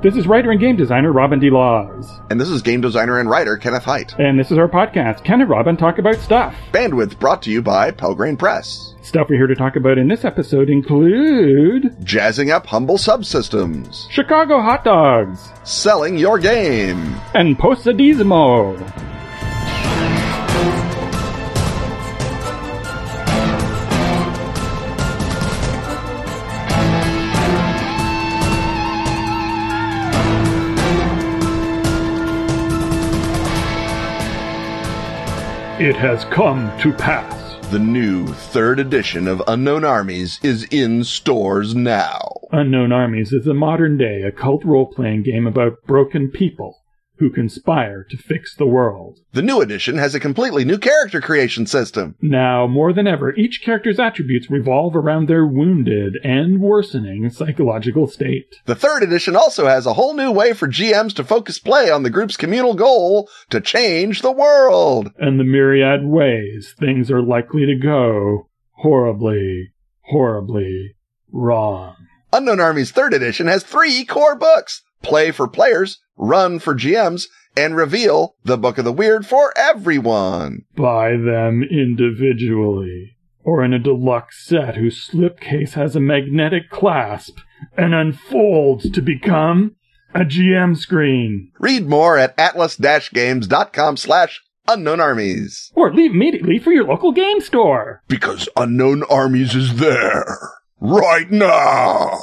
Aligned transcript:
This 0.00 0.16
is 0.16 0.28
writer 0.28 0.52
and 0.52 0.60
game 0.60 0.76
designer 0.76 1.10
Robin 1.12 1.40
D. 1.40 1.50
Laws. 1.50 2.20
And 2.30 2.40
this 2.40 2.48
is 2.50 2.62
game 2.62 2.80
designer 2.80 3.18
and 3.18 3.28
writer 3.28 3.56
Kenneth 3.56 3.82
Hite. 3.82 4.14
And 4.16 4.38
this 4.38 4.52
is 4.52 4.56
our 4.56 4.68
podcast, 4.68 5.24
Ken 5.24 5.40
and 5.40 5.50
Robin 5.50 5.76
Talk 5.76 5.98
About 5.98 6.14
Stuff. 6.16 6.54
Bandwidth 6.70 7.18
brought 7.18 7.42
to 7.42 7.50
you 7.50 7.62
by 7.62 7.90
Pelgrane 7.90 8.36
Press. 8.38 8.94
Stuff 9.02 9.26
we're 9.28 9.38
here 9.38 9.48
to 9.48 9.56
talk 9.56 9.74
about 9.74 9.98
in 9.98 10.06
this 10.06 10.24
episode 10.24 10.70
include 10.70 11.96
Jazzing 12.04 12.52
up 12.52 12.66
humble 12.66 12.96
subsystems. 12.96 14.08
Chicago 14.08 14.60
hot 14.60 14.84
dogs. 14.84 15.48
Selling 15.64 16.16
your 16.16 16.38
game. 16.38 17.16
And 17.34 17.58
Posadismo. 17.58 19.07
It 35.80 35.94
has 35.94 36.24
come 36.24 36.76
to 36.80 36.92
pass. 36.92 37.64
The 37.70 37.78
new 37.78 38.26
third 38.26 38.80
edition 38.80 39.28
of 39.28 39.40
Unknown 39.46 39.84
Armies 39.84 40.40
is 40.42 40.64
in 40.72 41.04
stores 41.04 41.72
now. 41.72 42.32
Unknown 42.50 42.90
Armies 42.90 43.32
is 43.32 43.46
a 43.46 43.54
modern 43.54 43.96
day 43.96 44.22
occult 44.22 44.64
role 44.64 44.86
playing 44.86 45.22
game 45.22 45.46
about 45.46 45.80
broken 45.86 46.32
people 46.32 46.77
who 47.18 47.30
conspire 47.30 48.04
to 48.04 48.16
fix 48.16 48.54
the 48.54 48.66
world. 48.66 49.18
The 49.32 49.42
new 49.42 49.60
edition 49.60 49.96
has 49.98 50.14
a 50.14 50.20
completely 50.20 50.64
new 50.64 50.78
character 50.78 51.20
creation 51.20 51.66
system. 51.66 52.14
Now, 52.20 52.66
more 52.66 52.92
than 52.92 53.06
ever, 53.06 53.34
each 53.34 53.62
character's 53.64 53.98
attributes 53.98 54.50
revolve 54.50 54.94
around 54.94 55.28
their 55.28 55.46
wounded 55.46 56.14
and 56.22 56.60
worsening 56.60 57.28
psychological 57.30 58.06
state. 58.06 58.56
The 58.66 58.74
third 58.74 59.02
edition 59.02 59.36
also 59.36 59.66
has 59.66 59.86
a 59.86 59.94
whole 59.94 60.14
new 60.14 60.30
way 60.30 60.52
for 60.52 60.68
GMs 60.68 61.14
to 61.16 61.24
focus 61.24 61.58
play 61.58 61.90
on 61.90 62.02
the 62.02 62.10
group's 62.10 62.36
communal 62.36 62.74
goal 62.74 63.28
to 63.50 63.60
change 63.60 64.22
the 64.22 64.32
world. 64.32 65.10
And 65.18 65.38
the 65.38 65.44
myriad 65.44 66.04
ways 66.04 66.74
things 66.78 67.10
are 67.10 67.22
likely 67.22 67.66
to 67.66 67.76
go 67.76 68.48
horribly, 68.78 69.72
horribly 70.02 70.94
wrong. 71.32 71.96
Unknown 72.32 72.60
Armies 72.60 72.90
third 72.90 73.14
edition 73.14 73.46
has 73.46 73.62
three 73.62 74.04
core 74.04 74.36
books. 74.36 74.82
Play 75.02 75.30
for 75.30 75.48
players, 75.48 75.98
run 76.16 76.58
for 76.58 76.74
GMs, 76.74 77.26
and 77.56 77.76
reveal 77.76 78.36
the 78.44 78.58
Book 78.58 78.78
of 78.78 78.84
the 78.84 78.92
Weird 78.92 79.26
for 79.26 79.52
everyone. 79.56 80.64
Buy 80.76 81.10
them 81.12 81.62
individually 81.62 83.16
or 83.44 83.64
in 83.64 83.72
a 83.72 83.78
deluxe 83.78 84.44
set 84.44 84.76
whose 84.76 85.08
slipcase 85.08 85.72
has 85.72 85.96
a 85.96 86.00
magnetic 86.00 86.68
clasp 86.70 87.38
and 87.76 87.94
unfolds 87.94 88.90
to 88.90 89.00
become 89.00 89.74
a 90.14 90.20
GM 90.20 90.76
screen. 90.76 91.50
Read 91.58 91.86
more 91.86 92.18
at 92.18 92.38
atlas-games.com 92.38 93.96
slash 93.96 94.42
unknown 94.68 95.00
armies. 95.00 95.72
Or 95.74 95.92
leave 95.92 96.12
immediately 96.12 96.58
for 96.58 96.72
your 96.72 96.84
local 96.84 97.12
game 97.12 97.40
store. 97.40 98.02
Because 98.06 98.48
Unknown 98.56 99.02
Armies 99.04 99.54
is 99.54 99.76
there 99.76 100.38
right 100.80 101.30
now. 101.30 102.18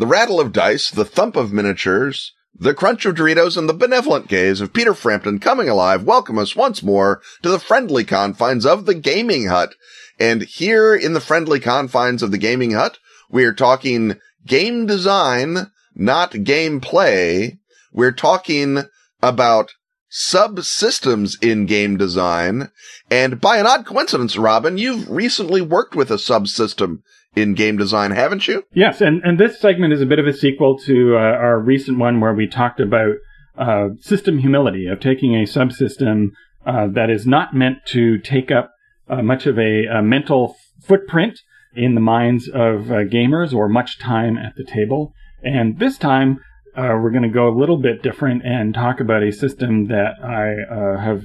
The 0.00 0.06
rattle 0.06 0.40
of 0.40 0.52
dice, 0.52 0.90
the 0.90 1.04
thump 1.04 1.36
of 1.36 1.52
miniatures, 1.52 2.32
the 2.58 2.72
crunch 2.72 3.04
of 3.04 3.16
Doritos, 3.16 3.58
and 3.58 3.68
the 3.68 3.74
benevolent 3.74 4.28
gaze 4.28 4.62
of 4.62 4.72
Peter 4.72 4.94
Frampton 4.94 5.38
coming 5.38 5.68
alive 5.68 6.04
welcome 6.04 6.38
us 6.38 6.56
once 6.56 6.82
more 6.82 7.20
to 7.42 7.50
the 7.50 7.58
friendly 7.58 8.04
confines 8.04 8.64
of 8.64 8.86
the 8.86 8.94
gaming 8.94 9.48
hut. 9.48 9.74
And 10.18 10.40
here 10.44 10.94
in 10.94 11.12
the 11.12 11.20
friendly 11.20 11.60
confines 11.60 12.22
of 12.22 12.30
the 12.30 12.38
gaming 12.38 12.70
hut, 12.70 12.96
we 13.28 13.44
are 13.44 13.52
talking 13.52 14.18
game 14.46 14.86
design, 14.86 15.70
not 15.94 16.32
gameplay. 16.32 17.58
We're 17.92 18.10
talking 18.10 18.84
about 19.22 19.74
subsystems 20.10 21.36
in 21.44 21.66
game 21.66 21.98
design. 21.98 22.70
And 23.10 23.38
by 23.38 23.58
an 23.58 23.66
odd 23.66 23.84
coincidence, 23.84 24.38
Robin, 24.38 24.78
you've 24.78 25.10
recently 25.10 25.60
worked 25.60 25.94
with 25.94 26.10
a 26.10 26.14
subsystem 26.14 27.02
in 27.36 27.54
game 27.54 27.76
design, 27.76 28.10
haven't 28.10 28.48
you? 28.48 28.64
Yes, 28.74 29.00
and, 29.00 29.22
and 29.24 29.38
this 29.38 29.60
segment 29.60 29.92
is 29.92 30.00
a 30.00 30.06
bit 30.06 30.18
of 30.18 30.26
a 30.26 30.32
sequel 30.32 30.78
to 30.80 31.14
uh, 31.14 31.18
our 31.18 31.60
recent 31.60 31.98
one 31.98 32.20
where 32.20 32.34
we 32.34 32.46
talked 32.46 32.80
about 32.80 33.16
uh, 33.58 33.90
system 34.00 34.38
humility, 34.38 34.86
of 34.86 35.00
taking 35.00 35.34
a 35.34 35.44
subsystem 35.44 36.30
uh, 36.66 36.86
that 36.88 37.10
is 37.10 37.26
not 37.26 37.54
meant 37.54 37.78
to 37.86 38.18
take 38.18 38.50
up 38.50 38.72
uh, 39.08 39.22
much 39.22 39.46
of 39.46 39.58
a, 39.58 39.84
a, 39.86 40.02
mental 40.02 40.56
footprint 40.82 41.38
in 41.74 41.94
the 41.94 42.00
minds 42.00 42.48
of 42.48 42.90
uh, 42.90 43.04
gamers 43.04 43.52
or 43.52 43.68
much 43.68 43.98
time 43.98 44.38
at 44.38 44.54
the 44.56 44.64
table. 44.64 45.12
And 45.42 45.78
this 45.78 45.98
time, 45.98 46.40
uh, 46.76 46.96
we're 47.02 47.10
going 47.10 47.22
to 47.22 47.28
go 47.28 47.48
a 47.48 47.58
little 47.58 47.76
bit 47.76 48.02
different 48.02 48.44
and 48.44 48.72
talk 48.72 49.00
about 49.00 49.22
a 49.22 49.32
system 49.32 49.88
that 49.88 50.14
I 50.22 51.00
have 51.02 51.24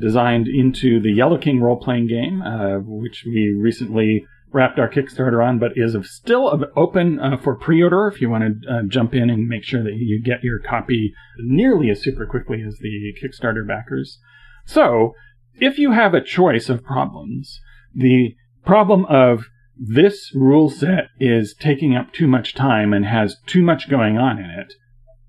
designed 0.00 0.48
into 0.48 1.00
the 1.00 1.12
Yellow 1.12 1.38
King 1.38 1.60
role 1.60 1.76
playing 1.76 2.08
game, 2.08 2.42
which 2.84 3.24
we 3.26 3.56
recently 3.60 4.24
wrapped 4.52 4.78
our 4.78 4.88
Kickstarter 4.88 5.46
on, 5.46 5.58
but 5.58 5.72
is 5.76 5.96
still 6.10 6.64
open 6.74 7.20
uh, 7.20 7.36
for 7.36 7.54
pre-order 7.54 8.08
if 8.08 8.20
you 8.20 8.30
want 8.30 8.62
to 8.62 8.72
uh, 8.72 8.82
jump 8.88 9.14
in 9.14 9.30
and 9.30 9.48
make 9.48 9.64
sure 9.64 9.82
that 9.82 9.94
you 9.94 10.22
get 10.22 10.42
your 10.42 10.58
copy 10.58 11.12
nearly 11.38 11.90
as 11.90 12.02
super 12.02 12.26
quickly 12.26 12.62
as 12.62 12.78
the 12.78 13.12
Kickstarter 13.22 13.66
backers. 13.66 14.18
So, 14.64 15.14
if 15.60 15.78
you 15.78 15.92
have 15.92 16.14
a 16.14 16.22
choice 16.22 16.68
of 16.68 16.84
problems, 16.84 17.60
the 17.94 18.34
problem 18.64 19.04
of 19.06 19.44
this 19.76 20.34
rule 20.34 20.70
set 20.70 21.08
is 21.20 21.54
taking 21.54 21.94
up 21.94 22.12
too 22.12 22.26
much 22.26 22.54
time 22.54 22.92
and 22.92 23.04
has 23.04 23.36
too 23.46 23.62
much 23.62 23.88
going 23.88 24.18
on 24.18 24.38
in 24.38 24.50
it, 24.50 24.74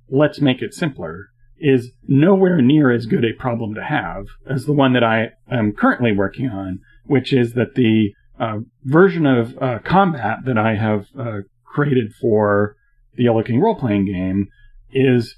let's 0.09 0.41
make 0.41 0.62
it 0.62 0.74
simpler, 0.74 1.28
is 1.59 1.91
nowhere 2.08 2.62
near 2.62 2.91
as 2.91 3.06
good 3.06 3.25
a 3.25 3.34
problem 3.34 3.75
to 3.75 3.84
have 3.84 4.25
as 4.50 4.66
the 4.66 4.74
one 4.74 4.94
that 4.94 5.03
I 5.03 5.31
am 5.52 5.74
currently 5.74 6.12
working 6.12 6.47
on, 6.47 6.79
which 7.06 7.34
is 7.34 7.53
that 7.53 7.75
the 7.75 8.13
uh, 8.40 8.60
version 8.84 9.26
of 9.26 9.58
uh, 9.62 9.80
combat 9.80 10.40
that 10.46 10.58
I 10.58 10.76
have 10.76 11.08
uh, 11.18 11.40
created 11.66 12.14
for 12.20 12.76
the 13.16 13.24
Yellow 13.24 13.44
King 13.44 13.60
role 13.60 13.76
playing 13.76 14.06
game 14.06 14.48
is 14.92 15.36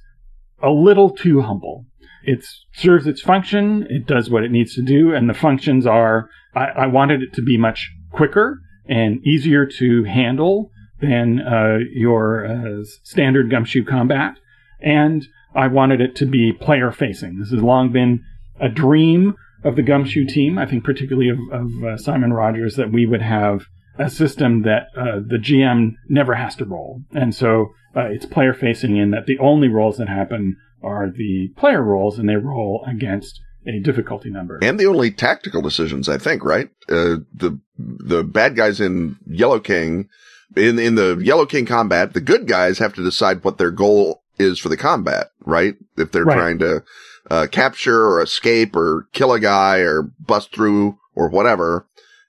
a 0.62 0.70
little 0.70 1.10
too 1.10 1.42
humble. 1.42 1.86
It 2.24 2.46
serves 2.74 3.08
its 3.08 3.22
function, 3.22 3.88
it 3.90 4.06
does 4.06 4.30
what 4.30 4.44
it 4.44 4.52
needs 4.52 4.76
to 4.76 4.84
do, 4.84 5.14
and 5.14 5.28
the 5.28 5.34
functions 5.34 5.88
are 5.88 6.30
I, 6.54 6.66
I 6.66 6.88
wanted 6.88 7.24
it 7.24 7.34
to 7.34 7.42
be 7.42 7.58
much 7.58 7.92
quicker 8.12 8.60
and 8.88 9.26
easier 9.26 9.66
to 9.66 10.04
handle 10.04 10.70
than 11.00 11.42
uh, 11.42 11.80
your 11.92 12.46
uh, 12.46 12.84
standard 13.04 13.50
gumshoe 13.50 13.84
combat, 13.84 14.38
and 14.80 15.26
I 15.56 15.68
wanted 15.68 16.02
it 16.02 16.16
to 16.18 16.26
be 16.26 16.54
player 16.54 16.92
facing. 16.92 17.40
This 17.40 17.52
has 17.52 17.64
long 17.64 17.92
been 17.92 18.24
a 18.60 18.70
dream 18.70 19.36
of 19.64 19.76
the 19.76 19.84
Gumshoe 19.84 20.26
team, 20.26 20.58
I 20.58 20.66
think 20.66 20.84
particularly 20.84 21.30
of, 21.30 21.40
of 21.52 21.84
uh, 21.84 21.98
Simon 21.98 22.34
Rogers, 22.34 22.76
that 22.76 22.92
we 22.92 23.06
would 23.06 23.22
have 23.22 23.66
a 23.98 24.10
system 24.10 24.64
that 24.64 24.88
uh, 24.96 25.20
the 25.26 25.38
GM 25.38 25.96
never 26.10 26.36
has 26.36 26.56
to 26.56 26.66
roll. 26.66 27.02
And 27.12 27.36
so 27.36 27.74
uh, 27.96 28.06
it's 28.06 28.26
player 28.26 28.54
facing 28.54 28.98
in 28.98 29.12
that 29.12 29.26
the 29.26 29.38
only 29.40 29.68
rolls 29.68 29.98
that 29.98 30.08
happen 30.08 30.58
are 30.82 31.10
the 31.10 31.50
player 31.56 31.84
rolls 31.84 32.18
and 32.18 32.28
they 32.28 32.36
roll 32.36 32.84
against 32.88 33.40
a 33.68 33.80
difficulty 33.80 34.30
number. 34.30 34.60
And 34.62 34.80
the 34.80 34.88
only 34.88 35.12
tactical 35.12 35.62
decisions, 35.62 36.10
I 36.10 36.18
think, 36.18 36.44
right? 36.44 36.70
Uh, 36.90 37.18
the, 37.34 37.60
the 37.78 38.24
bad 38.24 38.56
guys 38.56 38.82
in 38.82 39.18
Yellow 39.28 39.60
King, 39.60 40.10
in, 40.56 40.80
in 40.80 40.96
the 40.96 41.20
Yellow 41.22 41.46
King 41.46 41.66
combat, 41.66 42.14
the 42.14 42.22
good 42.22 42.48
guys 42.48 42.80
have 42.80 42.94
to 42.96 43.04
decide 43.04 43.44
what 43.44 43.58
their 43.58 43.72
goal 43.72 44.24
is 44.40 44.58
for 44.58 44.70
the 44.70 44.78
combat, 44.78 45.28
right? 45.46 45.76
If 45.98 46.12
they're 46.12 46.24
right. 46.24 46.36
trying 46.36 46.60
to 46.60 46.84
uh, 47.32 47.48
capture 47.48 48.06
or 48.06 48.22
escape 48.22 48.76
or 48.76 49.08
kill 49.14 49.32
a 49.32 49.40
guy 49.40 49.78
or 49.78 50.04
bust 50.20 50.54
through 50.54 50.98
or 51.16 51.30
whatever. 51.30 51.88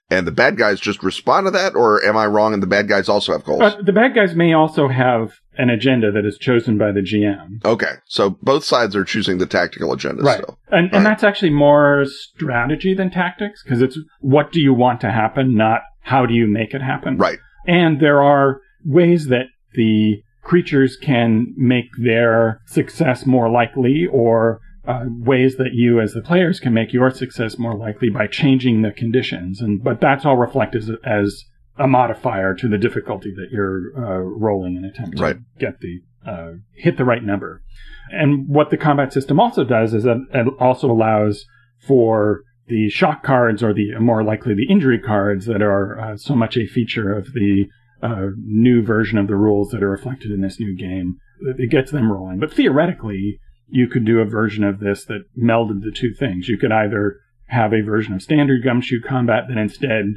And 0.09 0.25
the 0.25 0.31
bad 0.31 0.57
guys 0.57 0.79
just 0.79 1.03
respond 1.03 1.47
to 1.47 1.51
that, 1.51 1.75
or 1.75 2.03
am 2.05 2.15
I 2.15 2.25
wrong? 2.27 2.53
And 2.53 2.61
the 2.61 2.67
bad 2.67 2.87
guys 2.87 3.09
also 3.09 3.31
have 3.33 3.43
goals. 3.43 3.61
Uh, 3.61 3.81
the 3.83 3.91
bad 3.91 4.13
guys 4.13 4.35
may 4.35 4.53
also 4.53 4.87
have 4.87 5.33
an 5.57 5.69
agenda 5.69 6.11
that 6.11 6.25
is 6.25 6.37
chosen 6.37 6.77
by 6.77 6.91
the 6.91 7.01
GM. 7.01 7.65
Okay, 7.65 7.95
so 8.05 8.31
both 8.41 8.63
sides 8.63 8.95
are 8.95 9.03
choosing 9.03 9.39
the 9.39 9.45
tactical 9.45 9.91
agenda. 9.91 10.21
Right, 10.21 10.41
still. 10.41 10.57
and 10.69 10.85
and 10.85 10.93
right. 10.93 11.03
that's 11.03 11.23
actually 11.23 11.49
more 11.49 12.05
strategy 12.05 12.93
than 12.93 13.09
tactics 13.09 13.63
because 13.63 13.81
it's 13.81 13.97
what 14.19 14.51
do 14.51 14.61
you 14.61 14.73
want 14.73 15.01
to 15.01 15.11
happen, 15.11 15.55
not 15.55 15.81
how 16.01 16.25
do 16.25 16.33
you 16.33 16.47
make 16.47 16.73
it 16.73 16.81
happen. 16.81 17.17
Right. 17.17 17.39
And 17.65 17.99
there 17.99 18.21
are 18.21 18.61
ways 18.85 19.27
that 19.27 19.47
the 19.73 20.21
creatures 20.43 20.95
can 21.01 21.53
make 21.57 21.87
their 21.97 22.61
success 22.67 23.25
more 23.25 23.49
likely 23.49 24.05
or 24.05 24.59
uh, 24.87 25.05
ways 25.07 25.55
that 25.57 25.73
you 25.73 25.99
as 25.99 26.13
the 26.13 26.21
players 26.21 26.59
can 26.59 26.73
make 26.73 26.91
your 26.91 27.09
success 27.09 27.57
more 27.57 27.75
likely 27.75 28.09
by 28.09 28.27
changing 28.27 28.81
the 28.81 28.91
conditions 28.91 29.61
and 29.61 29.83
but 29.83 30.01
that's 30.01 30.25
all 30.25 30.37
reflected 30.37 30.83
as, 30.83 30.91
as 31.05 31.45
a 31.77 31.87
modifier 31.87 32.53
to 32.53 32.67
the 32.67 32.77
difficulty 32.77 33.31
that 33.31 33.47
you're 33.51 33.91
uh, 33.97 34.19
rolling 34.19 34.77
and 34.77 34.85
attempt 34.85 35.17
to 35.17 35.23
right. 35.23 35.37
get 35.59 35.79
the 35.79 36.01
uh, 36.25 36.51
hit 36.75 36.97
the 36.97 37.05
right 37.05 37.23
number 37.23 37.61
and 38.11 38.47
what 38.47 38.69
the 38.69 38.77
combat 38.77 39.13
system 39.13 39.39
also 39.39 39.63
does 39.63 39.93
is 39.93 40.03
that 40.03 40.25
it 40.33 40.47
also 40.59 40.91
allows 40.91 41.45
for 41.79 42.41
the 42.67 42.89
shock 42.89 43.23
cards 43.23 43.61
or 43.61 43.73
the 43.73 43.97
more 43.99 44.23
likely 44.23 44.53
the 44.53 44.67
injury 44.69 44.99
cards 44.99 45.45
that 45.45 45.61
are 45.61 45.99
uh, 45.99 46.17
so 46.17 46.35
much 46.35 46.57
a 46.57 46.65
feature 46.65 47.13
of 47.13 47.33
the 47.33 47.65
uh, 48.01 48.27
new 48.37 48.81
version 48.81 49.17
of 49.17 49.27
the 49.27 49.35
rules 49.35 49.69
that 49.71 49.83
are 49.83 49.89
reflected 49.89 50.31
in 50.31 50.41
this 50.41 50.59
new 50.59 50.75
game. 50.75 51.17
It 51.57 51.69
gets 51.69 51.91
them 51.91 52.11
rolling. 52.11 52.39
But 52.39 52.53
theoretically, 52.53 53.39
you 53.67 53.87
could 53.87 54.05
do 54.05 54.19
a 54.19 54.25
version 54.25 54.63
of 54.63 54.79
this 54.79 55.05
that 55.05 55.25
melded 55.37 55.81
the 55.81 55.91
two 55.91 56.13
things. 56.13 56.47
You 56.47 56.57
could 56.57 56.71
either 56.71 57.17
have 57.47 57.73
a 57.73 57.81
version 57.81 58.13
of 58.13 58.21
standard 58.21 58.63
gumshoe 58.63 59.01
combat 59.01 59.45
that 59.47 59.57
instead 59.57 60.15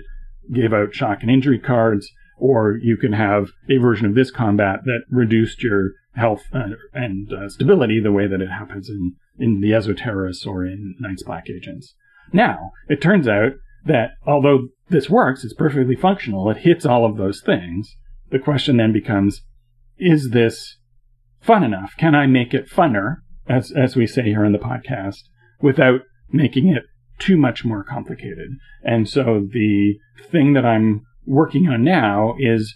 gave 0.53 0.73
out 0.73 0.95
shock 0.95 1.19
and 1.23 1.31
injury 1.31 1.59
cards, 1.59 2.11
or 2.39 2.79
you 2.81 2.97
could 2.97 3.15
have 3.15 3.49
a 3.69 3.79
version 3.79 4.07
of 4.07 4.15
this 4.15 4.31
combat 4.31 4.81
that 4.85 5.03
reduced 5.11 5.63
your 5.63 5.93
health 6.15 6.45
uh, 6.53 6.69
and 6.93 7.33
uh, 7.33 7.49
stability 7.49 8.01
the 8.01 8.13
way 8.13 8.27
that 8.27 8.41
it 8.41 8.51
happens 8.51 8.89
in, 8.89 9.15
in 9.39 9.61
the 9.61 9.71
Esoterrorists 9.71 10.47
or 10.47 10.65
in 10.65 10.95
Night's 10.99 11.23
Black 11.23 11.45
Agents. 11.51 11.95
Now, 12.33 12.73
it 12.89 13.01
turns 13.01 13.29
out 13.29 13.53
that 13.85 14.13
although 14.27 14.69
this 14.89 15.11
works, 15.11 15.45
it's 15.45 15.55
perfectly 15.55 15.97
functional, 15.97 16.51
it 16.51 16.59
hits 16.59 16.87
all 16.87 17.05
of 17.05 17.17
those 17.17 17.41
things. 17.41 17.97
The 18.31 18.39
question 18.39 18.77
then 18.77 18.93
becomes, 18.93 19.43
is 19.99 20.31
this 20.31 20.79
fun 21.41 21.63
enough? 21.63 21.95
Can 21.97 22.15
I 22.15 22.27
make 22.27 22.55
it 22.55 22.69
funner, 22.69 23.19
as, 23.49 23.73
as 23.73 23.97
we 23.97 24.07
say 24.07 24.23
here 24.23 24.45
in 24.45 24.53
the 24.53 24.59
podcast, 24.59 25.23
without 25.61 26.01
making 26.31 26.69
it 26.69 26.85
too 27.19 27.37
much 27.37 27.65
more 27.65 27.85
complicated? 27.85 28.51
And 28.83 29.09
so 29.09 29.47
the 29.51 29.95
thing 30.31 30.53
that 30.55 30.65
I'm 30.65 31.05
working 31.27 31.69
on 31.69 31.83
now 31.85 32.35
is 32.39 32.75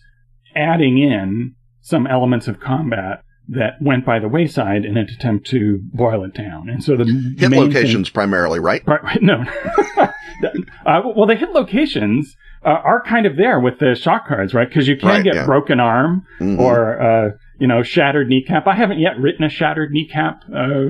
adding 0.55 0.99
in 0.99 1.55
some 1.81 2.07
elements 2.07 2.49
of 2.49 2.61
combat 2.61 3.23
that 3.49 3.75
went 3.81 4.07
by 4.07 4.19
the 4.21 4.29
wayside 4.29 4.85
in 4.85 4.97
an 4.97 5.09
attempt 5.09 5.47
to 5.49 5.81
boil 5.93 6.25
it 6.25 6.35
down. 6.35 6.69
And 6.69 6.83
so 6.83 6.97
the 6.97 7.05
hit 7.37 7.51
locations 7.51 8.09
thing, 8.09 8.15
primarily, 8.15 8.61
right? 8.61 8.83
right 8.87 9.21
no. 9.21 9.45
uh, 9.97 11.03
well, 11.17 11.27
the 11.27 11.35
hit 11.35 11.51
locations 11.51 12.37
uh, 12.65 12.69
are 12.69 13.03
kind 13.03 13.27
of 13.27 13.37
there 13.37 13.59
with 13.59 13.81
the 13.81 13.97
shock 13.97 14.29
cards, 14.29 14.55
right? 14.55 14.69
Because 14.69 14.87
you 14.87 14.97
can 14.97 15.09
right, 15.09 15.25
get 15.25 15.35
yeah. 15.35 15.47
broken 15.47 15.81
arm 15.81 16.25
mm-hmm. 16.39 16.61
or, 16.61 17.01
uh, 17.01 17.31
you 17.61 17.69
know, 17.69 17.83
shattered 17.83 18.29
kneecap. 18.29 18.67
I 18.67 18.75
haven't 18.75 18.99
yet 18.99 19.19
written 19.19 19.45
a 19.45 19.51
shattered 19.51 19.93
kneecap 19.93 20.43
uh, 20.55 20.87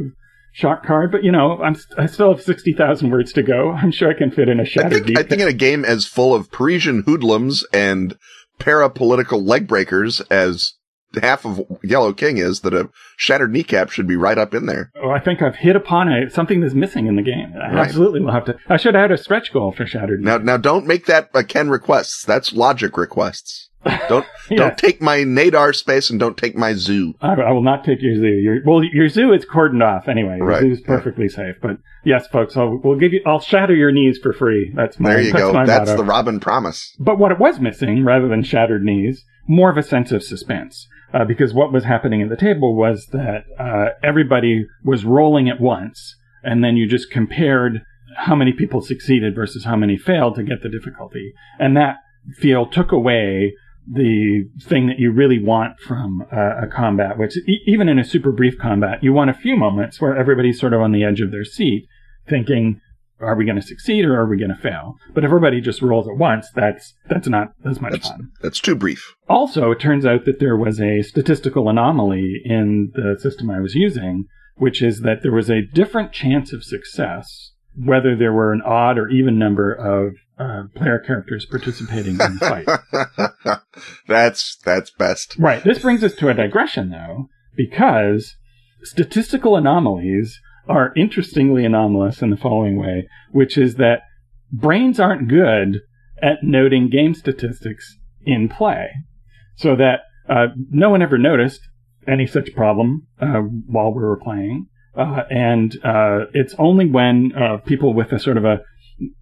shock 0.52 0.86
card, 0.86 1.12
but 1.12 1.24
you 1.24 1.32
know, 1.32 1.60
I'm 1.62 1.76
I 1.98 2.06
still 2.06 2.32
have 2.32 2.42
sixty 2.42 2.72
thousand 2.72 3.10
words 3.10 3.32
to 3.34 3.42
go. 3.42 3.72
I'm 3.72 3.90
sure 3.90 4.08
I 4.08 4.14
can 4.14 4.30
fit 4.30 4.48
in 4.48 4.60
a 4.60 4.64
shattered. 4.64 4.92
I 4.92 4.94
think, 4.94 5.06
kneecap. 5.08 5.24
I 5.24 5.28
think 5.28 5.42
in 5.42 5.48
a 5.48 5.52
game 5.52 5.84
as 5.84 6.06
full 6.06 6.34
of 6.34 6.50
Parisian 6.50 7.02
hoodlums 7.02 7.64
and 7.72 8.16
parapolitical 8.58 9.46
leg 9.46 9.66
breakers 9.66 10.20
as 10.30 10.74
half 11.20 11.44
of 11.44 11.60
Yellow 11.82 12.12
King 12.12 12.36
is 12.36 12.60
that 12.60 12.74
a 12.74 12.88
shattered 13.16 13.52
kneecap 13.52 13.90
should 13.90 14.06
be 14.06 14.16
right 14.16 14.38
up 14.38 14.54
in 14.54 14.66
there. 14.66 14.92
Oh, 15.02 15.10
I 15.10 15.18
think 15.18 15.42
I've 15.42 15.56
hit 15.56 15.74
upon 15.74 16.08
a, 16.08 16.30
something 16.30 16.60
that's 16.60 16.74
missing 16.74 17.06
in 17.06 17.16
the 17.16 17.22
game. 17.22 17.52
I 17.56 17.74
right. 17.74 17.86
absolutely 17.86 18.20
will 18.20 18.32
have 18.32 18.44
to. 18.44 18.56
I 18.68 18.76
should 18.76 18.94
add 18.94 19.10
a 19.10 19.18
stretch 19.18 19.52
goal 19.52 19.72
for 19.72 19.86
shattered. 19.86 20.20
Now, 20.20 20.38
now, 20.38 20.56
don't 20.56 20.86
make 20.86 21.06
that 21.06 21.30
a 21.34 21.42
Ken 21.42 21.68
requests. 21.68 22.24
That's 22.24 22.52
logic 22.52 22.96
requests. 22.96 23.69
Don't 24.08 24.26
yeah. 24.50 24.56
don't 24.56 24.78
take 24.78 25.00
my 25.00 25.18
Nadar 25.18 25.74
space 25.74 26.10
and 26.10 26.20
don't 26.20 26.36
take 26.36 26.56
my 26.56 26.74
zoo. 26.74 27.14
I, 27.20 27.34
I 27.34 27.52
will 27.52 27.62
not 27.62 27.84
take 27.84 28.02
your 28.02 28.14
zoo. 28.14 28.26
Your, 28.26 28.58
well, 28.64 28.84
your 28.84 29.08
zoo 29.08 29.32
is 29.32 29.44
cordoned 29.44 29.82
off 29.82 30.08
anyway. 30.08 30.36
Your 30.36 30.46
right. 30.46 30.60
zoo 30.60 30.72
is 30.72 30.80
perfectly 30.80 31.28
yeah. 31.30 31.36
safe. 31.36 31.56
But 31.62 31.78
yes, 32.04 32.26
folks, 32.26 32.56
I'll, 32.56 32.80
we'll 32.82 32.98
give 32.98 33.12
you. 33.12 33.22
I'll 33.24 33.40
shatter 33.40 33.74
your 33.74 33.92
knees 33.92 34.18
for 34.22 34.32
free. 34.32 34.72
That's 34.74 35.00
my. 35.00 35.10
There 35.10 35.22
you 35.22 35.32
that's 35.32 35.44
go. 35.44 35.52
That's 35.64 35.90
motto. 35.90 35.96
the 35.96 36.04
Robin 36.04 36.40
promise. 36.40 36.94
But 36.98 37.18
what 37.18 37.32
it 37.32 37.38
was 37.38 37.58
missing, 37.58 38.04
rather 38.04 38.28
than 38.28 38.42
shattered 38.42 38.82
knees, 38.82 39.24
more 39.48 39.70
of 39.70 39.76
a 39.76 39.82
sense 39.82 40.12
of 40.12 40.22
suspense 40.22 40.86
uh, 41.12 41.24
because 41.24 41.52
what 41.52 41.72
was 41.72 41.84
happening 41.84 42.22
at 42.22 42.28
the 42.28 42.36
table 42.36 42.74
was 42.76 43.06
that 43.12 43.44
uh, 43.58 43.90
everybody 44.02 44.66
was 44.84 45.04
rolling 45.04 45.48
at 45.48 45.60
once, 45.60 46.16
and 46.42 46.62
then 46.62 46.76
you 46.76 46.88
just 46.88 47.10
compared 47.10 47.82
how 48.16 48.34
many 48.34 48.52
people 48.52 48.80
succeeded 48.80 49.34
versus 49.34 49.64
how 49.64 49.76
many 49.76 49.96
failed 49.96 50.34
to 50.34 50.42
get 50.42 50.62
the 50.62 50.68
difficulty, 50.68 51.32
and 51.58 51.76
that 51.76 51.96
feel 52.36 52.66
took 52.66 52.92
away 52.92 53.54
the 53.92 54.48
thing 54.62 54.86
that 54.86 54.98
you 54.98 55.10
really 55.10 55.42
want 55.42 55.78
from 55.80 56.22
uh, 56.32 56.62
a 56.62 56.66
combat, 56.66 57.18
which 57.18 57.36
e- 57.36 57.62
even 57.66 57.88
in 57.88 57.98
a 57.98 58.04
super 58.04 58.30
brief 58.30 58.58
combat, 58.58 59.02
you 59.02 59.12
want 59.12 59.30
a 59.30 59.34
few 59.34 59.56
moments 59.56 60.00
where 60.00 60.16
everybody's 60.16 60.60
sort 60.60 60.72
of 60.72 60.80
on 60.80 60.92
the 60.92 61.04
edge 61.04 61.20
of 61.20 61.30
their 61.30 61.44
seat, 61.44 61.86
thinking, 62.28 62.80
are 63.20 63.34
we 63.34 63.44
going 63.44 63.60
to 63.60 63.66
succeed 63.66 64.04
or 64.04 64.18
are 64.18 64.26
we 64.26 64.38
going 64.38 64.54
to 64.54 64.62
fail? 64.62 64.96
But 65.12 65.24
if 65.24 65.28
everybody 65.28 65.60
just 65.60 65.82
rolls 65.82 66.08
at 66.08 66.16
once, 66.16 66.48
that's 66.54 66.94
that's 67.08 67.28
not 67.28 67.48
as 67.68 67.80
much 67.80 67.92
that's, 67.92 68.08
fun. 68.08 68.30
That's 68.40 68.60
too 68.60 68.74
brief. 68.74 69.14
Also, 69.28 69.70
it 69.72 69.80
turns 69.80 70.06
out 70.06 70.24
that 70.24 70.40
there 70.40 70.56
was 70.56 70.80
a 70.80 71.02
statistical 71.02 71.68
anomaly 71.68 72.40
in 72.44 72.92
the 72.94 73.18
system 73.20 73.50
I 73.50 73.60
was 73.60 73.74
using, 73.74 74.26
which 74.56 74.80
is 74.82 75.00
that 75.00 75.22
there 75.22 75.32
was 75.32 75.50
a 75.50 75.62
different 75.62 76.12
chance 76.12 76.52
of 76.52 76.64
success 76.64 77.52
whether 77.76 78.16
there 78.16 78.32
were 78.32 78.52
an 78.52 78.62
odd 78.62 78.98
or 78.98 79.08
even 79.08 79.38
number 79.38 79.72
of 79.72 80.14
uh, 80.40 80.62
player 80.74 80.98
characters 80.98 81.44
participating 81.44 82.12
in 82.12 82.38
the 82.38 82.38
fight. 83.44 83.60
that's 84.08 84.56
that's 84.64 84.90
best. 84.90 85.36
Right. 85.38 85.62
This 85.62 85.80
brings 85.80 86.02
us 86.02 86.14
to 86.16 86.28
a 86.28 86.34
digression, 86.34 86.90
though, 86.90 87.28
because 87.54 88.36
statistical 88.82 89.56
anomalies 89.56 90.40
are 90.66 90.92
interestingly 90.96 91.64
anomalous 91.64 92.22
in 92.22 92.30
the 92.30 92.36
following 92.36 92.80
way, 92.80 93.08
which 93.32 93.58
is 93.58 93.74
that 93.74 94.02
brains 94.50 94.98
aren't 94.98 95.28
good 95.28 95.80
at 96.22 96.42
noting 96.42 96.88
game 96.88 97.14
statistics 97.14 97.98
in 98.24 98.48
play. 98.48 98.90
So 99.56 99.76
that 99.76 100.00
uh, 100.28 100.48
no 100.70 100.90
one 100.90 101.02
ever 101.02 101.18
noticed 101.18 101.60
any 102.08 102.26
such 102.26 102.54
problem 102.54 103.06
uh, 103.20 103.40
while 103.66 103.92
we 103.92 104.02
were 104.02 104.18
playing. 104.18 104.68
Uh, 104.96 105.22
and 105.30 105.76
uh, 105.84 106.26
it's 106.32 106.54
only 106.58 106.86
when 106.86 107.32
uh, 107.36 107.58
people 107.58 107.92
with 107.92 108.12
a 108.12 108.18
sort 108.18 108.36
of 108.36 108.44
a, 108.44 108.60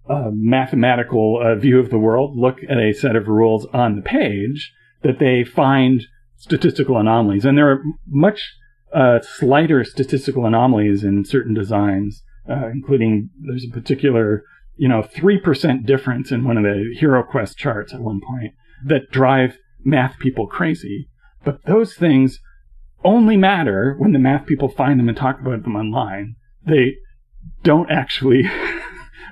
a 0.07 0.29
mathematical 0.31 1.41
uh, 1.41 1.55
view 1.55 1.79
of 1.79 1.89
the 1.89 1.97
world 1.97 2.37
look 2.37 2.57
at 2.69 2.77
a 2.77 2.93
set 2.93 3.15
of 3.15 3.27
rules 3.27 3.65
on 3.73 3.95
the 3.95 4.01
page 4.01 4.73
that 5.03 5.19
they 5.19 5.43
find 5.43 6.03
statistical 6.35 6.97
anomalies. 6.97 7.45
And 7.45 7.57
there 7.57 7.71
are 7.71 7.83
much 8.07 8.41
uh, 8.93 9.19
slighter 9.21 9.83
statistical 9.83 10.45
anomalies 10.45 11.03
in 11.03 11.25
certain 11.25 11.53
designs, 11.53 12.23
uh, 12.49 12.67
including 12.67 13.29
there's 13.39 13.65
a 13.65 13.73
particular, 13.73 14.43
you 14.75 14.87
know, 14.87 15.01
3% 15.01 15.85
difference 15.85 16.31
in 16.31 16.43
one 16.43 16.57
of 16.57 16.63
the 16.63 16.95
Hero 16.99 17.23
Quest 17.23 17.57
charts 17.57 17.93
at 17.93 18.01
one 18.01 18.19
point 18.21 18.53
that 18.85 19.11
drive 19.11 19.57
math 19.83 20.17
people 20.19 20.47
crazy. 20.47 21.09
But 21.43 21.63
those 21.65 21.93
things 21.93 22.39
only 23.03 23.37
matter 23.37 23.95
when 23.97 24.11
the 24.11 24.19
math 24.19 24.45
people 24.45 24.69
find 24.69 24.99
them 24.99 25.07
and 25.07 25.17
talk 25.17 25.39
about 25.39 25.63
them 25.63 25.75
online. 25.75 26.35
They 26.65 26.95
don't 27.63 27.89
actually 27.89 28.43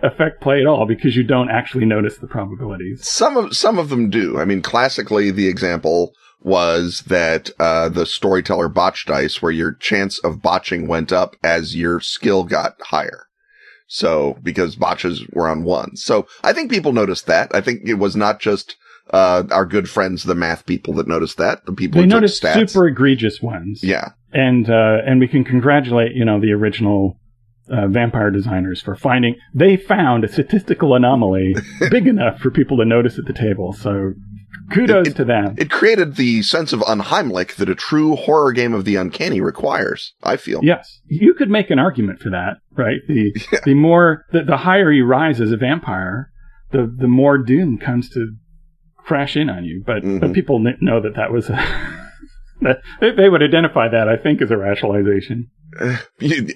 affect 0.03 0.41
play 0.41 0.61
at 0.61 0.67
all 0.67 0.85
because 0.85 1.15
you 1.15 1.23
don't 1.23 1.49
actually 1.49 1.85
notice 1.85 2.17
the 2.17 2.27
probabilities. 2.27 3.07
Some 3.07 3.37
of 3.37 3.55
some 3.55 3.77
of 3.77 3.89
them 3.89 4.09
do. 4.09 4.39
I 4.39 4.45
mean, 4.45 4.61
classically, 4.61 5.31
the 5.31 5.47
example 5.47 6.13
was 6.41 7.01
that 7.07 7.49
uh, 7.59 7.89
the 7.89 8.05
storyteller 8.05 8.69
botch 8.69 9.05
dice, 9.05 9.41
where 9.41 9.51
your 9.51 9.73
chance 9.73 10.19
of 10.19 10.41
botching 10.41 10.87
went 10.87 11.11
up 11.11 11.35
as 11.43 11.75
your 11.75 11.99
skill 11.99 12.43
got 12.43 12.75
higher. 12.81 13.25
So 13.87 14.37
because 14.43 14.75
botches 14.75 15.25
were 15.31 15.47
on 15.47 15.63
one. 15.63 15.95
So 15.95 16.27
I 16.43 16.53
think 16.53 16.69
people 16.69 16.91
noticed 16.91 17.25
that. 17.27 17.53
I 17.55 17.61
think 17.61 17.87
it 17.87 17.95
was 17.95 18.15
not 18.15 18.39
just 18.39 18.75
uh, 19.11 19.43
our 19.51 19.65
good 19.65 19.89
friends, 19.89 20.23
the 20.23 20.35
math 20.35 20.65
people, 20.65 20.93
that 20.95 21.07
noticed 21.07 21.37
that. 21.37 21.65
The 21.65 21.73
people 21.73 22.01
they 22.01 22.07
noticed 22.07 22.43
stats. 22.43 22.69
super 22.69 22.87
egregious 22.87 23.41
ones. 23.41 23.81
Yeah, 23.83 24.09
and 24.33 24.69
uh, 24.69 24.97
and 25.05 25.19
we 25.19 25.27
can 25.27 25.43
congratulate 25.43 26.13
you 26.13 26.25
know 26.25 26.39
the 26.39 26.51
original 26.51 27.17
uh, 27.69 27.87
vampire 27.87 28.31
designers 28.31 28.81
for 28.81 28.95
finding 28.95 29.35
they 29.53 29.75
found 29.75 30.23
a 30.23 30.27
statistical 30.27 30.95
anomaly 30.95 31.55
big 31.91 32.07
enough 32.07 32.39
for 32.39 32.51
people 32.51 32.77
to 32.77 32.85
notice 32.85 33.17
at 33.17 33.25
the 33.25 33.33
table. 33.33 33.73
So 33.73 34.13
Kudos 34.73 35.07
it, 35.07 35.15
to 35.15 35.25
them. 35.25 35.55
It 35.57 35.69
created 35.69 36.15
the 36.15 36.41
sense 36.41 36.73
of 36.73 36.81
unheimlich 36.81 37.55
that 37.55 37.69
a 37.69 37.75
true 37.75 38.15
horror 38.15 38.51
game 38.51 38.73
of 38.73 38.85
the 38.85 38.95
uncanny 38.97 39.39
requires, 39.39 40.13
I 40.21 40.37
feel. 40.37 40.59
Yes. 40.61 40.99
You 41.05 41.33
could 41.33 41.49
make 41.49 41.69
an 41.69 41.79
argument 41.79 42.19
for 42.19 42.29
that, 42.31 42.57
right? 42.75 42.99
The 43.07 43.33
yeah. 43.51 43.59
the 43.63 43.73
more 43.73 44.25
the, 44.31 44.43
the 44.43 44.57
higher 44.57 44.91
you 44.91 45.05
rise 45.05 45.39
as 45.39 45.51
a 45.51 45.57
vampire, 45.57 46.31
the 46.71 46.93
the 46.97 47.07
more 47.07 47.37
doom 47.37 47.77
comes 47.77 48.09
to 48.11 48.33
crash 48.97 49.37
in 49.37 49.49
on 49.49 49.63
you. 49.63 49.83
But 49.85 50.03
mm-hmm. 50.03 50.19
but 50.19 50.33
people 50.33 50.59
know 50.59 51.01
that 51.01 51.15
that 51.15 51.31
was 51.31 51.49
a 51.49 51.55
that 52.61 52.79
they 52.99 53.29
would 53.29 53.43
identify 53.43 53.87
that 53.89 54.09
I 54.09 54.21
think 54.21 54.41
as 54.41 54.51
a 54.51 54.57
rationalization. 54.57 55.49
Uh, 55.79 55.97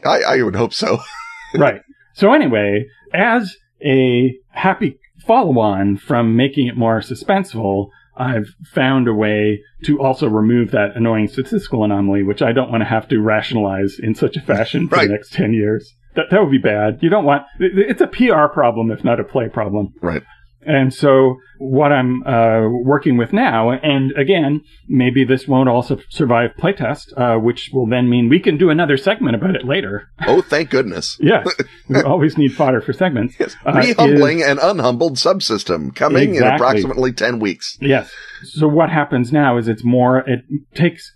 I 0.05 0.21
I 0.21 0.41
would 0.41 0.55
hope 0.55 0.73
so. 0.73 0.99
right. 1.55 1.81
So 2.13 2.33
anyway, 2.33 2.85
as 3.13 3.55
a 3.85 4.33
happy 4.49 4.99
follow 5.25 5.59
on 5.59 5.97
from 5.97 6.35
making 6.35 6.67
it 6.67 6.77
more 6.77 6.99
suspenseful, 6.99 7.89
I've 8.15 8.47
found 8.65 9.07
a 9.07 9.13
way 9.13 9.63
to 9.85 10.01
also 10.01 10.27
remove 10.27 10.71
that 10.71 10.95
annoying 10.95 11.27
statistical 11.27 11.83
anomaly, 11.83 12.23
which 12.23 12.41
I 12.41 12.51
don't 12.51 12.69
want 12.69 12.81
to 12.81 12.87
have 12.87 13.07
to 13.09 13.19
rationalize 13.19 13.97
in 13.99 14.15
such 14.15 14.37
a 14.37 14.41
fashion 14.45 14.87
for 14.87 14.95
right. 14.95 15.07
the 15.07 15.13
next 15.13 15.33
10 15.33 15.53
years. 15.53 15.93
That, 16.15 16.25
that 16.29 16.41
would 16.41 16.51
be 16.51 16.57
bad. 16.57 16.99
You 17.01 17.09
don't 17.09 17.23
want, 17.23 17.43
it's 17.59 18.01
a 18.01 18.07
PR 18.07 18.51
problem, 18.53 18.91
if 18.91 19.03
not 19.03 19.19
a 19.19 19.23
play 19.23 19.47
problem. 19.47 19.93
Right. 20.01 20.23
And 20.63 20.93
so 20.93 21.37
what 21.57 21.91
I'm 21.91 22.23
uh, 22.23 22.67
working 22.69 23.17
with 23.17 23.33
now, 23.33 23.71
and 23.71 24.11
again, 24.17 24.61
maybe 24.87 25.23
this 25.23 25.47
won't 25.47 25.69
also 25.69 25.99
survive 26.09 26.51
playtest, 26.59 27.17
uh, 27.17 27.39
which 27.39 27.71
will 27.73 27.87
then 27.87 28.09
mean 28.09 28.29
we 28.29 28.39
can 28.39 28.57
do 28.57 28.69
another 28.69 28.97
segment 28.97 29.35
about 29.35 29.55
it 29.55 29.65
later. 29.65 30.09
Oh, 30.27 30.41
thank 30.41 30.69
goodness. 30.69 31.17
yes. 31.21 31.47
we 31.89 32.01
always 32.01 32.37
need 32.37 32.53
fodder 32.53 32.81
for 32.81 32.93
segments. 32.93 33.35
Yes. 33.41 33.55
Rehumbling 33.65 34.43
uh, 34.43 34.51
and 34.51 34.59
unhumbled 34.59 35.13
subsystem 35.13 35.95
coming 35.95 36.35
exactly. 36.35 36.47
in 36.47 36.53
approximately 36.53 37.11
10 37.11 37.39
weeks. 37.39 37.75
Yes. 37.81 38.11
So 38.43 38.67
what 38.67 38.91
happens 38.91 39.31
now 39.31 39.57
is 39.57 39.67
it's 39.67 39.83
more, 39.83 40.19
it 40.19 40.41
takes 40.75 41.11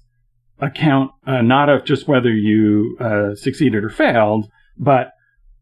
account 0.60 1.12
uh, 1.28 1.42
not 1.42 1.70
of 1.70 1.86
just 1.86 2.08
whether 2.08 2.32
you 2.32 2.98
uh, 3.00 3.36
succeeded 3.36 3.84
or 3.84 3.90
failed, 3.90 4.48
but 4.78 5.12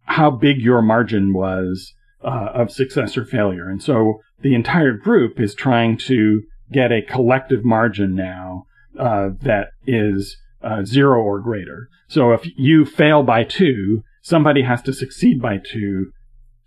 how 0.04 0.32
big 0.32 0.62
your 0.62 0.82
margin 0.82 1.34
was 1.34 1.94
uh, 2.24 2.50
of 2.54 2.72
success 2.72 3.18
or 3.18 3.26
failure. 3.26 3.70
And 3.70 3.82
so 3.82 4.20
the 4.42 4.56
entire 4.56 4.94
group 4.94 5.40
is 5.40 5.54
trying 5.54 5.98
to 6.08 6.42
get 6.72 6.92
a 6.92 7.02
collective 7.02 7.64
margin 7.64 8.16
now 8.16 8.64
uh, 9.00 9.30
that 9.42 9.68
is 9.86 10.38
uh, 10.64 10.84
zero 10.84 11.22
or 11.22 11.40
greater. 11.40 11.90
So 12.08 12.32
if 12.32 12.48
you 12.58 12.86
fail 12.86 13.24
by 13.24 13.44
two, 13.44 14.04
somebody 14.22 14.64
has 14.64 14.82
to 14.84 14.94
succeed 14.94 15.42
by 15.42 15.58
two 15.58 16.12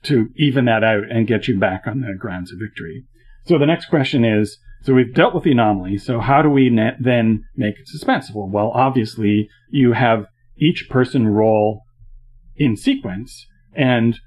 to 0.04 0.28
even 0.36 0.66
that 0.66 0.84
out 0.84 1.10
and 1.10 1.26
get 1.26 1.48
you 1.48 1.58
back 1.58 1.82
on 1.86 2.00
the 2.00 2.14
grounds 2.18 2.52
of 2.52 2.58
victory. 2.60 3.04
So 3.46 3.58
the 3.58 3.66
next 3.66 3.86
question 3.86 4.25
is, 4.25 4.58
so 4.82 4.94
we've 4.94 5.14
dealt 5.14 5.34
with 5.34 5.44
the 5.44 5.52
anomaly. 5.52 5.98
So 5.98 6.20
how 6.20 6.42
do 6.42 6.50
we 6.50 6.68
ne- 6.70 6.96
then 7.00 7.44
make 7.56 7.76
it 7.78 7.88
suspenseful? 7.88 8.50
Well, 8.50 8.70
obviously 8.75 9.48
you 9.70 9.92
have 9.92 10.26
each 10.58 10.88
person 10.88 11.28
roll 11.28 11.82
in 12.56 12.76
sequence 12.76 13.46
and 13.75 14.18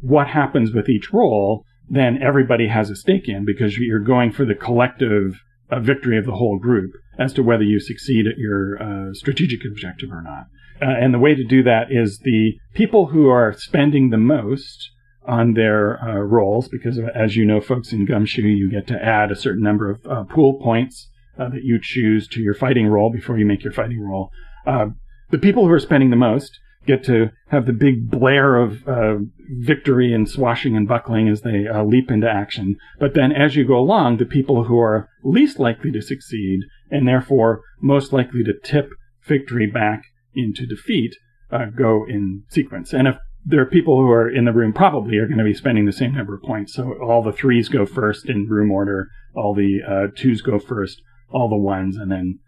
what 0.00 0.28
happens 0.28 0.72
with 0.72 0.88
each 0.88 1.12
role, 1.12 1.64
then 1.88 2.22
everybody 2.22 2.68
has 2.68 2.90
a 2.90 2.96
stake 2.96 3.28
in 3.28 3.44
because 3.44 3.76
you're 3.76 3.98
going 3.98 4.32
for 4.32 4.44
the 4.44 4.54
collective 4.54 5.42
uh, 5.70 5.80
victory 5.80 6.18
of 6.18 6.24
the 6.24 6.32
whole 6.32 6.58
group 6.58 6.92
as 7.18 7.32
to 7.34 7.42
whether 7.42 7.62
you 7.62 7.80
succeed 7.80 8.26
at 8.26 8.38
your 8.38 8.80
uh, 8.82 9.12
strategic 9.12 9.60
objective 9.64 10.10
or 10.10 10.22
not. 10.22 10.46
Uh, 10.80 10.94
and 10.98 11.12
the 11.12 11.18
way 11.18 11.34
to 11.34 11.44
do 11.44 11.62
that 11.62 11.88
is 11.90 12.20
the 12.20 12.52
people 12.74 13.06
who 13.06 13.28
are 13.28 13.52
spending 13.52 14.10
the 14.10 14.16
most 14.16 14.90
on 15.26 15.52
their 15.52 16.02
uh, 16.02 16.14
rolls, 16.14 16.68
because 16.68 16.98
as 17.14 17.36
you 17.36 17.44
know, 17.44 17.60
folks 17.60 17.92
in 17.92 18.06
Gumshoe, 18.06 18.42
you 18.42 18.70
get 18.70 18.86
to 18.86 19.04
add 19.04 19.30
a 19.30 19.36
certain 19.36 19.62
number 19.62 19.90
of 19.90 20.06
uh, 20.06 20.24
pool 20.24 20.58
points 20.62 21.08
uh, 21.38 21.50
that 21.50 21.62
you 21.62 21.78
choose 21.80 22.26
to 22.28 22.40
your 22.40 22.54
fighting 22.54 22.86
roll 22.86 23.10
before 23.12 23.38
you 23.38 23.44
make 23.44 23.62
your 23.62 23.72
fighting 23.72 24.00
roll. 24.00 24.30
the 24.66 25.38
people 25.38 25.66
who 25.66 25.72
are 25.72 25.80
spending 25.80 26.10
the 26.10 26.16
most 26.16 26.58
get 26.86 27.04
to 27.04 27.30
have 27.48 27.66
the 27.66 27.72
big 27.72 28.10
blare 28.10 28.56
of 28.56 28.86
uh, 28.88 29.16
victory 29.58 30.12
and 30.12 30.28
swashing 30.28 30.76
and 30.76 30.88
buckling 30.88 31.28
as 31.28 31.42
they 31.42 31.66
uh, 31.66 31.84
leap 31.84 32.10
into 32.10 32.28
action. 32.28 32.76
But 32.98 33.14
then 33.14 33.32
as 33.32 33.54
you 33.54 33.66
go 33.66 33.76
along, 33.76 34.16
the 34.16 34.24
people 34.24 34.64
who 34.64 34.78
are 34.78 35.08
least 35.22 35.58
likely 35.58 35.92
to 35.92 36.00
succeed 36.00 36.60
and 36.90 37.06
therefore 37.06 37.62
most 37.80 38.12
likely 38.12 38.42
to 38.44 38.54
tip 38.64 38.90
victory 39.26 39.66
back 39.66 40.04
into 40.34 40.66
defeat 40.66 41.14
uh, 41.50 41.66
go 41.66 42.06
in 42.08 42.44
sequence. 42.48 42.92
And 42.92 43.08
if 43.08 43.16
there 43.44 43.60
are 43.60 43.66
people 43.66 43.96
who 43.96 44.10
are 44.10 44.28
in 44.28 44.44
the 44.44 44.52
room 44.52 44.72
probably 44.72 45.16
are 45.18 45.26
going 45.26 45.38
to 45.38 45.44
be 45.44 45.54
spending 45.54 45.86
the 45.86 45.92
same 45.92 46.14
number 46.14 46.34
of 46.34 46.42
points. 46.42 46.74
So 46.74 46.94
all 47.02 47.22
the 47.22 47.32
threes 47.32 47.68
go 47.68 47.86
first 47.86 48.28
in 48.28 48.48
room 48.48 48.70
order, 48.70 49.08
all 49.34 49.54
the 49.54 49.80
uh, 49.86 50.06
twos 50.16 50.42
go 50.42 50.58
first, 50.58 51.00
all 51.30 51.48
the 51.48 51.56
ones, 51.56 51.96
and 51.96 52.10
then 52.10 52.38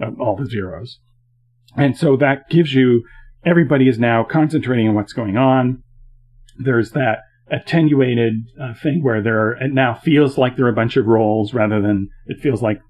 uh, 0.00 0.10
all 0.20 0.36
the 0.36 0.46
zeros. 0.46 0.98
And 1.76 1.96
so 1.96 2.16
that 2.18 2.50
gives 2.50 2.74
you 2.74 3.04
everybody 3.44 3.88
is 3.88 3.98
now 3.98 4.24
concentrating 4.24 4.88
on 4.88 4.94
what's 4.94 5.12
going 5.12 5.36
on. 5.36 5.82
There's 6.58 6.92
that 6.92 7.20
attenuated 7.50 8.34
uh, 8.60 8.74
thing 8.74 9.02
where 9.02 9.22
there 9.22 9.40
are, 9.40 9.52
it 9.52 9.72
now 9.72 9.94
feels 9.94 10.38
like 10.38 10.56
there 10.56 10.66
are 10.66 10.70
a 10.70 10.74
bunch 10.74 10.96
of 10.96 11.06
rolls 11.06 11.52
rather 11.52 11.80
than 11.80 12.08
it 12.26 12.40
feels 12.40 12.62
like 12.62 12.80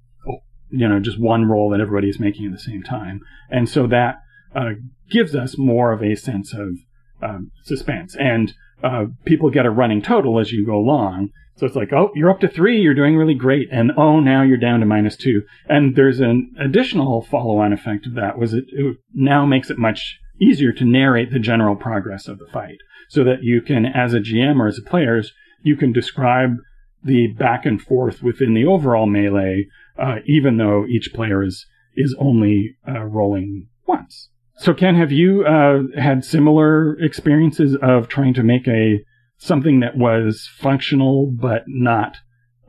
you 0.70 0.88
know 0.88 0.98
just 1.00 1.20
one 1.20 1.44
roll 1.44 1.70
that 1.70 1.80
everybody 1.80 2.08
is 2.08 2.18
making 2.18 2.46
at 2.46 2.52
the 2.52 2.58
same 2.58 2.82
time, 2.82 3.20
and 3.50 3.68
so 3.68 3.86
that 3.86 4.16
uh, 4.54 4.70
gives 5.10 5.34
us 5.34 5.58
more 5.58 5.92
of 5.92 6.02
a 6.02 6.14
sense 6.14 6.54
of 6.54 6.78
um, 7.22 7.50
suspense, 7.64 8.16
and 8.16 8.54
uh, 8.82 9.04
people 9.24 9.50
get 9.50 9.66
a 9.66 9.70
running 9.70 10.02
total 10.02 10.38
as 10.38 10.52
you 10.52 10.64
go 10.66 10.76
along. 10.76 11.30
So 11.56 11.66
it's 11.66 11.76
like, 11.76 11.92
oh, 11.92 12.10
you're 12.14 12.30
up 12.30 12.40
to 12.40 12.48
three, 12.48 12.80
you're 12.80 12.94
doing 12.94 13.16
really 13.16 13.34
great, 13.34 13.68
and 13.70 13.92
oh, 13.96 14.20
now 14.20 14.42
you're 14.42 14.56
down 14.56 14.80
to 14.80 14.86
minus 14.86 15.16
two. 15.16 15.42
And 15.68 15.94
there's 15.94 16.18
an 16.18 16.54
additional 16.58 17.22
follow-on 17.22 17.74
effect 17.74 18.06
of 18.06 18.14
that 18.14 18.38
was 18.38 18.54
it, 18.54 18.64
it 18.68 18.96
now 19.12 19.44
makes 19.44 19.68
it 19.68 19.78
much 19.78 20.18
easier 20.42 20.72
to 20.72 20.84
narrate 20.84 21.30
the 21.30 21.38
general 21.38 21.76
progress 21.76 22.28
of 22.28 22.38
the 22.38 22.46
fight 22.52 22.78
so 23.08 23.24
that 23.24 23.42
you 23.42 23.60
can, 23.60 23.86
as 23.86 24.14
a 24.14 24.20
GM 24.20 24.58
or 24.58 24.66
as 24.66 24.78
a 24.78 24.88
players, 24.88 25.32
you 25.62 25.76
can 25.76 25.92
describe 25.92 26.56
the 27.04 27.28
back 27.38 27.66
and 27.66 27.80
forth 27.80 28.22
within 28.22 28.54
the 28.54 28.64
overall 28.64 29.06
melee, 29.06 29.66
uh, 29.98 30.16
even 30.26 30.56
though 30.56 30.86
each 30.86 31.12
player 31.14 31.42
is, 31.42 31.66
is 31.94 32.14
only 32.18 32.76
uh, 32.88 33.00
rolling 33.00 33.68
once. 33.86 34.30
So, 34.56 34.72
Ken, 34.74 34.94
have 34.94 35.12
you 35.12 35.44
uh, 35.44 36.00
had 36.00 36.24
similar 36.24 36.98
experiences 37.00 37.76
of 37.82 38.08
trying 38.08 38.34
to 38.34 38.42
make 38.42 38.68
a 38.68 39.00
something 39.38 39.80
that 39.80 39.96
was 39.96 40.48
functional 40.58 41.32
but 41.32 41.64
not 41.66 42.16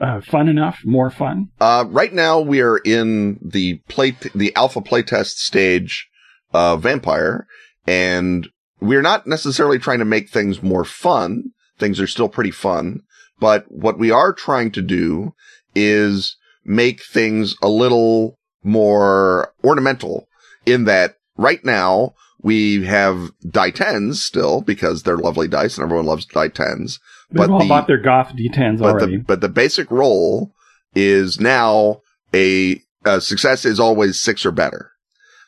uh, 0.02 0.22
fun 0.22 0.50
enough, 0.50 0.80
more 0.84 1.12
fun? 1.12 1.50
Uh, 1.62 1.86
right 1.88 2.14
now, 2.14 2.40
we 2.40 2.62
are 2.62 2.80
in 2.80 3.40
the 3.44 3.76
play 3.90 4.18
the 4.34 4.56
alpha 4.56 4.82
playtest 4.82 5.38
stage 5.38 6.08
of 6.52 6.84
Vampire, 6.84 7.48
and 7.86 8.50
we're 8.80 9.02
not 9.02 9.28
necessarily 9.28 9.80
trying 9.80 10.00
to 10.00 10.06
make 10.06 10.30
things 10.30 10.62
more 10.62 10.86
fun. 10.86 11.52
Things 11.80 12.00
are 12.00 12.08
still 12.08 12.30
pretty 12.30 12.52
fun, 12.52 13.02
but 13.40 13.66
what 13.70 13.98
we 13.98 14.12
are 14.12 14.34
trying 14.34 14.72
to 14.72 14.82
do 14.82 15.34
is 15.76 16.38
make 16.64 17.04
things 17.04 17.56
a 17.62 17.68
little 17.68 18.38
more 18.64 19.54
ornamental 19.64 20.28
in 20.66 20.86
that 20.86 21.16
right 21.38 21.64
now 21.66 22.14
we 22.42 22.84
have 22.86 23.32
die 23.50 23.72
tens 23.72 24.22
still 24.22 24.62
because 24.62 25.04
they're 25.04 25.18
lovely 25.18 25.48
dice 25.48 25.78
and 25.78 25.86
everyone 25.86 26.06
loves 26.06 26.26
die 26.26 26.50
tens. 26.50 27.00
They've 27.32 27.38
but 27.38 27.50
all 27.50 27.60
the, 27.60 27.68
bought 27.68 27.88
their 27.88 28.02
goth 28.02 28.34
d10s 28.36 28.80
but 28.80 28.96
already. 28.96 29.18
The, 29.18 29.24
but 29.24 29.42
the 29.42 29.50
basic 29.50 29.90
roll 29.90 30.54
is 30.94 31.40
now 31.40 32.02
a, 32.34 32.82
a 33.06 33.22
success 33.22 33.66
is 33.66 33.80
always 33.80 34.22
six 34.22 34.46
or 34.46 34.52
better. 34.52 34.92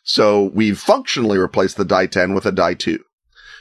So 0.05 0.51
we've 0.53 0.77
functionally 0.77 1.39
replaced 1.39 1.77
the 1.77 1.83
die 1.83 2.05
10 2.05 2.35
with 2.35 2.45
a 2.45 2.51
die 2.51 2.75
2. 2.75 3.03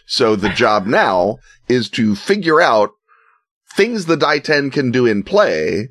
So 0.07 0.37
the 0.37 0.51
job 0.51 0.87
now 0.87 1.39
is 1.69 1.89
to 1.91 2.15
figure 2.15 2.61
out 2.61 2.91
things 3.75 4.07
the 4.07 4.17
die 4.17 4.39
10 4.39 4.71
can 4.71 4.93
do 4.93 5.07
in 5.07 5.23
play, 5.23 5.89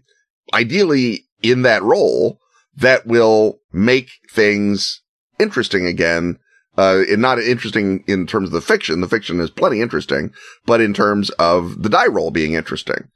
ideally 0.54 1.26
in 1.42 1.64
that 1.64 1.84
role, 1.84 2.40
that 2.78 3.06
will 3.06 3.60
make 3.74 4.12
things 4.32 5.02
interesting 5.40 5.86
again. 5.86 6.40
Uh, 6.76 7.04
and 7.08 7.22
not 7.22 7.38
interesting 7.38 8.04
in 8.08 8.26
terms 8.26 8.50
of 8.50 8.52
the 8.52 8.60
fiction. 8.60 9.00
The 9.02 9.08
fiction 9.08 9.40
is 9.40 9.52
plenty 9.52 9.80
interesting, 9.80 10.34
but 10.66 10.82
in 10.82 10.92
terms 10.92 11.30
of 11.32 11.84
the 11.84 11.90
die 11.90 12.08
roll 12.08 12.32
being 12.32 12.56
interesting. 12.56 13.10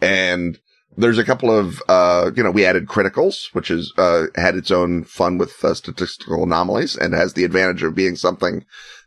And 0.00 0.58
there's 0.96 1.18
a 1.18 1.24
couple 1.24 1.50
of, 1.50 1.82
uh, 1.88 2.30
you 2.36 2.42
know, 2.42 2.50
we 2.50 2.66
added 2.66 2.86
criticals, 2.86 3.46
which 3.52 3.70
is, 3.70 3.92
uh, 3.96 4.26
had 4.34 4.56
its 4.56 4.70
own 4.70 5.04
fun 5.04 5.38
with 5.38 5.52
uh, 5.64 5.74
statistical 5.74 6.42
anomalies 6.44 6.96
and 6.96 7.14
has 7.14 7.32
the 7.32 7.44
advantage 7.44 7.82
of 7.82 7.94
being 7.94 8.16
something 8.16 8.64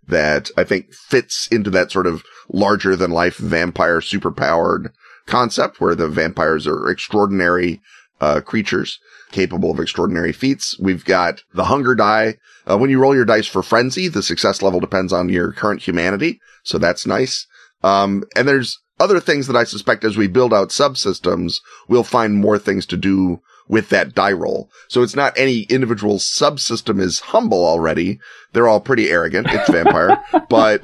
that 0.08 0.50
I 0.58 0.64
think 0.64 0.94
fits 0.94 1.48
into 1.52 1.70
that 1.72 1.92
sort 1.92 2.08
of 2.08 2.24
larger 2.50 2.96
than 2.96 3.12
life 3.12 3.38
vampire 3.38 4.00
superpowered 4.00 4.92
concept 5.26 5.82
where 5.82 5.96
the 5.96 6.08
vampires 6.08 6.68
are 6.68 6.90
extraordinary, 6.90 7.82
uh, 8.22 8.42
creatures 8.42 9.00
capable 9.32 9.72
of 9.72 9.80
extraordinary 9.80 10.32
feats. 10.32 10.78
We've 10.80 11.04
got 11.04 11.42
the 11.54 11.66
hunger 11.66 11.96
die. 11.96 12.38
Uh, 12.70 12.78
when 12.78 12.90
you 12.90 13.00
roll 13.00 13.16
your 13.16 13.26
dice 13.26 13.48
for 13.48 13.64
frenzy, 13.64 14.08
the 14.08 14.24
success 14.24 14.62
level 14.62 14.80
depends 14.80 15.12
on 15.12 15.30
your 15.30 15.52
current 15.52 15.82
humanity. 15.82 16.40
So 16.64 16.78
that's 16.78 17.06
nice. 17.06 17.46
Um, 17.84 18.24
and 18.36 18.48
there's 18.48 18.80
other 19.00 19.20
things 19.20 19.48
that 19.48 19.56
I 19.56 19.64
suspect 19.64 20.04
as 20.04 20.18
we 20.18 20.28
build 20.28 20.54
out 20.54 20.70
subsystems, 20.70 21.60
we'll 21.88 22.04
find 22.04 22.36
more 22.36 22.58
things 22.58 22.86
to 22.88 22.98
do 22.98 23.42
with 23.68 23.90
that 23.90 24.14
die 24.14 24.32
roll. 24.32 24.70
So 24.88 25.02
it's 25.02 25.16
not 25.16 25.38
any 25.38 25.62
individual 25.62 26.18
subsystem 26.18 27.00
is 27.00 27.20
humble 27.20 27.66
already. 27.66 28.20
They're 28.54 28.68
all 28.68 28.80
pretty 28.80 29.10
arrogant. 29.10 29.48
It's 29.50 29.70
vampire, 29.70 30.18
but 30.50 30.84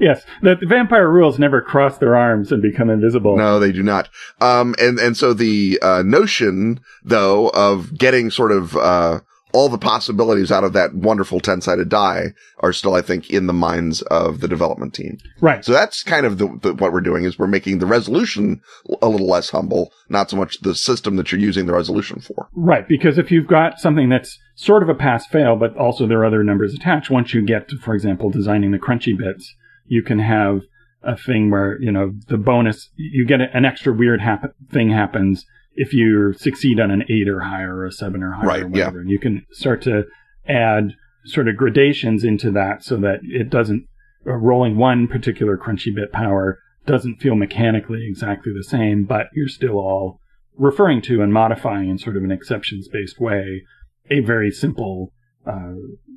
yes, 0.00 0.24
the, 0.42 0.56
the, 0.60 0.66
vampire 0.66 1.10
rules 1.10 1.38
never 1.38 1.60
cross 1.60 1.98
their 1.98 2.16
arms 2.16 2.52
and 2.52 2.62
become 2.62 2.88
invisible. 2.88 3.36
No, 3.36 3.58
they 3.58 3.72
do 3.72 3.82
not. 3.82 4.08
Um, 4.40 4.74
and, 4.78 4.98
and 4.98 5.16
so 5.16 5.34
the, 5.34 5.78
uh, 5.82 6.02
notion 6.04 6.80
though 7.02 7.48
of 7.48 7.96
getting 7.98 8.30
sort 8.30 8.52
of, 8.52 8.76
uh, 8.76 9.20
all 9.54 9.68
the 9.68 9.78
possibilities 9.78 10.50
out 10.50 10.64
of 10.64 10.72
that 10.72 10.94
wonderful 10.94 11.38
10 11.38 11.60
sided 11.60 11.88
die 11.88 12.34
are 12.58 12.72
still, 12.72 12.94
I 12.94 13.02
think, 13.02 13.30
in 13.30 13.46
the 13.46 13.52
minds 13.52 14.02
of 14.02 14.40
the 14.40 14.48
development 14.48 14.94
team. 14.94 15.18
Right. 15.40 15.64
So 15.64 15.72
that's 15.72 16.02
kind 16.02 16.26
of 16.26 16.38
the, 16.38 16.58
the, 16.60 16.74
what 16.74 16.92
we're 16.92 17.00
doing 17.00 17.24
is 17.24 17.38
we're 17.38 17.46
making 17.46 17.78
the 17.78 17.86
resolution 17.86 18.60
a 19.00 19.08
little 19.08 19.28
less 19.28 19.50
humble, 19.50 19.92
not 20.08 20.28
so 20.28 20.36
much 20.36 20.60
the 20.62 20.74
system 20.74 21.14
that 21.16 21.30
you're 21.30 21.40
using 21.40 21.66
the 21.66 21.72
resolution 21.72 22.20
for. 22.20 22.48
Right. 22.52 22.86
Because 22.88 23.16
if 23.16 23.30
you've 23.30 23.46
got 23.46 23.78
something 23.78 24.08
that's 24.08 24.36
sort 24.56 24.82
of 24.82 24.88
a 24.88 24.94
pass 24.94 25.24
fail, 25.24 25.54
but 25.54 25.76
also 25.76 26.08
there 26.08 26.18
are 26.18 26.26
other 26.26 26.42
numbers 26.42 26.74
attached, 26.74 27.08
once 27.08 27.32
you 27.32 27.46
get 27.46 27.68
to, 27.68 27.78
for 27.78 27.94
example, 27.94 28.30
designing 28.30 28.72
the 28.72 28.78
crunchy 28.78 29.16
bits, 29.16 29.54
you 29.86 30.02
can 30.02 30.18
have 30.18 30.62
a 31.04 31.16
thing 31.16 31.50
where 31.50 31.78
you 31.82 31.92
know 31.92 32.14
the 32.28 32.38
bonus 32.38 32.88
you 32.96 33.26
get 33.26 33.38
an 33.40 33.66
extra 33.66 33.92
weird 33.92 34.22
hap- 34.22 34.54
thing 34.72 34.90
happens 34.90 35.44
if 35.76 35.92
you 35.92 36.32
succeed 36.34 36.80
on 36.80 36.90
an 36.90 37.04
eight 37.08 37.28
or 37.28 37.40
higher 37.40 37.74
or 37.74 37.86
a 37.86 37.92
seven 37.92 38.22
or 38.22 38.32
higher 38.32 38.46
Right, 38.46 38.62
or 38.62 38.68
whatever. 38.68 39.00
And 39.00 39.10
you 39.10 39.18
can 39.18 39.44
start 39.50 39.82
to 39.82 40.04
add 40.48 40.94
sort 41.24 41.48
of 41.48 41.56
gradations 41.56 42.24
into 42.24 42.50
that 42.52 42.84
so 42.84 42.96
that 42.98 43.20
it 43.22 43.50
doesn't 43.50 43.86
rolling 44.24 44.76
one 44.76 45.06
particular 45.06 45.56
crunchy 45.58 45.94
bit 45.94 46.12
power 46.12 46.58
doesn't 46.86 47.20
feel 47.20 47.34
mechanically 47.34 48.06
exactly 48.06 48.52
the 48.54 48.64
same, 48.64 49.04
but 49.04 49.26
you're 49.34 49.48
still 49.48 49.76
all 49.76 50.20
referring 50.56 51.02
to 51.02 51.22
and 51.22 51.32
modifying 51.32 51.88
in 51.88 51.98
sort 51.98 52.16
of 52.16 52.22
an 52.22 52.30
exceptions 52.30 52.88
based 52.88 53.18
way 53.18 53.62
a 54.10 54.20
very 54.20 54.50
simple 54.50 55.12
uh, 55.46 55.72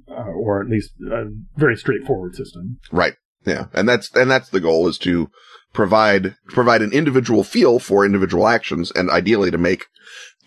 uh, 0.10 0.32
or 0.36 0.62
at 0.62 0.70
least 0.70 0.92
a 1.12 1.26
very 1.56 1.76
straightforward 1.76 2.36
system. 2.36 2.80
Right. 2.92 3.14
Yeah. 3.46 3.66
And 3.74 3.88
that's, 3.88 4.14
and 4.16 4.30
that's 4.30 4.50
the 4.50 4.60
goal 4.60 4.88
is 4.88 4.98
to 5.00 5.30
provide, 5.78 6.36
provide 6.48 6.82
an 6.82 6.92
individual 6.92 7.44
feel 7.44 7.78
for 7.78 8.04
individual 8.04 8.48
actions 8.48 8.92
and 8.96 9.12
ideally 9.12 9.52
to 9.52 9.60
make 9.60 9.86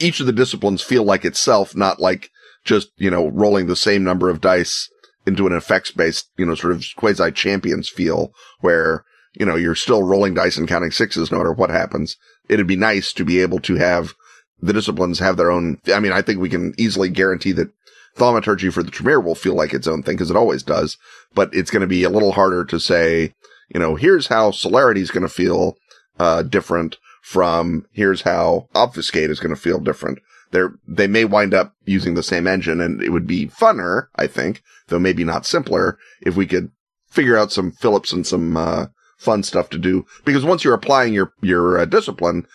each 0.01 0.19
of 0.19 0.27
the 0.27 0.33
disciplines 0.33 0.83
feel 0.83 1.05
like 1.05 1.25
itself, 1.25 1.77
not 1.77 2.01
like 2.01 2.31
just, 2.65 2.89
you 2.97 3.09
know, 3.09 3.29
rolling 3.29 3.69
the 3.69 3.77
same 3.77 4.03
number 4.03 4.29
of 4.29 4.41
dice 4.41 4.91
into 5.25 5.47
an 5.47 5.53
effects 5.53 5.93
based, 5.93 6.29
you 6.37 6.45
know, 6.45 6.57
sort 6.57 6.73
of 6.73 6.85
quasi 6.97 7.31
champions 7.31 7.89
feel 7.89 8.33
where, 8.59 9.05
you 9.35 9.47
know, 9.47 9.55
you're 9.55 9.77
still 9.77 10.03
rolling 10.03 10.35
dice 10.35 10.57
and 10.57 10.67
counting 10.67 10.91
sixes 10.91 11.31
no 11.31 11.39
matter 11.39 11.53
what 11.53 11.71
happens. 11.71 12.17
It'd 12.49 12.67
be 12.67 12.75
nice 12.75 13.13
to 13.13 13.25
be 13.25 13.39
able 13.39 13.61
to 13.61 13.77
have 13.77 14.15
the 14.61 14.73
disciplines 14.73 15.21
have 15.21 15.37
their 15.37 15.53
own. 15.53 15.79
I 15.95 16.01
mean, 16.01 16.11
I 16.11 16.23
think 16.23 16.41
we 16.41 16.49
can 16.49 16.75
easily 16.77 17.09
guarantee 17.09 17.53
that 17.53 17.71
thaumaturgy 18.17 18.69
for 18.69 18.83
the 18.83 18.91
Tremere 18.91 19.21
will 19.21 19.37
feel 19.37 19.55
like 19.55 19.75
its 19.75 19.87
own 19.87 20.03
thing 20.03 20.17
because 20.17 20.31
it 20.31 20.37
always 20.37 20.65
does, 20.65 20.99
but 21.37 21.55
it's 21.55 21.71
going 21.71 21.83
to 21.83 21.87
be 21.87 22.03
a 22.03 22.11
little 22.11 22.33
harder 22.33 22.65
to 22.65 22.81
say, 22.81 23.33
you 23.73 23.81
know, 23.81 23.95
here's 23.95 24.27
how 24.27 24.51
celerity 24.51 25.01
is 25.01 25.11
going 25.11 25.23
to 25.23 25.29
feel, 25.29 25.77
uh, 26.19 26.43
different 26.43 26.97
from 27.23 27.87
here's 27.93 28.23
how 28.23 28.69
obfuscate 28.75 29.31
is 29.31 29.41
going 29.41 29.55
to 29.55 29.61
feel 29.61 29.79
different. 29.79 30.19
They're, 30.51 30.75
they 30.87 31.07
may 31.07 31.25
wind 31.25 31.55
up 31.55 31.75
using 31.85 32.15
the 32.15 32.23
same 32.23 32.47
engine 32.47 32.81
and 32.81 33.03
it 33.03 33.11
would 33.11 33.27
be 33.27 33.47
funner, 33.47 34.09
I 34.17 34.27
think, 34.27 34.63
though 34.89 34.99
maybe 34.99 35.25
not 35.25 35.47
simpler 35.47 35.99
if 36.23 36.37
we 36.37 36.47
could 36.47 36.71
figure 37.09 37.37
out 37.37 37.53
some 37.53 37.71
Phillips 37.71 38.13
and 38.13 38.27
some, 38.27 38.57
uh, 38.57 38.87
fun 39.17 39.43
stuff 39.43 39.69
to 39.71 39.79
do. 39.79 40.07
Because 40.25 40.45
once 40.45 40.65
you're 40.65 40.75
applying 40.75 41.13
your, 41.13 41.33
your 41.43 41.79
uh, 41.79 41.85
discipline, 41.85 42.47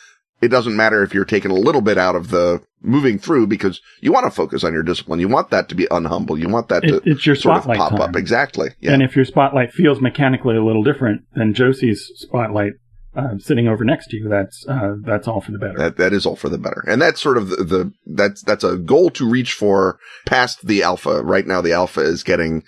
it 0.46 0.50
doesn't 0.50 0.75
matter 0.75 1.04
if 1.04 1.14
you're 1.14 1.25
taking 1.25 1.52
a 1.52 1.56
little 1.56 1.82
bit 1.82 1.98
out 1.98 2.16
of 2.16 2.30
the 2.30 2.62
moving 2.82 3.18
through 3.20 3.48
because 3.48 3.82
you 4.02 4.12
want 4.12 4.25
to 4.25 4.32
focus 4.32 4.64
on 4.64 4.72
your 4.74 4.84
discipline. 4.84 5.20
You 5.20 5.28
want 5.28 5.50
that 5.50 5.70
to 5.70 5.75
be 5.75 5.86
unhumble. 5.88 6.40
You 6.40 6.48
want 6.50 6.70
that 6.70 6.84
It- 6.84 6.90
to 6.90 7.02
it's 7.10 7.25
your 7.25 7.36
sort 7.36 7.58
of 7.58 7.64
pop 7.66 7.92
time. 7.92 8.02
up. 8.02 8.16
Exactly. 8.16 8.70
Yeah. 8.80 8.94
And 8.94 9.02
if 9.04 9.16
your 9.16 9.25
spotlight 9.25 9.72
feels 9.74 10.00
mechanically 10.02 10.56
a 10.56 10.64
little 10.64 10.84
different 10.84 11.24
than 11.36 11.54
Josie's 11.54 12.12
spotlight 12.16 12.74
uh, 13.16 13.38
sitting 13.40 13.68
over 13.68 13.84
next 13.86 14.08
to 14.08 14.18
you, 14.18 14.28
that's 14.30 14.66
uh, 14.68 14.96
that's 15.04 15.28
all 15.28 15.40
for 15.42 15.52
the 15.54 15.58
better. 15.58 15.78
That 15.78 15.98
that 15.98 16.12
is 16.14 16.25
all 16.25 16.36
for 16.36 16.50
the 16.50 16.58
better, 16.58 16.84
and 16.88 17.02
that's 17.02 17.22
sort 17.22 17.38
of 17.38 17.48
the, 17.50 17.64
the 17.64 17.92
that's 18.06 18.42
that's 18.44 18.64
a 18.66 18.75
goal 18.78 19.10
to 19.12 19.28
reach 19.30 19.54
for 19.54 19.98
past 20.25 20.68
the 20.68 20.84
alpha. 20.84 21.24
Right 21.24 21.48
now, 21.48 21.62
the 21.62 21.72
alpha 21.72 22.02
is 22.02 22.24
getting 22.24 22.64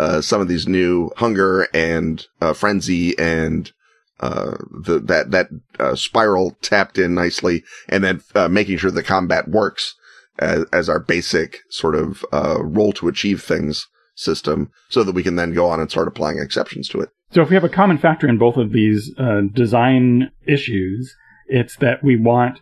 uh, 0.00 0.20
some 0.20 0.40
of 0.40 0.48
these 0.48 0.66
new 0.66 1.10
hunger 1.18 1.68
and 1.72 2.26
uh, 2.40 2.52
frenzy 2.52 3.16
and 3.16 3.70
uh, 4.22 4.56
the 4.70 5.00
that 5.00 5.30
that 5.32 5.48
uh, 5.78 5.94
spiral 5.94 6.56
tapped 6.62 6.96
in 6.96 7.14
nicely, 7.14 7.62
and 7.88 8.02
then 8.04 8.22
uh, 8.34 8.48
making 8.48 8.78
sure 8.78 8.90
the 8.90 9.02
combat 9.02 9.48
works 9.48 9.94
as, 10.38 10.64
as 10.72 10.88
our 10.88 11.00
basic 11.00 11.58
sort 11.68 11.94
of 11.94 12.24
uh, 12.32 12.58
roll 12.62 12.92
to 12.92 13.08
achieve 13.08 13.42
things 13.42 13.86
system, 14.14 14.70
so 14.88 15.02
that 15.02 15.14
we 15.14 15.22
can 15.22 15.36
then 15.36 15.52
go 15.52 15.66
on 15.66 15.80
and 15.80 15.90
start 15.90 16.08
applying 16.08 16.38
exceptions 16.38 16.88
to 16.88 17.00
it. 17.00 17.10
So 17.32 17.42
if 17.42 17.48
we 17.48 17.56
have 17.56 17.64
a 17.64 17.68
common 17.68 17.98
factor 17.98 18.28
in 18.28 18.38
both 18.38 18.56
of 18.56 18.72
these 18.72 19.10
uh, 19.18 19.42
design 19.52 20.30
issues, 20.46 21.14
it's 21.46 21.76
that 21.76 22.04
we 22.04 22.16
want 22.16 22.60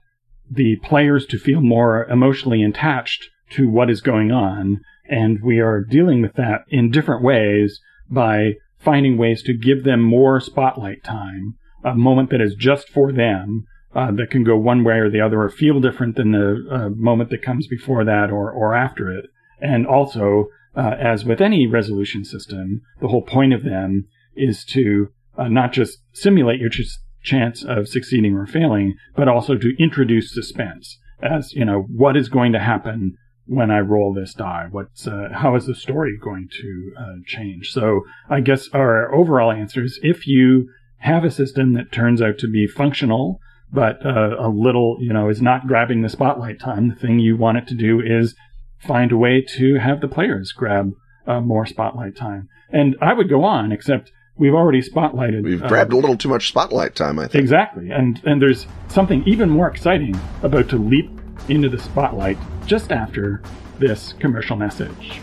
the 0.50 0.76
players 0.76 1.26
to 1.26 1.38
feel 1.38 1.61
more 1.61 2.05
emotionally 2.07 2.62
attached 2.62 3.29
to 3.50 3.69
what 3.69 3.90
is 3.90 4.00
going 4.00 4.31
on, 4.31 4.81
and 5.09 5.43
we 5.43 5.59
are 5.59 5.83
dealing 5.83 6.23
with 6.23 6.35
that 6.35 6.62
in 6.69 6.90
different 6.90 7.23
ways 7.23 7.81
by 8.09 8.55
finding 8.81 9.16
ways 9.16 9.43
to 9.45 9.53
give 9.53 9.85
them 9.85 10.03
more 10.03 10.40
spotlight 10.40 11.05
time, 11.05 11.55
a 11.85 11.95
moment 11.95 12.31
that 12.31 12.40
is 12.40 12.55
just 12.55 12.88
for 12.88 13.12
them, 13.12 13.64
uh, 13.95 14.11
that 14.12 14.31
can 14.31 14.45
go 14.45 14.57
one 14.57 14.85
way 14.85 14.95
or 14.95 15.11
the 15.11 15.21
other, 15.21 15.43
or 15.43 15.51
feel 15.51 15.81
different 15.81 16.16
than 16.16 16.33
the 16.33 16.66
uh, 16.71 16.88
moment 16.90 17.31
that 17.31 17.43
comes 17.43 17.66
before 17.66 18.05
that 18.05 18.31
or 18.31 18.51
or 18.51 18.75
after 18.75 19.11
it, 19.11 19.27
and 19.61 19.87
also. 19.87 20.47
Uh, 20.77 20.95
as 21.01 21.25
with 21.25 21.40
any 21.40 21.66
resolution 21.66 22.25
system, 22.25 22.81
the 23.01 23.09
whole 23.09 23.23
point 23.23 23.53
of 23.53 23.64
them 23.64 24.07
is 24.37 24.64
to 24.64 25.09
uh, 25.37 25.49
not 25.49 25.73
just 25.73 25.99
simulate 26.12 26.61
your 26.61 26.71
ch- 26.71 26.97
chance 27.25 27.64
of 27.64 27.88
succeeding 27.88 28.37
or 28.37 28.47
failing, 28.47 28.95
but 29.16 29.27
also 29.27 29.57
to 29.57 29.75
introduce 29.83 30.33
suspense 30.33 30.97
as, 31.23 31.53
you 31.55 31.64
know, 31.64 31.87
what 31.88 32.16
is 32.16 32.29
going 32.29 32.53
to 32.53 32.59
happen 32.61 33.16
when 33.51 33.71
I 33.73 33.81
roll 33.81 34.15
this 34.15 34.33
die? 34.33 34.69
What's, 34.71 35.09
uh, 35.09 35.31
how 35.33 35.57
is 35.57 35.67
the 35.67 35.75
story 35.75 36.17
going 36.23 36.49
to 36.61 36.93
uh, 36.97 37.15
change? 37.27 37.73
So 37.73 38.03
I 38.29 38.41
guess 38.41 38.69
our 38.73 39.13
overall 39.13 39.51
answer 39.51 39.83
is 39.83 39.99
if 40.03 40.29
you 40.29 40.69
have 40.99 41.25
a 41.25 41.33
system 41.33 41.73
that 41.73 41.91
turns 41.91 42.23
out 42.23 42.39
to 42.39 42.49
be 42.49 42.69
functional, 42.69 43.41
but 43.73 44.07
uh, 44.07 44.37
a 44.39 44.49
little, 44.49 44.99
you 45.01 45.13
know, 45.13 45.29
is 45.29 45.43
not 45.43 45.67
grabbing 45.67 46.03
the 46.03 46.09
spotlight 46.09 46.61
time, 46.61 46.91
the 46.91 46.95
thing 46.95 47.19
you 47.19 47.37
want 47.37 47.59
it 47.59 47.67
to 47.69 47.75
do 47.75 48.01
is 48.01 48.37
find 48.79 49.11
a 49.11 49.17
way 49.17 49.45
to 49.57 49.81
have 49.81 50.01
the 50.01 50.09
players 50.09 50.53
grab 50.53 50.93
uh, 51.27 51.41
more 51.41 51.67
spotlight 51.67 52.15
time. 52.15 52.49
And 52.71 52.97
I 53.03 53.15
would 53.15 53.29
go 53.29 53.43
on, 53.43 53.73
except 53.73 54.13
we've 54.37 54.55
already 54.55 54.81
spotlighted. 54.81 55.43
We've 55.43 55.63
uh, 55.63 55.69
grabbed 55.69 55.93
a 55.93 55.97
little 55.97 56.17
too 56.17 56.29
much 56.29 56.49
spotlight 56.49 56.95
time, 56.95 57.19
I 57.19 57.27
think. 57.27 57.43
Exactly. 57.43 57.91
And 57.91 58.21
and 58.25 58.41
there's 58.41 58.67
something 58.87 59.25
even 59.27 59.51
more 59.51 59.69
exciting 59.69 60.19
about 60.43 60.69
to 60.69 60.77
leap 60.77 61.19
into 61.48 61.68
the 61.68 61.79
spotlight 61.79 62.38
just 62.66 62.92
after 62.92 63.42
this 63.79 64.12
commercial 64.14 64.57
message. 64.57 65.20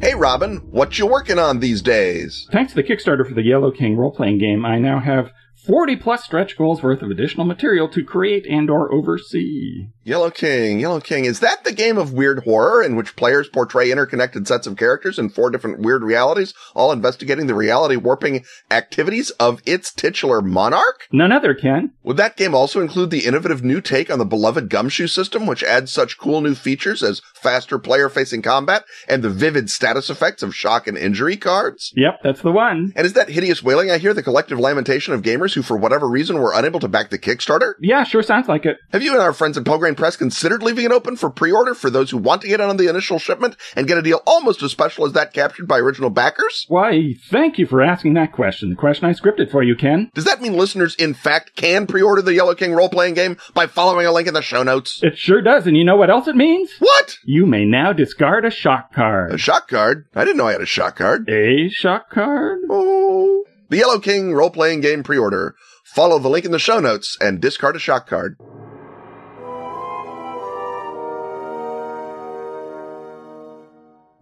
Hey, 0.00 0.14
Robin, 0.16 0.56
what 0.72 0.98
you 0.98 1.06
working 1.06 1.38
on 1.38 1.60
these 1.60 1.80
days? 1.80 2.48
Thanks 2.50 2.72
to 2.72 2.82
the 2.82 2.82
Kickstarter 2.82 3.26
for 3.26 3.34
the 3.34 3.42
Yellow 3.42 3.70
King 3.70 3.96
role-playing 3.96 4.38
game, 4.38 4.64
I 4.64 4.78
now 4.78 4.98
have 4.98 5.30
40 5.66 5.94
plus 5.96 6.24
stretch 6.24 6.56
goals 6.56 6.82
worth 6.82 7.02
of 7.02 7.10
additional 7.10 7.46
material 7.46 7.88
to 7.90 8.02
create 8.02 8.46
and 8.46 8.68
or 8.68 8.92
oversee. 8.92 9.86
Yellow 10.02 10.30
King, 10.30 10.80
Yellow 10.80 10.98
King. 10.98 11.24
Is 11.24 11.38
that 11.38 11.62
the 11.62 11.72
game 11.72 11.96
of 11.96 12.12
weird 12.12 12.42
horror 12.42 12.82
in 12.82 12.96
which 12.96 13.14
players 13.14 13.48
portray 13.48 13.92
interconnected 13.92 14.48
sets 14.48 14.66
of 14.66 14.76
characters 14.76 15.20
in 15.20 15.30
four 15.30 15.50
different 15.50 15.78
weird 15.78 16.02
realities, 16.02 16.52
all 16.74 16.90
investigating 16.90 17.46
the 17.46 17.54
reality 17.54 17.94
warping 17.94 18.44
activities 18.72 19.30
of 19.32 19.62
its 19.64 19.92
titular 19.92 20.42
monarch? 20.42 21.06
None 21.12 21.30
other, 21.30 21.54
Ken. 21.54 21.92
Would 22.02 22.16
that 22.16 22.36
game 22.36 22.56
also 22.56 22.80
include 22.80 23.10
the 23.10 23.24
innovative 23.24 23.62
new 23.62 23.80
take 23.80 24.10
on 24.10 24.18
the 24.18 24.24
beloved 24.24 24.68
gumshoe 24.68 25.06
system, 25.06 25.46
which 25.46 25.62
adds 25.62 25.92
such 25.92 26.18
cool 26.18 26.40
new 26.40 26.56
features 26.56 27.04
as 27.04 27.22
faster 27.34 27.78
player 27.78 28.08
facing 28.08 28.42
combat 28.42 28.84
and 29.08 29.22
the 29.22 29.30
vivid 29.30 29.70
status 29.70 30.10
effects 30.10 30.42
of 30.42 30.56
shock 30.56 30.88
and 30.88 30.98
injury 30.98 31.36
cards? 31.36 31.92
Yep, 31.94 32.20
that's 32.24 32.42
the 32.42 32.50
one. 32.50 32.92
And 32.96 33.06
is 33.06 33.12
that 33.12 33.28
hideous 33.28 33.62
wailing 33.62 33.92
I 33.92 33.98
hear 33.98 34.14
the 34.14 34.22
collective 34.24 34.58
lamentation 34.58 35.14
of 35.14 35.22
gamers 35.22 35.51
who, 35.54 35.62
for 35.62 35.76
whatever 35.76 36.08
reason, 36.08 36.38
were 36.38 36.52
unable 36.54 36.80
to 36.80 36.88
back 36.88 37.10
the 37.10 37.18
Kickstarter? 37.18 37.74
Yeah, 37.80 38.04
sure 38.04 38.22
sounds 38.22 38.48
like 38.48 38.66
it. 38.66 38.78
Have 38.92 39.02
you 39.02 39.12
and 39.12 39.20
our 39.20 39.32
friends 39.32 39.56
at 39.58 39.64
Pelgrane 39.64 39.94
Press 39.96 40.16
considered 40.16 40.62
leaving 40.62 40.84
it 40.84 40.92
open 40.92 41.16
for 41.16 41.30
pre-order 41.30 41.74
for 41.74 41.90
those 41.90 42.10
who 42.10 42.18
want 42.18 42.42
to 42.42 42.48
get 42.48 42.60
in 42.60 42.68
on 42.68 42.76
the 42.76 42.88
initial 42.88 43.18
shipment 43.18 43.56
and 43.76 43.86
get 43.86 43.98
a 43.98 44.02
deal 44.02 44.20
almost 44.26 44.62
as 44.62 44.70
special 44.70 45.06
as 45.06 45.12
that 45.12 45.32
captured 45.32 45.66
by 45.66 45.78
original 45.78 46.10
backers? 46.10 46.64
Why, 46.68 47.14
thank 47.30 47.58
you 47.58 47.66
for 47.66 47.82
asking 47.82 48.14
that 48.14 48.32
question. 48.32 48.70
The 48.70 48.76
question 48.76 49.04
I 49.06 49.12
scripted 49.12 49.50
for 49.50 49.62
you, 49.62 49.76
Ken. 49.76 50.10
Does 50.14 50.24
that 50.24 50.40
mean 50.40 50.54
listeners, 50.54 50.94
in 50.96 51.14
fact, 51.14 51.56
can 51.56 51.86
pre-order 51.86 52.22
the 52.22 52.34
Yellow 52.34 52.54
King 52.54 52.72
role-playing 52.72 53.14
game 53.14 53.36
by 53.54 53.66
following 53.66 54.06
a 54.06 54.12
link 54.12 54.28
in 54.28 54.34
the 54.34 54.42
show 54.42 54.62
notes? 54.62 55.00
It 55.02 55.18
sure 55.18 55.42
does, 55.42 55.66
and 55.66 55.76
you 55.76 55.84
know 55.84 55.96
what 55.96 56.10
else 56.10 56.28
it 56.28 56.36
means? 56.36 56.70
What? 56.78 57.16
You 57.24 57.46
may 57.46 57.64
now 57.64 57.92
discard 57.92 58.44
a 58.44 58.50
shock 58.50 58.92
card. 58.92 59.32
A 59.32 59.38
shock 59.38 59.68
card? 59.68 60.06
I 60.14 60.24
didn't 60.24 60.36
know 60.36 60.46
I 60.48 60.52
had 60.52 60.60
a 60.60 60.66
shock 60.66 60.96
card. 60.96 61.28
A 61.28 61.68
shock 61.70 62.10
card? 62.10 62.60
Oh. 62.70 63.44
The 63.72 63.78
Yellow 63.78 64.00
King 64.00 64.34
role-playing 64.34 64.82
game 64.82 65.02
pre-order. 65.02 65.54
Follow 65.82 66.18
the 66.18 66.28
link 66.28 66.44
in 66.44 66.52
the 66.52 66.58
show 66.58 66.78
notes 66.78 67.16
and 67.22 67.40
discard 67.40 67.74
a 67.74 67.78
shock 67.78 68.06
card. 68.06 68.36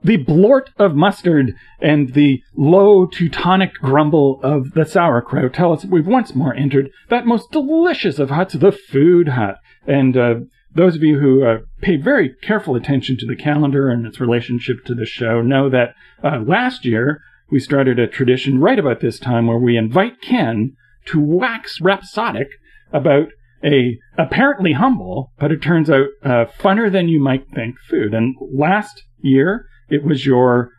The 0.05 0.19
blort 0.19 0.71
of 0.79 0.95
mustard 0.95 1.55
and 1.81 2.15
the 2.15 2.45
low 2.57 3.07
Teutonic 3.07 3.75
grumble 3.75 4.39
of 4.45 4.71
the 4.75 4.85
sauerkraut 4.85 5.53
tell 5.53 5.73
us 5.73 5.85
we've 5.85 6.07
once 6.07 6.33
more 6.33 6.55
entered 6.55 6.91
that 7.09 7.27
most 7.27 7.51
delicious 7.51 8.21
of 8.21 8.31
huts, 8.31 8.55
the 8.55 8.71
food 8.71 9.31
hut. 9.31 9.57
And 9.85 10.17
uh, 10.17 10.35
those 10.73 10.95
of 10.95 11.03
you 11.03 11.19
who 11.19 11.45
uh, 11.45 11.59
pay 11.81 11.97
very 11.97 12.37
careful 12.41 12.77
attention 12.77 13.17
to 13.19 13.27
the 13.27 13.35
calendar 13.35 13.91
and 13.91 14.07
its 14.07 14.21
relationship 14.21 14.85
to 14.85 14.95
the 14.95 15.07
show 15.07 15.43
know 15.43 15.69
that 15.71 15.97
uh, 16.23 16.39
last 16.39 16.85
year 16.85 17.21
we 17.51 17.59
started 17.59 17.99
a 17.99 18.07
tradition 18.07 18.61
right 18.61 18.79
about 18.79 19.01
this 19.01 19.19
time 19.19 19.47
where 19.47 19.59
we 19.59 19.77
invite 19.77 20.21
Ken 20.21 20.77
to 21.07 21.21
wax 21.21 21.81
rhapsodic 21.81 22.49
about 22.93 23.29
a 23.65 23.99
apparently 24.17 24.73
humble, 24.73 25.33
but 25.39 25.53
it 25.53 25.63
turns 25.63 25.91
out 25.91 26.07
uh, 26.25 26.47
funner 26.59 26.91
than 26.91 27.09
you 27.09 27.21
might 27.21 27.47
think 27.55 27.77
food. 27.79 28.15
And 28.15 28.37
last 28.53 29.03
year, 29.21 29.67
it 29.89 30.05
was 30.05 30.25
your 30.25 30.71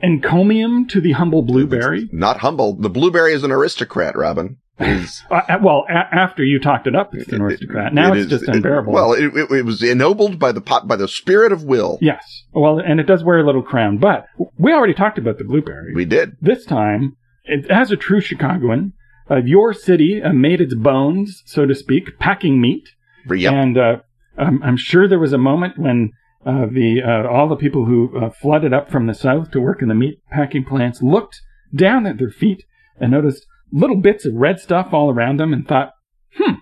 encomium 0.00 0.86
to 0.88 1.00
the 1.00 1.12
humble 1.12 1.42
blueberry. 1.42 2.08
Not 2.12 2.38
humble. 2.38 2.76
The 2.76 2.90
blueberry 2.90 3.32
is 3.32 3.44
an 3.44 3.52
aristocrat, 3.52 4.16
Robin. 4.16 4.58
Is, 4.78 5.22
uh, 5.30 5.40
well, 5.62 5.86
a- 5.88 6.14
after 6.14 6.44
you 6.44 6.58
talked 6.60 6.86
it 6.86 6.94
up, 6.94 7.14
it's 7.14 7.32
an 7.32 7.40
aristocrat. 7.40 7.94
Now 7.94 8.12
it 8.12 8.18
it's 8.18 8.32
is- 8.32 8.40
just 8.40 8.50
unbearable. 8.50 8.92
It, 8.92 8.94
well, 8.94 9.12
it, 9.14 9.50
it, 9.58 9.64
was 9.64 9.82
ennobled 9.82 10.38
by 10.38 10.52
the 10.52 10.60
pot, 10.60 10.86
by 10.86 10.96
the 10.96 11.08
spirit 11.08 11.50
of 11.50 11.64
will. 11.64 11.98
yes. 12.02 12.44
Well, 12.52 12.78
and 12.78 13.00
it 13.00 13.04
does 13.06 13.24
wear 13.24 13.38
a 13.38 13.46
little 13.46 13.62
crown, 13.62 13.98
but 13.98 14.26
we 14.58 14.72
already 14.72 14.94
talked 14.94 15.18
about 15.18 15.38
the 15.38 15.44
blueberry. 15.44 15.94
We 15.94 16.04
did. 16.04 16.36
this 16.42 16.64
time, 16.66 17.16
it, 17.44 17.70
as 17.70 17.90
a 17.90 17.96
true 17.96 18.20
Chicagoan, 18.20 18.92
uh, 19.30 19.36
your 19.36 19.72
city 19.72 20.22
uh, 20.22 20.32
made 20.32 20.60
its 20.60 20.74
bones, 20.74 21.42
so 21.46 21.64
to 21.66 21.74
speak, 21.74 22.18
packing 22.18 22.60
meat. 22.60 22.88
Yep. 23.30 23.52
And 23.52 23.78
uh, 23.78 23.96
um, 24.38 24.60
I'm 24.62 24.76
sure 24.76 25.08
there 25.08 25.18
was 25.18 25.32
a 25.32 25.38
moment 25.38 25.78
when 25.78 26.12
uh, 26.44 26.66
the 26.70 27.00
uh, 27.02 27.28
all 27.28 27.48
the 27.48 27.56
people 27.56 27.86
who 27.86 28.16
uh, 28.16 28.30
flooded 28.30 28.72
up 28.72 28.90
from 28.90 29.06
the 29.06 29.14
south 29.14 29.50
to 29.52 29.60
work 29.60 29.82
in 29.82 29.88
the 29.88 29.94
meat 29.94 30.20
packing 30.30 30.64
plants 30.64 31.02
looked 31.02 31.40
down 31.74 32.06
at 32.06 32.18
their 32.18 32.30
feet 32.30 32.64
and 33.00 33.10
noticed 33.10 33.46
little 33.72 34.00
bits 34.00 34.24
of 34.24 34.34
red 34.34 34.60
stuff 34.60 34.92
all 34.92 35.10
around 35.10 35.38
them 35.38 35.52
and 35.52 35.66
thought, 35.66 35.92
"Hmm." 36.34 36.54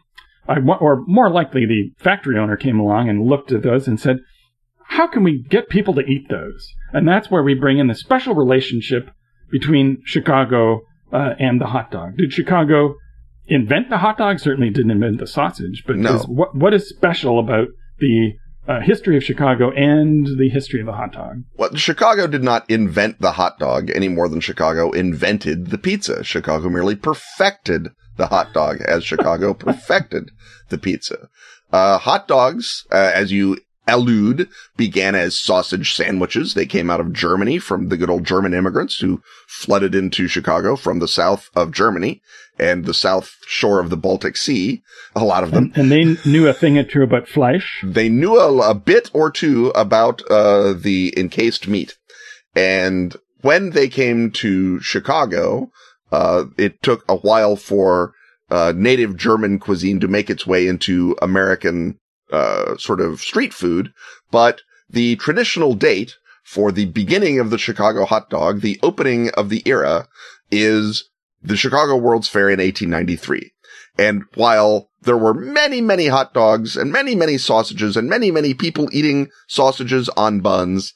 I 0.49 0.59
or 0.59 1.03
more 1.07 1.31
likely, 1.31 1.67
the 1.67 1.93
factory 1.99 2.39
owner 2.39 2.57
came 2.57 2.79
along 2.79 3.09
and 3.09 3.23
looked 3.27 3.53
at 3.53 3.63
those 3.63 3.89
and 3.89 3.99
said, 3.99 4.19
"How 4.89 5.07
can 5.07 5.23
we 5.23 5.43
get 5.43 5.69
people 5.69 5.95
to 5.95 6.03
eat 6.07 6.29
those?" 6.29 6.69
And 6.93 7.09
that's 7.09 7.31
where 7.31 7.43
we 7.43 7.55
bring 7.55 7.79
in 7.79 7.87
the 7.87 7.95
special 7.95 8.35
relationship 8.35 9.11
between 9.51 9.99
Chicago 10.05 10.81
uh, 11.13 11.35
and 11.39 11.61
the 11.61 11.67
hot 11.67 11.91
dog. 11.91 12.17
Did 12.17 12.33
Chicago 12.33 12.97
invent 13.47 13.89
the 13.91 13.99
hot 13.99 14.19
dog? 14.19 14.39
Certainly 14.41 14.71
didn't 14.71 14.91
invent 14.91 15.19
the 15.19 15.27
sausage. 15.27 15.85
But 15.87 15.97
No. 15.97 16.15
is- 16.17 16.27
what 16.27 16.55
what 16.57 16.75
is 16.75 16.89
special 16.89 17.39
about 17.39 17.69
the 17.99 18.35
uh, 18.67 18.81
history 18.81 19.17
of 19.17 19.25
Chicago 19.25 19.71
and 19.73 20.27
the 20.39 20.49
history 20.49 20.81
of 20.81 20.87
the 20.87 20.93
hot 20.93 21.13
dog? 21.13 21.45
Well, 21.57 21.75
Chicago 21.75 22.27
did 22.27 22.43
not 22.43 22.69
invent 22.71 23.21
the 23.21 23.33
hot 23.33 23.59
dog 23.59 23.91
any 23.91 24.09
more 24.09 24.29
than 24.29 24.41
Chicago 24.41 24.91
invented 24.93 25.69
the 25.69 25.79
pizza. 25.79 26.25
Chicago 26.25 26.69
merely 26.69 26.97
perfected 26.97 27.91
the 28.17 28.29
hot 28.29 28.53
dog 28.53 28.81
as 28.83 29.05
Chicago 29.05 29.55
perfected 29.55 30.31
the 30.69 30.79
pizza. 30.79 31.29
Uh, 31.73 31.99
hot 31.99 32.29
dogs, 32.29 32.87
uh, 32.93 33.11
as 33.15 33.33
you 33.33 33.59
allude, 33.87 34.49
began 34.77 35.15
as 35.15 35.39
sausage 35.39 35.95
sandwiches. 35.95 36.55
They 36.55 36.67
came 36.67 36.89
out 36.89 37.01
of 37.01 37.13
Germany 37.13 37.59
from 37.59 37.89
the 37.89 37.97
good 37.97 38.11
old 38.11 38.25
German 38.25 38.55
immigrants 38.55 39.01
who 39.01 39.21
flooded 39.47 39.95
into 39.95 40.29
Chicago 40.29 40.77
from 40.77 41.01
the 41.01 41.09
south 41.09 41.51
of 41.55 41.73
Germany 41.73 42.23
and 42.59 42.85
the 42.85 42.95
south 42.95 43.37
shore 43.47 43.81
of 43.81 43.91
the 43.91 43.97
Baltic 43.97 44.37
Sea. 44.37 44.83
A 45.17 45.25
lot 45.25 45.43
of 45.43 45.51
them. 45.51 45.73
And, 45.75 45.93
and 45.93 45.93
they 45.93 46.31
knew 46.31 46.49
a 46.49 46.53
thing 46.53 46.79
or 46.79 46.85
two 46.85 47.03
about 47.03 47.29
Fleisch. 47.29 47.83
They 47.83 48.09
knew 48.09 48.39
a, 48.39 48.71
a 48.71 48.75
bit 48.75 49.11
or 49.13 49.31
two 49.31 49.69
about 49.71 50.23
uh, 50.31 50.73
the 50.73 51.13
encased 51.17 51.69
meat. 51.69 51.97
And 52.55 53.17
when 53.41 53.71
they 53.71 53.89
came 53.89 54.31
to 54.33 54.81
Chicago, 54.81 55.71
uh, 56.13 56.45
it 56.57 56.83
took 56.83 57.05
a 57.09 57.17
while 57.17 57.57
for 57.57 58.15
uh, 58.51 58.73
native 58.77 59.17
German 59.17 59.59
cuisine 59.59 60.01
to 60.01 60.09
make 60.09 60.31
its 60.31 60.47
way 60.47 60.69
into 60.69 61.17
American 61.21 61.99
uh, 62.33 62.77
sort 62.77 63.01
of 63.01 63.21
street 63.21 63.53
food. 63.53 63.93
But 64.31 64.63
the 64.89 65.17
traditional 65.17 65.75
date 65.75 66.15
for 66.45 66.71
the 66.71 66.85
beginning 66.87 67.41
of 67.41 67.51
the 67.51 67.59
Chicago 67.59 68.05
hot 68.05 68.31
dog, 68.31 68.61
the 68.61 68.79
opening 68.83 69.31
of 69.31 69.49
the 69.49 69.63
era, 69.67 70.09
is 70.51 71.11
the 71.45 71.57
Chicago 71.57 71.97
World's 71.97 72.29
Fair 72.29 72.49
in 72.49 72.59
1893. 72.59 73.53
And 73.97 74.25
while 74.35 74.89
there 75.03 75.17
were 75.17 75.35
many, 75.35 75.81
many 75.81 76.09
hot 76.09 76.35
dogs 76.35 76.77
and 76.77 76.91
many, 76.91 77.15
many 77.15 77.39
sausages 77.39 77.97
and 77.97 78.09
many, 78.09 78.31
many 78.31 78.55
people 78.55 78.89
eating 78.93 79.29
sausages 79.47 80.09
on 80.11 80.41
buns, 80.41 80.95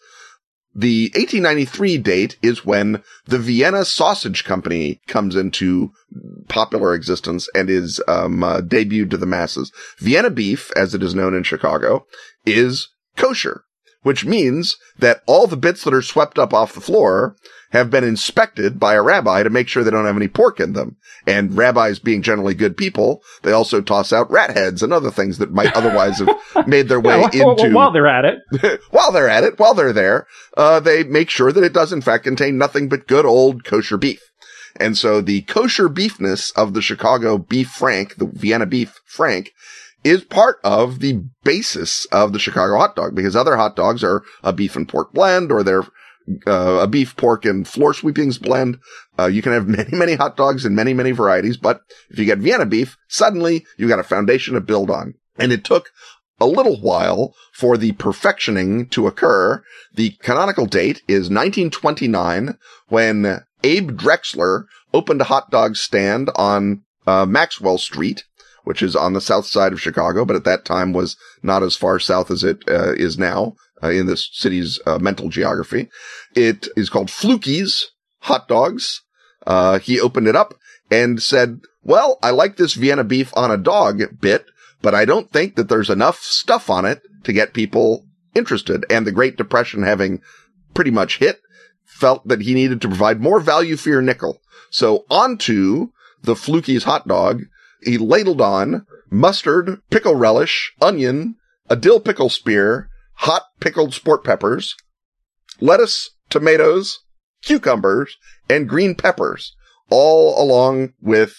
the 0.75 1.11
1893 1.15 1.99
date 1.99 2.37
is 2.43 2.65
when 2.65 3.03
the 3.27 3.39
Vienna 3.39 3.85
Sausage 3.85 4.45
Company 4.45 5.01
comes 5.07 5.35
into 5.35 5.93
popular 6.49 6.95
existence 6.95 7.49
and 7.55 7.69
is 7.69 8.01
um, 8.07 8.45
uh, 8.45 8.61
debuted 8.61 9.11
to 9.11 9.17
the 9.17 9.27
masses. 9.27 9.73
Vienna 9.99 10.31
beef, 10.31 10.71
as 10.77 10.95
it 10.95 11.03
is 11.03 11.15
known 11.15 11.35
in 11.35 11.43
Chicago, 11.43 12.07
is 12.47 12.89
kosher, 13.17 13.65
which 14.03 14.25
means 14.25 14.77
that 14.99 15.23
all 15.27 15.47
the 15.47 15.57
bits 15.57 15.85
that 15.85 15.95
are 15.95 16.03
swept 16.03 16.39
up 16.39 16.55
off 16.55 16.75
the 16.75 16.81
floor 16.81 17.35
have 17.71 17.91
been 17.91 18.05
inspected 18.05 18.81
by 18.81 18.95
a 18.95 19.03
rabbi 19.03 19.43
to 19.43 19.51
make 19.51 19.69
sure 19.69 19.85
they 19.85 19.91
don't 19.91 20.07
have 20.07 20.17
any 20.17 20.29
pork 20.29 20.61
in 20.61 20.73
them. 20.73 20.97
And 21.27 21.57
rabbis 21.57 21.99
being 21.99 22.23
generally 22.23 22.55
good 22.55 22.77
people, 22.77 23.23
they 23.43 23.53
also 23.53 23.81
toss 23.81 24.13
out 24.13 24.31
rat 24.31 24.51
heads 24.51 24.83
and 24.83 24.93
other 24.93 25.11
things 25.11 25.39
that 25.39 25.53
might 25.53 25.75
otherwise 25.75 26.19
have 26.19 26.39
made 26.67 26.89
their 26.89 27.01
way 27.01 27.21
Yeah, 27.21 27.29
well, 27.35 27.47
well, 27.47 27.51
into 27.65 27.75
while 27.75 27.93
they're 27.93 28.07
at 28.07 28.25
it, 28.25 28.81
while 28.91 29.13
they're 29.13 29.29
at 29.29 29.45
it, 29.45 29.59
while 29.59 29.75
they're 29.75 29.93
there, 29.93 30.27
uh, 30.57 30.81
they 30.81 31.05
make 31.05 31.31
sure 31.31 31.53
that 31.53 31.65
it 31.65 31.73
does 31.73 31.93
in 31.93 32.01
fact 32.01 32.25
contain 32.25 32.57
nothing 32.57 32.89
but 32.89 33.07
good 33.07 33.27
old 33.27 33.65
kosher 33.65 33.99
beef. 33.99 34.21
And 34.77 34.97
so 34.97 35.21
the 35.21 35.43
kosher 35.43 35.89
beefness 35.89 36.53
of 36.57 36.73
the 36.73 36.83
Chicago 36.83 37.37
beef 37.37 37.69
frank, 37.69 38.17
the 38.17 38.27
Vienna 38.27 38.67
beef 38.67 39.01
frank, 39.05 39.53
is 40.05 40.23
part 40.25 40.59
of 40.63 41.01
the 41.01 41.25
basis 41.43 42.05
of 42.07 42.33
the 42.33 42.39
Chicago 42.39 42.79
hot 42.79 42.95
dog 42.95 43.15
because 43.15 43.35
other 43.35 43.57
hot 43.57 43.75
dogs 43.75 44.05
are 44.05 44.23
a 44.43 44.53
beef 44.53 44.77
and 44.77 44.89
pork 44.89 45.13
blend 45.13 45.51
or 45.51 45.63
they're 45.63 45.85
uh, 46.47 46.81
a 46.83 46.87
beef, 46.87 47.17
pork, 47.17 47.45
and 47.45 47.67
floor 47.67 47.95
sweepings 47.95 48.39
blend. 48.39 48.79
Uh, 49.19 49.27
you 49.27 49.43
can 49.43 49.53
have 49.53 49.69
many, 49.69 49.97
many 49.97 50.15
hot 50.15 50.37
dogs 50.37 50.65
in 50.65 50.75
many, 50.75 50.95
many 50.95 51.13
varieties, 51.13 51.57
but 51.57 51.83
if 52.11 52.19
you 52.19 52.25
get 52.25 52.39
Vienna 52.39 52.67
beef, 52.67 52.97
suddenly 53.09 53.67
you've 53.77 53.91
got 53.91 53.99
a 53.99 54.05
foundation 54.05 54.55
to 54.55 54.61
build 54.61 54.91
on. 54.91 55.15
And 55.39 55.53
it 55.53 55.65
took 55.65 55.91
a 56.41 56.47
little 56.47 56.81
while 56.81 57.35
for 57.53 57.77
the 57.77 57.93
perfectioning 57.93 58.91
to 58.91 59.07
occur. 59.07 59.63
The 59.95 60.11
canonical 60.23 60.67
date 60.67 61.03
is 61.09 61.31
1929 61.31 62.57
when 62.89 63.45
Abe 63.65 63.93
Drexler 63.93 64.65
opened 64.95 65.21
a 65.21 65.25
hot 65.25 65.51
dog 65.51 65.77
stand 65.77 66.31
on 66.37 66.83
uh, 67.07 67.27
Maxwell 67.27 67.79
Street, 67.79 68.25
which 68.65 68.83
is 68.83 68.95
on 68.95 69.13
the 69.13 69.21
south 69.21 69.47
side 69.47 69.73
of 69.73 69.81
Chicago, 69.81 70.25
but 70.25 70.37
at 70.37 70.45
that 70.45 70.65
time 70.65 70.93
was 70.93 71.17
not 71.43 71.63
as 71.63 71.77
far 71.77 71.99
south 71.99 72.31
as 72.31 72.45
it 72.45 72.63
uh, 72.69 72.93
is 72.93 73.19
now 73.19 73.57
uh, 73.83 73.91
in 73.91 74.07
this 74.07 74.29
city's 74.33 74.81
uh, 74.87 74.99
mental 74.99 75.29
geography. 75.29 75.89
It 76.35 76.69
is 76.77 76.91
called 76.91 77.11
Fluky's 77.11 77.93
Hot 78.21 78.49
Dogs. 78.49 79.03
Uh, 79.47 79.79
he 79.79 80.01
opened 80.01 80.29
it 80.29 80.37
up 80.37 80.55
and 80.91 81.23
said, 81.23 81.61
well, 81.83 82.19
I 82.23 82.31
like 82.31 82.57
this 82.57 82.75
Vienna 82.75 83.05
beef 83.05 83.33
on 83.37 83.51
a 83.51 83.57
dog 83.57 84.21
bit, 84.21 84.45
but 84.83 84.95
I 84.95 85.05
don't 85.05 85.31
think 85.31 85.57
that 85.57 85.69
there's 85.69 85.91
enough 85.91 86.19
stuff 86.21 86.69
on 86.69 86.85
it 86.85 87.03
to 87.25 87.33
get 87.33 87.55
people 87.55 88.05
interested. 88.35 88.85
And 88.91 89.07
the 89.07 89.13
Great 89.13 89.37
Depression 89.37 89.83
having 89.83 90.21
pretty 90.75 90.91
much 90.91 91.19
hit 91.19 91.41
felt 91.85 92.27
that 92.29 92.43
he 92.43 92.55
needed 92.55 92.81
to 92.83 92.89
provide 92.89 93.21
more 93.21 93.41
value 93.41 93.77
for 93.77 93.89
your 93.89 94.03
nickel. 94.03 94.41
So 94.71 95.05
onto 95.11 95.89
the 96.23 96.35
Fluky's 96.37 96.85
hot 96.85 97.09
dog, 97.09 97.45
he 97.83 97.97
ladled 97.97 98.41
on 98.41 98.87
mustard, 99.11 99.81
pickle 99.91 100.15
relish, 100.15 100.75
onion, 100.81 101.37
a 101.71 101.77
dill 101.77 102.01
pickle 102.01 102.29
spear, 102.29 102.91
hot 103.19 103.43
pickled 103.61 103.93
sport 103.95 104.25
peppers, 104.25 104.77
lettuce, 105.61 106.11
tomatoes, 106.31 107.01
cucumbers, 107.43 108.17
and 108.49 108.69
green 108.69 108.95
peppers, 108.95 109.55
all 109.91 110.41
along 110.43 110.93
with 111.01 111.37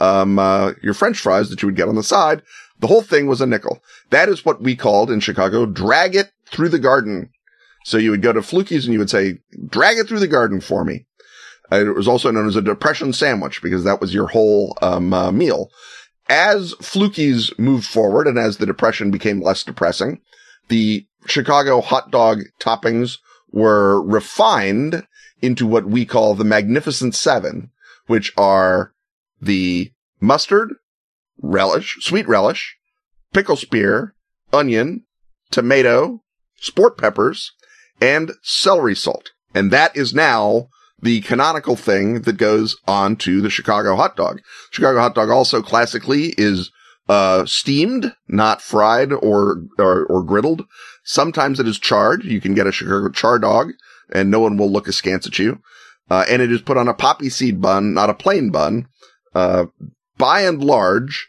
um, 0.00 0.38
uh, 0.38 0.72
your 0.82 0.94
French 0.94 1.18
fries 1.18 1.50
that 1.50 1.62
you 1.62 1.66
would 1.66 1.76
get 1.76 1.88
on 1.88 1.96
the 1.96 2.02
side. 2.02 2.42
The 2.80 2.86
whole 2.86 3.02
thing 3.02 3.26
was 3.26 3.40
a 3.40 3.46
nickel. 3.46 3.82
That 4.10 4.28
is 4.28 4.44
what 4.44 4.62
we 4.62 4.76
called 4.76 5.10
in 5.10 5.20
Chicago, 5.20 5.66
drag 5.66 6.14
it 6.14 6.30
through 6.46 6.68
the 6.70 6.78
garden. 6.78 7.30
So 7.84 7.98
you 7.98 8.10
would 8.10 8.22
go 8.22 8.32
to 8.32 8.42
Fluky's 8.42 8.84
and 8.84 8.92
you 8.92 8.98
would 8.98 9.10
say, 9.10 9.38
drag 9.68 9.98
it 9.98 10.08
through 10.08 10.20
the 10.20 10.28
garden 10.28 10.60
for 10.60 10.84
me. 10.84 11.06
Uh, 11.70 11.80
it 11.80 11.94
was 11.94 12.08
also 12.08 12.30
known 12.30 12.46
as 12.46 12.56
a 12.56 12.62
depression 12.62 13.12
sandwich 13.12 13.60
because 13.62 13.84
that 13.84 14.00
was 14.00 14.14
your 14.14 14.28
whole 14.28 14.76
um, 14.80 15.12
uh, 15.12 15.30
meal. 15.30 15.70
As 16.28 16.74
Fluky's 16.80 17.52
moved 17.58 17.86
forward 17.86 18.26
and 18.26 18.38
as 18.38 18.56
the 18.56 18.66
depression 18.66 19.10
became 19.10 19.42
less 19.42 19.62
depressing, 19.62 20.20
the 20.68 21.06
Chicago 21.30 21.80
hot 21.80 22.10
dog 22.10 22.42
toppings 22.60 23.18
were 23.50 24.02
refined 24.02 25.06
into 25.40 25.66
what 25.66 25.86
we 25.86 26.04
call 26.04 26.34
the 26.34 26.44
Magnificent 26.44 27.14
Seven, 27.14 27.70
which 28.06 28.32
are 28.36 28.92
the 29.40 29.92
mustard, 30.20 30.74
relish, 31.40 31.96
sweet 32.00 32.26
relish, 32.26 32.76
pickle 33.32 33.56
spear, 33.56 34.14
onion, 34.52 35.04
tomato, 35.50 36.22
sport 36.56 36.98
peppers, 36.98 37.52
and 38.00 38.32
celery 38.42 38.94
salt. 38.94 39.30
And 39.54 39.70
that 39.70 39.96
is 39.96 40.14
now 40.14 40.68
the 41.00 41.20
canonical 41.20 41.76
thing 41.76 42.22
that 42.22 42.36
goes 42.36 42.76
on 42.86 43.16
to 43.16 43.40
the 43.40 43.50
Chicago 43.50 43.94
hot 43.96 44.16
dog. 44.16 44.40
Chicago 44.70 44.98
hot 44.98 45.14
dog 45.14 45.30
also 45.30 45.62
classically 45.62 46.34
is 46.36 46.70
uh, 47.08 47.46
steamed, 47.46 48.14
not 48.26 48.60
fried 48.60 49.12
or, 49.12 49.62
or, 49.78 50.04
or 50.06 50.24
griddled. 50.24 50.66
Sometimes 51.10 51.58
it 51.58 51.66
is 51.66 51.78
charred. 51.78 52.22
You 52.22 52.38
can 52.38 52.52
get 52.54 52.66
a 52.66 52.72
Chicago 52.72 53.08
char 53.08 53.38
dog 53.38 53.70
and 54.12 54.30
no 54.30 54.40
one 54.40 54.58
will 54.58 54.70
look 54.70 54.86
askance 54.88 55.26
at 55.26 55.38
you. 55.38 55.58
uh, 56.10 56.24
and 56.28 56.42
it 56.42 56.52
is 56.52 56.60
put 56.60 56.76
on 56.76 56.86
a 56.86 56.92
poppy 56.94 57.30
seed 57.30 57.62
bun, 57.62 57.94
not 57.94 58.10
a 58.10 58.14
plain 58.14 58.50
bun. 58.50 58.86
Uh, 59.34 59.66
by 60.18 60.42
and 60.42 60.62
large, 60.62 61.28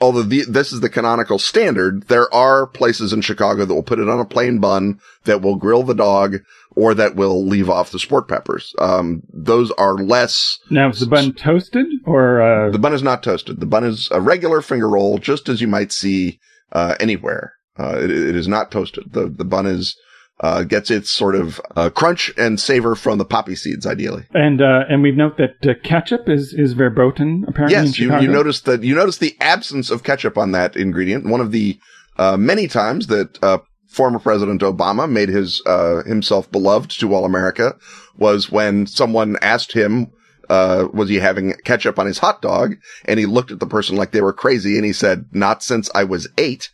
although 0.00 0.22
the, 0.22 0.44
this 0.44 0.72
is 0.72 0.80
the 0.80 0.88
canonical 0.88 1.38
standard, 1.40 2.06
there 2.08 2.32
are 2.32 2.66
places 2.68 3.12
in 3.12 3.20
Chicago 3.20 3.64
that 3.64 3.74
will 3.74 3.82
put 3.82 3.98
it 3.98 4.08
on 4.08 4.20
a 4.20 4.24
plain 4.24 4.58
bun 4.60 5.00
that 5.24 5.42
will 5.42 5.56
grill 5.56 5.82
the 5.82 5.94
dog 5.94 6.36
or 6.76 6.94
that 6.94 7.16
will 7.16 7.44
leave 7.44 7.70
off 7.70 7.90
the 7.90 7.98
sport 7.98 8.28
peppers. 8.28 8.74
Um, 8.78 9.22
those 9.32 9.70
are 9.72 9.94
less. 9.94 10.58
Now, 10.70 10.90
is 10.90 11.00
the 11.00 11.06
bun 11.06 11.32
toasted 11.32 11.86
or? 12.04 12.42
Uh... 12.42 12.70
The 12.70 12.78
bun 12.78 12.94
is 12.94 13.02
not 13.02 13.22
toasted. 13.22 13.58
The 13.58 13.66
bun 13.66 13.84
is 13.84 14.08
a 14.12 14.20
regular 14.20 14.60
finger 14.60 14.88
roll, 14.88 15.18
just 15.18 15.48
as 15.48 15.60
you 15.60 15.68
might 15.68 15.90
see 15.90 16.38
uh, 16.72 16.94
anywhere. 17.00 17.54
Uh, 17.78 17.98
it, 17.98 18.10
it 18.10 18.36
is 18.36 18.48
not 18.48 18.70
toasted. 18.70 19.12
The 19.12 19.28
the 19.28 19.44
bun 19.44 19.66
is 19.66 19.96
uh, 20.40 20.64
gets 20.64 20.90
its 20.90 21.10
sort 21.10 21.34
of 21.34 21.60
uh, 21.76 21.90
crunch 21.90 22.32
and 22.36 22.58
savor 22.58 22.94
from 22.94 23.18
the 23.18 23.24
poppy 23.24 23.54
seeds, 23.54 23.86
ideally. 23.86 24.24
And 24.34 24.60
uh, 24.60 24.84
and 24.88 25.02
we've 25.02 25.16
note 25.16 25.36
that 25.38 25.66
uh, 25.66 25.74
ketchup 25.82 26.28
is 26.28 26.52
is 26.52 26.72
verboten 26.72 27.44
apparently. 27.46 27.76
Yes, 27.76 27.98
you, 27.98 28.18
you 28.20 28.28
notice 28.28 28.60
that 28.62 28.82
you 28.82 28.94
notice 28.94 29.18
the 29.18 29.36
absence 29.40 29.90
of 29.90 30.02
ketchup 30.02 30.36
on 30.36 30.52
that 30.52 30.76
ingredient. 30.76 31.26
One 31.26 31.40
of 31.40 31.52
the 31.52 31.78
uh, 32.16 32.36
many 32.36 32.66
times 32.66 33.06
that 33.08 33.42
uh, 33.42 33.58
former 33.88 34.18
President 34.18 34.60
Obama 34.62 35.10
made 35.10 35.28
his 35.28 35.62
himself 36.06 36.50
beloved 36.50 36.90
to 36.98 37.14
all 37.14 37.24
America 37.24 37.76
was 38.16 38.50
when 38.50 38.86
someone 38.86 39.36
asked 39.40 39.72
him. 39.72 40.10
was 40.48 41.08
he 41.08 41.16
having 41.16 41.54
ketchup 41.64 41.98
on 41.98 42.06
his 42.06 42.18
hot 42.18 42.42
dog? 42.42 42.74
And 43.04 43.20
he 43.20 43.26
looked 43.26 43.52
at 43.52 43.60
the 43.60 43.66
person 43.66 43.96
like 43.96 44.10
they 44.10 44.20
were 44.20 44.32
crazy 44.32 44.76
and 44.76 44.84
he 44.84 44.92
said, 44.92 45.26
not 45.32 45.62
since 45.62 45.90
I 45.94 46.04
was 46.04 46.28
eight, 46.38 46.70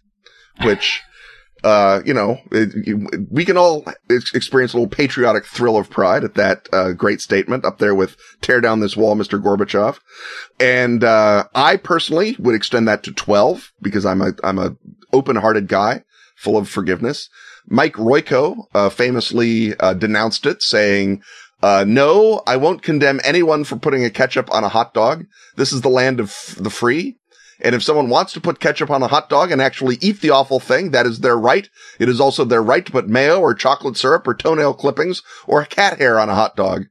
which 0.63 1.03
uh, 1.63 2.01
you 2.05 2.15
know, 2.15 2.39
it, 2.51 3.29
we 3.31 3.45
can 3.45 3.57
all 3.57 3.85
experience 4.09 4.73
a 4.73 4.77
little 4.77 4.89
patriotic 4.89 5.45
thrill 5.45 5.77
of 5.77 5.91
pride 5.91 6.25
at 6.25 6.35
that 6.35 6.69
uh, 6.73 6.93
great 6.93 7.21
statement 7.21 7.65
up 7.65 7.79
there 7.79 7.95
with 7.95 8.17
"Tear 8.41 8.61
down 8.61 8.81
this 8.81 8.97
wall, 8.97 9.15
Mr. 9.15 9.43
Gorbachev." 9.43 9.99
And 10.59 11.05
uh, 11.05 11.45
I 11.55 11.77
personally 11.77 12.37
would 12.39 12.55
extend 12.55 12.89
that 12.89 13.03
to 13.05 13.13
twelve 13.13 13.73
because 13.81 14.07
I'm 14.07 14.23
a 14.23 14.33
I'm 14.43 14.59
a 14.59 14.77
open-hearted 15.13 15.69
guy, 15.69 16.05
full 16.37 16.57
of 16.57 16.69
forgiveness. 16.69 17.29
Mike 17.67 17.95
Royko 17.95 18.65
uh, 18.75 18.89
famously 18.89 19.77
uh, 19.79 19.95
denounced 19.95 20.47
it, 20.47 20.63
saying. 20.63 21.23
Uh, 21.63 21.85
no, 21.87 22.43
I 22.47 22.57
won't 22.57 22.81
condemn 22.81 23.21
anyone 23.23 23.65
for 23.65 23.77
putting 23.77 24.03
a 24.03 24.09
ketchup 24.09 24.51
on 24.51 24.65
a 24.65 24.71
hot 24.71 24.95
dog. 24.95 25.27
This 25.57 25.75
is 25.75 25.83
the 25.83 25.91
land 25.91 26.19
of 26.19 26.31
f- 26.31 26.57
the 26.59 26.71
free. 26.71 27.19
And 27.63 27.75
if 27.75 27.83
someone 27.83 28.09
wants 28.09 28.33
to 28.33 28.41
put 28.41 28.61
ketchup 28.61 28.91
on 28.91 29.03
a 29.03 29.09
hot 29.09 29.29
dog 29.29 29.51
and 29.51 29.61
actually 29.61 29.99
eat 30.01 30.21
the 30.21 30.31
awful 30.31 30.61
thing, 30.61 30.91
that 30.91 31.07
is 31.07 31.21
their 31.21 31.39
right. 31.39 31.69
It 31.99 32.09
is 32.09 32.21
also 32.21 32.45
their 32.45 32.63
right 32.63 32.85
to 32.85 32.93
put 32.93 33.09
mayo 33.09 33.41
or 33.41 33.55
chocolate 33.55 33.97
syrup 33.97 34.27
or 34.27 34.35
toenail 34.35 34.75
clippings 34.75 35.23
or 35.47 35.65
cat 35.65 35.99
hair 35.99 36.19
on 36.19 36.29
a 36.29 36.35
hot 36.35 36.57
dog. 36.57 36.87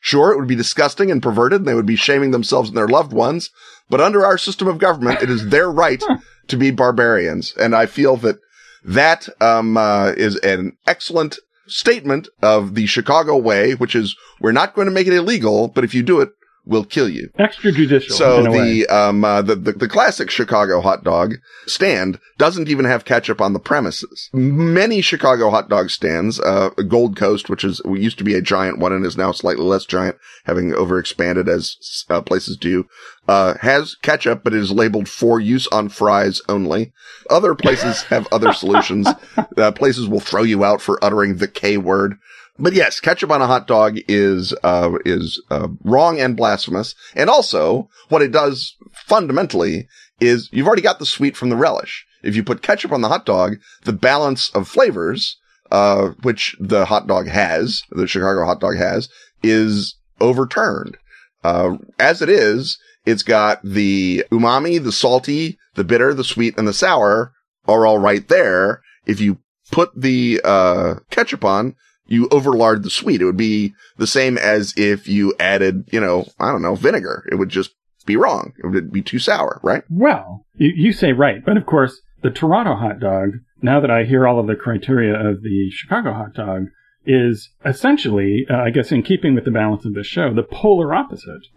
Sure, 0.00 0.32
it 0.32 0.38
would 0.38 0.48
be 0.48 0.56
disgusting 0.56 1.10
and 1.10 1.22
perverted 1.22 1.60
and 1.60 1.68
they 1.68 1.74
would 1.74 1.86
be 1.86 1.96
shaming 1.96 2.30
themselves 2.30 2.68
and 2.68 2.76
their 2.76 2.88
loved 2.88 3.12
ones, 3.12 3.50
but 3.88 4.00
under 4.00 4.24
our 4.24 4.38
system 4.38 4.66
of 4.66 4.78
government, 4.78 5.22
it 5.22 5.28
is 5.28 5.48
their 5.48 5.70
right 5.70 6.02
to 6.48 6.56
be 6.56 6.70
barbarians. 6.70 7.54
And 7.58 7.74
I 7.74 7.86
feel 7.86 8.16
that 8.18 8.36
that, 8.82 9.28
um, 9.42 9.76
uh, 9.76 10.12
is 10.16 10.36
an 10.36 10.76
excellent 10.86 11.38
statement 11.66 12.28
of 12.42 12.74
the 12.74 12.86
Chicago 12.86 13.36
way, 13.36 13.74
which 13.74 13.94
is 13.94 14.16
we're 14.40 14.52
not 14.52 14.74
going 14.74 14.86
to 14.86 14.92
make 14.92 15.06
it 15.06 15.12
illegal, 15.12 15.68
but 15.68 15.84
if 15.84 15.94
you 15.94 16.02
do 16.02 16.20
it, 16.20 16.30
will 16.64 16.84
kill 16.84 17.08
you. 17.08 17.30
Extrajudicial. 17.38 18.12
So 18.12 18.42
the 18.42 18.86
um 18.88 19.24
uh, 19.24 19.42
the, 19.42 19.56
the 19.56 19.72
the 19.72 19.88
classic 19.88 20.30
Chicago 20.30 20.80
hot 20.80 21.04
dog 21.04 21.34
stand 21.66 22.18
doesn't 22.38 22.68
even 22.68 22.84
have 22.84 23.04
ketchup 23.04 23.40
on 23.40 23.52
the 23.52 23.58
premises. 23.58 24.30
Many 24.32 25.00
Chicago 25.00 25.50
hot 25.50 25.68
dog 25.68 25.90
stands, 25.90 26.40
uh, 26.40 26.70
Gold 26.88 27.16
Coast, 27.16 27.48
which 27.48 27.64
is 27.64 27.80
used 27.84 28.18
to 28.18 28.24
be 28.24 28.34
a 28.34 28.42
giant 28.42 28.78
one 28.78 28.92
and 28.92 29.04
is 29.04 29.16
now 29.16 29.32
slightly 29.32 29.64
less 29.64 29.84
giant, 29.84 30.16
having 30.44 30.70
overexpanded 30.70 31.48
as 31.48 31.76
uh, 32.08 32.20
places 32.20 32.56
do, 32.56 32.86
uh, 33.28 33.54
has 33.60 33.94
ketchup, 33.96 34.42
but 34.42 34.54
it 34.54 34.60
is 34.60 34.70
labeled 34.70 35.08
for 35.08 35.40
use 35.40 35.66
on 35.68 35.88
fries 35.88 36.40
only. 36.48 36.92
Other 37.28 37.54
places 37.54 38.02
have 38.04 38.26
other 38.32 38.52
solutions. 38.52 39.08
Uh, 39.56 39.70
places 39.72 40.08
will 40.08 40.20
throw 40.20 40.42
you 40.42 40.64
out 40.64 40.80
for 40.80 41.02
uttering 41.04 41.36
the 41.36 41.48
K 41.48 41.76
word. 41.76 42.16
But 42.60 42.74
yes, 42.74 43.00
ketchup 43.00 43.30
on 43.30 43.40
a 43.40 43.46
hot 43.46 43.66
dog 43.66 43.98
is 44.06 44.54
uh, 44.62 44.98
is 45.06 45.42
uh, 45.50 45.68
wrong 45.82 46.20
and 46.20 46.36
blasphemous. 46.36 46.94
And 47.14 47.30
also, 47.30 47.88
what 48.10 48.22
it 48.22 48.32
does 48.32 48.76
fundamentally 48.92 49.88
is 50.20 50.50
you've 50.52 50.66
already 50.66 50.82
got 50.82 50.98
the 50.98 51.06
sweet 51.06 51.36
from 51.36 51.48
the 51.48 51.56
relish. 51.56 52.04
If 52.22 52.36
you 52.36 52.44
put 52.44 52.62
ketchup 52.62 52.92
on 52.92 53.00
the 53.00 53.08
hot 53.08 53.24
dog, 53.24 53.56
the 53.84 53.94
balance 53.94 54.50
of 54.50 54.68
flavors, 54.68 55.38
uh, 55.70 56.10
which 56.22 56.54
the 56.60 56.84
hot 56.84 57.06
dog 57.06 57.28
has, 57.28 57.82
the 57.90 58.06
Chicago 58.06 58.44
hot 58.44 58.60
dog 58.60 58.76
has, 58.76 59.08
is 59.42 59.96
overturned. 60.20 60.98
Uh, 61.42 61.78
as 61.98 62.20
it 62.20 62.28
is, 62.28 62.78
it's 63.06 63.22
got 63.22 63.62
the 63.64 64.22
umami, 64.30 64.82
the 64.82 64.92
salty, 64.92 65.58
the 65.76 65.84
bitter, 65.84 66.12
the 66.12 66.24
sweet, 66.24 66.58
and 66.58 66.68
the 66.68 66.74
sour 66.74 67.32
are 67.66 67.86
all 67.86 67.98
right 67.98 68.28
there. 68.28 68.82
If 69.06 69.18
you 69.18 69.38
put 69.70 69.98
the 69.98 70.42
uh, 70.44 70.96
ketchup 71.10 71.42
on, 71.42 71.74
you 72.10 72.28
overlard 72.28 72.82
the 72.82 72.90
sweet. 72.90 73.22
It 73.22 73.24
would 73.24 73.36
be 73.36 73.72
the 73.96 74.06
same 74.06 74.36
as 74.36 74.74
if 74.76 75.08
you 75.08 75.32
added, 75.40 75.88
you 75.92 76.00
know, 76.00 76.26
I 76.38 76.50
don't 76.50 76.60
know, 76.60 76.74
vinegar. 76.74 77.24
It 77.30 77.36
would 77.36 77.48
just 77.48 77.70
be 78.04 78.16
wrong. 78.16 78.52
It 78.62 78.66
would 78.66 78.92
be 78.92 79.00
too 79.00 79.20
sour, 79.20 79.60
right? 79.62 79.84
Well, 79.88 80.44
you, 80.56 80.72
you 80.74 80.92
say 80.92 81.12
right. 81.12 81.42
But 81.44 81.56
of 81.56 81.64
course, 81.64 82.00
the 82.22 82.30
Toronto 82.30 82.74
hot 82.74 82.98
dog, 82.98 83.38
now 83.62 83.80
that 83.80 83.90
I 83.90 84.04
hear 84.04 84.26
all 84.26 84.40
of 84.40 84.48
the 84.48 84.56
criteria 84.56 85.14
of 85.14 85.42
the 85.42 85.70
Chicago 85.70 86.12
hot 86.12 86.34
dog, 86.34 86.66
is 87.06 87.48
essentially, 87.64 88.44
uh, 88.50 88.56
I 88.56 88.70
guess, 88.70 88.92
in 88.92 89.02
keeping 89.02 89.34
with 89.34 89.44
the 89.44 89.50
balance 89.50 89.84
of 89.84 89.94
the 89.94 90.04
show, 90.04 90.34
the 90.34 90.42
polar 90.42 90.92
opposite 90.92 91.46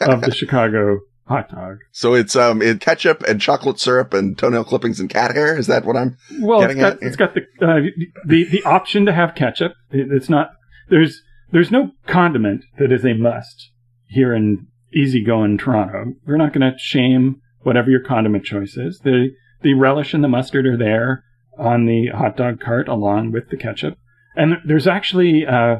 of 0.00 0.22
the 0.22 0.34
Chicago 0.34 1.00
hot 1.26 1.50
dog. 1.50 1.78
So 1.92 2.14
it's 2.14 2.36
um 2.36 2.62
it 2.62 2.80
ketchup 2.80 3.22
and 3.22 3.40
chocolate 3.40 3.80
syrup 3.80 4.14
and 4.14 4.36
toenail 4.36 4.64
clippings 4.64 5.00
and 5.00 5.08
cat 5.08 5.34
hair. 5.34 5.56
Is 5.56 5.66
that 5.66 5.84
what 5.84 5.96
I'm 5.96 6.16
well? 6.40 6.60
Getting 6.60 6.78
it's 6.78 6.90
got, 6.90 7.02
it's 7.02 7.16
got 7.16 7.34
the, 7.34 7.40
uh, 7.66 7.80
the 8.26 8.44
the 8.44 8.62
option 8.64 9.06
to 9.06 9.12
have 9.12 9.34
ketchup. 9.34 9.72
It's 9.90 10.28
not 10.28 10.50
there's 10.90 11.22
there's 11.50 11.70
no 11.70 11.92
condiment 12.06 12.64
that 12.78 12.92
is 12.92 13.04
a 13.04 13.14
must 13.14 13.70
here 14.08 14.34
in 14.34 14.66
easygoing 14.94 15.58
Toronto. 15.58 16.12
We're 16.26 16.36
not 16.36 16.52
going 16.52 16.72
to 16.72 16.78
shame 16.78 17.40
whatever 17.62 17.90
your 17.90 18.00
condiment 18.00 18.44
choice 18.44 18.76
is. 18.76 19.00
The 19.00 19.30
the 19.62 19.74
relish 19.74 20.14
and 20.14 20.22
the 20.22 20.28
mustard 20.28 20.66
are 20.66 20.76
there 20.76 21.24
on 21.58 21.86
the 21.86 22.08
hot 22.08 22.36
dog 22.36 22.60
cart 22.60 22.88
along 22.88 23.32
with 23.32 23.48
the 23.48 23.56
ketchup. 23.56 23.96
And 24.36 24.54
there's 24.64 24.86
actually, 24.86 25.46
uh, 25.46 25.76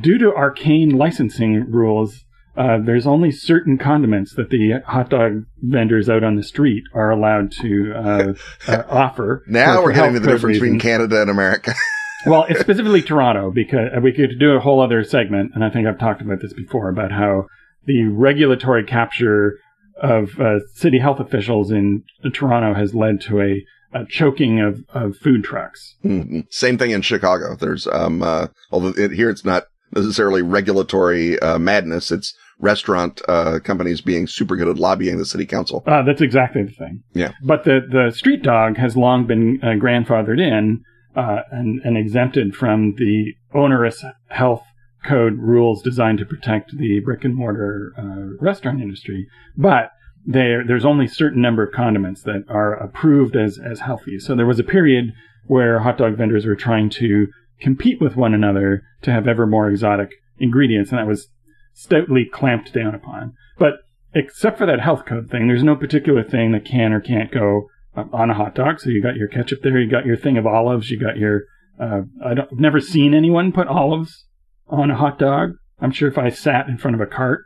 due 0.00 0.18
to 0.18 0.34
arcane 0.34 0.90
licensing 0.90 1.70
rules, 1.70 2.24
uh, 2.56 2.78
there's 2.84 3.06
only 3.06 3.30
certain 3.30 3.78
condiments 3.78 4.34
that 4.34 4.50
the 4.50 4.80
hot 4.86 5.10
dog 5.10 5.44
vendors 5.62 6.08
out 6.08 6.24
on 6.24 6.36
the 6.36 6.42
street 6.42 6.84
are 6.94 7.10
allowed 7.10 7.52
to 7.52 7.92
uh, 7.94 8.34
uh, 8.68 8.82
offer. 8.88 9.42
now 9.46 9.76
for, 9.76 9.82
we're 9.84 9.90
for 9.90 9.94
getting 9.94 10.14
to 10.14 10.20
the 10.20 10.28
difference 10.28 10.58
between. 10.58 10.78
Canada 10.80 11.20
and 11.22 11.30
America. 11.30 11.74
well, 12.26 12.44
it's 12.48 12.60
specifically 12.60 13.02
Toronto 13.02 13.50
because 13.50 13.90
we 14.02 14.12
could 14.12 14.38
do 14.38 14.52
a 14.52 14.60
whole 14.60 14.80
other 14.80 15.04
segment, 15.04 15.52
and 15.54 15.64
I 15.64 15.70
think 15.70 15.86
I've 15.86 15.98
talked 15.98 16.22
about 16.22 16.40
this 16.40 16.52
before 16.52 16.88
about 16.88 17.12
how 17.12 17.46
the 17.86 18.04
regulatory 18.04 18.84
capture 18.84 19.58
of 20.00 20.40
uh, 20.40 20.60
city 20.74 20.98
health 20.98 21.20
officials 21.20 21.70
in 21.70 22.02
Toronto 22.32 22.74
has 22.74 22.94
led 22.94 23.20
to 23.22 23.40
a, 23.40 23.64
choking 24.08 24.60
of, 24.60 24.84
of 24.94 25.16
food 25.16 25.42
trucks. 25.42 25.96
Mhm. 26.04 26.44
Same 26.50 26.78
thing 26.78 26.92
in 26.92 27.02
Chicago. 27.02 27.56
There's 27.56 27.88
um 27.88 28.22
uh, 28.22 28.46
although 28.70 28.94
it, 28.96 29.10
here 29.10 29.28
it's 29.28 29.44
not 29.44 29.64
necessarily 29.94 30.42
regulatory 30.42 31.38
uh, 31.40 31.58
madness. 31.58 32.10
It's 32.10 32.34
restaurant 32.58 33.20
uh, 33.28 33.58
companies 33.60 34.00
being 34.00 34.26
super 34.26 34.56
good 34.56 34.68
at 34.68 34.78
lobbying 34.78 35.18
the 35.18 35.24
city 35.24 35.46
council. 35.46 35.82
Uh, 35.86 36.02
that's 36.02 36.20
exactly 36.20 36.62
the 36.62 36.72
thing. 36.72 37.02
Yeah. 37.14 37.32
But 37.42 37.64
the, 37.64 37.80
the 37.90 38.14
street 38.14 38.42
dog 38.42 38.76
has 38.76 38.96
long 38.96 39.26
been 39.26 39.60
uh, 39.62 39.68
grandfathered 39.82 40.40
in 40.40 40.84
uh, 41.16 41.40
and, 41.50 41.80
and 41.84 41.96
exempted 41.96 42.54
from 42.54 42.94
the 42.96 43.34
onerous 43.54 44.04
health 44.28 44.62
code 45.04 45.38
rules 45.38 45.82
designed 45.82 46.18
to 46.18 46.26
protect 46.26 46.76
the 46.76 47.00
brick 47.00 47.24
and 47.24 47.34
mortar 47.34 47.94
uh, 47.98 48.36
restaurant 48.44 48.82
industry. 48.82 49.26
But 49.56 49.90
there, 50.26 50.62
there's 50.66 50.84
only 50.84 51.06
a 51.06 51.08
certain 51.08 51.40
number 51.40 51.62
of 51.62 51.72
condiments 51.72 52.22
that 52.24 52.44
are 52.48 52.74
approved 52.74 53.36
as, 53.36 53.58
as 53.58 53.80
healthy. 53.80 54.18
So 54.18 54.36
there 54.36 54.46
was 54.46 54.58
a 54.58 54.64
period 54.64 55.12
where 55.46 55.80
hot 55.80 55.96
dog 55.96 56.16
vendors 56.16 56.44
were 56.44 56.54
trying 56.54 56.90
to 56.90 57.28
compete 57.60 58.00
with 58.00 58.16
one 58.16 58.34
another 58.34 58.82
to 59.02 59.12
have 59.12 59.28
ever 59.28 59.46
more 59.46 59.68
exotic 59.68 60.10
ingredients, 60.38 60.90
and 60.90 60.98
that 60.98 61.06
was 61.06 61.28
stoutly 61.72 62.24
clamped 62.24 62.72
down 62.72 62.94
upon. 62.94 63.34
But 63.58 63.74
except 64.14 64.58
for 64.58 64.66
that 64.66 64.80
health 64.80 65.04
code 65.06 65.30
thing, 65.30 65.46
there's 65.46 65.62
no 65.62 65.76
particular 65.76 66.22
thing 66.22 66.52
that 66.52 66.64
can 66.64 66.92
or 66.92 67.00
can't 67.00 67.30
go 67.30 67.68
on 67.94 68.30
a 68.30 68.34
hot 68.34 68.54
dog. 68.54 68.80
So 68.80 68.90
you 68.90 69.02
got 69.02 69.16
your 69.16 69.28
ketchup 69.28 69.60
there, 69.62 69.78
you 69.78 69.90
got 69.90 70.06
your 70.06 70.16
thing 70.16 70.36
of 70.36 70.46
olives, 70.46 70.90
you 70.90 70.98
got 70.98 71.16
your. 71.16 71.42
Uh, 71.78 72.02
I 72.24 72.32
I've 72.32 72.58
never 72.58 72.80
seen 72.80 73.14
anyone 73.14 73.52
put 73.52 73.68
olives 73.68 74.26
on 74.68 74.90
a 74.90 74.96
hot 74.96 75.18
dog. 75.18 75.52
I'm 75.80 75.92
sure 75.92 76.08
if 76.08 76.18
I 76.18 76.28
sat 76.28 76.68
in 76.68 76.76
front 76.76 76.94
of 76.94 77.00
a 77.00 77.06
cart 77.06 77.44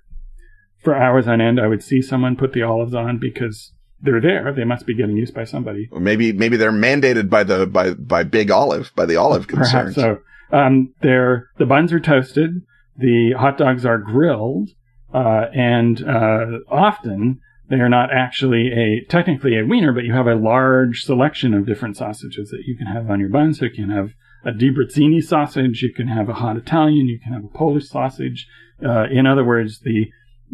for 0.83 0.95
hours 0.95 1.29
on 1.29 1.41
end, 1.41 1.61
I 1.61 1.69
would 1.69 1.83
see 1.83 2.03
someone 2.03 2.37
put 2.37 2.53
the 2.53 2.63
olives 2.63 2.95
on 2.95 3.19
because 3.19 3.73
they're 4.05 4.21
there. 4.21 4.53
They 4.53 4.65
must 4.65 4.87
be 4.87 4.95
getting 4.95 5.17
used 5.17 5.35
by 5.35 5.45
somebody. 5.45 5.89
Or 5.91 6.01
maybe 6.01 6.33
maybe 6.33 6.57
they're 6.57 6.73
mandated 6.73 7.29
by 7.31 7.43
the 7.45 7.67
by 7.67 7.95
by 7.95 8.23
Big 8.23 8.51
Olive 8.51 8.93
by 8.95 9.07
the 9.07 9.17
olive 9.17 9.47
concerns. 9.49 9.95
Perhaps 9.95 9.95
so. 9.97 10.57
Um, 10.57 10.95
they're, 11.01 11.49
the 11.59 11.67
buns 11.67 11.93
are 11.93 12.01
toasted. 12.01 12.63
the 12.97 13.33
hot 13.37 13.59
dogs 13.59 13.85
are 13.85 13.99
grilled, 13.99 14.71
uh, 15.13 15.47
and 15.53 16.01
uh, 16.07 16.47
often 16.69 17.41
they 17.69 17.77
are 17.77 17.89
not 17.89 18.11
actually 18.13 18.71
a 18.73 19.05
technically 19.09 19.59
a 19.59 19.65
wiener, 19.65 19.93
but 19.93 20.05
you 20.05 20.13
have 20.13 20.27
a 20.27 20.35
large 20.35 21.03
selection 21.03 21.55
of 21.55 21.67
different 21.67 21.97
sausages 21.97 22.51
that 22.51 22.65
you 22.67 22.77
can 22.77 22.87
have 22.87 23.11
on 23.11 23.21
your 23.21 23.31
bun. 23.31 23.55
So 23.55 23.65
you 23.65 23.71
can 23.73 23.91
have 23.91 24.11
a 24.45 24.53
Di 24.53 25.21
sausage, 25.21 25.83
you 25.83 25.93
can 25.93 26.09
have 26.09 26.29
a 26.29 26.35
hot 26.35 26.57
Italian, 26.57 27.07
you 27.07 27.19
can 27.19 27.33
have 27.33 27.45
a 27.45 27.59
Polish 27.59 27.89
sausage. 27.89 28.47
Uh, 28.85 29.07
in 29.11 29.27
other 29.27 29.45
words, 29.45 29.81
the 29.81 30.07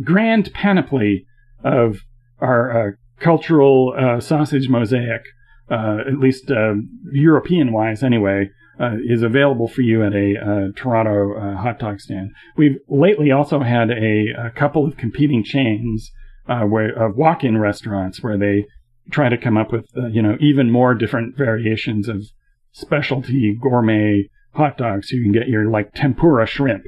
grand 0.05 0.53
panoply 0.55 1.27
of 1.65 2.05
our 2.39 2.89
uh, 2.89 2.93
cultural 3.21 3.95
uh, 3.97 4.21
sausage 4.21 4.69
mosaic, 4.69 5.23
uh, 5.71 5.99
at 6.07 6.19
least 6.19 6.51
European 7.13 7.73
wise 7.73 8.03
anyway, 8.03 8.51
uh, 8.81 8.97
is 9.07 9.23
available 9.23 9.69
for 9.69 9.83
you 9.83 10.03
at 10.03 10.15
a 10.15 10.35
uh, 10.37 10.73
Toronto 10.75 11.35
uh, 11.37 11.57
hot 11.57 11.79
dog 11.79 12.01
stand. 12.01 12.31
We've 12.57 12.79
lately 12.89 13.31
also 13.31 13.61
had 13.61 13.91
a, 13.91 14.29
a 14.47 14.51
couple 14.51 14.87
of 14.87 14.97
competing 14.97 15.45
chains 15.45 16.11
where 16.47 16.91
of 17.01 17.17
walk-in 17.17 17.59
restaurants 17.59 18.25
where 18.25 18.37
they 18.37 18.67
try 19.13 19.29
to 19.29 19.39
come 19.39 19.57
up 19.57 19.71
with 19.71 19.89
you 20.11 20.21
know 20.21 20.37
even 20.41 20.69
more 20.69 20.95
different 20.95 21.37
variations 21.37 22.09
of 22.09 22.25
specialty 22.73 23.57
gourmet 23.61 24.29
hot 24.55 24.77
dogs. 24.77 25.11
You 25.11 25.23
can 25.23 25.33
get 25.33 25.49
your 25.49 25.71
like 25.71 25.95
tempura 25.95 26.47
shrimp 26.47 26.85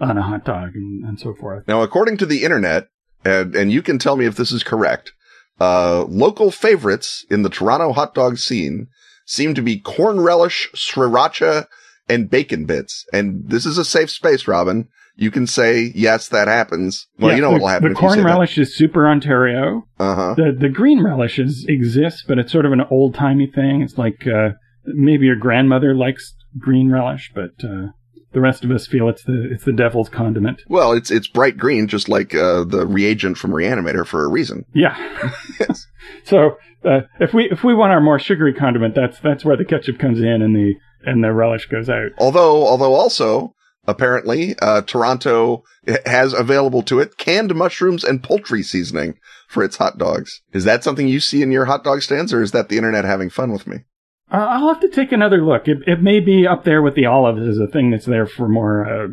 on 0.00 0.18
a 0.18 0.22
hot 0.22 0.44
dog 0.44 0.74
and, 0.74 1.04
and 1.04 1.18
so 1.18 1.34
forth. 1.34 1.66
Now, 1.66 1.82
according 1.82 2.18
to 2.18 2.26
the 2.26 2.44
internet, 2.44 2.88
and, 3.24 3.54
and 3.54 3.72
you 3.72 3.82
can 3.82 3.98
tell 3.98 4.16
me 4.16 4.26
if 4.26 4.36
this 4.36 4.52
is 4.52 4.62
correct, 4.62 5.12
uh, 5.60 6.04
local 6.04 6.50
favorites 6.50 7.24
in 7.30 7.42
the 7.42 7.50
Toronto 7.50 7.92
hot 7.92 8.14
dog 8.14 8.38
scene 8.38 8.88
seem 9.26 9.54
to 9.54 9.62
be 9.62 9.78
corn 9.78 10.20
relish, 10.20 10.70
sriracha, 10.74 11.66
and 12.08 12.30
bacon 12.30 12.64
bits. 12.64 13.04
And 13.12 13.48
this 13.48 13.66
is 13.66 13.76
a 13.76 13.84
safe 13.84 14.10
space, 14.10 14.48
Robin. 14.48 14.88
You 15.16 15.30
can 15.30 15.46
say, 15.46 15.92
yes, 15.94 16.28
that 16.28 16.46
happens. 16.46 17.08
Well, 17.18 17.30
yeah, 17.30 17.36
you 17.36 17.42
know 17.42 17.50
what 17.50 17.60
will 17.60 17.68
happen. 17.68 17.88
The 17.88 17.98
corn 17.98 18.22
relish 18.22 18.54
that. 18.54 18.62
is 18.62 18.76
super 18.76 19.08
Ontario. 19.08 19.86
Uh-huh. 19.98 20.34
The, 20.36 20.56
the 20.58 20.68
green 20.68 21.02
relishes 21.02 21.66
exists, 21.68 22.24
but 22.26 22.38
it's 22.38 22.52
sort 22.52 22.66
of 22.66 22.72
an 22.72 22.82
old 22.90 23.14
timey 23.16 23.50
thing. 23.52 23.82
It's 23.82 23.98
like, 23.98 24.26
uh, 24.26 24.50
maybe 24.84 25.26
your 25.26 25.36
grandmother 25.36 25.94
likes 25.94 26.34
green 26.56 26.90
relish, 26.90 27.32
but, 27.34 27.50
uh, 27.64 27.88
the 28.38 28.42
rest 28.42 28.64
of 28.64 28.70
us 28.70 28.86
feel 28.86 29.08
it's 29.08 29.24
the 29.24 29.48
it's 29.50 29.64
the 29.64 29.72
devil's 29.72 30.08
condiment. 30.08 30.62
Well, 30.68 30.92
it's 30.92 31.10
it's 31.10 31.26
bright 31.26 31.56
green, 31.56 31.88
just 31.88 32.08
like 32.08 32.36
uh, 32.36 32.62
the 32.62 32.86
reagent 32.86 33.36
from 33.36 33.50
Reanimator 33.50 34.06
for 34.06 34.24
a 34.24 34.28
reason. 34.28 34.64
Yeah. 34.74 34.96
yes. 35.60 35.86
So 36.24 36.56
uh, 36.84 37.00
if 37.20 37.34
we 37.34 37.50
if 37.50 37.64
we 37.64 37.74
want 37.74 37.92
our 37.92 38.00
more 38.00 38.18
sugary 38.18 38.54
condiment, 38.54 38.94
that's 38.94 39.18
that's 39.20 39.44
where 39.44 39.56
the 39.56 39.64
ketchup 39.64 39.98
comes 39.98 40.20
in 40.20 40.40
and 40.40 40.56
the 40.56 40.74
and 41.04 41.22
the 41.22 41.32
relish 41.32 41.66
goes 41.66 41.90
out. 41.90 42.12
Although 42.18 42.66
although 42.66 42.94
also 42.94 43.54
apparently 43.86 44.54
uh, 44.60 44.82
Toronto 44.82 45.64
has 46.06 46.32
available 46.32 46.82
to 46.84 46.98
it 47.00 47.18
canned 47.18 47.54
mushrooms 47.54 48.04
and 48.04 48.22
poultry 48.22 48.62
seasoning 48.62 49.18
for 49.48 49.62
its 49.62 49.76
hot 49.76 49.98
dogs. 49.98 50.40
Is 50.52 50.64
that 50.64 50.82
something 50.82 51.08
you 51.08 51.20
see 51.20 51.42
in 51.42 51.52
your 51.52 51.66
hot 51.66 51.84
dog 51.84 52.00
stands, 52.02 52.32
or 52.32 52.42
is 52.42 52.52
that 52.52 52.70
the 52.70 52.76
internet 52.76 53.04
having 53.04 53.28
fun 53.28 53.52
with 53.52 53.66
me? 53.66 53.84
Uh, 54.30 54.36
I'll 54.36 54.68
have 54.68 54.80
to 54.80 54.88
take 54.88 55.12
another 55.12 55.42
look. 55.42 55.68
It, 55.68 55.78
it 55.86 56.02
may 56.02 56.20
be 56.20 56.46
up 56.46 56.64
there 56.64 56.82
with 56.82 56.94
the 56.94 57.06
olives 57.06 57.46
as 57.46 57.58
a 57.58 57.66
thing 57.66 57.90
that's 57.90 58.04
there 58.06 58.26
for 58.26 58.48
more 58.48 58.86
uh, 58.86 59.08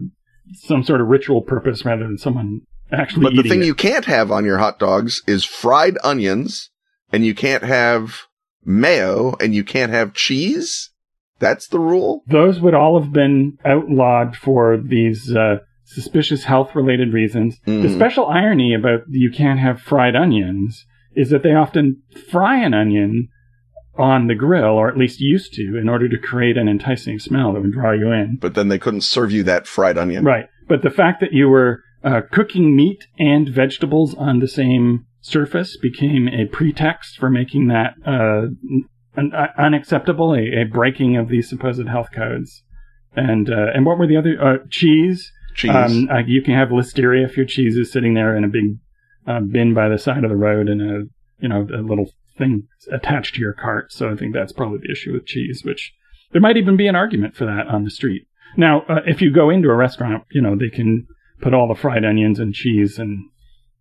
some 0.54 0.84
sort 0.84 1.02
of 1.02 1.08
ritual 1.08 1.42
purpose 1.42 1.86
rather 1.86 2.04
than 2.04 2.18
someone 2.18 2.62
actually. 2.92 3.24
But 3.24 3.44
the 3.44 3.50
thing 3.50 3.62
it. 3.62 3.66
you 3.66 3.76
can't 3.76 4.06
have 4.06 4.32
on 4.32 4.46
your 4.46 4.58
hot 4.58 4.80
dogs 4.80 5.22
is 5.28 5.44
fried 5.44 5.98
onions, 6.04 6.70
and 7.12 7.26
you 7.26 7.34
can't 7.34 7.64
have 7.64 8.22
mayo, 8.64 9.36
and 9.40 9.56
you 9.56 9.64
can't 9.64 9.92
have 9.92 10.14
cheese. 10.14 10.92
That's 11.40 11.68
the 11.68 11.80
rule. 11.80 12.24
Those 12.28 12.60
would 12.60 12.74
all 12.74 13.02
have 13.02 13.12
been 13.12 13.58
outlawed 13.66 14.36
for 14.36 14.78
these 14.78 15.36
uh, 15.36 15.58
suspicious 15.84 16.46
health-related 16.46 17.14
reasons. 17.14 17.60
Mm. 17.68 17.84
The 17.84 17.94
special 17.94 18.28
irony 18.28 18.74
about 18.74 19.02
you 19.10 19.32
can't 19.32 19.60
have 19.60 19.82
fried 19.82 20.16
onions 20.16 20.86
is 21.14 21.30
that 21.30 21.44
they 21.44 21.54
often 21.54 22.02
fry 22.32 22.58
an 22.58 22.74
onion 22.74 23.30
on 23.98 24.28
the 24.28 24.36
grill, 24.36 24.66
or 24.66 24.90
at 24.90 24.98
least 24.98 25.20
used 25.20 25.54
to, 25.54 25.78
in 25.80 25.88
order 25.90 26.10
to 26.10 26.18
create 26.18 26.58
an 26.58 26.68
enticing 26.68 27.20
smell 27.20 27.54
that 27.54 27.62
would 27.62 27.72
draw 27.72 27.92
you 27.92 28.12
in. 28.12 28.38
But 28.40 28.56
then 28.56 28.68
they 28.68 28.80
couldn't 28.80 29.02
serve 29.02 29.32
you 29.32 29.44
that 29.44 29.68
fried 29.68 29.98
onion. 29.98 30.24
Right. 30.24 30.48
But 30.68 30.82
the 30.82 30.90
fact 30.90 31.22
that 31.22 31.32
you 31.32 31.48
were 31.48 31.82
uh, 32.04 32.22
cooking 32.32 32.76
meat 32.76 33.08
and 33.18 33.50
vegetables 33.50 34.14
on 34.16 34.40
the 34.40 34.48
same 34.48 35.06
surface 35.22 35.78
became 35.78 36.28
a 36.28 36.46
pretext 36.46 37.18
for 37.18 37.30
making 37.30 37.68
that 37.68 37.96
uh, 38.06 38.48
un- 39.18 39.34
uh, 39.34 39.48
unacceptable, 39.58 40.34
a, 40.34 40.62
a, 40.62 40.66
breaking 40.66 41.18
of 41.18 41.30
these 41.30 41.50
supposed 41.50 41.88
health 41.88 42.10
codes. 42.14 42.64
And 43.16 43.50
uh, 43.50 43.68
and 43.74 43.86
what 43.86 43.98
were 43.98 44.08
the 44.08 44.18
other 44.18 44.38
uh, 44.42 44.58
cheese? 44.70 45.32
Cheese. 45.56 45.72
Um, 45.72 46.10
uh, 46.12 46.20
you 46.28 46.42
can 46.42 46.54
have 46.54 46.68
listeria 46.68 47.26
if 47.26 47.38
your 47.38 47.46
cheese 47.46 47.78
is 47.78 47.92
sitting 47.92 48.14
there 48.14 48.36
in 48.36 48.44
a 48.44 48.50
big 48.50 48.78
bin 49.52 49.74
by 49.74 49.88
the 49.88 49.98
side 49.98 50.26
of 50.26 50.30
the 50.30 50.36
road 50.36 50.68
in 50.68 50.82
a 50.82 51.42
you 51.42 51.48
know 51.48 51.66
a 51.74 51.82
little 51.82 52.12
thing 52.38 52.68
attached 52.92 53.36
to 53.36 53.42
your 53.42 53.54
cart. 53.54 53.92
So 53.92 54.12
I 54.12 54.16
think 54.16 54.34
that's 54.34 54.54
probably 54.54 54.80
the 54.80 54.92
issue 54.92 55.14
with 55.14 55.26
cheese, 55.26 55.64
which 55.64 55.94
there 56.32 56.42
might 56.42 56.58
even 56.58 56.78
be 56.78 56.88
an 56.88 56.96
argument 56.96 57.36
for 57.36 57.46
that 57.46 57.68
on 57.68 57.84
the 57.84 57.92
street. 57.92 58.28
Now, 58.58 58.82
uh, 58.90 59.02
if 59.06 59.22
you 59.22 59.34
go 59.34 59.50
into 59.50 59.70
a 59.70 59.76
restaurant, 59.76 60.24
you 60.32 60.42
know, 60.42 60.56
they 60.56 60.70
can 60.70 61.08
put 61.42 61.54
all 61.54 61.68
the 61.68 61.80
fried 61.80 62.06
onions 62.06 62.40
and 62.40 62.54
cheese 62.54 62.98
and, 62.98 63.26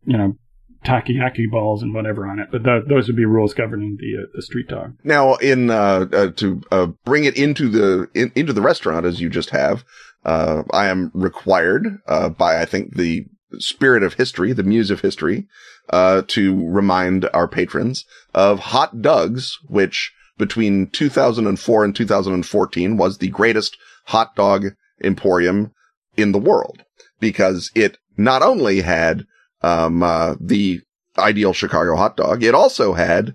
you 0.04 0.16
know, 0.16 0.36
takoyaki 0.84 1.50
balls 1.50 1.82
and 1.82 1.94
whatever 1.94 2.26
on 2.26 2.38
it. 2.38 2.48
But 2.52 2.64
th- 2.64 2.84
those 2.88 3.06
would 3.06 3.16
be 3.16 3.24
rules 3.24 3.54
governing 3.54 3.96
the 3.98 4.22
uh, 4.22 4.26
the 4.34 4.42
street 4.42 4.68
dog. 4.68 4.96
Now, 5.02 5.34
in 5.36 5.70
uh, 5.70 6.06
uh, 6.12 6.30
to 6.32 6.60
uh, 6.70 6.86
bring 7.04 7.24
it 7.24 7.36
into 7.36 7.68
the 7.68 8.08
in, 8.14 8.32
into 8.34 8.52
the 8.52 8.60
restaurant 8.60 9.06
as 9.06 9.20
you 9.20 9.28
just 9.28 9.50
have, 9.50 9.84
uh, 10.24 10.62
I 10.72 10.86
am 10.86 11.10
required 11.14 11.86
uh, 12.06 12.28
by 12.28 12.60
I 12.60 12.64
think 12.64 12.96
the 12.96 13.26
spirit 13.58 14.02
of 14.02 14.14
history, 14.14 14.52
the 14.52 14.62
muse 14.62 14.90
of 14.90 15.00
history, 15.00 15.46
uh, 15.90 16.22
to 16.28 16.66
remind 16.68 17.28
our 17.34 17.48
patrons 17.48 18.04
of 18.34 18.60
Hot 18.60 19.02
Doug's, 19.02 19.58
which 19.66 20.12
between 20.38 20.88
2004 20.88 21.84
and 21.84 21.94
2014 21.94 22.96
was 22.96 23.18
the 23.18 23.28
greatest 23.28 23.76
hot 24.06 24.34
dog 24.34 24.66
emporium 25.02 25.72
in 26.16 26.32
the 26.32 26.38
world 26.38 26.82
because 27.20 27.70
it 27.74 27.98
not 28.16 28.42
only 28.42 28.80
had, 28.80 29.24
um, 29.62 30.02
uh, 30.02 30.34
the 30.40 30.80
ideal 31.18 31.52
Chicago 31.52 31.96
hot 31.96 32.16
dog, 32.16 32.42
it 32.42 32.54
also 32.54 32.94
had, 32.94 33.34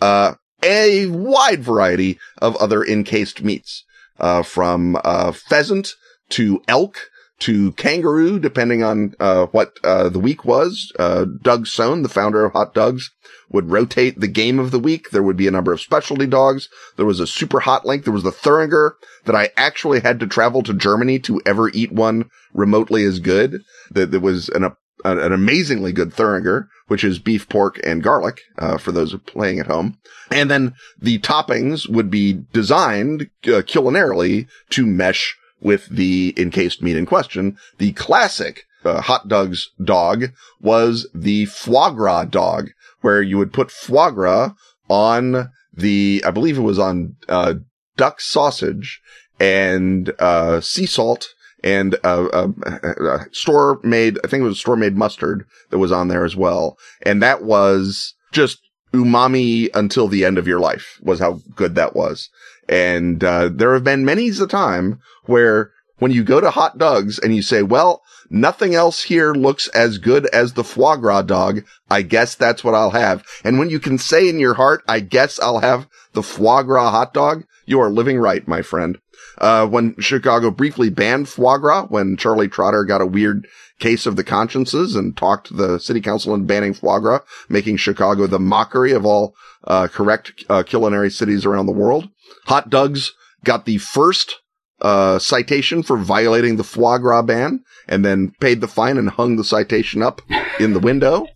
uh, 0.00 0.34
a 0.62 1.06
wide 1.06 1.62
variety 1.62 2.18
of 2.40 2.56
other 2.56 2.82
encased 2.82 3.42
meats, 3.42 3.84
uh, 4.18 4.42
from, 4.42 4.98
uh, 5.04 5.32
pheasant 5.32 5.94
to 6.30 6.62
elk 6.68 7.10
to 7.40 7.72
kangaroo, 7.72 8.38
depending 8.38 8.82
on 8.82 9.14
uh, 9.18 9.46
what 9.46 9.78
uh, 9.82 10.08
the 10.08 10.18
week 10.18 10.44
was. 10.44 10.92
Uh, 10.98 11.26
Doug 11.42 11.66
Sohn, 11.66 12.02
the 12.02 12.08
founder 12.08 12.44
of 12.44 12.52
Hot 12.52 12.74
Doug's, 12.74 13.10
would 13.50 13.70
rotate 13.70 14.20
the 14.20 14.28
game 14.28 14.58
of 14.58 14.70
the 14.70 14.78
week. 14.78 15.10
There 15.10 15.22
would 15.22 15.36
be 15.36 15.48
a 15.48 15.52
number 15.52 15.72
of 15.72 15.80
specialty 15.80 16.26
dogs. 16.26 16.68
There 16.96 17.06
was 17.06 17.20
a 17.20 17.26
super 17.26 17.60
hot 17.60 17.84
link. 17.84 18.04
There 18.04 18.12
was 18.12 18.22
the 18.22 18.30
Thuringer 18.30 18.92
that 19.24 19.34
I 19.34 19.50
actually 19.56 20.00
had 20.00 20.20
to 20.20 20.26
travel 20.26 20.62
to 20.62 20.74
Germany 20.74 21.18
to 21.20 21.40
ever 21.44 21.68
eat 21.70 21.92
one 21.92 22.30
remotely 22.52 23.04
as 23.04 23.20
good. 23.20 23.62
That 23.90 24.10
there 24.10 24.20
was 24.20 24.48
an, 24.48 24.64
an 25.04 25.32
amazingly 25.32 25.92
good 25.92 26.10
Thuringer, 26.10 26.68
which 26.86 27.04
is 27.04 27.18
beef, 27.18 27.48
pork, 27.48 27.80
and 27.84 28.02
garlic, 28.02 28.40
uh, 28.58 28.78
for 28.78 28.92
those 28.92 29.14
playing 29.26 29.58
at 29.58 29.66
home. 29.66 29.98
And 30.30 30.50
then 30.50 30.74
the 30.98 31.18
toppings 31.18 31.88
would 31.88 32.10
be 32.10 32.44
designed 32.52 33.30
uh, 33.44 33.62
culinarily 33.62 34.46
to 34.70 34.86
mesh 34.86 35.36
with 35.64 35.88
the 35.88 36.32
encased 36.36 36.82
meat 36.82 36.96
in 36.96 37.06
question. 37.06 37.56
The 37.78 37.92
classic 37.92 38.66
uh, 38.84 39.00
Hot 39.00 39.26
Doug's 39.26 39.70
dog 39.82 40.26
was 40.60 41.08
the 41.14 41.46
foie 41.46 41.90
gras 41.90 42.26
dog, 42.26 42.70
where 43.00 43.22
you 43.22 43.38
would 43.38 43.52
put 43.52 43.70
foie 43.70 44.10
gras 44.10 44.52
on 44.88 45.50
the, 45.72 46.22
I 46.24 46.30
believe 46.30 46.58
it 46.58 46.62
was 46.62 46.78
on, 46.78 47.16
uh, 47.28 47.54
duck 47.96 48.20
sausage 48.20 49.00
and, 49.40 50.12
uh, 50.18 50.60
sea 50.60 50.86
salt 50.86 51.28
and, 51.64 51.94
a, 52.04 52.06
uh, 52.06 52.48
uh, 52.66 53.24
store 53.32 53.80
made, 53.82 54.18
I 54.22 54.28
think 54.28 54.42
it 54.42 54.46
was 54.46 54.60
store 54.60 54.76
made 54.76 54.96
mustard 54.96 55.46
that 55.70 55.78
was 55.78 55.90
on 55.90 56.08
there 56.08 56.24
as 56.24 56.36
well. 56.36 56.76
And 57.02 57.22
that 57.22 57.42
was 57.42 58.14
just 58.32 58.58
umami 58.92 59.70
until 59.74 60.08
the 60.08 60.24
end 60.24 60.38
of 60.38 60.46
your 60.46 60.60
life 60.60 60.98
was 61.02 61.18
how 61.18 61.40
good 61.56 61.74
that 61.74 61.96
was. 61.96 62.28
And 62.68 63.22
uh, 63.22 63.48
there 63.52 63.74
have 63.74 63.84
been 63.84 64.04
many's 64.04 64.40
a 64.40 64.46
time 64.46 65.00
where 65.24 65.72
when 65.98 66.10
you 66.10 66.24
go 66.24 66.40
to 66.40 66.50
Hot 66.50 66.78
Doug's 66.78 67.18
and 67.18 67.34
you 67.34 67.42
say, 67.42 67.62
well, 67.62 68.02
nothing 68.30 68.74
else 68.74 69.02
here 69.02 69.32
looks 69.32 69.68
as 69.68 69.98
good 69.98 70.26
as 70.26 70.52
the 70.52 70.64
foie 70.64 70.96
gras 70.96 71.22
dog. 71.22 71.64
I 71.90 72.02
guess 72.02 72.34
that's 72.34 72.64
what 72.64 72.74
I'll 72.74 72.90
have. 72.90 73.24
And 73.44 73.58
when 73.58 73.70
you 73.70 73.78
can 73.78 73.98
say 73.98 74.28
in 74.28 74.38
your 74.38 74.54
heart, 74.54 74.82
I 74.88 75.00
guess 75.00 75.38
I'll 75.40 75.60
have 75.60 75.88
the 76.12 76.22
foie 76.22 76.62
gras 76.62 76.90
hot 76.90 77.14
dog, 77.14 77.44
you 77.66 77.80
are 77.80 77.90
living 77.90 78.18
right, 78.18 78.46
my 78.46 78.62
friend. 78.62 78.98
Uh, 79.38 79.66
when 79.66 79.96
Chicago 79.98 80.50
briefly 80.50 80.90
banned 80.90 81.28
foie 81.28 81.58
gras, 81.58 81.86
when 81.86 82.16
Charlie 82.16 82.48
Trotter 82.48 82.84
got 82.84 83.00
a 83.00 83.06
weird 83.06 83.46
case 83.78 84.06
of 84.06 84.16
the 84.16 84.24
consciences 84.24 84.94
and 84.94 85.16
talked 85.16 85.56
the 85.56 85.78
city 85.78 86.00
council 86.00 86.34
in 86.34 86.46
banning 86.46 86.74
foie 86.74 87.00
gras, 87.00 87.20
making 87.48 87.76
Chicago 87.76 88.26
the 88.26 88.38
mockery 88.38 88.92
of 88.92 89.04
all 89.04 89.34
uh, 89.64 89.88
correct 89.88 90.44
uh, 90.48 90.62
culinary 90.62 91.10
cities 91.10 91.44
around 91.44 91.66
the 91.66 91.72
world. 91.72 92.08
Hot 92.46 92.70
Doug's 92.70 93.12
got 93.44 93.64
the 93.64 93.78
first 93.78 94.36
uh, 94.80 95.18
citation 95.18 95.82
for 95.82 95.96
violating 95.96 96.56
the 96.56 96.64
foie 96.64 96.98
gras 96.98 97.22
ban 97.22 97.62
and 97.88 98.04
then 98.04 98.32
paid 98.40 98.60
the 98.60 98.68
fine 98.68 98.98
and 98.98 99.10
hung 99.10 99.36
the 99.36 99.44
citation 99.44 100.02
up 100.02 100.20
in 100.58 100.72
the 100.72 100.80
window, 100.80 101.26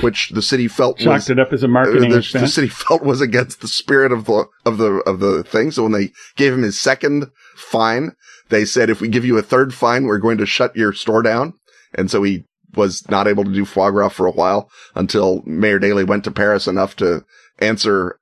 which 0.00 0.30
the 0.30 0.42
city 0.42 0.68
felt 0.68 0.98
Chalked 0.98 1.14
was, 1.14 1.30
it 1.30 1.38
up 1.38 1.52
as 1.52 1.62
a 1.62 1.68
marketing 1.68 2.10
the, 2.10 2.16
the 2.16 2.18
expense. 2.18 2.54
city 2.54 2.68
felt 2.68 3.02
was 3.02 3.20
against 3.20 3.60
the 3.60 3.68
spirit 3.68 4.12
of 4.12 4.24
the, 4.24 4.46
of 4.64 4.78
the, 4.78 5.02
of 5.06 5.20
the 5.20 5.42
thing. 5.44 5.70
So 5.70 5.84
when 5.84 5.92
they 5.92 6.10
gave 6.36 6.52
him 6.52 6.62
his 6.62 6.80
second 6.80 7.30
fine, 7.54 8.12
they 8.48 8.64
said, 8.64 8.90
if 8.90 9.00
we 9.00 9.08
give 9.08 9.24
you 9.24 9.38
a 9.38 9.42
third 9.42 9.74
fine, 9.74 10.04
we're 10.04 10.18
going 10.18 10.38
to 10.38 10.46
shut 10.46 10.76
your 10.76 10.92
store 10.92 11.22
down. 11.22 11.54
And 11.94 12.10
so 12.10 12.22
he 12.22 12.44
was 12.74 13.08
not 13.08 13.26
able 13.26 13.44
to 13.44 13.52
do 13.52 13.64
foie 13.64 13.90
gras 13.90 14.10
for 14.10 14.26
a 14.26 14.32
while 14.32 14.70
until 14.94 15.42
Mayor 15.46 15.78
Daley 15.78 16.04
went 16.04 16.24
to 16.24 16.30
Paris 16.30 16.66
enough 16.66 16.96
to 16.96 17.24
answer 17.58 18.18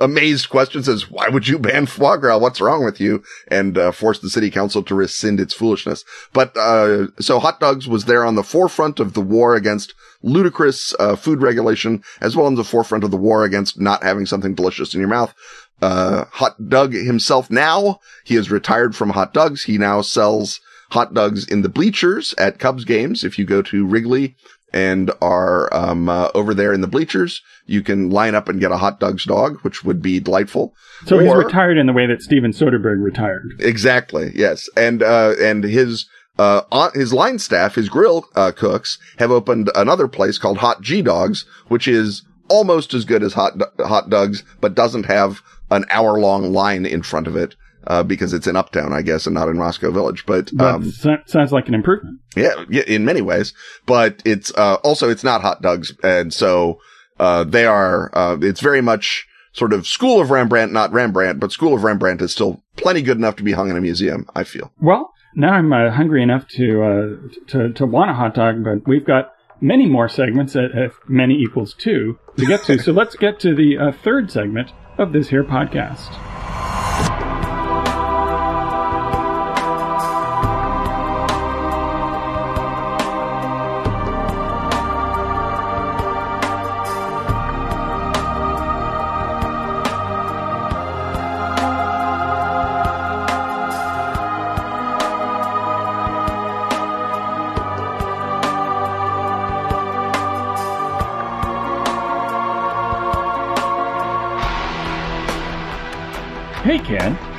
amazed 0.00 0.48
questions 0.48 0.88
as 0.88 1.10
why 1.10 1.28
would 1.28 1.48
you 1.48 1.58
ban 1.58 1.86
foie 1.86 2.16
gras? 2.16 2.38
What's 2.38 2.60
wrong 2.60 2.84
with 2.84 3.00
you? 3.00 3.22
And 3.48 3.76
uh, 3.76 3.92
force 3.92 4.18
the 4.18 4.30
city 4.30 4.50
council 4.50 4.82
to 4.84 4.94
rescind 4.94 5.40
its 5.40 5.54
foolishness. 5.54 6.04
But 6.32 6.56
uh, 6.56 7.08
so 7.20 7.38
Hot 7.38 7.60
Doug's 7.60 7.88
was 7.88 8.04
there 8.04 8.24
on 8.24 8.34
the 8.34 8.42
forefront 8.42 9.00
of 9.00 9.14
the 9.14 9.20
war 9.20 9.54
against 9.54 9.94
ludicrous 10.22 10.94
uh, 10.98 11.16
food 11.16 11.42
regulation, 11.42 12.02
as 12.20 12.36
well 12.36 12.48
as 12.48 12.56
the 12.56 12.64
forefront 12.64 13.04
of 13.04 13.10
the 13.10 13.16
war 13.16 13.44
against 13.44 13.80
not 13.80 14.02
having 14.02 14.26
something 14.26 14.54
delicious 14.54 14.94
in 14.94 15.00
your 15.00 15.08
mouth. 15.08 15.34
Uh, 15.82 16.24
Hot 16.32 16.68
Doug 16.68 16.94
himself 16.94 17.50
now, 17.50 18.00
he 18.24 18.36
is 18.36 18.50
retired 18.50 18.96
from 18.96 19.10
Hot 19.10 19.34
Doug's. 19.34 19.64
He 19.64 19.78
now 19.78 20.00
sells 20.00 20.60
hot 20.90 21.14
dogs 21.14 21.46
in 21.46 21.62
the 21.62 21.68
bleachers 21.68 22.34
at 22.38 22.58
Cubs 22.58 22.84
games. 22.84 23.24
If 23.24 23.38
you 23.38 23.44
go 23.44 23.62
to 23.62 23.86
Wrigley 23.86 24.36
and 24.72 25.10
are 25.20 25.72
um, 25.74 26.08
uh, 26.08 26.30
over 26.34 26.54
there 26.54 26.72
in 26.72 26.80
the 26.80 26.86
bleachers, 26.86 27.42
you 27.66 27.82
can 27.82 28.10
line 28.10 28.34
up 28.34 28.48
and 28.48 28.60
get 28.60 28.72
a 28.72 28.76
Hot 28.76 29.00
Doug's 29.00 29.24
dog, 29.24 29.60
which 29.62 29.84
would 29.84 30.02
be 30.02 30.20
delightful. 30.20 30.74
so 31.06 31.18
he's 31.18 31.34
retired 31.34 31.78
in 31.78 31.86
the 31.86 31.92
way 31.92 32.06
that 32.06 32.22
Steven 32.22 32.52
Soderbergh 32.52 33.02
retired. 33.02 33.54
Exactly. 33.58 34.32
Yes. 34.34 34.68
And, 34.76 35.02
uh, 35.02 35.34
and 35.40 35.64
his, 35.64 36.06
uh, 36.38 36.62
on, 36.70 36.90
his 36.94 37.12
line 37.12 37.38
staff, 37.38 37.74
his 37.74 37.88
grill, 37.88 38.26
uh, 38.34 38.52
cooks 38.52 38.98
have 39.18 39.30
opened 39.30 39.70
another 39.74 40.08
place 40.08 40.38
called 40.38 40.58
Hot 40.58 40.82
G 40.82 41.02
Dogs, 41.02 41.46
which 41.68 41.88
is 41.88 42.22
almost 42.48 42.94
as 42.94 43.04
good 43.04 43.22
as 43.22 43.34
hot, 43.34 43.54
Hot 43.80 44.10
Doug's, 44.10 44.42
but 44.60 44.74
doesn't 44.74 45.06
have 45.06 45.42
an 45.70 45.84
hour 45.90 46.18
long 46.20 46.52
line 46.52 46.86
in 46.86 47.02
front 47.02 47.26
of 47.26 47.36
it. 47.36 47.56
Uh, 47.86 48.02
because 48.02 48.32
it's 48.32 48.48
in 48.48 48.56
Uptown, 48.56 48.92
I 48.92 49.02
guess, 49.02 49.26
and 49.26 49.34
not 49.34 49.48
in 49.48 49.58
Roscoe 49.58 49.92
Village. 49.92 50.24
But, 50.26 50.50
um, 50.60 50.90
so- 50.90 51.18
sounds 51.26 51.52
like 51.52 51.68
an 51.68 51.74
improvement. 51.74 52.18
yeah, 52.34 52.64
yeah, 52.68 52.82
in 52.86 53.04
many 53.04 53.22
ways, 53.22 53.54
but 53.86 54.20
it's, 54.24 54.52
uh, 54.56 54.74
also 54.82 55.08
it's 55.08 55.22
not 55.22 55.42
Hot 55.42 55.62
Doug's. 55.62 55.92
And 56.02 56.34
so, 56.34 56.80
uh, 57.20 57.44
they 57.44 57.64
are, 57.64 58.10
uh, 58.12 58.38
it's 58.42 58.60
very 58.60 58.80
much 58.80 59.26
sort 59.52 59.72
of 59.72 59.86
school 59.86 60.20
of 60.20 60.30
Rembrandt, 60.30 60.72
not 60.72 60.92
Rembrandt, 60.92 61.38
but 61.38 61.52
school 61.52 61.74
of 61.74 61.84
Rembrandt 61.84 62.20
is 62.22 62.32
still 62.32 62.60
plenty 62.76 63.02
good 63.02 63.16
enough 63.18 63.36
to 63.36 63.42
be 63.44 63.52
hung 63.52 63.70
in 63.70 63.76
a 63.76 63.80
museum, 63.80 64.26
I 64.34 64.42
feel. 64.44 64.72
Well, 64.80 65.12
now 65.36 65.52
I'm 65.52 65.72
uh, 65.72 65.90
hungry 65.92 66.22
enough 66.22 66.48
to, 66.56 66.82
uh, 66.82 67.28
to 67.48 67.72
to 67.72 67.86
want 67.86 68.10
a 68.10 68.14
hot 68.14 68.34
dog, 68.34 68.64
but 68.64 68.86
we've 68.86 69.06
got 69.06 69.32
many 69.60 69.86
more 69.86 70.08
segments 70.08 70.56
at, 70.56 70.72
at 70.76 70.90
many 71.08 71.34
equals 71.34 71.72
two 71.72 72.18
to 72.36 72.46
get 72.46 72.64
to. 72.64 72.78
so 72.78 72.92
let's 73.00 73.16
get 73.16 73.38
to 73.40 73.54
the 73.54 73.78
uh, 73.78 73.92
third 73.92 74.30
segment 74.30 74.72
of 74.98 75.12
this 75.12 75.28
here 75.28 75.44
podcast. 75.44 76.10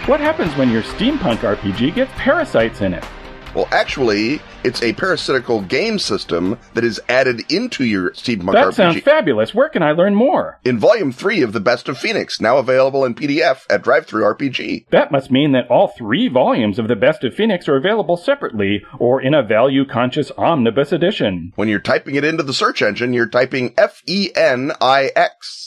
What 0.08 0.22
happens 0.22 0.55
when 0.55 0.72
your 0.72 0.84
steampunk 0.84 1.39
RPG 1.39 1.93
gets 1.95 2.12
parasites 2.16 2.80
in 2.80 2.93
it? 2.93 3.03
Well, 3.53 3.68
actually, 3.72 4.39
it's 4.64 4.82
a 4.82 4.93
parasitical 4.93 5.60
game 5.60 5.99
system 5.99 6.58
that 6.76 6.86
is 6.86 7.01
added 7.10 7.51
into 7.51 7.84
your 7.84 8.12
Steampunk 8.12 8.53
That 8.53 8.68
RPG. 8.68 8.70
That 8.70 8.74
sounds 8.76 9.01
fabulous. 9.01 9.53
Where 9.53 9.68
can 9.68 9.84
I 9.84 9.91
learn 9.91 10.16
more? 10.16 10.60
in 10.64 10.80
Volume 10.80 11.12
3 11.12 11.41
of 11.41 11.51
The 11.51 11.60
Best 11.60 11.89
of 11.89 11.97
Fenix, 11.97 12.39
now 12.39 12.58
available 12.58 13.03
in 13.03 13.16
PDF 13.16 13.66
at 13.70 13.84
DriveThru 13.84 14.34
RPG. 14.38 14.86
That 14.91 15.12
must 15.12 15.30
mean 15.30 15.51
that 15.51 15.68
all 15.70 15.89
three 15.89 16.30
volumes 16.30 16.80
of 16.80 16.88
The 16.88 16.95
Best 16.95 17.26
of 17.26 17.34
Fenix 17.34 17.68
are 17.68 17.76
available 17.76 18.16
separately 18.16 18.86
or 18.99 19.22
in 19.22 19.34
a 19.34 19.43
value 19.43 19.84
conscious 19.86 20.32
omnibus 20.38 20.93
edition. 20.93 21.51
When 21.55 21.68
you're 21.68 21.80
typing 21.80 22.16
it 22.16 22.24
into 22.24 22.43
the 22.43 22.53
search 22.53 22.82
engine, 22.82 23.12
you're 23.12 23.28
typing 23.28 23.74
F-E-N-I-X. 23.78 25.66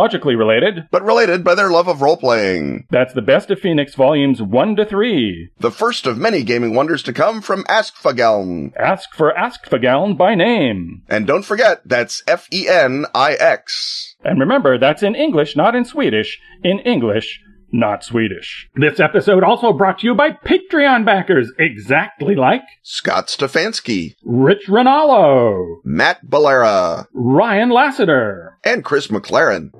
biologically 0.00 0.34
related. 0.34 0.88
but 0.90 1.04
related 1.04 1.44
by 1.44 1.54
their 1.54 1.70
love 1.70 1.86
of 1.86 2.00
role-playing. 2.00 2.86
That's 2.90 3.12
the 3.12 3.20
best 3.22 3.50
of 3.50 3.60
Fenix 3.60 3.94
volumes 3.94 4.40
1 4.40 4.76
to 4.76 4.86
3. 4.86 5.50
The 5.58 5.70
first 5.70 6.06
of 6.06 6.16
many 6.16 6.42
gaming 6.42 6.74
wonders 6.74 7.02
to 7.02 7.12
come 7.12 7.42
from 7.42 7.64
Askfageln. 7.64 8.72
Ask 8.78 9.14
for 9.14 9.34
Askfageln 9.34 10.16
by 10.16 10.34
name. 10.34 11.02
And 11.08 11.26
don't 11.26 11.44
forget, 11.44 11.82
that's 11.84 12.22
F 12.26 12.46
E 12.50 12.66
N 12.66 13.04
I 13.14 13.34
X. 13.34 14.16
And 14.24 14.40
remember, 14.40 14.78
that's 14.78 15.02
in 15.02 15.14
English, 15.14 15.54
not 15.54 15.74
in 15.74 15.84
Swedish. 15.84 16.38
In 16.64 16.78
English, 16.80 17.40
not 17.72 18.02
Swedish. 18.02 18.68
This 18.74 18.98
episode 19.00 19.44
also 19.44 19.72
brought 19.74 19.98
to 20.00 20.06
you 20.06 20.14
by 20.14 20.30
Patreon 20.30 21.04
backers, 21.04 21.52
exactly 21.58 22.34
like 22.34 22.62
Scott 22.82 23.28
Stefanski, 23.28 24.14
Rich 24.24 24.66
Ronaldo, 24.66 25.76
Matt 25.84 26.26
Balera, 26.26 27.06
Ryan 27.12 27.70
Lassiter, 27.70 28.56
and 28.64 28.82
Chris 28.84 29.08
McLaren. 29.08 29.70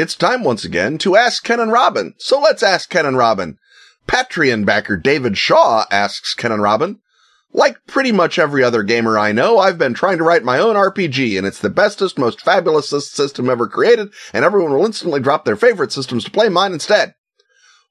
It's 0.00 0.14
time 0.14 0.44
once 0.44 0.64
again 0.64 0.96
to 0.98 1.16
ask 1.16 1.42
Ken 1.42 1.58
and 1.58 1.72
Robin. 1.72 2.14
So 2.18 2.38
let's 2.38 2.62
ask 2.62 2.88
Ken 2.88 3.04
and 3.04 3.16
Robin. 3.16 3.58
Patreon 4.06 4.64
backer 4.64 4.96
David 4.96 5.36
Shaw 5.36 5.86
asks 5.90 6.34
Ken 6.34 6.52
and 6.52 6.62
Robin, 6.62 7.00
like 7.52 7.84
pretty 7.88 8.12
much 8.12 8.38
every 8.38 8.62
other 8.62 8.84
gamer 8.84 9.18
I 9.18 9.32
know, 9.32 9.58
I've 9.58 9.76
been 9.76 9.94
trying 9.94 10.18
to 10.18 10.24
write 10.24 10.44
my 10.44 10.60
own 10.60 10.76
RPG, 10.76 11.36
and 11.36 11.44
it's 11.44 11.58
the 11.58 11.68
bestest, 11.68 12.16
most 12.16 12.40
fabulous 12.40 12.90
system 12.90 13.50
ever 13.50 13.66
created, 13.66 14.10
and 14.32 14.44
everyone 14.44 14.72
will 14.72 14.86
instantly 14.86 15.18
drop 15.18 15.44
their 15.44 15.56
favorite 15.56 15.90
systems 15.90 16.22
to 16.22 16.30
play 16.30 16.48
mine 16.48 16.72
instead. 16.72 17.14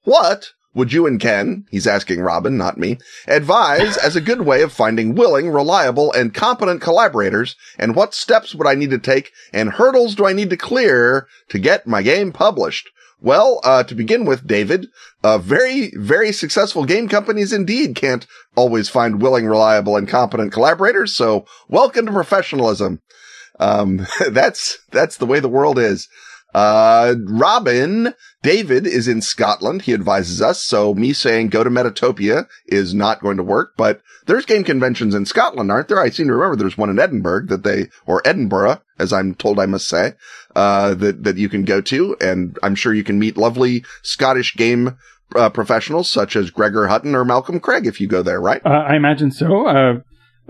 What 0.03 0.51
would 0.78 0.93
you 0.93 1.07
and 1.07 1.19
Ken, 1.19 1.65
he's 1.71 1.88
asking 1.88 2.21
Robin, 2.21 2.55
not 2.55 2.78
me, 2.78 2.99
advise 3.28 3.97
as 3.97 4.15
a 4.15 4.21
good 4.21 4.41
way 4.41 4.61
of 4.61 4.71
finding 4.71 5.15
willing, 5.15 5.49
reliable, 5.49 6.13
and 6.13 6.36
competent 6.36 6.82
collaborators, 6.82 7.55
and 7.80 7.95
what 7.95 8.13
steps 8.13 8.53
would 8.53 8.67
I 8.67 8.75
need 8.75 8.91
to 8.91 8.99
take, 8.99 9.32
and 9.51 9.71
hurdles 9.71 10.13
do 10.13 10.28
I 10.28 10.34
need 10.34 10.51
to 10.51 10.57
clear 10.57 11.28
to 11.49 11.57
get 11.57 11.88
my 11.88 12.03
game 12.03 12.32
published? 12.32 12.91
Well, 13.19 13.59
uh, 13.63 13.84
to 13.86 13.95
begin 13.95 14.25
with, 14.25 14.45
David, 14.45 14.86
uh, 15.23 15.39
very, 15.39 15.91
very 15.95 16.32
successful 16.32 16.86
game 16.86 17.09
companies 17.09 17.51
indeed 17.51 17.95
can't 17.95 18.28
always 18.55 18.88
find 18.88 19.19
willing, 19.19 19.47
reliable, 19.47 19.97
and 19.97 20.07
competent 20.07 20.53
collaborators, 20.53 21.15
so 21.15 21.47
welcome 21.67 22.05
to 22.05 22.11
professionalism. 22.11 23.01
Um, 23.59 24.05
that's, 24.30 24.78
that's 24.91 25.17
the 25.17 25.25
way 25.25 25.39
the 25.39 25.49
world 25.49 25.80
is. 25.80 26.07
Uh, 26.53 27.15
Robin, 27.25 28.13
David 28.41 28.87
is 28.87 29.07
in 29.07 29.21
Scotland. 29.21 29.83
He 29.83 29.93
advises 29.93 30.41
us. 30.41 30.63
So 30.63 30.93
me 30.93 31.13
saying 31.13 31.49
go 31.49 31.63
to 31.63 31.69
Metatopia 31.69 32.47
is 32.67 32.93
not 32.93 33.21
going 33.21 33.37
to 33.37 33.43
work, 33.43 33.73
but 33.77 34.01
there's 34.25 34.45
game 34.45 34.63
conventions 34.63 35.13
in 35.13 35.25
Scotland, 35.25 35.71
aren't 35.71 35.87
there? 35.87 35.99
I 35.99 36.09
seem 36.09 36.27
to 36.27 36.33
remember 36.33 36.55
there's 36.55 36.77
one 36.77 36.89
in 36.89 36.99
Edinburgh 36.99 37.47
that 37.47 37.63
they, 37.63 37.87
or 38.05 38.21
Edinburgh, 38.25 38.81
as 38.97 39.13
I'm 39.13 39.35
told 39.35 39.59
I 39.59 39.65
must 39.65 39.87
say, 39.87 40.13
uh, 40.55 40.93
that, 40.95 41.23
that 41.23 41.37
you 41.37 41.49
can 41.49 41.63
go 41.63 41.81
to. 41.81 42.15
And 42.21 42.57
I'm 42.63 42.75
sure 42.75 42.93
you 42.93 43.03
can 43.03 43.19
meet 43.19 43.37
lovely 43.37 43.83
Scottish 44.01 44.55
game 44.55 44.97
uh, 45.35 45.49
professionals 45.49 46.09
such 46.09 46.35
as 46.35 46.49
Gregor 46.49 46.87
Hutton 46.87 47.15
or 47.15 47.25
Malcolm 47.25 47.59
Craig 47.59 47.85
if 47.85 47.99
you 47.99 48.07
go 48.07 48.23
there, 48.23 48.41
right? 48.41 48.61
Uh, 48.65 48.69
I 48.69 48.95
imagine 48.95 49.31
so. 49.31 49.67
Uh, 49.67 49.93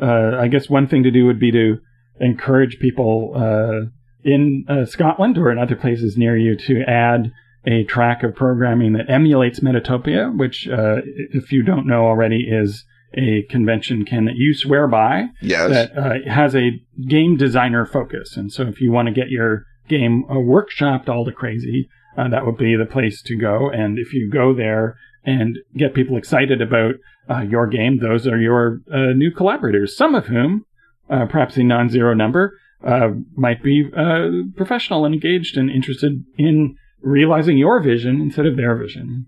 uh, 0.02 0.38
I 0.40 0.48
guess 0.48 0.70
one 0.70 0.88
thing 0.88 1.04
to 1.04 1.12
do 1.12 1.26
would 1.26 1.40
be 1.40 1.52
to 1.52 1.78
encourage 2.20 2.80
people 2.80 3.34
uh, 3.36 3.90
in 4.28 4.66
uh, 4.68 4.86
Scotland 4.86 5.38
or 5.38 5.52
in 5.52 5.58
other 5.58 5.76
places 5.76 6.18
near 6.18 6.38
you 6.38 6.56
to 6.58 6.82
add 6.88 7.32
a 7.66 7.84
track 7.86 8.24
of 8.24 8.36
programming 8.36 8.94
that 8.94 9.10
emulates 9.10 9.62
Metatopia, 9.62 10.36
which, 10.38 10.68
uh, 10.68 10.98
if 11.32 11.52
you 11.52 11.64
don't 11.64 11.88
know 11.88 12.06
already, 12.06 12.48
is 12.50 12.86
a 13.14 13.44
convention 13.50 14.04
can 14.06 14.26
that 14.26 14.36
you 14.36 14.54
swear 14.54 14.88
by 14.88 15.28
Yes. 15.42 15.70
that 15.72 15.98
uh, 15.98 16.30
has 16.32 16.56
a 16.56 16.82
game 17.08 17.38
designer 17.38 17.86
focus. 17.86 18.36
And 18.38 18.52
so 18.52 18.64
if 18.64 18.82
you 18.82 18.92
want 18.92 19.08
to 19.08 19.14
get 19.14 19.30
your 19.30 19.64
game 19.88 20.26
uh, 20.30 20.34
workshopped 20.36 21.08
all 21.10 21.24
the 21.24 21.32
crazy, 21.32 21.90
uh, 22.18 22.28
that 22.30 22.46
would 22.46 22.58
be 22.58 22.76
the 22.76 22.86
place 22.86 23.22
to 23.24 23.36
go. 23.38 23.70
And 23.70 23.98
if 23.98 24.14
you 24.14 24.30
go 24.30 24.54
there 24.54 24.98
and 25.24 25.58
get 25.76 25.94
people 25.94 26.18
excited 26.18 26.62
about 26.62 26.96
uh, 27.30 27.42
your 27.42 27.68
game, 27.68 28.00
those 28.00 28.28
are 28.28 28.40
your 28.40 28.82
uh, 28.94 29.14
new 29.14 29.32
collaborators, 29.32 29.96
some 29.96 30.16
of 30.16 30.28
whom, 30.28 30.66
uh, 31.10 31.26
perhaps 31.28 31.58
a 31.58 31.64
non 31.64 31.90
zero 31.90 32.14
number, 32.14 32.54
uh, 32.84 33.10
might 33.36 33.64
be 33.64 33.90
uh, 33.96 34.28
professional 34.56 35.06
and 35.06 35.14
engaged 35.14 35.58
and 35.58 35.70
interested 35.70 36.24
in 36.38 36.76
realizing 37.02 37.58
your 37.58 37.82
vision 37.82 38.22
instead 38.22 38.46
of 38.46 38.58
their 38.58 38.76
vision. 38.76 39.28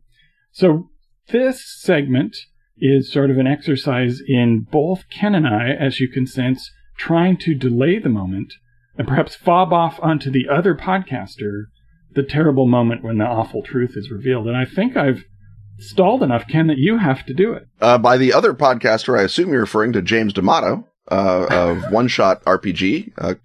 So 0.52 0.90
this 1.30 1.64
segment 1.82 2.36
is 2.78 3.12
sort 3.12 3.30
of 3.30 3.38
an 3.38 3.48
exercise 3.48 4.22
in 4.26 4.68
both 4.72 5.10
Ken 5.10 5.36
and 5.36 5.48
I, 5.48 5.70
as 5.70 6.00
you 6.00 6.08
can 6.08 6.26
sense, 6.26 6.72
trying 6.98 7.38
to 7.38 7.56
delay 7.56 8.00
the 8.00 8.10
moment 8.10 8.54
and 8.98 9.08
perhaps 9.08 9.36
fob 9.36 9.72
off 9.74 10.00
onto 10.02 10.30
the 10.30 10.48
other 10.50 10.76
podcaster 10.76 11.66
the 12.14 12.24
terrible 12.24 12.68
moment 12.68 13.04
when 13.04 13.18
the 13.18 13.26
awful 13.26 13.62
truth 13.62 13.94
is 13.96 14.10
revealed. 14.10 14.48
And 14.48 14.58
I 14.58 14.66
think 14.66 14.98
I've 14.98 15.24
stalled 15.78 16.24
enough, 16.24 16.48
Ken, 16.48 16.68
that 16.68 16.78
you 16.78 16.98
have 16.98 17.26
to 17.28 17.34
do 17.34 17.54
it. 17.54 17.68
Uh, 17.80 17.98
by 17.98 18.18
the 18.18 18.34
other 18.34 18.54
podcaster, 18.54 19.18
I 19.18 19.24
assume 19.24 19.50
you're 19.52 19.62
referring 19.62 19.94
to 19.94 20.02
James 20.02 20.34
D'Amato 20.34 20.86
uh, 21.12 21.48
of 21.50 21.84
One 21.92 22.08
Shot 22.08 22.44
RPG, 22.46 23.14
uh, 23.18 23.36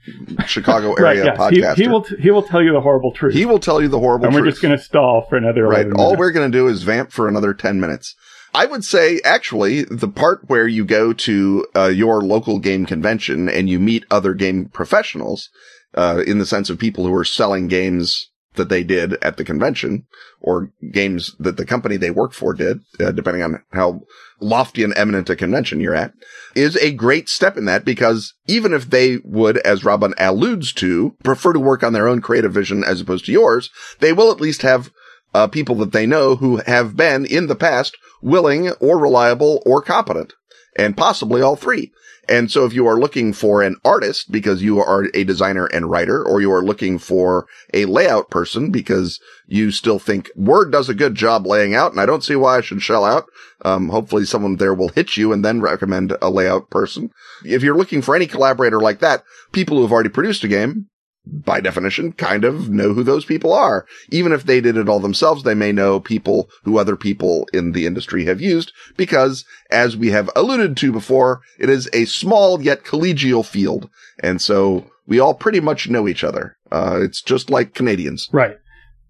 Chicago 0.46 0.94
area 0.94 1.24
yes. 1.24 1.38
podcaster. 1.38 1.76
He, 1.76 1.82
he 1.82 1.88
will 1.88 2.02
t- 2.02 2.16
he 2.18 2.30
will 2.30 2.42
tell 2.42 2.62
you 2.62 2.72
the 2.72 2.80
horrible 2.80 3.12
truth. 3.12 3.34
He 3.34 3.46
will 3.46 3.58
tell 3.58 3.80
you 3.80 3.88
the 3.88 3.98
horrible 3.98 4.26
and 4.26 4.34
we're 4.34 4.42
truth. 4.42 4.54
just 4.54 4.62
going 4.62 4.76
to 4.76 4.82
stall 4.82 5.26
for 5.28 5.36
another 5.36 5.66
right. 5.66 5.86
All 5.92 6.10
minutes. 6.10 6.18
we're 6.18 6.32
going 6.32 6.50
to 6.50 6.58
do 6.58 6.68
is 6.68 6.82
vamp 6.82 7.12
for 7.12 7.28
another 7.28 7.54
10 7.54 7.80
minutes. 7.80 8.14
I 8.52 8.66
would 8.66 8.84
say 8.84 9.20
actually 9.24 9.82
the 9.82 10.08
part 10.08 10.48
where 10.48 10.68
you 10.68 10.84
go 10.84 11.12
to 11.12 11.66
uh, 11.74 11.86
your 11.86 12.20
local 12.22 12.60
game 12.60 12.86
convention 12.86 13.48
and 13.48 13.68
you 13.68 13.80
meet 13.80 14.04
other 14.10 14.32
game 14.32 14.66
professionals, 14.66 15.50
uh, 15.94 16.22
in 16.26 16.38
the 16.38 16.46
sense 16.46 16.70
of 16.70 16.78
people 16.78 17.06
who 17.06 17.14
are 17.14 17.24
selling 17.24 17.68
games 17.68 18.30
that 18.54 18.68
they 18.68 18.84
did 18.84 19.14
at 19.14 19.36
the 19.36 19.44
convention 19.44 20.06
or 20.40 20.70
games 20.92 21.34
that 21.38 21.56
the 21.56 21.66
company 21.66 21.96
they 21.96 22.10
work 22.10 22.32
for 22.32 22.54
did, 22.54 22.80
uh, 23.00 23.10
depending 23.10 23.42
on 23.42 23.62
how 23.72 24.00
lofty 24.40 24.82
and 24.82 24.92
eminent 24.96 25.30
a 25.30 25.36
convention 25.36 25.80
you're 25.80 25.94
at, 25.94 26.12
is 26.54 26.76
a 26.76 26.92
great 26.92 27.28
step 27.28 27.56
in 27.56 27.64
that 27.64 27.84
because 27.84 28.34
even 28.46 28.72
if 28.72 28.90
they 28.90 29.18
would, 29.24 29.58
as 29.58 29.84
Robin 29.84 30.14
alludes 30.18 30.72
to, 30.74 31.16
prefer 31.22 31.52
to 31.52 31.60
work 31.60 31.82
on 31.82 31.92
their 31.92 32.08
own 32.08 32.20
creative 32.20 32.52
vision 32.52 32.84
as 32.84 33.00
opposed 33.00 33.26
to 33.26 33.32
yours, 33.32 33.70
they 34.00 34.12
will 34.12 34.30
at 34.30 34.40
least 34.40 34.62
have 34.62 34.90
uh, 35.34 35.46
people 35.48 35.74
that 35.76 35.92
they 35.92 36.06
know 36.06 36.36
who 36.36 36.58
have 36.66 36.96
been 36.96 37.24
in 37.26 37.48
the 37.48 37.56
past 37.56 37.96
willing 38.22 38.70
or 38.72 38.98
reliable 38.98 39.62
or 39.66 39.82
competent 39.82 40.32
and 40.76 40.96
possibly 40.96 41.42
all 41.42 41.56
three. 41.56 41.92
And 42.28 42.50
so 42.50 42.64
if 42.64 42.72
you 42.72 42.86
are 42.86 42.98
looking 42.98 43.32
for 43.32 43.62
an 43.62 43.76
artist 43.84 44.30
because 44.30 44.62
you 44.62 44.80
are 44.80 45.08
a 45.14 45.24
designer 45.24 45.66
and 45.66 45.90
writer, 45.90 46.22
or 46.22 46.40
you 46.40 46.50
are 46.52 46.64
looking 46.64 46.98
for 46.98 47.46
a 47.72 47.84
layout 47.84 48.30
person 48.30 48.70
because 48.70 49.20
you 49.46 49.70
still 49.70 49.98
think 49.98 50.30
Word 50.36 50.72
does 50.72 50.88
a 50.88 50.94
good 50.94 51.14
job 51.14 51.46
laying 51.46 51.74
out 51.74 51.92
and 51.92 52.00
I 52.00 52.06
don't 52.06 52.24
see 52.24 52.36
why 52.36 52.58
I 52.58 52.60
should 52.60 52.82
shell 52.82 53.04
out. 53.04 53.26
Um, 53.64 53.88
hopefully 53.88 54.24
someone 54.24 54.56
there 54.56 54.74
will 54.74 54.88
hit 54.88 55.16
you 55.16 55.32
and 55.32 55.44
then 55.44 55.60
recommend 55.60 56.16
a 56.20 56.30
layout 56.30 56.70
person. 56.70 57.10
If 57.44 57.62
you're 57.62 57.76
looking 57.76 58.02
for 58.02 58.14
any 58.14 58.26
collaborator 58.26 58.80
like 58.80 59.00
that, 59.00 59.24
people 59.52 59.76
who 59.76 59.82
have 59.82 59.92
already 59.92 60.10
produced 60.10 60.44
a 60.44 60.48
game, 60.48 60.88
by 61.26 61.60
definition, 61.60 62.12
kind 62.12 62.44
of 62.44 62.68
know 62.68 62.92
who 62.92 63.02
those 63.02 63.24
people 63.24 63.52
are. 63.52 63.86
Even 64.10 64.32
if 64.32 64.44
they 64.44 64.60
did 64.60 64.76
it 64.76 64.88
all 64.88 65.00
themselves, 65.00 65.42
they 65.42 65.54
may 65.54 65.72
know 65.72 66.00
people 66.00 66.48
who 66.64 66.78
other 66.78 66.96
people 66.96 67.48
in 67.52 67.72
the 67.72 67.86
industry 67.86 68.24
have 68.26 68.40
used 68.40 68.72
because, 68.96 69.44
as 69.70 69.96
we 69.96 70.10
have 70.10 70.30
alluded 70.36 70.76
to 70.78 70.92
before, 70.92 71.40
it 71.58 71.70
is 71.70 71.88
a 71.92 72.04
small 72.04 72.60
yet 72.60 72.84
collegial 72.84 73.44
field. 73.44 73.88
And 74.22 74.40
so 74.40 74.90
we 75.06 75.18
all 75.18 75.34
pretty 75.34 75.60
much 75.60 75.88
know 75.88 76.08
each 76.08 76.24
other. 76.24 76.56
Uh, 76.70 77.00
it's 77.02 77.22
just 77.22 77.50
like 77.50 77.74
Canadians. 77.74 78.28
Right. 78.32 78.56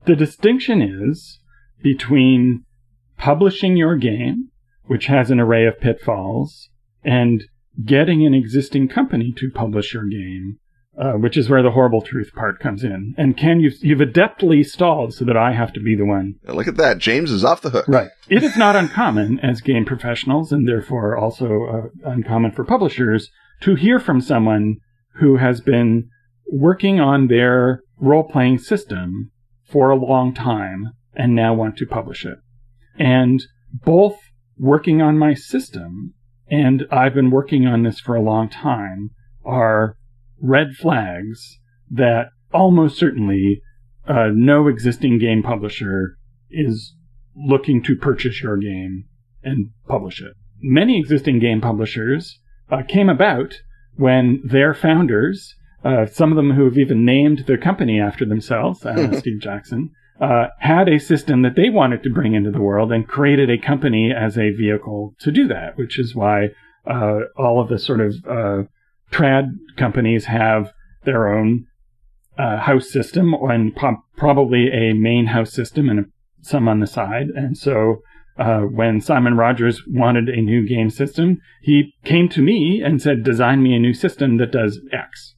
The 0.07 0.17
distinction 0.17 0.83
is 0.83 1.41
between 1.83 2.65
publishing 3.17 3.77
your 3.77 3.97
game, 3.97 4.51
which 4.85 5.07
has 5.07 5.31
an 5.31 5.41
array 5.41 5.67
of 5.67 5.81
pitfalls, 5.81 6.69
and 7.03 7.45
getting 7.85 8.25
an 8.25 8.35
existing 8.35 8.89
company 8.89 9.33
to 9.37 9.51
publish 9.51 9.95
your 9.95 10.05
game, 10.05 10.59
uh, 10.99 11.13
which 11.13 11.37
is 11.37 11.49
where 11.49 11.63
the 11.63 11.73
horrible 11.73 12.03
truth 12.03 12.33
part 12.35 12.61
comes 12.61 12.85
in. 12.85 13.15
And 13.17 13.37
Ken, 13.37 13.61
you've, 13.61 13.83
you've 13.83 13.99
adeptly 13.99 14.65
stalled 14.65 15.15
so 15.15 15.25
that 15.25 15.37
I 15.37 15.53
have 15.53 15.73
to 15.75 15.81
be 15.81 15.97
the 15.97 16.05
one. 16.05 16.35
Look 16.45 16.69
at 16.69 16.77
that. 16.77 16.99
James 16.99 17.31
is 17.31 17.45
off 17.45 17.61
the 17.61 17.71
hook. 17.71 17.87
Right. 17.89 18.11
It 18.29 18.43
is 18.43 18.57
not 18.57 18.77
uncommon 18.77 19.41
as 19.41 19.61
game 19.61 19.85
professionals, 19.85 20.53
and 20.53 20.69
therefore 20.69 21.17
also 21.17 21.65
uh, 22.05 22.11
uncommon 22.11 22.53
for 22.53 22.65
publishers, 22.65 23.29
to 23.63 23.75
hear 23.75 23.99
from 23.99 24.21
someone 24.21 24.77
who 25.17 25.37
has 25.37 25.61
been 25.61 26.09
working 26.47 27.01
on 27.01 27.29
their 27.29 27.81
role 27.99 28.25
playing 28.25 28.59
system 28.59 29.31
for 29.65 29.91
a 29.91 29.97
long 29.97 30.35
time 30.35 30.93
and 31.15 31.35
now 31.35 31.55
want 31.55 31.77
to 31.79 31.87
publish 31.87 32.25
it. 32.25 32.39
And 32.99 33.43
both 33.73 34.17
working 34.59 35.01
on 35.01 35.19
my 35.19 35.35
system 35.35 36.15
and 36.49 36.85
I've 36.91 37.15
been 37.15 37.31
working 37.31 37.67
on 37.67 37.83
this 37.83 38.01
for 38.01 38.15
a 38.15 38.23
long 38.23 38.49
time 38.49 39.11
are 39.45 39.97
red 40.45 40.75
flags 40.77 41.59
that 41.91 42.27
almost 42.53 42.99
certainly 42.99 43.63
uh, 44.07 44.29
no 44.33 44.69
existing 44.69 45.19
game 45.19 45.43
publisher 45.43 46.17
is 46.51 46.95
looking 47.35 47.83
to 47.83 47.97
purchase 47.97 48.43
your 48.43 48.57
game 48.57 49.05
and 49.43 49.71
publish 49.89 50.21
it. 50.21 50.35
Many 50.61 50.99
existing 50.99 51.41
game 51.41 51.61
publishers 51.61 52.39
uh, 52.71 52.83
came 52.87 53.09
about 53.09 53.55
when 53.97 54.43
their 54.45 54.75
founders, 54.75 55.55
uh, 55.85 56.07
some 56.07 56.31
of 56.31 56.37
them 56.37 56.53
who 56.53 56.65
have 56.65 56.79
even 56.79 57.05
named 57.05 57.45
their 57.47 57.59
company 57.59 58.01
after 58.01 58.25
themselves, 58.25 58.85
uh, 58.85 59.13
Steve 59.19 59.41
Jackson, 59.41 59.91
uh, 60.21 60.47
had 60.61 60.89
a 60.89 61.01
system 61.01 61.43
that 61.43 61.57
they 61.57 61.71
wanted 61.71 62.03
to 62.03 62.11
bring 62.11 62.35
into 62.35 62.51
the 62.51 62.61
world 62.61 62.93
and 62.93 63.09
created 63.09 63.51
a 63.51 63.59
company 63.59 64.13
as 64.13 64.37
a 64.39 64.51
vehicle 64.51 65.15
to 65.21 65.33
do 65.33 65.49
that, 65.49 65.77
which 65.77 65.99
is 65.99 66.15
why 66.15 66.49
uh, 66.87 67.21
all 67.37 67.61
of 67.61 67.69
the 67.69 67.79
sort 67.79 68.01
of 68.01 68.15
uh, 68.29 68.63
trad 69.15 69.45
companies 69.77 70.25
have 70.27 70.73
their 71.05 71.23
own 71.29 71.67
uh, 72.39 72.59
house 72.59 72.91
system 72.91 73.35
and 73.35 73.77
probably 74.17 74.69
a 74.69 74.93
main 74.93 75.27
house 75.27 75.53
system 75.53 75.89
and 75.89 76.07
some 76.43 76.69
on 76.69 76.81
the 76.81 76.87
side. 76.87 77.29
And 77.35 77.57
so 77.57 78.03
uh, 78.39 78.63
when 78.63 79.01
Simon 79.01 79.37
Rogers 79.37 79.81
wanted 79.87 80.29
a 80.29 80.43
new 80.43 80.67
game 80.67 80.91
system, 80.91 81.39
he 81.63 81.93
came 82.05 82.29
to 82.31 82.43
me 82.43 82.83
and 82.85 83.01
said, 83.01 83.23
design 83.23 83.63
me 83.63 83.75
a 83.75 83.79
new 83.79 83.95
system 83.95 84.39
that 84.39 84.51
does 84.51 84.81
X. 84.93 85.35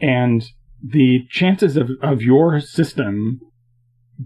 And 0.00 0.44
the 0.82 1.20
chances 1.30 1.76
of, 1.76 1.90
of 2.02 2.22
your 2.22 2.60
system 2.60 3.40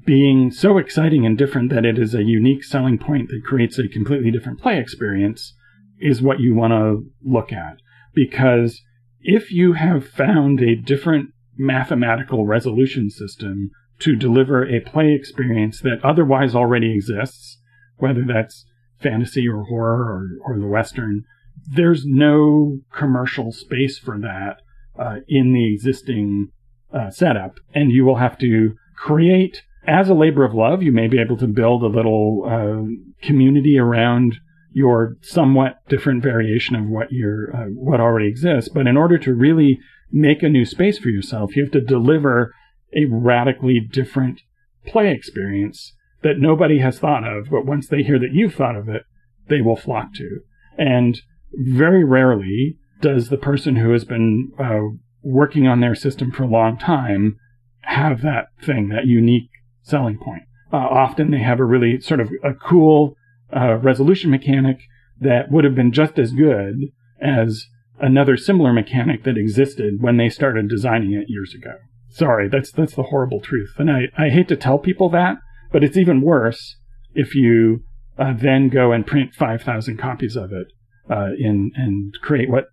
being 0.06 0.50
so 0.50 0.78
exciting 0.78 1.26
and 1.26 1.36
different 1.36 1.70
that 1.70 1.84
it 1.84 1.98
is 1.98 2.14
a 2.14 2.24
unique 2.24 2.64
selling 2.64 2.98
point 2.98 3.28
that 3.28 3.44
creates 3.44 3.78
a 3.78 3.88
completely 3.88 4.30
different 4.30 4.60
play 4.60 4.78
experience 4.78 5.54
is 6.00 6.22
what 6.22 6.40
you 6.40 6.54
want 6.54 6.72
to 6.72 7.02
look 7.22 7.52
at. 7.52 7.76
Because 8.14 8.80
if 9.24 9.50
you 9.50 9.72
have 9.72 10.06
found 10.06 10.60
a 10.60 10.76
different 10.76 11.30
mathematical 11.56 12.46
resolution 12.46 13.10
system 13.10 13.70
to 14.00 14.14
deliver 14.14 14.64
a 14.64 14.80
play 14.80 15.14
experience 15.14 15.80
that 15.80 16.04
otherwise 16.04 16.54
already 16.54 16.92
exists, 16.94 17.58
whether 17.96 18.22
that's 18.26 18.66
fantasy 19.00 19.48
or 19.48 19.64
horror 19.64 20.04
or, 20.04 20.54
or 20.54 20.58
the 20.58 20.66
Western, 20.66 21.24
there's 21.66 22.04
no 22.04 22.78
commercial 22.92 23.50
space 23.50 23.98
for 23.98 24.18
that 24.18 24.56
uh, 24.98 25.16
in 25.26 25.52
the 25.52 25.72
existing 25.72 26.48
uh, 26.92 27.10
setup. 27.10 27.58
And 27.74 27.90
you 27.90 28.04
will 28.04 28.16
have 28.16 28.38
to 28.38 28.74
create, 28.96 29.62
as 29.86 30.08
a 30.08 30.14
labor 30.14 30.44
of 30.44 30.54
love, 30.54 30.82
you 30.82 30.92
may 30.92 31.08
be 31.08 31.20
able 31.20 31.38
to 31.38 31.46
build 31.46 31.82
a 31.82 31.86
little 31.86 32.44
uh, 32.46 33.26
community 33.26 33.78
around 33.78 34.36
your 34.74 35.16
somewhat 35.22 35.76
different 35.88 36.22
variation 36.22 36.74
of 36.74 36.86
what 36.86 37.12
your 37.12 37.54
uh, 37.54 37.66
what 37.68 38.00
already 38.00 38.28
exists. 38.28 38.68
But 38.68 38.86
in 38.86 38.96
order 38.96 39.16
to 39.18 39.32
really 39.32 39.78
make 40.10 40.42
a 40.42 40.48
new 40.48 40.64
space 40.64 40.98
for 40.98 41.08
yourself, 41.08 41.56
you 41.56 41.62
have 41.62 41.72
to 41.72 41.80
deliver 41.80 42.52
a 42.94 43.06
radically 43.06 43.80
different 43.80 44.42
play 44.84 45.12
experience 45.12 45.94
that 46.22 46.38
nobody 46.38 46.80
has 46.80 46.98
thought 46.98 47.24
of. 47.24 47.50
But 47.50 47.66
once 47.66 47.88
they 47.88 48.02
hear 48.02 48.18
that 48.18 48.32
you've 48.32 48.54
thought 48.54 48.76
of 48.76 48.88
it, 48.88 49.04
they 49.48 49.60
will 49.60 49.76
flock 49.76 50.12
to. 50.14 50.40
And 50.76 51.20
very 51.52 52.04
rarely 52.04 52.76
does 53.00 53.28
the 53.28 53.36
person 53.36 53.76
who 53.76 53.92
has 53.92 54.04
been 54.04 54.50
uh, 54.58 54.96
working 55.22 55.68
on 55.68 55.80
their 55.80 55.94
system 55.94 56.32
for 56.32 56.42
a 56.42 56.48
long 56.48 56.78
time 56.78 57.36
have 57.82 58.22
that 58.22 58.46
thing, 58.60 58.88
that 58.88 59.06
unique 59.06 59.50
selling 59.82 60.18
point. 60.18 60.42
Uh, 60.72 60.78
often 60.78 61.30
they 61.30 61.38
have 61.38 61.60
a 61.60 61.64
really 61.64 62.00
sort 62.00 62.18
of 62.18 62.30
a 62.42 62.54
cool 62.54 63.14
uh, 63.54 63.74
resolution 63.76 64.30
mechanic 64.30 64.78
that 65.20 65.50
would 65.50 65.64
have 65.64 65.74
been 65.74 65.92
just 65.92 66.18
as 66.18 66.32
good 66.32 66.76
as 67.20 67.66
another 68.00 68.36
similar 68.36 68.72
mechanic 68.72 69.24
that 69.24 69.38
existed 69.38 69.94
when 70.00 70.16
they 70.16 70.28
started 70.28 70.68
designing 70.68 71.12
it 71.12 71.26
years 71.28 71.54
ago. 71.54 71.74
Sorry, 72.10 72.48
that's 72.48 72.70
that's 72.70 72.94
the 72.94 73.04
horrible 73.04 73.40
truth. 73.40 73.74
And 73.78 73.90
I, 73.90 74.02
I 74.16 74.28
hate 74.28 74.48
to 74.48 74.56
tell 74.56 74.78
people 74.78 75.08
that, 75.10 75.36
but 75.72 75.82
it's 75.82 75.96
even 75.96 76.20
worse 76.20 76.76
if 77.14 77.34
you 77.34 77.80
uh, 78.18 78.32
then 78.36 78.68
go 78.68 78.92
and 78.92 79.06
print 79.06 79.34
5,000 79.34 79.98
copies 79.98 80.36
of 80.36 80.52
it 80.52 80.68
uh, 81.10 81.30
in 81.38 81.72
and 81.74 82.14
create 82.22 82.48
what 82.48 82.66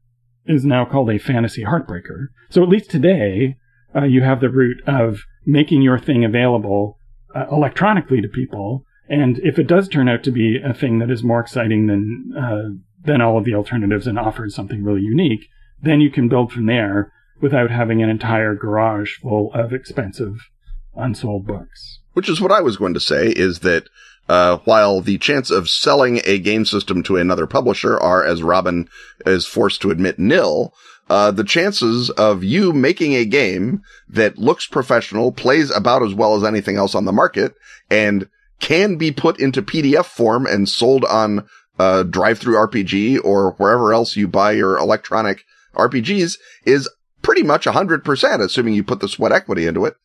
is 0.45 0.65
now 0.65 0.86
called 0.86 1.09
a 1.09 1.19
fantasy 1.19 1.63
heartbreaker. 1.63 2.27
So 2.49 2.63
at 2.63 2.69
least 2.69 2.89
today, 2.89 3.55
uh, 3.95 4.03
you 4.03 4.21
have 4.21 4.41
the 4.41 4.49
route 4.49 4.82
of 4.88 5.21
making 5.45 5.82
your 5.82 5.99
thing 5.99 6.23
available 6.23 6.97
uh, 7.36 7.45
electronically 7.51 8.21
to 8.21 8.27
people. 8.27 8.86
And 9.12 9.39
if 9.39 9.59
it 9.59 9.68
does 9.68 9.89
turn 9.89 10.07
out 10.07 10.24
to 10.24 10.32
be 10.32 10.57
a 10.64 10.74
thing 10.74 10.99
that 10.99 11.12
is 11.12 11.22
more 11.22 11.41
exciting 11.41 11.88
than 11.88 12.34
uh, 12.34 12.70
than 13.03 13.20
all 13.20 13.38
of 13.38 13.43
the 13.43 13.55
alternatives 13.55 14.07
and 14.07 14.18
offers 14.18 14.55
something 14.55 14.86
really 14.86 15.01
unique, 15.01 15.47
then 15.82 15.99
you 15.99 16.09
can 16.09 16.30
build 16.30 16.53
from 16.53 16.66
there 16.66 17.12
without 17.41 17.70
having 17.70 18.01
an 18.01 18.07
entire 18.09 18.55
garage 18.55 19.18
full 19.18 19.51
of 19.53 19.74
expensive 19.74 20.49
unsold 20.95 21.45
books. 21.45 21.99
Which 22.14 22.30
is 22.30 22.39
what 22.39 22.53
I 22.53 22.62
was 22.62 22.78
going 22.78 22.93
to 22.93 23.01
say 23.01 23.28
is 23.28 23.59
that 23.59 23.89
uh, 24.30 24.59
while 24.64 25.01
the 25.01 25.18
chance 25.18 25.51
of 25.51 25.68
selling 25.68 26.22
a 26.24 26.39
game 26.39 26.64
system 26.64 27.03
to 27.03 27.18
another 27.18 27.47
publisher 27.47 27.99
are, 27.99 28.24
as 28.24 28.41
Robin 28.41 28.88
is 29.26 29.45
forced 29.45 29.82
to 29.82 29.91
admit, 29.91 30.20
nil, 30.20 30.74
uh, 31.09 31.32
the 31.32 31.43
chances 31.43 32.12
of 32.12 32.45
you 32.45 32.72
making 32.72 33.14
a 33.16 33.26
game 33.26 33.82
that 34.07 34.38
looks 34.38 34.68
professional, 34.68 35.34
plays 35.34 35.70
about 35.70 36.01
as 36.01 36.14
well 36.14 36.36
as 36.36 36.45
anything 36.45 36.78
else 36.78 36.95
on 36.95 37.03
the 37.03 37.12
market, 37.12 37.55
and 37.89 38.30
can 38.62 38.95
be 38.95 39.12
put 39.12 39.39
into 39.39 39.62
PDF 39.62 40.05
form 40.05 40.45
and 40.45 40.70
sold 40.70 41.03
on 41.05 41.47
uh, 41.78 42.03
drive 42.03 42.39
through 42.39 42.55
RPG 42.55 43.20
or 43.24 43.53
wherever 43.53 43.91
else 43.91 44.16
you 44.16 44.28
buy 44.28 44.51
your 44.51 44.78
electronic 44.78 45.43
RPGs 45.76 46.38
is 46.64 46.89
pretty 47.22 47.43
much 47.43 47.66
100%, 47.66 48.43
assuming 48.43 48.74
you 48.74 48.84
put 48.84 48.99
the 48.99 49.09
sweat 49.09 49.32
equity 49.32 49.66
into 49.66 49.86
it. 49.86 49.95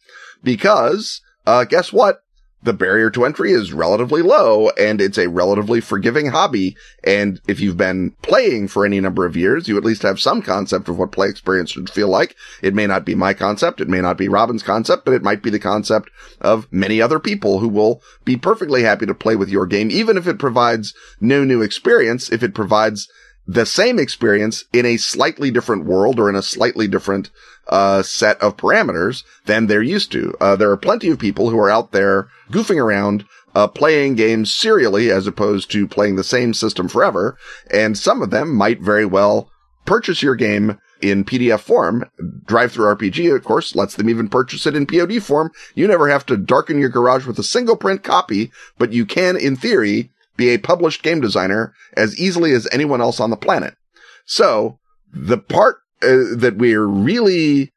Because, 0.42 1.20
uh, 1.46 1.64
guess 1.64 1.92
what? 1.92 2.22
The 2.62 2.72
barrier 2.72 3.10
to 3.10 3.24
entry 3.24 3.52
is 3.52 3.72
relatively 3.72 4.22
low 4.22 4.70
and 4.70 5.00
it's 5.00 5.18
a 5.18 5.28
relatively 5.28 5.80
forgiving 5.80 6.26
hobby. 6.26 6.76
And 7.04 7.40
if 7.46 7.60
you've 7.60 7.76
been 7.76 8.12
playing 8.22 8.68
for 8.68 8.84
any 8.84 8.98
number 8.98 9.24
of 9.24 9.36
years, 9.36 9.68
you 9.68 9.76
at 9.76 9.84
least 9.84 10.02
have 10.02 10.18
some 10.18 10.42
concept 10.42 10.88
of 10.88 10.98
what 10.98 11.12
play 11.12 11.28
experience 11.28 11.70
should 11.70 11.90
feel 11.90 12.08
like. 12.08 12.34
It 12.62 12.74
may 12.74 12.86
not 12.86 13.04
be 13.04 13.14
my 13.14 13.34
concept. 13.34 13.80
It 13.80 13.88
may 13.88 14.00
not 14.00 14.18
be 14.18 14.28
Robin's 14.28 14.62
concept, 14.62 15.04
but 15.04 15.14
it 15.14 15.22
might 15.22 15.42
be 15.42 15.50
the 15.50 15.58
concept 15.58 16.10
of 16.40 16.66
many 16.72 17.00
other 17.00 17.20
people 17.20 17.60
who 17.60 17.68
will 17.68 18.02
be 18.24 18.36
perfectly 18.36 18.82
happy 18.82 19.06
to 19.06 19.14
play 19.14 19.36
with 19.36 19.48
your 19.48 19.66
game, 19.66 19.90
even 19.90 20.16
if 20.16 20.26
it 20.26 20.38
provides 20.38 20.92
no 21.20 21.44
new 21.44 21.62
experience, 21.62 22.32
if 22.32 22.42
it 22.42 22.54
provides 22.54 23.08
the 23.46 23.66
same 23.66 23.98
experience 23.98 24.64
in 24.72 24.84
a 24.84 24.96
slightly 24.96 25.50
different 25.50 25.84
world 25.84 26.18
or 26.18 26.28
in 26.28 26.34
a 26.34 26.42
slightly 26.42 26.88
different 26.88 27.30
uh, 27.68 28.02
set 28.02 28.40
of 28.40 28.56
parameters 28.56 29.24
than 29.46 29.66
they're 29.66 29.82
used 29.82 30.12
to. 30.12 30.34
Uh, 30.40 30.56
there 30.56 30.70
are 30.70 30.76
plenty 30.76 31.08
of 31.08 31.18
people 31.18 31.50
who 31.50 31.58
are 31.58 31.70
out 31.70 31.92
there 31.92 32.28
goofing 32.50 32.82
around, 32.82 33.24
uh, 33.54 33.66
playing 33.66 34.14
games 34.14 34.54
serially 34.54 35.10
as 35.10 35.26
opposed 35.26 35.70
to 35.70 35.88
playing 35.88 36.16
the 36.16 36.24
same 36.24 36.52
system 36.54 36.88
forever. 36.88 37.36
And 37.70 37.96
some 37.96 38.22
of 38.22 38.30
them 38.30 38.54
might 38.54 38.80
very 38.80 39.06
well 39.06 39.50
purchase 39.84 40.22
your 40.22 40.34
game 40.34 40.78
in 41.00 41.24
PDF 41.24 41.60
form. 41.60 42.04
Drive 42.46 42.72
through 42.72 42.94
RPG, 42.94 43.34
of 43.34 43.44
course, 43.44 43.74
lets 43.74 43.94
them 43.94 44.10
even 44.10 44.28
purchase 44.28 44.66
it 44.66 44.74
in 44.74 44.86
POD 44.86 45.22
form. 45.22 45.52
You 45.74 45.86
never 45.86 46.08
have 46.08 46.26
to 46.26 46.36
darken 46.36 46.78
your 46.78 46.88
garage 46.88 47.26
with 47.26 47.38
a 47.38 47.44
single 47.44 47.76
print 47.76 48.02
copy, 48.02 48.50
but 48.78 48.92
you 48.92 49.06
can, 49.06 49.36
in 49.36 49.56
theory, 49.56 50.10
be 50.36 50.50
a 50.50 50.58
published 50.58 51.02
game 51.02 51.20
designer 51.20 51.74
as 51.96 52.18
easily 52.18 52.52
as 52.52 52.68
anyone 52.72 53.00
else 53.00 53.20
on 53.20 53.30
the 53.30 53.36
planet. 53.36 53.74
So 54.24 54.78
the 55.12 55.38
part 55.38 55.76
uh, 56.02 56.36
that 56.36 56.56
we're 56.58 56.86
really 56.86 57.72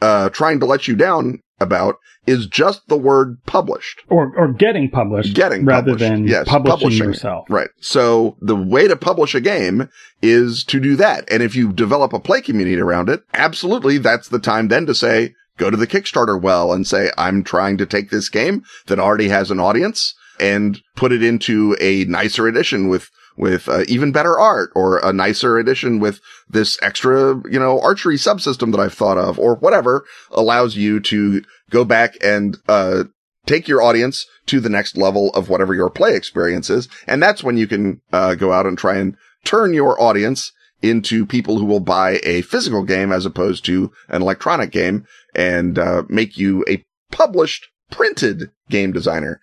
uh, 0.00 0.28
trying 0.30 0.60
to 0.60 0.66
let 0.66 0.88
you 0.88 0.96
down 0.96 1.40
about 1.60 1.96
is 2.26 2.46
just 2.46 2.86
the 2.88 2.96
word 2.96 3.38
published 3.46 4.02
or 4.08 4.32
or 4.36 4.52
getting 4.52 4.90
published, 4.90 5.34
getting 5.34 5.64
rather 5.64 5.92
published. 5.92 6.10
than 6.10 6.28
yes, 6.28 6.46
publishing, 6.46 6.78
publishing 6.78 7.04
yourself. 7.06 7.46
Right. 7.48 7.70
So 7.80 8.36
the 8.40 8.56
way 8.56 8.86
to 8.86 8.96
publish 8.96 9.34
a 9.34 9.40
game 9.40 9.88
is 10.20 10.64
to 10.64 10.78
do 10.78 10.96
that. 10.96 11.24
And 11.30 11.42
if 11.42 11.56
you 11.56 11.72
develop 11.72 12.12
a 12.12 12.20
play 12.20 12.40
community 12.40 12.80
around 12.80 13.08
it, 13.08 13.22
absolutely, 13.34 13.98
that's 13.98 14.28
the 14.28 14.38
time 14.38 14.68
then 14.68 14.86
to 14.86 14.94
say, 14.94 15.34
go 15.56 15.70
to 15.70 15.76
the 15.76 15.86
Kickstarter 15.86 16.40
well 16.40 16.72
and 16.72 16.86
say, 16.86 17.10
I'm 17.18 17.42
trying 17.42 17.76
to 17.78 17.86
take 17.86 18.10
this 18.10 18.28
game 18.28 18.62
that 18.86 19.00
already 19.00 19.28
has 19.28 19.50
an 19.50 19.60
audience 19.60 20.14
and 20.40 20.80
put 20.96 21.12
it 21.12 21.22
into 21.22 21.76
a 21.80 22.04
nicer 22.04 22.46
edition 22.46 22.88
with 22.88 23.08
with 23.36 23.68
uh, 23.68 23.84
even 23.88 24.12
better 24.12 24.38
art 24.38 24.70
or 24.74 24.98
a 24.98 25.12
nicer 25.12 25.58
edition 25.58 25.98
with 25.98 26.20
this 26.48 26.78
extra, 26.82 27.40
you 27.50 27.58
know, 27.58 27.80
archery 27.80 28.16
subsystem 28.16 28.70
that 28.72 28.80
I've 28.80 28.94
thought 28.94 29.18
of 29.18 29.38
or 29.38 29.54
whatever 29.56 30.04
allows 30.30 30.76
you 30.76 31.00
to 31.00 31.42
go 31.70 31.84
back 31.84 32.14
and, 32.22 32.58
uh, 32.68 33.04
take 33.46 33.66
your 33.66 33.82
audience 33.82 34.26
to 34.46 34.60
the 34.60 34.68
next 34.68 34.96
level 34.96 35.30
of 35.30 35.48
whatever 35.48 35.74
your 35.74 35.90
play 35.90 36.14
experience 36.14 36.70
is. 36.70 36.88
And 37.06 37.22
that's 37.22 37.42
when 37.42 37.56
you 37.56 37.66
can, 37.66 38.00
uh, 38.12 38.34
go 38.34 38.52
out 38.52 38.66
and 38.66 38.78
try 38.78 38.96
and 38.96 39.16
turn 39.44 39.74
your 39.74 40.00
audience 40.00 40.52
into 40.82 41.26
people 41.26 41.58
who 41.58 41.64
will 41.64 41.80
buy 41.80 42.20
a 42.22 42.42
physical 42.42 42.84
game 42.84 43.12
as 43.12 43.24
opposed 43.24 43.64
to 43.64 43.90
an 44.08 44.22
electronic 44.22 44.70
game 44.70 45.06
and, 45.34 45.78
uh, 45.78 46.02
make 46.08 46.36
you 46.36 46.64
a 46.68 46.84
published 47.10 47.66
printed 47.90 48.50
game 48.68 48.92
designer. 48.92 49.40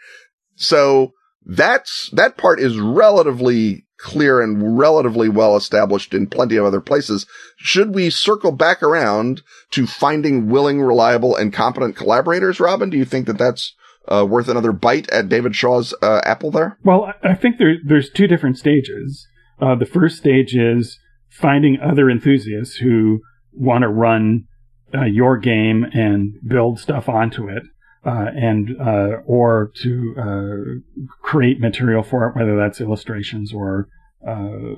So 0.60 1.14
that's, 1.46 2.10
that 2.14 2.38
part 2.38 2.60
is 2.60 2.78
relatively 2.78 3.86
clear 3.98 4.42
and 4.42 4.78
relatively 4.78 5.30
well 5.30 5.56
established 5.56 6.14
in 6.14 6.28
plenty 6.28 6.58
of 6.58 6.66
other 6.66 6.82
places. 6.82 7.26
Should 7.58 7.96
we 7.96 8.10
circle 8.10 8.52
back 8.52 8.84
around 8.84 9.42
to 9.72 9.88
finding 9.88 10.50
willing, 10.50 10.82
reliable, 10.82 11.36
and 11.36 11.54
competent 11.54 11.96
collaborators, 11.96 12.60
Robin? 12.60 12.90
Do 12.90 12.98
you 12.98 13.06
think 13.06 13.26
that 13.28 13.38
that's 13.38 13.74
uh, 14.08 14.26
worth 14.28 14.48
another 14.48 14.72
bite 14.72 15.10
at 15.12 15.30
David 15.30 15.56
Shaw's 15.56 15.94
uh, 16.02 16.22
apple 16.24 16.52
there? 16.52 16.78
Well, 16.84 17.14
I 17.24 17.36
think 17.36 17.58
there, 17.58 17.76
there's 17.86 18.10
two 18.10 18.28
different 18.28 18.58
stages. 18.58 19.28
Uh, 19.62 19.76
the 19.76 19.86
first 19.86 20.18
stage 20.18 20.56
is 20.56 20.98
finding 21.30 21.80
other 21.80 22.10
enthusiasts 22.10 22.78
who 22.78 23.20
want 23.54 23.84
to 23.84 23.90
run 23.90 24.46
uh, 24.94 25.06
your 25.06 25.38
game 25.38 25.86
and 25.94 26.34
build 26.48 26.80
stuff 26.80 27.08
onto 27.08 27.48
it 27.48 27.64
uh, 28.06 28.28
and 28.36 28.76
uh, 28.80 29.18
or 29.26 29.72
to 29.76 30.16
uh, 30.18 31.06
create 31.22 31.60
material 31.60 32.04
for 32.04 32.28
it, 32.28 32.36
whether 32.36 32.56
that's 32.56 32.80
illustrations 32.80 33.54
or 33.54 33.88
uh, 34.28 34.76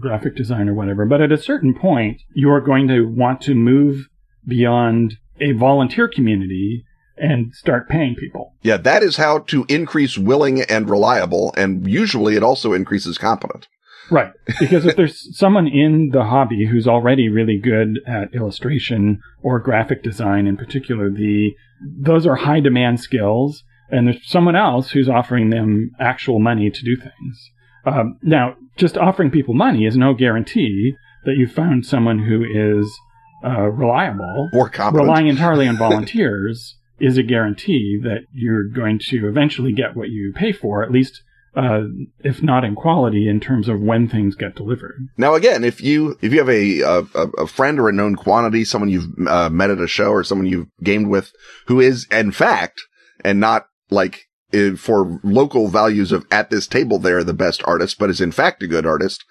graphic 0.00 0.36
design 0.36 0.68
or 0.68 0.74
whatever. 0.74 1.06
But 1.06 1.20
at 1.20 1.32
a 1.32 1.38
certain 1.38 1.74
point, 1.74 2.22
you 2.34 2.50
are 2.50 2.60
going 2.60 2.88
to 2.88 3.02
want 3.02 3.40
to 3.42 3.54
move 3.54 4.08
beyond 4.46 5.18
a 5.40 5.52
volunteer 5.52 6.08
community 6.08 6.84
and 7.16 7.54
start 7.54 7.88
paying 7.88 8.14
people. 8.14 8.54
Yeah, 8.62 8.76
that 8.78 9.02
is 9.02 9.16
how 9.16 9.40
to 9.40 9.64
increase 9.68 10.18
willing 10.18 10.62
and 10.62 10.88
reliable, 10.90 11.54
and 11.56 11.88
usually 11.88 12.36
it 12.36 12.42
also 12.42 12.72
increases 12.72 13.18
competent. 13.18 13.68
Right. 14.10 14.32
Because 14.60 14.84
if 14.84 14.96
there's 14.96 15.36
someone 15.38 15.66
in 15.66 16.10
the 16.12 16.24
hobby 16.24 16.66
who's 16.66 16.86
already 16.86 17.28
really 17.28 17.58
good 17.58 18.00
at 18.06 18.34
illustration 18.34 19.20
or 19.42 19.58
graphic 19.58 20.02
design 20.02 20.46
in 20.46 20.56
particular, 20.56 21.10
the 21.10 21.52
those 21.84 22.26
are 22.26 22.36
high 22.36 22.60
demand 22.60 23.00
skills, 23.00 23.62
and 23.90 24.06
there's 24.06 24.28
someone 24.28 24.56
else 24.56 24.90
who's 24.90 25.08
offering 25.08 25.50
them 25.50 25.90
actual 26.00 26.40
money 26.40 26.70
to 26.70 26.84
do 26.84 26.96
things. 26.96 27.50
Um, 27.84 28.18
now, 28.22 28.56
just 28.76 28.96
offering 28.96 29.30
people 29.30 29.54
money 29.54 29.86
is 29.86 29.96
no 29.96 30.14
guarantee 30.14 30.94
that 31.24 31.36
you 31.36 31.46
found 31.46 31.86
someone 31.86 32.18
who 32.18 32.44
is 32.44 32.98
uh, 33.44 33.68
reliable 33.70 34.48
or 34.54 34.68
competent. 34.68 35.08
Relying 35.08 35.28
entirely 35.28 35.68
on 35.68 35.76
volunteers 35.78 36.76
is 36.98 37.18
a 37.18 37.22
guarantee 37.22 37.98
that 38.02 38.20
you're 38.32 38.64
going 38.64 38.98
to 39.10 39.28
eventually 39.28 39.72
get 39.72 39.96
what 39.96 40.08
you 40.08 40.32
pay 40.34 40.52
for, 40.52 40.82
at 40.82 40.90
least 40.90 41.22
uh, 41.56 41.82
if 42.20 42.42
not 42.42 42.64
in 42.64 42.74
quality, 42.74 43.28
in 43.28 43.40
terms 43.40 43.68
of 43.68 43.80
when 43.80 44.08
things 44.08 44.34
get 44.34 44.56
delivered. 44.56 45.08
Now, 45.16 45.34
again, 45.34 45.64
if 45.64 45.80
you 45.80 46.18
if 46.20 46.32
you 46.32 46.38
have 46.38 46.48
a 46.48 46.80
a, 46.80 47.42
a 47.42 47.46
friend 47.46 47.78
or 47.78 47.88
a 47.88 47.92
known 47.92 48.16
quantity, 48.16 48.64
someone 48.64 48.90
you've 48.90 49.10
uh, 49.28 49.50
met 49.50 49.70
at 49.70 49.80
a 49.80 49.86
show 49.86 50.10
or 50.10 50.24
someone 50.24 50.46
you've 50.46 50.68
gamed 50.82 51.08
with, 51.08 51.32
who 51.66 51.80
is 51.80 52.06
in 52.10 52.32
fact 52.32 52.82
and 53.24 53.40
not 53.40 53.68
like 53.90 54.26
uh, 54.52 54.76
for 54.76 55.20
local 55.22 55.68
values 55.68 56.12
of 56.12 56.26
at 56.30 56.50
this 56.50 56.66
table 56.66 56.98
they're 56.98 57.24
the 57.24 57.32
best 57.34 57.62
artist, 57.66 57.98
but 57.98 58.10
is 58.10 58.20
in 58.20 58.32
fact 58.32 58.62
a 58.62 58.66
good 58.66 58.86
artist, 58.86 59.24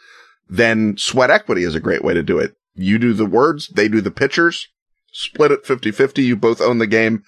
then 0.49 0.95
sweat 0.97 1.29
equity 1.29 1.63
is 1.63 1.75
a 1.75 1.79
great 1.79 2.03
way 2.03 2.13
to 2.13 2.23
do 2.23 2.37
it. 2.39 2.55
You 2.75 2.97
do 2.97 3.13
the 3.13 3.25
words, 3.25 3.67
they 3.67 3.87
do 3.87 4.01
the 4.01 4.11
pictures, 4.11 4.67
split 5.11 5.51
it 5.51 5.63
50-50, 5.63 6.23
you 6.23 6.35
both 6.35 6.59
own 6.59 6.79
the 6.79 6.87
game 6.87 7.23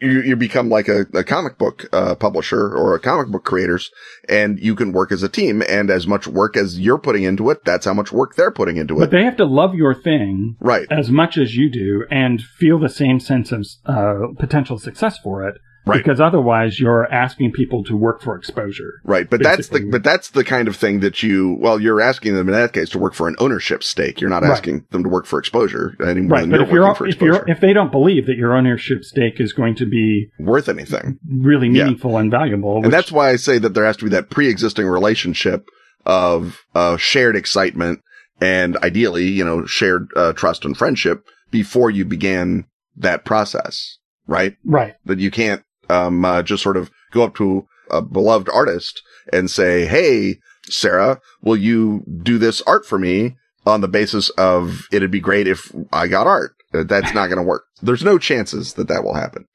you, 0.00 0.22
you 0.22 0.36
become 0.36 0.68
like 0.68 0.88
a, 0.88 1.06
a 1.14 1.24
comic 1.24 1.58
book 1.58 1.86
uh, 1.92 2.14
publisher 2.14 2.74
or 2.74 2.94
a 2.94 3.00
comic 3.00 3.28
book 3.28 3.44
creators 3.44 3.90
and 4.28 4.58
you 4.60 4.74
can 4.74 4.92
work 4.92 5.12
as 5.12 5.22
a 5.22 5.28
team 5.28 5.62
and 5.68 5.90
as 5.90 6.06
much 6.06 6.26
work 6.26 6.56
as 6.56 6.78
you're 6.78 6.98
putting 6.98 7.24
into 7.24 7.50
it 7.50 7.64
that's 7.64 7.84
how 7.84 7.94
much 7.94 8.12
work 8.12 8.34
they're 8.36 8.50
putting 8.50 8.76
into 8.76 8.96
it. 8.96 9.00
But 9.00 9.10
they 9.10 9.24
have 9.24 9.36
to 9.36 9.44
love 9.44 9.74
your 9.74 9.94
thing 9.94 10.56
right. 10.60 10.86
as 10.90 11.10
much 11.10 11.36
as 11.36 11.56
you 11.56 11.70
do 11.70 12.04
and 12.10 12.40
feel 12.40 12.78
the 12.78 12.88
same 12.88 13.20
sense 13.20 13.52
of 13.52 13.66
uh, 13.86 14.28
potential 14.38 14.78
success 14.78 15.18
for 15.18 15.46
it 15.48 15.56
Right. 15.88 15.98
Because 16.04 16.20
otherwise 16.20 16.78
you're 16.78 17.10
asking 17.12 17.52
people 17.52 17.84
to 17.84 17.96
work 17.96 18.22
for 18.22 18.36
exposure. 18.36 19.00
Right. 19.04 19.28
But 19.28 19.42
that's 19.42 19.68
the, 19.68 19.88
but 19.90 20.02
that's 20.04 20.30
the 20.30 20.44
kind 20.44 20.68
of 20.68 20.76
thing 20.76 21.00
that 21.00 21.22
you, 21.22 21.56
well, 21.60 21.80
you're 21.80 22.00
asking 22.00 22.34
them 22.34 22.48
in 22.48 22.54
that 22.54 22.72
case 22.72 22.90
to 22.90 22.98
work 22.98 23.14
for 23.14 23.28
an 23.28 23.36
ownership 23.38 23.82
stake. 23.82 24.20
You're 24.20 24.30
not 24.30 24.42
Right. 24.42 24.52
asking 24.52 24.86
them 24.90 25.02
to 25.02 25.08
work 25.08 25.26
for 25.26 25.38
exposure 25.38 25.94
anymore. 26.00 26.38
Right. 26.38 26.50
But 26.50 26.60
if 26.62 26.70
you're, 26.70 26.90
if 26.90 27.00
exposure. 27.00 27.24
you're, 27.24 27.44
if 27.48 27.60
they 27.60 27.72
don't 27.72 27.90
believe 27.92 28.26
that 28.26 28.36
your 28.36 28.54
ownership 28.56 29.02
stake 29.04 29.40
is 29.40 29.52
going 29.52 29.74
to 29.76 29.86
be 29.86 30.28
worth 30.38 30.68
anything. 30.68 31.18
really 31.28 31.68
Yeah. 31.68 31.84
meaningful 31.84 32.16
and 32.18 32.30
valuable, 32.30 32.76
And 32.76 32.86
which- 32.86 32.92
that's 32.92 33.12
why 33.12 33.30
I 33.30 33.36
say 33.36 33.58
that 33.58 33.74
there 33.74 33.84
has 33.84 33.96
to 33.98 34.04
be 34.04 34.10
that 34.10 34.30
pre-existing 34.30 34.86
relationship 34.86 35.66
of 36.06 36.64
uh, 36.74 36.96
shared 36.96 37.36
excitement 37.36 38.00
and 38.40 38.76
ideally, 38.78 39.26
you 39.26 39.44
know, 39.44 39.66
shared 39.66 40.08
uh, 40.16 40.32
trust 40.32 40.64
and 40.64 40.76
friendship 40.76 41.24
before 41.50 41.90
you 41.90 42.04
began 42.04 42.64
that 42.96 43.24
process, 43.24 43.98
right? 44.26 44.56
right. 44.64 44.94
That 45.04 45.18
you 45.18 45.30
can't 45.30 45.62
um, 45.88 46.24
uh, 46.24 46.42
just 46.42 46.62
sort 46.62 46.76
of 46.76 46.90
go 47.12 47.22
up 47.22 47.34
to 47.36 47.66
a 47.90 48.02
beloved 48.02 48.48
artist 48.50 49.02
and 49.32 49.50
say, 49.50 49.86
"Hey, 49.86 50.38
Sarah, 50.64 51.20
will 51.42 51.56
you 51.56 52.04
do 52.22 52.38
this 52.38 52.62
art 52.62 52.86
for 52.86 52.98
me?" 52.98 53.36
On 53.66 53.82
the 53.82 53.88
basis 53.88 54.30
of 54.30 54.88
it'd 54.92 55.10
be 55.10 55.20
great 55.20 55.46
if 55.46 55.70
I 55.92 56.06
got 56.06 56.26
art. 56.26 56.54
Uh, 56.72 56.84
That's 56.84 57.12
not 57.14 57.26
going 57.26 57.38
to 57.38 57.42
work. 57.42 57.64
There's 57.82 58.04
no 58.04 58.18
chances 58.18 58.74
that 58.74 58.88
that 58.88 59.04
will 59.04 59.14
happen. 59.14 59.46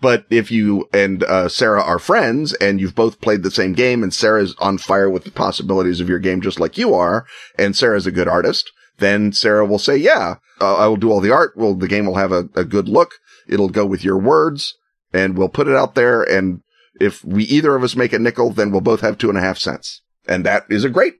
But 0.00 0.24
if 0.30 0.50
you 0.50 0.88
and 0.92 1.22
uh, 1.24 1.48
Sarah 1.48 1.82
are 1.82 1.98
friends 1.98 2.52
and 2.54 2.80
you've 2.80 2.94
both 2.94 3.20
played 3.20 3.42
the 3.42 3.50
same 3.50 3.72
game 3.72 4.02
and 4.02 4.14
Sarah's 4.14 4.54
on 4.58 4.78
fire 4.78 5.10
with 5.10 5.24
the 5.24 5.30
possibilities 5.30 6.00
of 6.00 6.08
your 6.08 6.18
game 6.18 6.40
just 6.40 6.58
like 6.58 6.78
you 6.78 6.94
are, 6.94 7.26
and 7.58 7.76
Sarah's 7.76 8.06
a 8.06 8.12
good 8.12 8.28
artist, 8.28 8.70
then 8.98 9.32
Sarah 9.32 9.66
will 9.66 9.78
say, 9.78 9.96
yeah, 9.96 10.36
uh, 10.60 10.76
I 10.76 10.86
will 10.86 10.96
do 10.96 11.10
all 11.10 11.20
the 11.20 11.32
art. 11.32 11.52
Well, 11.56 11.74
the 11.74 11.88
game 11.88 12.06
will 12.06 12.16
have 12.16 12.32
a, 12.32 12.48
a 12.54 12.64
good 12.64 12.88
look. 12.88 13.14
It'll 13.48 13.68
go 13.68 13.84
with 13.84 14.04
your 14.04 14.18
words 14.18 14.74
and 15.12 15.36
we'll 15.36 15.48
put 15.48 15.68
it 15.68 15.76
out 15.76 15.94
there. 15.94 16.22
And 16.22 16.62
if 17.00 17.24
we 17.24 17.44
either 17.44 17.74
of 17.74 17.82
us 17.82 17.96
make 17.96 18.12
a 18.12 18.18
nickel, 18.18 18.50
then 18.50 18.70
we'll 18.70 18.80
both 18.80 19.00
have 19.00 19.18
two 19.18 19.28
and 19.28 19.38
a 19.38 19.42
half 19.42 19.58
cents. 19.58 20.02
And 20.28 20.44
that 20.44 20.64
is 20.68 20.84
a 20.84 20.90
great 20.90 21.14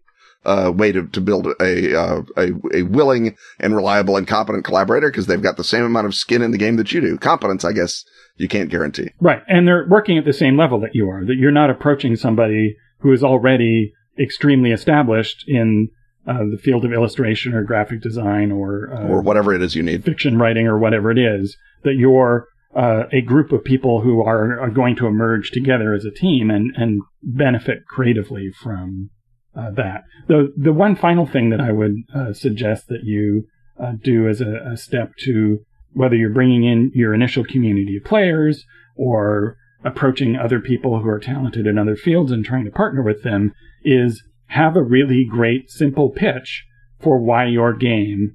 uh, 0.45 0.73
way 0.75 0.93
to, 0.93 1.07
to 1.09 1.21
build 1.21 1.47
a, 1.61 1.99
uh, 1.99 2.23
a, 2.37 2.51
a 2.75 2.83
willing 2.83 3.37
and 3.59 3.75
reliable 3.75 4.17
and 4.17 4.27
competent 4.27 4.65
collaborator 4.65 5.11
because 5.11 5.27
they've 5.27 5.43
got 5.43 5.57
the 5.57 5.65
same 5.65 5.85
amount 5.85 6.07
of 6.07 6.15
skin 6.15 6.43
in 6.43 6.51
the 6.51 6.59
game 6.59 6.77
that 6.77 6.93
you 6.93 7.01
do. 7.01 7.19
Competence, 7.19 7.65
I 7.65 7.73
guess 7.73 8.05
you 8.37 8.49
can't 8.49 8.71
guarantee. 8.71 9.11
Right. 9.21 9.43
And 9.49 9.67
they're 9.67 9.87
working 9.89 10.19
at 10.19 10.25
the 10.25 10.33
same 10.33 10.57
level 10.57 10.81
that 10.81 10.95
you 10.95 11.09
are, 11.09 11.25
that 11.25 11.37
you're 11.37 11.51
not 11.51 11.71
approaching 11.71 12.17
somebody 12.17 12.77
who 13.01 13.13
is 13.13 13.23
already 13.23 13.93
extremely 14.19 14.71
established 14.71 15.45
in 15.47 15.89
uh, 16.27 16.45
the 16.51 16.59
field 16.63 16.85
of 16.85 16.93
illustration 16.93 17.55
or 17.55 17.65
graphic 17.65 18.03
design 18.03 18.53
or, 18.53 18.93
uh, 18.93 19.09
or 19.09 19.21
whatever 19.23 19.55
it 19.55 19.63
is 19.63 19.75
you 19.75 19.83
need. 19.83 20.05
fiction 20.05 20.39
writing 20.39 20.67
or 20.67 20.79
whatever 20.79 21.11
it 21.11 21.19
is, 21.19 21.57
that 21.83 21.95
you're 21.95 22.47
uh, 22.75 23.05
a 23.13 23.21
group 23.21 23.53
of 23.53 23.65
people 23.65 24.03
who 24.03 24.23
are, 24.23 24.61
are 24.61 24.71
going 24.71 24.97
to 24.97 25.07
emerge 25.07 25.51
together 25.51 25.93
as 25.93 26.05
a 26.05 26.11
team 26.11 26.51
and, 26.51 26.73
and 26.77 27.03
benefit 27.23 27.85
creatively 27.87 28.51
from 28.63 29.11
uh, 29.57 29.71
that. 29.73 30.05
The 30.29 30.53
the 30.57 30.73
one 30.73 30.95
final 30.95 31.27
thing 31.27 31.51
that 31.51 31.61
I 31.61 31.73
would 31.73 31.97
uh, 32.15 32.33
suggest 32.33 32.87
that 32.89 33.03
you 33.03 33.49
uh, 33.83 33.93
do 34.01 34.29
as 34.29 34.41
a, 34.41 34.73
a 34.73 34.77
step 34.77 35.13
to 35.25 35.59
whether 35.93 36.15
you're 36.15 36.31
bringing 36.31 36.65
in 36.65 36.93
your 36.95 37.15
initial 37.15 37.45
community 37.45 37.97
of 37.97 38.05
players 38.05 38.65
or 38.97 39.57
approaching 39.85 40.37
other 40.37 40.61
people 40.61 41.01
who 41.01 41.09
are 41.09 41.19
talented 41.19 41.67
in 41.67 41.79
other 41.79 41.97
fields 41.97 42.31
and 42.31 42.45
trying 42.45 42.65
to 42.65 42.71
partner 42.71 43.03
with 43.03 43.23
them 43.23 43.53
is 43.83 44.23
have 44.47 44.77
a 44.77 44.83
really 44.83 45.27
great 45.29 45.71
simple 45.71 46.11
pitch 46.11 46.65
for 47.01 47.19
why 47.19 47.47
your 47.47 47.73
game 47.73 48.35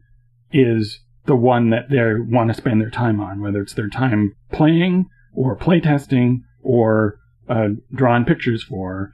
is 0.51 0.99
the 1.25 1.35
one 1.35 1.69
that 1.71 1.89
they 1.89 1.97
want 2.29 2.49
to 2.49 2.53
spend 2.53 2.81
their 2.81 2.89
time 2.89 3.19
on, 3.19 3.41
whether 3.41 3.61
it's 3.61 3.73
their 3.73 3.89
time 3.89 4.35
playing 4.51 5.07
or 5.33 5.57
playtesting 5.57 6.41
or 6.61 7.19
uh, 7.49 7.69
drawing 7.93 8.25
pictures 8.25 8.63
for. 8.63 9.11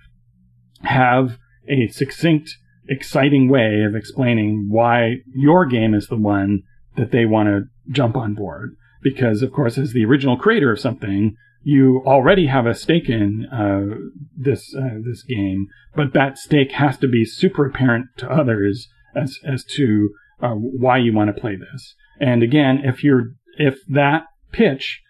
Have 0.84 1.38
a 1.68 1.88
succinct, 1.88 2.57
exciting 2.89 3.49
way 3.49 3.84
of 3.88 3.95
explaining 3.95 4.68
why 4.70 5.18
your 5.34 5.66
game 5.66 5.93
is 5.93 6.07
the 6.07 6.18
one 6.18 6.64
that 6.97 7.12
they 7.12 7.26
want 7.26 7.47
to 7.47 7.64
jump 7.91 8.16
on 8.16 8.34
board. 8.34 8.76
Because, 9.03 9.41
of 9.41 9.51
course, 9.51 9.78
as 9.78 9.93
the 9.93 10.05
original 10.05 10.38
creator 10.38 10.72
of 10.72 10.80
something, 10.80 11.36
you 11.64 12.01
already 12.05 12.47
have 12.47 12.66
a 12.66 12.74
stake 12.74 13.09
in 13.09 13.45
uh, 13.45 13.95
this 14.36 14.76
uh, 14.76 14.97
this 15.03 15.24
game, 15.24 15.68
but 15.95 16.14
that 16.14 16.38
stake 16.38 16.72
has 16.74 16.97
to 16.97 17.07
be 17.07 17.24
super 17.24 17.66
apparent 17.66 18.07
to 18.18 18.30
others 18.30 18.88
as 19.16 19.38
as 19.45 19.64
to 19.64 20.09
uh, 20.41 20.53
why 20.53 20.97
you 20.97 21.14
want 21.14 21.34
to 21.34 21.39
play 21.39 21.55
this. 21.55 21.95
And 22.22 22.43
again, 22.43 22.82
if 22.84 23.03
you're 23.03 23.34
if 23.57 23.80
that 23.89 24.24
pitch 24.51 25.01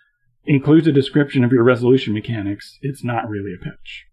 includes 0.46 0.88
a 0.88 0.92
description 0.92 1.44
of 1.44 1.52
your 1.52 1.64
resolution 1.64 2.14
mechanics, 2.14 2.78
it's 2.82 3.04
not 3.04 3.30
really 3.30 3.54
a 3.54 3.64
pitch. 3.64 4.06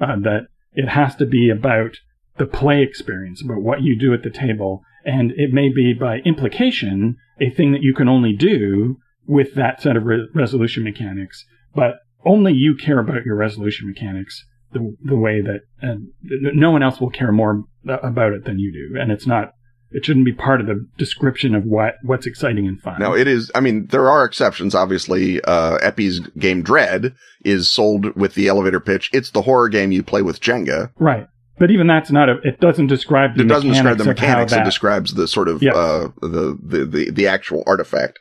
Uh, 0.00 0.16
that 0.20 0.42
it 0.74 0.88
has 0.88 1.16
to 1.16 1.26
be 1.26 1.50
about 1.50 1.96
the 2.38 2.46
play 2.46 2.82
experience, 2.82 3.42
about 3.42 3.62
what 3.62 3.82
you 3.82 3.98
do 3.98 4.14
at 4.14 4.22
the 4.22 4.30
table, 4.30 4.82
and 5.04 5.32
it 5.32 5.52
may 5.52 5.68
be 5.72 5.92
by 5.92 6.18
implication 6.18 7.16
a 7.40 7.50
thing 7.50 7.72
that 7.72 7.82
you 7.82 7.94
can 7.94 8.08
only 8.08 8.34
do 8.34 8.98
with 9.26 9.54
that 9.54 9.80
set 9.80 9.96
of 9.96 10.04
re- 10.04 10.28
resolution 10.34 10.84
mechanics, 10.84 11.44
but 11.74 11.96
only 12.24 12.52
you 12.52 12.76
care 12.76 12.98
about 12.98 13.24
your 13.24 13.36
resolution 13.36 13.88
mechanics 13.88 14.44
the 14.72 14.96
the 15.02 15.16
way 15.16 15.40
that 15.40 15.60
uh, 15.82 15.96
no 16.22 16.70
one 16.70 16.82
else 16.82 17.00
will 17.00 17.10
care 17.10 17.32
more 17.32 17.64
about 17.86 18.32
it 18.32 18.44
than 18.44 18.58
you 18.58 18.72
do, 18.72 19.00
and 19.00 19.10
it's 19.10 19.26
not. 19.26 19.52
It 19.94 20.04
shouldn't 20.04 20.24
be 20.24 20.32
part 20.32 20.60
of 20.60 20.66
the 20.66 20.86
description 20.98 21.54
of 21.54 21.64
what 21.64 21.94
what's 22.02 22.26
exciting 22.26 22.66
and 22.66 22.80
fun. 22.80 22.96
Now 22.98 23.14
it 23.14 23.26
is, 23.28 23.50
I 23.54 23.60
mean, 23.60 23.86
there 23.86 24.10
are 24.10 24.24
exceptions. 24.24 24.74
Obviously, 24.74 25.40
uh, 25.42 25.76
Epi's 25.76 26.20
game 26.38 26.62
Dread 26.62 27.14
is 27.44 27.70
sold 27.70 28.14
with 28.16 28.34
the 28.34 28.48
elevator 28.48 28.80
pitch. 28.80 29.10
It's 29.12 29.30
the 29.30 29.42
horror 29.42 29.68
game 29.68 29.92
you 29.92 30.02
play 30.02 30.22
with 30.22 30.40
Jenga. 30.40 30.90
right. 30.98 31.26
But 31.58 31.70
even 31.70 31.86
that's 31.86 32.10
not 32.10 32.28
a. 32.28 32.38
It 32.42 32.58
doesn't 32.60 32.86
describe 32.88 33.36
the 33.36 33.42
It 33.42 33.46
doesn't 33.46 33.68
describe 33.70 33.98
the 33.98 34.04
mechanics 34.04 34.50
mechanics. 34.50 34.52
It 34.54 34.64
describes 34.64 35.14
the 35.14 35.28
sort 35.28 35.48
of, 35.48 35.62
Yes. 35.62 35.76
uh, 35.76 36.08
the, 36.20 36.58
the, 36.60 36.84
the, 36.86 37.10
the 37.10 37.26
actual 37.28 37.62
artifact. 37.66 38.18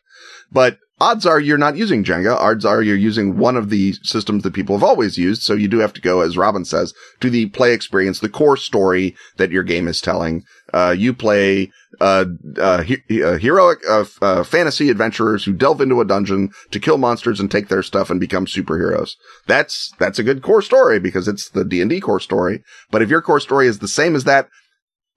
But 0.51 0.77
odds 0.99 1.25
are 1.25 1.39
you're 1.39 1.57
not 1.57 1.77
using 1.77 2.03
Jenga. 2.03 2.35
Odds 2.35 2.65
are 2.65 2.83
you're 2.83 2.95
using 2.95 3.37
one 3.37 3.55
of 3.55 3.69
the 3.69 3.93
systems 4.03 4.43
that 4.43 4.53
people 4.53 4.75
have 4.75 4.83
always 4.83 5.17
used. 5.17 5.41
So 5.41 5.53
you 5.53 5.69
do 5.69 5.79
have 5.79 5.93
to 5.93 6.01
go, 6.01 6.19
as 6.21 6.37
Robin 6.37 6.65
says, 6.65 6.93
to 7.21 7.29
the 7.29 7.47
play 7.47 7.73
experience, 7.73 8.19
the 8.19 8.29
core 8.29 8.57
story 8.57 9.15
that 9.37 9.49
your 9.49 9.63
game 9.63 9.87
is 9.87 10.01
telling. 10.01 10.43
Uh, 10.73 10.95
you 10.97 11.13
play, 11.13 11.69
uh, 11.99 12.25
uh, 12.57 12.81
he- 12.81 13.21
uh 13.23 13.37
heroic, 13.37 13.79
uh, 13.89 14.05
uh, 14.21 14.43
fantasy 14.43 14.89
adventurers 14.89 15.43
who 15.43 15.53
delve 15.53 15.81
into 15.81 15.99
a 16.01 16.05
dungeon 16.05 16.49
to 16.71 16.79
kill 16.79 16.97
monsters 16.97 17.39
and 17.39 17.51
take 17.51 17.67
their 17.67 17.83
stuff 17.83 18.09
and 18.09 18.19
become 18.19 18.45
superheroes. 18.45 19.11
That's, 19.47 19.91
that's 19.99 20.19
a 20.19 20.23
good 20.23 20.41
core 20.41 20.61
story 20.61 20.99
because 20.99 21.27
it's 21.27 21.49
the 21.49 21.65
D&D 21.65 21.99
core 22.01 22.19
story. 22.19 22.63
But 22.89 23.01
if 23.01 23.09
your 23.09 23.21
core 23.21 23.39
story 23.39 23.67
is 23.67 23.79
the 23.79 23.87
same 23.87 24.15
as 24.15 24.23
that, 24.23 24.47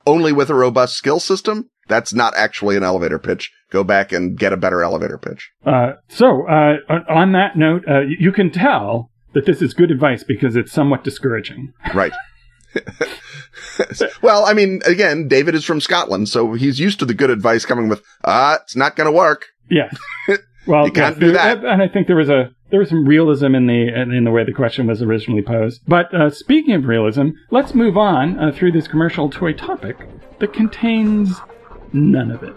only 0.07 0.33
with 0.33 0.51
a 0.51 0.55
robust 0.55 0.95
skill 0.97 1.21
system, 1.21 1.71
that's 1.89 2.13
not 2.13 2.35
actually 2.37 2.77
an 2.77 2.83
elevator 2.83 3.19
pitch. 3.19 3.51
Go 3.71 3.85
back 3.85 4.13
and 4.13 4.39
get 4.39 4.53
a 4.53 4.57
better 4.57 4.83
elevator 4.83 5.19
pitch. 5.19 5.51
Uh, 5.65 5.93
so, 6.09 6.47
uh, 6.49 6.77
on- 6.89 7.05
on 7.09 7.33
that 7.33 7.57
note, 7.57 7.85
uh, 7.89 8.01
you 8.19 8.33
can 8.33 8.51
tell 8.51 9.11
that 9.35 9.47
this 9.47 9.61
is 9.63 9.75
good 9.75 9.91
advice 9.91 10.25
because 10.25 10.57
it's 10.57 10.73
somewhat 10.73 11.05
discouraging. 11.05 11.73
Right. 11.95 12.13
well, 14.22 14.45
I 14.47 14.53
mean, 14.55 14.81
again, 14.87 15.29
David 15.29 15.55
is 15.55 15.64
from 15.64 15.81
Scotland, 15.81 16.29
so 16.29 16.55
he's 16.55 16.79
used 16.81 16.99
to 17.01 17.05
the 17.05 17.14
good 17.14 17.31
advice 17.31 17.64
coming 17.64 17.89
with, 17.89 18.03
ah, 18.25 18.59
it's 18.62 18.77
not 18.77 18.97
going 18.97 19.07
to 19.07 19.12
work. 19.16 19.47
Yeah. 19.70 19.91
Well, 20.66 20.87
You 20.87 20.93
can't 20.93 21.16
yes, 21.16 21.20
do 21.20 21.33
that. 21.33 21.62
and 21.62 21.83
I 21.83 21.89
think 21.89 22.07
there 22.07 22.16
was 22.16 22.31
a 22.31 22.51
there 22.70 22.81
was 22.81 22.89
some 22.89 23.05
realism 23.05 23.55
in 23.55 23.66
the 23.66 23.89
in 24.16 24.25
the 24.25 24.31
way 24.31 24.45
the 24.45 24.53
question 24.53 24.87
was 24.87 25.03
originally 25.03 25.43
posed. 25.43 25.83
But 25.87 26.14
uh, 26.14 26.31
speaking 26.31 26.75
of 26.75 26.87
realism, 26.87 27.33
let's 27.51 27.75
move 27.75 27.99
on 27.99 28.39
uh, 28.39 28.51
through 28.51 28.72
this 28.72 28.89
commercial 28.89 29.29
toy 29.29 29.53
topic 29.53 29.99
that 30.39 30.55
contains 30.55 31.39
none 31.93 32.31
of 32.31 32.43
it. 32.43 32.55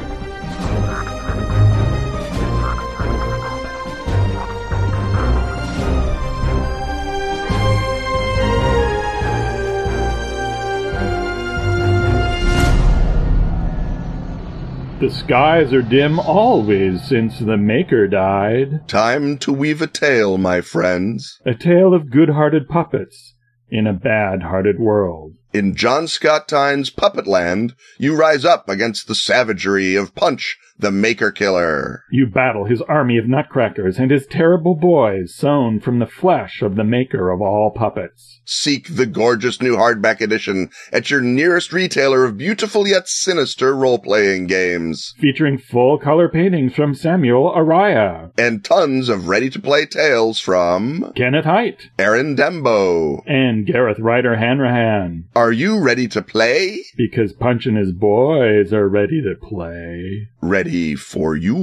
The 15.00 15.12
skies 15.12 15.74
are 15.74 15.84
dim 15.84 16.20
always 16.20 17.04
since 17.04 17.38
the 17.38 17.56
Maker 17.56 18.08
died. 18.08 18.88
Time 18.88 19.38
to 19.38 19.54
weave 19.54 19.80
a 19.80 19.86
tale, 19.86 20.40
my 20.40 20.62
friends. 20.62 21.40
A 21.46 21.54
tale 21.54 21.94
of 21.94 22.10
good-hearted 22.10 22.68
puppets 22.68 23.36
in 23.70 23.86
a 23.86 23.94
bad-hearted 23.94 24.80
world. 24.80 25.36
In 25.54 25.76
John 25.76 26.08
Scott 26.08 26.48
Tynes' 26.48 26.90
Puppetland, 26.90 27.76
you 28.00 28.16
rise 28.16 28.44
up 28.44 28.68
against 28.70 29.08
the 29.08 29.14
savagery 29.14 29.96
of 29.96 30.16
Punch, 30.16 30.58
the 30.80 30.92
Maker 30.92 31.32
Killer. 31.32 32.04
You 32.12 32.28
battle 32.28 32.66
his 32.66 32.82
army 32.84 33.18
of 33.18 33.28
nutcrackers 33.28 33.98
and 33.98 34.12
his 34.12 34.28
terrible 34.28 34.76
boys 34.76 35.36
sewn 35.36 35.80
from 35.80 36.00
the 36.00 36.06
flesh 36.06 36.62
of 36.62 36.76
the 36.76 36.84
maker 36.84 37.32
of 37.32 37.42
all 37.42 37.72
puppets. 37.76 38.42
Seek 38.46 38.96
the 38.96 39.06
gorgeous 39.06 39.62
new 39.62 39.76
hardback 39.76 40.22
edition 40.22 40.70
at 40.92 41.10
your 41.10 41.22
nearest 41.22 41.74
retailer 41.74 42.24
of 42.26 42.38
beautiful 42.38 42.88
yet 42.88 43.08
sinister 43.08 43.76
role-playing 43.76 44.48
games. 44.48 45.14
Featuring 45.20 45.58
full 45.58 45.98
color 45.98 46.30
paintings 46.30 46.74
from 46.74 46.94
Samuel 46.94 47.52
Araya. 47.52 48.32
And 48.38 48.64
tons 48.64 49.10
of 49.10 49.28
ready-to-play 49.28 49.88
tales 49.88 50.40
from 50.40 51.12
Kenneth 51.16 51.46
Hite. 51.46 51.90
Aaron 52.00 52.36
Dembo. 52.36 53.22
And 53.26 53.66
Gareth 53.66 54.00
Ryder 54.00 54.38
Hanrahan. 54.38 55.26
Are 55.36 55.52
you 55.52 55.80
ready 55.80 56.08
to 56.10 56.22
play? 56.22 56.84
Because 56.96 57.34
Punch 57.34 57.66
and 57.66 57.78
his 57.78 57.92
boys 57.92 58.72
are 58.72 58.88
ready 58.88 59.22
to 59.22 59.36
play. 59.36 60.30
Ready 60.42 60.67
for 60.96 61.36
you. 61.36 61.56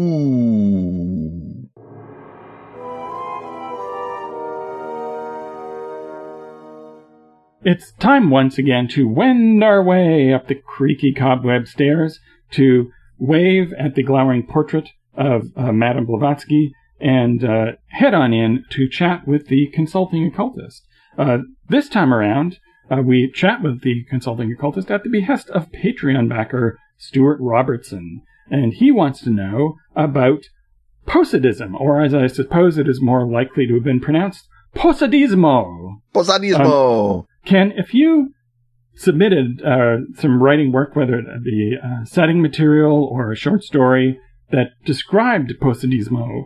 It's 7.62 7.92
time 7.92 8.30
once 8.30 8.58
again 8.58 8.88
to 8.88 9.08
wend 9.08 9.64
our 9.64 9.82
way 9.82 10.32
up 10.34 10.48
the 10.48 10.54
creaky 10.54 11.12
cobweb 11.12 11.66
stairs 11.66 12.20
to 12.52 12.90
wave 13.18 13.72
at 13.78 13.94
the 13.94 14.02
glowering 14.02 14.46
portrait 14.46 14.90
of 15.14 15.50
uh, 15.56 15.72
Madame 15.72 16.06
Blavatsky 16.06 16.72
and 17.00 17.44
uh, 17.44 17.72
head 17.88 18.14
on 18.14 18.32
in 18.32 18.64
to 18.70 18.88
chat 18.88 19.26
with 19.26 19.48
the 19.48 19.68
consulting 19.72 20.26
occultist. 20.26 20.86
Uh, 21.16 21.38
this 21.68 21.88
time 21.88 22.12
around, 22.12 22.58
uh, 22.90 23.02
we 23.02 23.30
chat 23.32 23.62
with 23.62 23.82
the 23.82 24.04
consulting 24.10 24.52
occultist 24.52 24.90
at 24.90 25.02
the 25.02 25.10
behest 25.10 25.48
of 25.50 25.72
Patreon 25.72 26.28
backer 26.28 26.78
Stuart 26.98 27.38
Robertson, 27.40 28.22
and 28.50 28.74
he 28.74 28.90
wants 28.90 29.20
to 29.22 29.30
know 29.30 29.76
about 29.96 30.44
Posadism, 31.06 31.78
or 31.78 32.02
as 32.02 32.14
I 32.14 32.26
suppose 32.28 32.78
it 32.78 32.88
is 32.88 33.00
more 33.02 33.26
likely 33.26 33.66
to 33.66 33.74
have 33.74 33.84
been 33.84 34.00
pronounced, 34.00 34.48
Posadismo. 34.74 36.00
Posadismo. 36.14 37.20
Um, 37.20 37.26
Ken, 37.44 37.72
if 37.76 37.92
you 37.94 38.30
submitted 38.94 39.62
uh, 39.62 39.96
some 40.14 40.42
writing 40.42 40.72
work, 40.72 40.96
whether 40.96 41.18
it 41.18 41.44
be 41.44 41.76
uh, 41.82 42.04
setting 42.04 42.40
material 42.40 43.04
or 43.04 43.30
a 43.30 43.36
short 43.36 43.62
story 43.62 44.18
that 44.50 44.68
described 44.84 45.52
Posadismo, 45.60 46.44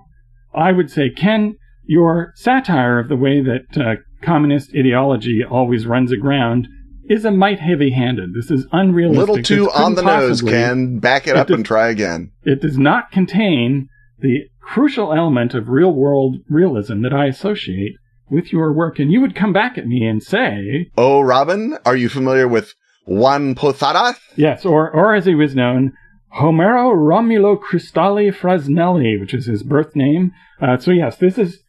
I 0.55 0.73
would 0.73 0.91
say, 0.91 1.11
Ken, 1.11 1.57
your 1.85 2.33
satire 2.37 2.99
of 2.99 3.09
the 3.09 3.17
way 3.17 3.41
that 3.41 3.81
uh, 3.81 4.01
communist 4.23 4.71
ideology 4.77 5.45
always 5.49 5.87
runs 5.87 6.11
aground 6.11 6.69
is 7.09 7.25
a 7.25 7.31
mite 7.31 7.61
heavy-handed. 7.61 8.35
This 8.35 8.51
is 8.51 8.67
unrealistic. 8.73 9.19
Little 9.29 9.43
too 9.43 9.71
on 9.71 9.95
the 9.95 10.03
nose, 10.03 10.43
Ken. 10.43 10.99
Back 10.99 11.27
it 11.27 11.31
It 11.31 11.37
up 11.37 11.49
does- 11.49 11.57
and 11.57 11.67
try 11.67 11.89
again. 11.89 12.33
It 12.45 12.61
does 12.61 12.79
not 12.79 13.11
contain 13.11 13.89
the 14.21 14.45
crucial 14.61 15.13
element 15.15 15.55
of 15.55 15.69
real-world 15.69 16.37
realism 16.49 17.03
that 17.03 17.13
I 17.15 17.27
associate 17.27 17.95
with 18.31 18.53
your 18.53 18.73
work. 18.73 18.99
And 18.99 19.11
you 19.11 19.21
would 19.23 19.35
come 19.35 19.53
back 19.53 19.79
at 19.79 19.87
me 19.87 20.05
and 20.07 20.23
say, 20.23 20.91
Oh, 20.97 21.21
Robin, 21.23 21.79
are 21.87 21.97
you 21.97 22.09
familiar 22.09 22.47
with 22.47 22.75
Juan 23.07 23.55
Posadas? 23.55 24.19
Yes, 24.37 24.67
or, 24.67 24.91
or 24.91 25.15
as 25.15 25.25
he 25.25 25.35
was 25.35 25.55
known, 25.55 25.95
Homero 26.39 26.93
Romulo 26.95 27.59
Cristalli 27.59 28.31
Frasnelli, 28.31 29.19
which 29.19 29.33
is 29.33 29.47
his 29.47 29.63
birth 29.63 29.97
name. 29.97 30.33
Uh, 30.61 30.77
so 30.77 30.91
yes, 30.91 31.17
this 31.17 31.39
is 31.39 31.63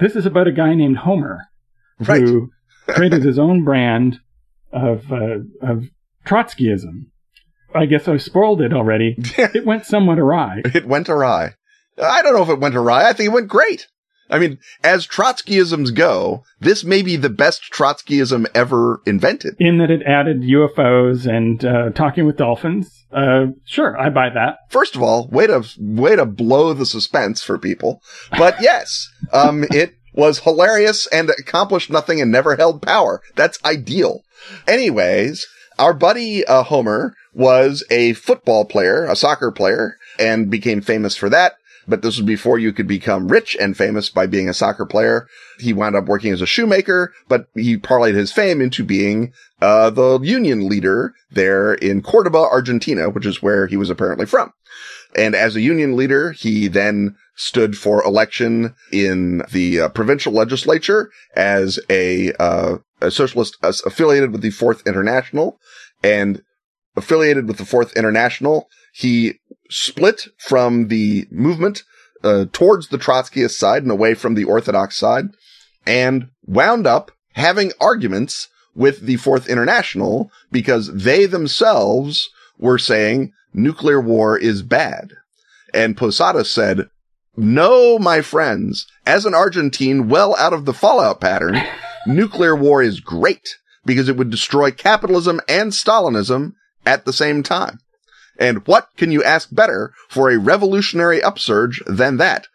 this 0.00 0.16
is 0.16 0.26
about 0.26 0.48
a 0.48 0.52
guy 0.52 0.74
named 0.74 0.96
Homer 0.98 1.42
Right. 2.00 2.22
who 2.22 2.50
created 2.88 3.22
his 3.22 3.38
own 3.38 3.62
brand 3.62 4.18
of 4.72 5.10
uh, 5.12 5.38
of 5.62 5.84
Trotskyism. 6.26 7.06
I 7.74 7.86
guess 7.86 8.08
I 8.08 8.16
spoiled 8.16 8.60
it 8.60 8.72
already. 8.72 9.16
It 9.38 9.64
went 9.64 9.86
somewhat 9.86 10.18
awry. 10.18 10.62
It 10.64 10.86
went 10.86 11.08
awry. 11.08 11.54
I 12.02 12.22
don't 12.22 12.34
know 12.34 12.42
if 12.42 12.48
it 12.48 12.60
went 12.60 12.74
awry. 12.76 13.08
I 13.08 13.12
think 13.12 13.28
it 13.28 13.32
went 13.32 13.48
great. 13.48 13.86
I 14.30 14.38
mean, 14.38 14.58
as 14.84 15.06
Trotskyisms 15.06 15.94
go, 15.94 16.44
this 16.60 16.84
may 16.84 17.02
be 17.02 17.16
the 17.16 17.28
best 17.28 17.62
Trotskyism 17.72 18.46
ever 18.54 19.02
invented. 19.04 19.56
In 19.58 19.78
that 19.78 19.90
it 19.90 20.02
added 20.06 20.42
UFOs 20.42 21.26
and 21.26 21.64
uh, 21.64 21.90
talking 21.90 22.26
with 22.26 22.36
dolphins. 22.36 23.06
Uh, 23.12 23.46
sure, 23.64 23.98
I 23.98 24.08
buy 24.08 24.30
that. 24.30 24.58
First 24.68 24.94
of 24.94 25.02
all, 25.02 25.26
way 25.28 25.48
to 25.48 25.64
way 25.78 26.14
to 26.14 26.24
blow 26.26 26.72
the 26.72 26.86
suspense 26.86 27.42
for 27.42 27.58
people. 27.58 28.02
But 28.30 28.56
yes, 28.60 29.08
um, 29.32 29.64
it 29.70 29.94
was 30.12 30.40
hilarious 30.40 31.06
and 31.08 31.30
accomplished 31.30 31.90
nothing 31.90 32.20
and 32.20 32.30
never 32.30 32.56
held 32.56 32.82
power. 32.82 33.22
That's 33.36 33.62
ideal. 33.64 34.24
Anyways, 34.66 35.46
our 35.78 35.94
buddy 35.94 36.44
uh, 36.44 36.62
Homer 36.64 37.14
was 37.32 37.84
a 37.90 38.14
football 38.14 38.64
player, 38.64 39.04
a 39.04 39.16
soccer 39.16 39.50
player, 39.50 39.96
and 40.18 40.50
became 40.50 40.80
famous 40.80 41.16
for 41.16 41.28
that. 41.28 41.54
But 41.90 42.02
this 42.02 42.16
was 42.16 42.24
before 42.24 42.58
you 42.58 42.72
could 42.72 42.86
become 42.86 43.28
rich 43.28 43.56
and 43.60 43.76
famous 43.76 44.08
by 44.08 44.26
being 44.26 44.48
a 44.48 44.54
soccer 44.54 44.86
player. 44.86 45.26
He 45.58 45.72
wound 45.72 45.96
up 45.96 46.06
working 46.06 46.32
as 46.32 46.40
a 46.40 46.46
shoemaker, 46.46 47.12
but 47.28 47.46
he 47.54 47.76
parlayed 47.76 48.14
his 48.14 48.32
fame 48.32 48.60
into 48.60 48.84
being 48.84 49.32
uh, 49.60 49.90
the 49.90 50.20
union 50.20 50.68
leader 50.68 51.12
there 51.30 51.74
in 51.74 52.00
Cordoba, 52.00 52.38
Argentina, 52.38 53.10
which 53.10 53.26
is 53.26 53.42
where 53.42 53.66
he 53.66 53.76
was 53.76 53.90
apparently 53.90 54.26
from. 54.26 54.52
And 55.16 55.34
as 55.34 55.56
a 55.56 55.60
union 55.60 55.96
leader, 55.96 56.32
he 56.32 56.68
then 56.68 57.16
stood 57.34 57.76
for 57.76 58.04
election 58.04 58.74
in 58.92 59.42
the 59.50 59.80
uh, 59.80 59.88
provincial 59.88 60.32
legislature 60.32 61.10
as 61.34 61.80
a, 61.88 62.32
uh, 62.34 62.76
a 63.00 63.10
socialist 63.10 63.56
as 63.62 63.82
affiliated 63.84 64.30
with 64.30 64.42
the 64.42 64.50
Fourth 64.50 64.86
International 64.86 65.58
and 66.02 66.42
affiliated 66.96 67.48
with 67.48 67.56
the 67.56 67.64
Fourth 67.64 67.96
International. 67.96 68.68
He 68.92 69.39
split 69.70 70.28
from 70.38 70.88
the 70.88 71.26
movement 71.30 71.82
uh, 72.22 72.46
towards 72.52 72.88
the 72.88 72.98
Trotskyist 72.98 73.52
side 73.52 73.82
and 73.82 73.90
away 73.90 74.14
from 74.14 74.34
the 74.34 74.44
Orthodox 74.44 74.96
side 74.96 75.28
and 75.86 76.28
wound 76.46 76.86
up 76.86 77.12
having 77.32 77.72
arguments 77.80 78.48
with 78.74 79.00
the 79.00 79.16
Fourth 79.16 79.48
International 79.48 80.30
because 80.50 80.92
they 80.92 81.26
themselves 81.26 82.28
were 82.58 82.78
saying 82.78 83.32
nuclear 83.52 84.00
war 84.00 84.38
is 84.38 84.62
bad. 84.62 85.12
And 85.72 85.96
Posada 85.96 86.44
said, 86.44 86.88
no, 87.36 87.98
my 87.98 88.20
friends, 88.20 88.86
as 89.06 89.24
an 89.24 89.34
Argentine 89.34 90.08
well 90.08 90.36
out 90.36 90.52
of 90.52 90.64
the 90.64 90.74
fallout 90.74 91.20
pattern, 91.20 91.56
nuclear 92.06 92.54
war 92.54 92.82
is 92.82 93.00
great 93.00 93.56
because 93.84 94.08
it 94.08 94.16
would 94.16 94.30
destroy 94.30 94.70
capitalism 94.70 95.40
and 95.48 95.72
Stalinism 95.72 96.52
at 96.84 97.04
the 97.04 97.12
same 97.12 97.42
time. 97.42 97.78
And 98.40 98.66
what 98.66 98.88
can 98.96 99.12
you 99.12 99.22
ask 99.22 99.54
better 99.54 99.92
for 100.08 100.30
a 100.30 100.38
revolutionary 100.38 101.22
upsurge 101.22 101.82
than 101.86 102.16
that? 102.16 102.46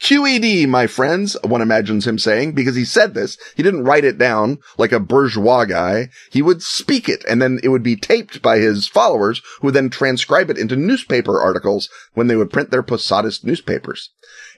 QED, 0.00 0.66
my 0.66 0.86
friends, 0.86 1.36
one 1.44 1.60
imagines 1.60 2.06
him 2.06 2.18
saying, 2.18 2.52
because 2.52 2.74
he 2.74 2.86
said 2.86 3.12
this. 3.12 3.36
He 3.54 3.62
didn't 3.62 3.84
write 3.84 4.04
it 4.04 4.16
down 4.16 4.58
like 4.78 4.92
a 4.92 5.00
bourgeois 5.00 5.66
guy. 5.66 6.08
He 6.30 6.40
would 6.40 6.62
speak 6.62 7.06
it 7.06 7.22
and 7.28 7.42
then 7.42 7.60
it 7.62 7.68
would 7.68 7.82
be 7.82 7.96
taped 7.96 8.40
by 8.40 8.58
his 8.58 8.88
followers 8.88 9.42
who 9.60 9.66
would 9.66 9.74
then 9.74 9.90
transcribe 9.90 10.48
it 10.48 10.56
into 10.56 10.74
newspaper 10.74 11.38
articles 11.38 11.90
when 12.14 12.28
they 12.28 12.36
would 12.36 12.50
print 12.50 12.70
their 12.70 12.82
Posadist 12.82 13.44
newspapers. 13.44 14.10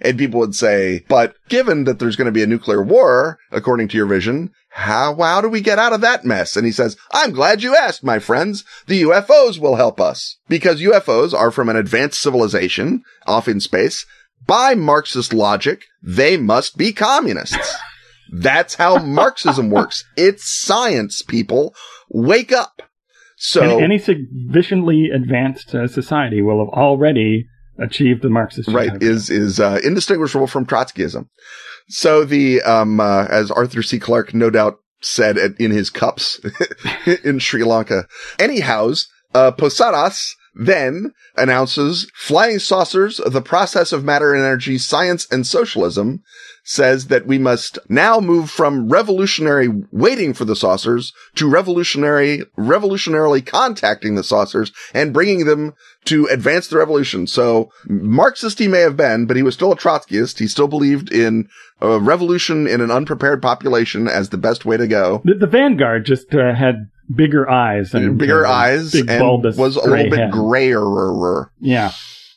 And 0.02 0.18
people 0.18 0.40
would 0.40 0.54
say, 0.54 1.04
but 1.08 1.36
given 1.48 1.84
that 1.84 2.00
there's 2.00 2.16
going 2.16 2.26
to 2.26 2.32
be 2.32 2.42
a 2.42 2.46
nuclear 2.46 2.82
war, 2.82 3.38
according 3.52 3.88
to 3.88 3.96
your 3.96 4.06
vision, 4.06 4.50
how, 4.70 5.14
how 5.14 5.40
do 5.40 5.48
we 5.48 5.60
get 5.60 5.78
out 5.78 5.92
of 5.92 6.00
that 6.00 6.24
mess? 6.24 6.56
And 6.56 6.66
he 6.66 6.72
says, 6.72 6.96
I'm 7.12 7.30
glad 7.30 7.62
you 7.62 7.76
asked, 7.76 8.02
my 8.02 8.18
friends. 8.18 8.64
The 8.88 9.02
UFOs 9.02 9.58
will 9.58 9.76
help 9.76 10.00
us 10.00 10.38
because 10.48 10.80
UFOs 10.80 11.32
are 11.32 11.52
from 11.52 11.68
an 11.68 11.76
advanced 11.76 12.20
civilization 12.20 13.02
off 13.26 13.46
in 13.46 13.60
space. 13.60 14.04
By 14.44 14.74
Marxist 14.74 15.32
logic, 15.32 15.84
they 16.02 16.36
must 16.36 16.76
be 16.76 16.92
communists. 16.92 17.76
That's 18.32 18.74
how 18.74 18.98
Marxism 18.98 19.70
works. 19.70 20.04
It's 20.16 20.44
science, 20.44 21.22
people. 21.22 21.74
Wake 22.08 22.50
up. 22.50 22.82
So, 23.36 23.62
And 23.62 23.84
any 23.84 23.98
sufficiently 23.98 25.10
advanced 25.14 25.74
uh, 25.74 25.86
society 25.86 26.40
will 26.42 26.64
have 26.64 26.72
already 26.72 27.46
achieved 27.78 28.22
the 28.22 28.30
Marxist 28.30 28.68
right 28.68 29.02
is 29.02 29.30
is 29.30 29.60
uh, 29.60 29.80
indistinguishable 29.82 30.46
from 30.46 30.66
Trotskyism. 30.66 31.28
So 31.88 32.24
the 32.24 32.62
um 32.62 33.00
uh, 33.00 33.26
as 33.28 33.50
Arthur 33.50 33.82
C. 33.82 33.98
Clarke 33.98 34.34
no 34.34 34.50
doubt 34.50 34.78
said 35.00 35.36
at, 35.36 35.58
in 35.60 35.70
his 35.70 35.90
cups 35.90 36.40
in 37.24 37.38
Sri 37.38 37.64
Lanka. 37.64 38.06
Anyhows, 38.38 39.08
uh, 39.34 39.50
Posadas 39.50 40.36
then 40.54 41.12
announces 41.36 42.10
flying 42.14 42.58
saucers, 42.58 43.20
the 43.26 43.40
process 43.40 43.92
of 43.92 44.04
matter 44.04 44.34
and 44.34 44.44
energy, 44.44 44.78
science 44.78 45.26
and 45.30 45.46
socialism 45.46 46.22
says 46.64 47.08
that 47.08 47.26
we 47.26 47.38
must 47.38 47.78
now 47.88 48.20
move 48.20 48.50
from 48.50 48.88
revolutionary 48.88 49.68
waiting 49.90 50.32
for 50.32 50.44
the 50.44 50.56
saucers 50.56 51.12
to 51.34 51.48
revolutionary, 51.48 52.42
revolutionarily 52.56 53.44
contacting 53.44 54.14
the 54.14 54.24
saucers 54.24 54.72
and 54.94 55.12
bringing 55.12 55.44
them 55.44 55.74
to 56.04 56.26
advance 56.26 56.68
the 56.68 56.78
revolution. 56.78 57.26
So 57.26 57.70
Marxist 57.86 58.58
he 58.58 58.68
may 58.68 58.80
have 58.80 58.96
been, 58.96 59.26
but 59.26 59.36
he 59.36 59.42
was 59.42 59.54
still 59.54 59.72
a 59.72 59.76
Trotskyist. 59.76 60.38
He 60.38 60.46
still 60.46 60.68
believed 60.68 61.12
in 61.12 61.48
a 61.80 61.98
revolution 61.98 62.66
in 62.66 62.80
an 62.80 62.90
unprepared 62.90 63.42
population 63.42 64.06
as 64.06 64.28
the 64.28 64.38
best 64.38 64.64
way 64.64 64.76
to 64.76 64.86
go. 64.86 65.20
The, 65.24 65.34
the 65.34 65.46
Vanguard 65.46 66.06
just 66.06 66.32
uh, 66.34 66.54
had 66.54 66.88
bigger 67.14 67.48
eyes 67.50 67.92
and 67.94 68.18
Bigger 68.18 68.46
eyes 68.46 68.92
big 68.92 69.10
and 69.10 69.20
bulbous 69.20 69.56
was 69.56 69.76
a 69.76 69.82
little 69.82 70.10
bit 70.10 70.18
head. 70.18 70.30
grayer. 70.30 71.50
Yeah, 71.60 71.92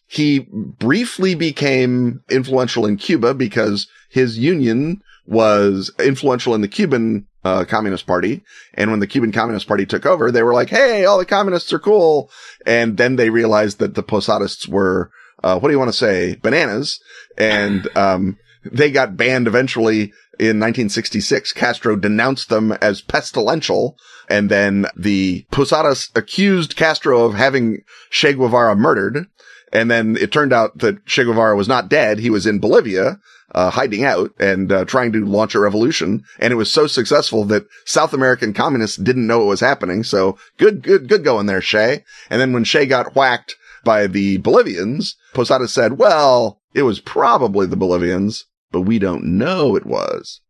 he 0.07 0.47
briefly 0.51 1.35
became 1.35 2.21
influential 2.29 2.85
in 2.85 2.97
Cuba 2.97 3.33
because 3.33 3.87
his 4.15 4.39
union 4.39 5.01
was 5.27 5.91
influential 5.99 6.55
in 6.55 6.61
the 6.61 6.69
Cuban 6.69 7.27
uh, 7.43 7.65
Communist 7.65 8.07
Party. 8.07 8.43
And 8.73 8.91
when 8.91 9.01
the 9.01 9.07
Cuban 9.07 9.33
Communist 9.33 9.67
Party 9.67 9.85
took 9.85 10.05
over, 10.05 10.31
they 10.31 10.41
were 10.41 10.53
like, 10.53 10.69
Hey, 10.69 11.03
all 11.03 11.17
the 11.17 11.25
communists 11.25 11.73
are 11.73 11.79
cool. 11.79 12.31
And 12.65 12.95
then 12.95 13.17
they 13.17 13.29
realized 13.29 13.79
that 13.79 13.93
the 13.93 14.03
Posadists 14.03 14.69
were, 14.69 15.11
uh, 15.43 15.59
what 15.59 15.67
do 15.67 15.73
you 15.73 15.79
want 15.79 15.89
to 15.89 15.97
say? 15.97 16.35
Bananas. 16.35 16.97
And, 17.37 17.89
um, 17.97 18.37
they 18.63 18.89
got 18.89 19.17
banned 19.17 19.47
eventually 19.47 20.13
in 20.39 20.59
1966. 20.59 21.51
Castro 21.51 21.97
denounced 21.97 22.47
them 22.49 22.71
as 22.71 23.01
pestilential. 23.01 23.95
And 24.29 24.49
then 24.49 24.87
the 24.95 25.45
Posadas 25.51 26.09
accused 26.15 26.75
Castro 26.77 27.25
of 27.25 27.35
having 27.35 27.81
Che 28.09 28.33
Guevara 28.33 28.75
murdered. 28.75 29.27
And 29.73 29.89
then 29.91 30.17
it 30.17 30.31
turned 30.31 30.53
out 30.53 30.77
that 30.79 31.05
Che 31.05 31.23
Guevara 31.23 31.55
was 31.55 31.67
not 31.67 31.89
dead. 31.89 32.19
He 32.19 32.29
was 32.29 32.45
in 32.45 32.59
Bolivia, 32.59 33.19
uh, 33.53 33.69
hiding 33.69 34.03
out 34.03 34.31
and 34.39 34.71
uh, 34.71 34.85
trying 34.85 35.11
to 35.13 35.25
launch 35.25 35.55
a 35.55 35.59
revolution. 35.59 36.23
And 36.39 36.51
it 36.53 36.57
was 36.57 36.71
so 36.71 36.87
successful 36.87 37.45
that 37.45 37.65
South 37.85 38.13
American 38.13 38.53
communists 38.53 38.97
didn't 38.97 39.27
know 39.27 39.39
what 39.39 39.47
was 39.47 39.59
happening. 39.59 40.03
So 40.03 40.37
good, 40.57 40.81
good, 40.81 41.07
good 41.09 41.23
going 41.23 41.45
there, 41.45 41.61
Che. 41.61 42.03
And 42.29 42.41
then 42.41 42.53
when 42.53 42.63
Che 42.63 42.85
got 42.85 43.15
whacked 43.15 43.55
by 43.83 44.07
the 44.07 44.37
Bolivians, 44.37 45.15
Posada 45.33 45.67
said, 45.67 45.97
well, 45.97 46.59
it 46.73 46.83
was 46.83 46.99
probably 46.99 47.65
the 47.65 47.77
Bolivians, 47.77 48.45
but 48.71 48.81
we 48.81 48.99
don't 48.99 49.37
know 49.37 49.75
it 49.75 49.85
was. 49.85 50.41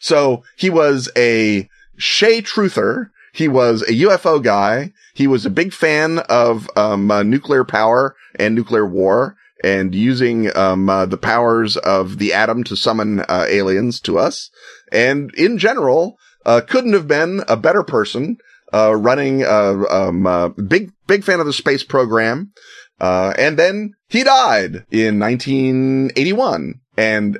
So 0.00 0.42
he 0.56 0.70
was 0.70 1.08
a 1.16 1.68
Che 1.98 2.42
truther. 2.42 3.10
He 3.32 3.46
was 3.46 3.82
a 3.82 3.92
UFO 3.92 4.42
guy. 4.42 4.92
He 5.14 5.26
was 5.26 5.46
a 5.46 5.50
big 5.50 5.72
fan 5.72 6.18
of 6.28 6.68
um, 6.76 7.10
uh, 7.10 7.22
nuclear 7.22 7.64
power 7.64 8.16
and 8.40 8.54
nuclear 8.54 8.86
war 8.86 9.36
and 9.62 9.94
using 9.94 10.56
um, 10.56 10.88
uh, 10.88 11.06
the 11.06 11.18
powers 11.18 11.76
of 11.76 12.18
the 12.18 12.32
atom 12.32 12.64
to 12.64 12.76
summon 12.76 13.20
uh, 13.20 13.44
aliens 13.48 14.00
to 14.00 14.18
us. 14.18 14.50
And 14.90 15.32
in 15.34 15.58
general, 15.58 16.16
uh, 16.46 16.62
couldn't 16.66 16.94
have 16.94 17.06
been 17.06 17.42
a 17.48 17.56
better 17.56 17.82
person 17.82 18.38
uh, 18.72 18.94
running. 18.96 19.44
Uh, 19.44 19.84
um, 19.90 20.26
uh, 20.26 20.48
big 20.48 20.92
big 21.06 21.24
fan 21.24 21.40
of 21.40 21.46
the 21.46 21.52
space 21.52 21.84
program. 21.84 22.52
and 23.00 23.58
then 23.58 23.92
he 24.08 24.24
died 24.24 24.84
in 24.90 25.18
1981. 25.18 26.80
And 26.96 27.38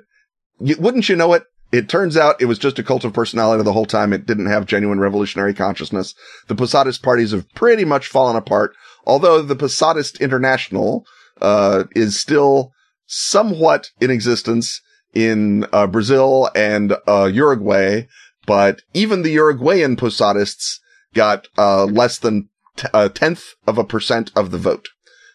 wouldn't 0.59 1.09
you 1.09 1.17
know 1.17 1.33
it? 1.35 1.45
It 1.73 1.89
turns 1.89 2.17
out 2.17 2.43
it 2.43 2.47
was 2.47 2.59
just 2.59 2.81
a 2.81 2.83
cult 2.83 3.05
of 3.05 3.13
personality 3.13 3.63
the 3.63 3.73
whole 3.73 3.87
time. 3.87 4.13
It 4.13 4.27
didn't 4.27 4.47
have 4.47 4.67
genuine 4.67 4.99
revolutionary 4.99 5.55
consciousness. 5.55 6.15
The 6.49 6.57
Posadist 6.57 7.01
parties 7.01 7.31
have 7.31 7.49
pretty 7.55 7.85
much 7.85 8.09
fallen 8.09 8.35
apart, 8.35 8.75
although 9.07 9.43
the 9.43 9.57
Posadist 9.57 10.21
International, 10.21 11.05
uh, 11.41 11.85
is 11.95 12.19
still 12.19 12.73
somewhat 13.07 13.91
in 14.01 14.11
existence 14.11 14.81
in, 15.15 15.67
uh, 15.73 15.87
Brazil 15.87 16.51
and, 16.55 16.97
uh, 17.09 17.31
Uruguay. 17.33 18.07
But 18.47 18.83
even 18.95 19.23
the 19.23 19.33
Uruguayan 19.33 19.97
Posadists 19.97 20.79
got, 21.15 21.49
uh, 21.59 21.85
less 21.85 22.19
than 22.19 22.49
t- 22.77 22.89
a 22.95 23.09
tenth 23.09 23.55
of 23.67 23.79
a 23.79 23.85
percent 23.85 24.31
of 24.37 24.51
the 24.51 24.59
vote. 24.59 24.89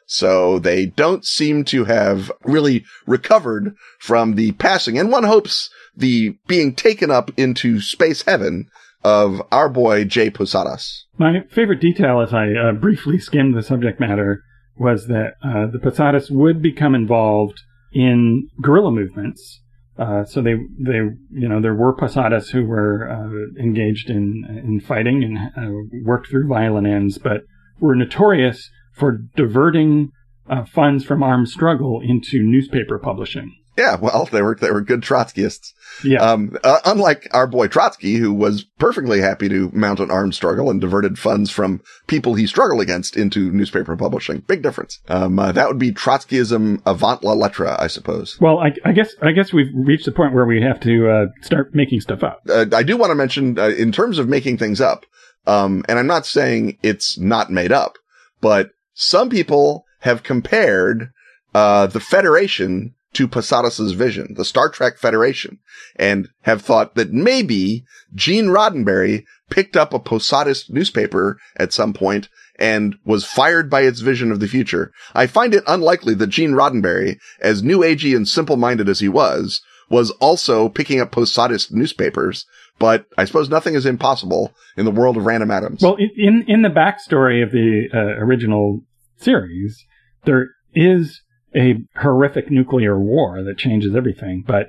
So 0.07 0.59
they 0.59 0.86
don't 0.86 1.26
seem 1.26 1.63
to 1.66 1.86
have 1.86 2.32
really 2.43 2.86
recovered 3.07 3.76
from 3.99 4.36
the 4.36 4.51
passing. 4.53 4.97
And 4.97 5.11
one 5.11 5.24
hopes 5.24 5.70
the 5.95 6.38
being 6.47 6.76
taken 6.76 7.09
up 7.09 7.32
into 7.38 7.82
space 7.82 8.22
heaven 8.24 8.70
of 9.05 9.39
our 9.51 9.69
boy 9.69 10.03
J. 10.03 10.31
Posadas. 10.31 11.05
My 11.19 11.41
favorite 11.51 11.79
detail 11.79 12.21
as 12.21 12.33
I 12.33 12.51
uh, 12.53 12.71
briefly 12.71 13.19
skimmed 13.19 13.55
the 13.55 13.61
subject 13.61 13.99
matter 13.99 14.41
was 14.77 15.05
that 15.07 15.33
uh, 15.43 15.67
the 15.71 15.79
Posadas 15.79 16.31
would 16.31 16.59
become 16.59 16.95
involved 16.95 17.61
in 17.93 18.49
guerrilla 18.61 18.91
movements. 18.91 19.61
Uh, 19.97 20.25
so 20.25 20.41
they, 20.41 20.55
they, 20.79 21.01
you 21.31 21.47
know, 21.47 21.61
there 21.61 21.75
were 21.75 21.95
Posadas 21.95 22.49
who 22.49 22.65
were 22.65 23.07
uh, 23.07 23.61
engaged 23.63 24.09
in 24.09 24.43
in 24.65 24.81
fighting 24.81 25.23
and 25.23 25.37
uh, 25.55 25.71
worked 26.03 26.27
through 26.27 26.47
violent 26.47 26.87
ends, 26.87 27.19
but 27.19 27.41
were 27.79 27.95
notorious 27.95 28.69
for 28.91 29.19
diverting 29.35 30.09
uh, 30.49 30.65
funds 30.65 31.05
from 31.05 31.21
armed 31.21 31.47
struggle 31.47 32.01
into 32.03 32.41
newspaper 32.41 32.97
publishing. 32.97 33.55
Yeah, 33.78 33.95
well, 33.95 34.26
they 34.32 34.41
were 34.41 34.55
they 34.55 34.71
were 34.71 34.82
good 34.82 35.01
Trotskyists. 35.01 35.73
Yeah. 36.03 36.19
Um, 36.19 36.57
uh, 36.63 36.80
unlike 36.86 37.28
our 37.32 37.47
boy 37.47 37.67
Trotsky, 37.67 38.15
who 38.15 38.34
was 38.34 38.63
perfectly 38.80 39.21
happy 39.21 39.49
to 39.49 39.69
mount 39.73 39.99
an 39.99 40.11
armed 40.11 40.36
struggle 40.36 40.69
and 40.69 40.80
diverted 40.82 41.17
funds 41.17 41.51
from 41.51 41.82
people 42.07 42.36
he 42.36 42.47
struggled 42.47 42.82
against 42.82 43.15
into 43.15 43.51
newspaper 43.51 43.95
publishing. 43.95 44.39
Big 44.39 44.61
difference. 44.61 44.99
Um, 45.07 45.39
uh, 45.39 45.51
that 45.51 45.67
would 45.67 45.80
be 45.80 45.91
Trotskyism 45.91 46.82
avant 46.86 47.23
la 47.23 47.34
lettre, 47.34 47.76
I 47.80 47.88
suppose. 47.88 48.39
Well, 48.39 48.59
I, 48.59 48.73
I, 48.84 48.91
guess 48.91 49.13
I 49.21 49.32
guess 49.32 49.53
we've 49.53 49.71
reached 49.73 50.05
the 50.05 50.11
point 50.11 50.34
where 50.34 50.45
we 50.45 50.61
have 50.61 50.80
to 50.82 51.09
uh, 51.09 51.26
start 51.41 51.73
making 51.73 52.01
stuff 52.01 52.23
up. 52.23 52.41
Uh, 52.49 52.65
I 52.73 52.84
do 52.84 52.97
want 52.97 53.11
to 53.11 53.15
mention, 53.15 53.57
uh, 53.57 53.69
in 53.69 53.91
terms 53.91 54.19
of 54.19 54.28
making 54.28 54.57
things 54.57 54.82
up, 54.82 55.05
um, 55.47 55.84
and 55.88 55.99
I'm 55.99 56.07
not 56.07 56.26
saying 56.26 56.78
it's 56.82 57.17
not 57.17 57.51
made 57.51 57.71
up, 57.71 57.97
but 58.41 58.71
some 58.93 59.30
people 59.30 59.86
have 59.99 60.23
compared 60.23 61.11
uh, 61.53 61.88
the 61.88 61.99
Federation 61.99 62.93
to 63.16 63.28
Posadas's 63.28 63.93
vision, 63.93 64.36
the 64.36 64.45
Star 64.45 64.70
Trek 64.70 64.97
Federation, 64.97 65.59
and 65.95 66.30
have 66.41 66.61
thought 66.61 66.95
that 66.95 67.11
maybe 67.11 67.84
Gene 68.13 68.47
Roddenberry 68.47 69.24
picked 69.49 69.76
up 69.76 69.93
a 69.93 69.99
Posadist 69.99 70.70
newspaper 70.70 71.38
at 71.57 71.74
some 71.74 71.93
point 71.93 72.30
and 72.57 72.95
was 73.05 73.26
fired 73.26 73.70
by 73.70 73.82
its 73.82 73.99
vision 73.99 74.32
of 74.32 74.39
the 74.39 74.47
future. 74.47 74.91
I 75.13 75.28
find 75.28 75.53
it 75.53 75.63
unlikely 75.68 76.13
that 76.16 76.28
Gene 76.28 76.51
Roddenberry, 76.51 77.18
as 77.41 77.63
new 77.63 77.80
agey 77.80 78.16
and 78.16 78.28
simple-minded 78.28 78.88
as 78.88 78.99
he 78.99 79.09
was, 79.09 79.61
was 79.89 80.11
also 80.11 80.70
picking 80.70 80.99
up 80.99 81.11
Posadist 81.11 81.72
newspapers, 81.72 82.45
but 82.80 83.05
I 83.18 83.26
suppose 83.26 83.49
nothing 83.49 83.76
is 83.76 83.86
impossible 83.86 84.53
in 84.78 84.86
the 84.86 84.91
world 84.91 85.18
of 85.18 85.26
random 85.26 85.51
atoms. 85.51 85.82
Well, 85.82 85.97
in 85.97 86.43
in 86.47 86.61
the 86.63 86.70
backstory 86.70 87.43
of 87.43 87.51
the 87.51 87.88
uh, 87.93 88.24
original 88.24 88.82
series, 89.18 89.86
there 90.26 90.49
is 90.74 91.22
a 91.55 91.75
horrific 91.99 92.51
nuclear 92.51 92.99
war 92.99 93.43
that 93.43 93.57
changes 93.57 93.95
everything, 93.95 94.43
but 94.45 94.67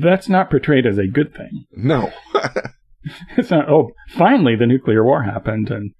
that's 0.00 0.28
not 0.28 0.50
portrayed 0.50 0.86
as 0.86 0.98
a 0.98 1.06
good 1.06 1.34
thing. 1.34 1.64
No. 1.72 2.10
it's 3.36 3.50
not, 3.50 3.68
oh, 3.68 3.90
finally 4.08 4.56
the 4.56 4.66
nuclear 4.66 5.04
war 5.04 5.24
happened, 5.24 5.70
and 5.70 5.92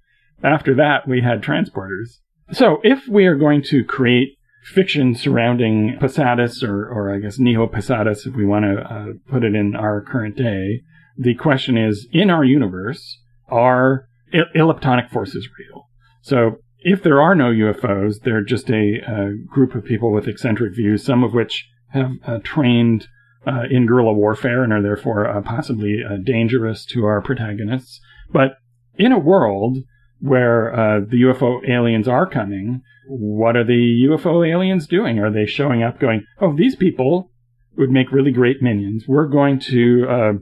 after 0.43 0.75
that 0.75 1.07
we 1.07 1.21
had 1.21 1.41
transporters. 1.41 2.19
So 2.51 2.79
if 2.83 3.07
we 3.07 3.25
are 3.25 3.35
going 3.35 3.63
to 3.63 3.83
create 3.83 4.37
fiction 4.63 5.15
surrounding 5.15 5.97
Posadas, 5.99 6.63
or, 6.63 6.87
or 6.87 7.13
I 7.13 7.19
guess 7.19 7.37
Neo 7.37 7.67
Posadas, 7.67 8.25
if 8.25 8.35
we 8.35 8.45
want 8.45 8.65
to 8.65 8.81
uh, 8.81 9.05
put 9.29 9.43
it 9.43 9.55
in 9.55 9.75
our 9.75 10.01
current 10.01 10.37
day, 10.37 10.81
the 11.17 11.35
question 11.35 11.77
is, 11.77 12.07
in 12.11 12.29
our 12.29 12.43
universe, 12.43 13.19
are 13.49 14.07
elliptonic 14.33 15.09
forces 15.09 15.47
real? 15.59 15.87
So 16.21 16.62
if 16.83 17.01
there 17.01 17.21
are 17.21 17.33
no 17.33 17.45
UFOs, 17.45 18.21
they're 18.21 18.43
just 18.43 18.69
a, 18.69 18.99
a 19.07 19.35
group 19.47 19.73
of 19.73 19.85
people 19.85 20.11
with 20.11 20.27
eccentric 20.27 20.75
views, 20.75 21.03
some 21.03 21.23
of 21.23 21.33
which 21.33 21.69
have 21.89 22.11
uh, 22.25 22.39
trained 22.43 23.07
uh, 23.47 23.63
in 23.69 23.85
guerrilla 23.85 24.13
warfare 24.13 24.63
and 24.63 24.73
are 24.73 24.81
therefore 24.81 25.27
uh, 25.27 25.41
possibly 25.41 25.99
uh, 26.03 26.17
dangerous 26.23 26.85
to 26.85 27.05
our 27.05 27.21
protagonists. 27.21 27.99
But 28.31 28.57
in 28.95 29.11
a 29.11 29.19
world 29.19 29.77
where 30.19 30.73
uh, 30.73 30.99
the 31.01 31.21
UFO 31.23 31.67
aliens 31.67 32.07
are 32.07 32.29
coming, 32.29 32.81
what 33.07 33.55
are 33.55 33.65
the 33.65 34.07
UFO 34.09 34.47
aliens 34.47 34.87
doing? 34.87 35.19
Are 35.19 35.31
they 35.31 35.45
showing 35.45 35.83
up 35.83 35.99
going, 35.99 36.25
oh, 36.39 36.55
these 36.55 36.75
people 36.75 37.31
would 37.75 37.89
make 37.89 38.11
really 38.11 38.31
great 38.31 38.61
minions. 38.61 39.05
We're 39.07 39.27
going 39.27 39.59
to 39.59 40.05
uh, 40.07 40.33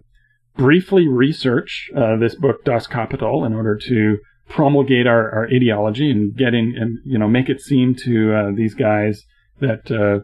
briefly 0.57 1.07
research 1.07 1.89
this 2.19 2.35
book, 2.35 2.65
Das 2.65 2.87
Kapital, 2.87 3.45
in 3.45 3.53
order 3.53 3.77
to 3.77 4.17
promulgate 4.51 5.07
our, 5.07 5.31
our 5.31 5.47
ideology 5.47 6.11
and 6.11 6.35
get 6.35 6.53
in 6.53 6.75
and 6.77 6.99
you 7.05 7.17
know 7.17 7.27
make 7.27 7.49
it 7.49 7.61
seem 7.61 7.95
to 7.95 8.33
uh, 8.33 8.51
these 8.55 8.73
guys 8.73 9.23
that 9.59 9.91
uh, 9.91 10.23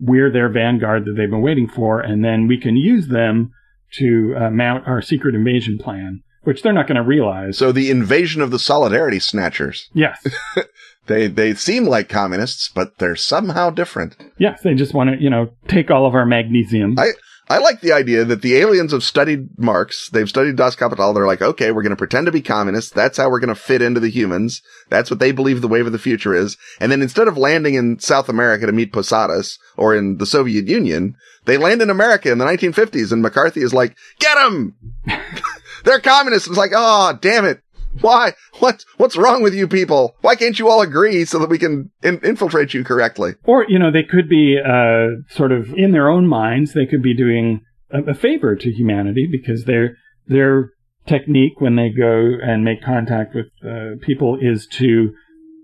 we're 0.00 0.30
their 0.30 0.48
vanguard 0.48 1.04
that 1.04 1.14
they've 1.16 1.30
been 1.30 1.42
waiting 1.42 1.68
for, 1.68 2.00
and 2.00 2.24
then 2.24 2.46
we 2.46 2.58
can 2.58 2.76
use 2.76 3.08
them 3.08 3.50
to 3.94 4.34
uh, 4.36 4.50
mount 4.50 4.86
our 4.86 5.00
secret 5.00 5.34
invasion 5.34 5.78
plan, 5.78 6.22
which 6.42 6.62
they're 6.62 6.72
not 6.72 6.86
going 6.86 6.96
to 6.96 7.02
realize. 7.02 7.56
So 7.56 7.72
the 7.72 7.90
invasion 7.90 8.42
of 8.42 8.50
the 8.50 8.58
Solidarity 8.58 9.18
Snatchers. 9.18 9.88
Yes. 9.94 10.24
they 11.06 11.26
they 11.26 11.54
seem 11.54 11.84
like 11.84 12.08
communists, 12.08 12.70
but 12.74 12.98
they're 12.98 13.16
somehow 13.16 13.70
different. 13.70 14.16
Yes, 14.38 14.60
they 14.62 14.74
just 14.74 14.94
want 14.94 15.10
to 15.10 15.22
you 15.22 15.30
know 15.30 15.50
take 15.68 15.90
all 15.90 16.06
of 16.06 16.14
our 16.14 16.26
magnesium. 16.26 16.98
I 16.98 17.12
I 17.48 17.58
like 17.58 17.80
the 17.80 17.92
idea 17.92 18.24
that 18.24 18.42
the 18.42 18.56
aliens 18.56 18.90
have 18.90 19.04
studied 19.04 19.56
Marx. 19.56 20.10
They've 20.10 20.28
studied 20.28 20.56
Das 20.56 20.74
Kapital. 20.74 21.12
They're 21.12 21.26
like, 21.26 21.42
okay, 21.42 21.70
we're 21.70 21.82
going 21.82 21.90
to 21.90 21.96
pretend 21.96 22.26
to 22.26 22.32
be 22.32 22.42
communists. 22.42 22.90
That's 22.90 23.18
how 23.18 23.30
we're 23.30 23.38
going 23.38 23.54
to 23.54 23.60
fit 23.60 23.82
into 23.82 24.00
the 24.00 24.10
humans. 24.10 24.62
That's 24.88 25.10
what 25.10 25.20
they 25.20 25.30
believe 25.30 25.60
the 25.60 25.68
wave 25.68 25.86
of 25.86 25.92
the 25.92 25.98
future 25.98 26.34
is. 26.34 26.56
And 26.80 26.90
then 26.90 27.02
instead 27.02 27.28
of 27.28 27.38
landing 27.38 27.74
in 27.74 28.00
South 28.00 28.28
America 28.28 28.66
to 28.66 28.72
meet 28.72 28.92
Posadas 28.92 29.58
or 29.76 29.94
in 29.94 30.18
the 30.18 30.26
Soviet 30.26 30.66
Union, 30.66 31.16
they 31.44 31.56
land 31.56 31.82
in 31.82 31.90
America 31.90 32.32
in 32.32 32.38
the 32.38 32.44
1950s 32.44 33.12
and 33.12 33.22
McCarthy 33.22 33.62
is 33.62 33.72
like, 33.72 33.96
get 34.18 34.34
them! 34.34 34.74
They're 35.84 36.00
communists. 36.00 36.48
It's 36.48 36.58
like, 36.58 36.72
oh, 36.74 37.16
damn 37.20 37.44
it. 37.44 37.62
Why? 38.00 38.34
What? 38.58 38.84
What's 38.96 39.16
wrong 39.16 39.42
with 39.42 39.54
you 39.54 39.68
people? 39.68 40.16
Why 40.20 40.36
can't 40.36 40.58
you 40.58 40.68
all 40.68 40.80
agree 40.80 41.24
so 41.24 41.38
that 41.38 41.50
we 41.50 41.58
can 41.58 41.90
in- 42.02 42.20
infiltrate 42.24 42.74
you 42.74 42.84
correctly? 42.84 43.34
Or 43.44 43.64
you 43.68 43.78
know, 43.78 43.90
they 43.90 44.02
could 44.02 44.28
be 44.28 44.58
uh, 44.58 45.22
sort 45.28 45.52
of 45.52 45.72
in 45.74 45.92
their 45.92 46.08
own 46.08 46.26
minds. 46.26 46.72
They 46.72 46.86
could 46.86 47.02
be 47.02 47.14
doing 47.14 47.62
a, 47.90 48.10
a 48.10 48.14
favor 48.14 48.56
to 48.56 48.70
humanity 48.70 49.28
because 49.30 49.64
their 49.64 49.96
their 50.26 50.70
technique 51.06 51.60
when 51.60 51.76
they 51.76 51.90
go 51.90 52.32
and 52.42 52.64
make 52.64 52.82
contact 52.82 53.34
with 53.34 53.46
uh, 53.64 53.96
people 54.04 54.38
is 54.40 54.66
to 54.66 55.14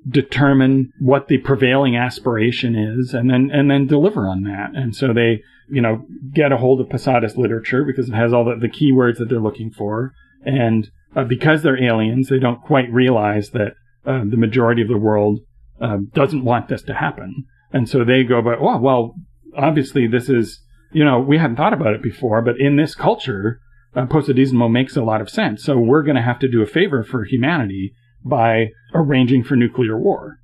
determine 0.08 0.92
what 1.00 1.28
the 1.28 1.38
prevailing 1.38 1.96
aspiration 1.96 2.74
is 2.74 3.14
and 3.14 3.30
then 3.30 3.50
and 3.52 3.70
then 3.70 3.86
deliver 3.86 4.28
on 4.28 4.42
that. 4.42 4.70
And 4.74 4.94
so 4.94 5.12
they, 5.12 5.42
you 5.68 5.80
know, 5.80 6.06
get 6.32 6.52
a 6.52 6.56
hold 6.56 6.80
of 6.80 6.90
Posadas 6.90 7.36
literature 7.36 7.84
because 7.84 8.08
it 8.08 8.14
has 8.14 8.32
all 8.32 8.44
the, 8.44 8.56
the 8.56 8.68
keywords 8.68 9.18
that 9.18 9.28
they're 9.28 9.38
looking 9.38 9.70
for. 9.70 10.12
And 10.44 10.90
uh, 11.14 11.24
because 11.24 11.62
they're 11.62 11.82
aliens, 11.82 12.28
they 12.28 12.38
don't 12.38 12.62
quite 12.62 12.92
realize 12.92 13.50
that 13.50 13.74
uh, 14.06 14.22
the 14.24 14.36
majority 14.36 14.82
of 14.82 14.88
the 14.88 14.98
world 14.98 15.40
uh, 15.80 15.98
doesn't 16.12 16.44
want 16.44 16.68
this 16.68 16.82
to 16.82 16.94
happen. 16.94 17.44
And 17.72 17.88
so 17.88 18.04
they 18.04 18.24
go 18.24 18.38
about, 18.38 18.58
oh, 18.60 18.78
well, 18.78 19.14
obviously 19.56 20.06
this 20.06 20.28
is, 20.28 20.60
you 20.92 21.04
know, 21.04 21.18
we 21.18 21.38
hadn't 21.38 21.56
thought 21.56 21.72
about 21.72 21.94
it 21.94 22.02
before, 22.02 22.42
but 22.42 22.60
in 22.60 22.76
this 22.76 22.94
culture, 22.94 23.60
uh, 23.94 24.06
Posadismo 24.06 24.70
makes 24.70 24.96
a 24.96 25.02
lot 25.02 25.20
of 25.20 25.30
sense. 25.30 25.62
So 25.62 25.78
we're 25.78 26.02
going 26.02 26.16
to 26.16 26.22
have 26.22 26.38
to 26.40 26.48
do 26.48 26.62
a 26.62 26.66
favor 26.66 27.02
for 27.02 27.24
humanity 27.24 27.94
by 28.24 28.68
arranging 28.94 29.44
for 29.44 29.56
nuclear 29.56 29.98
war. 29.98 30.38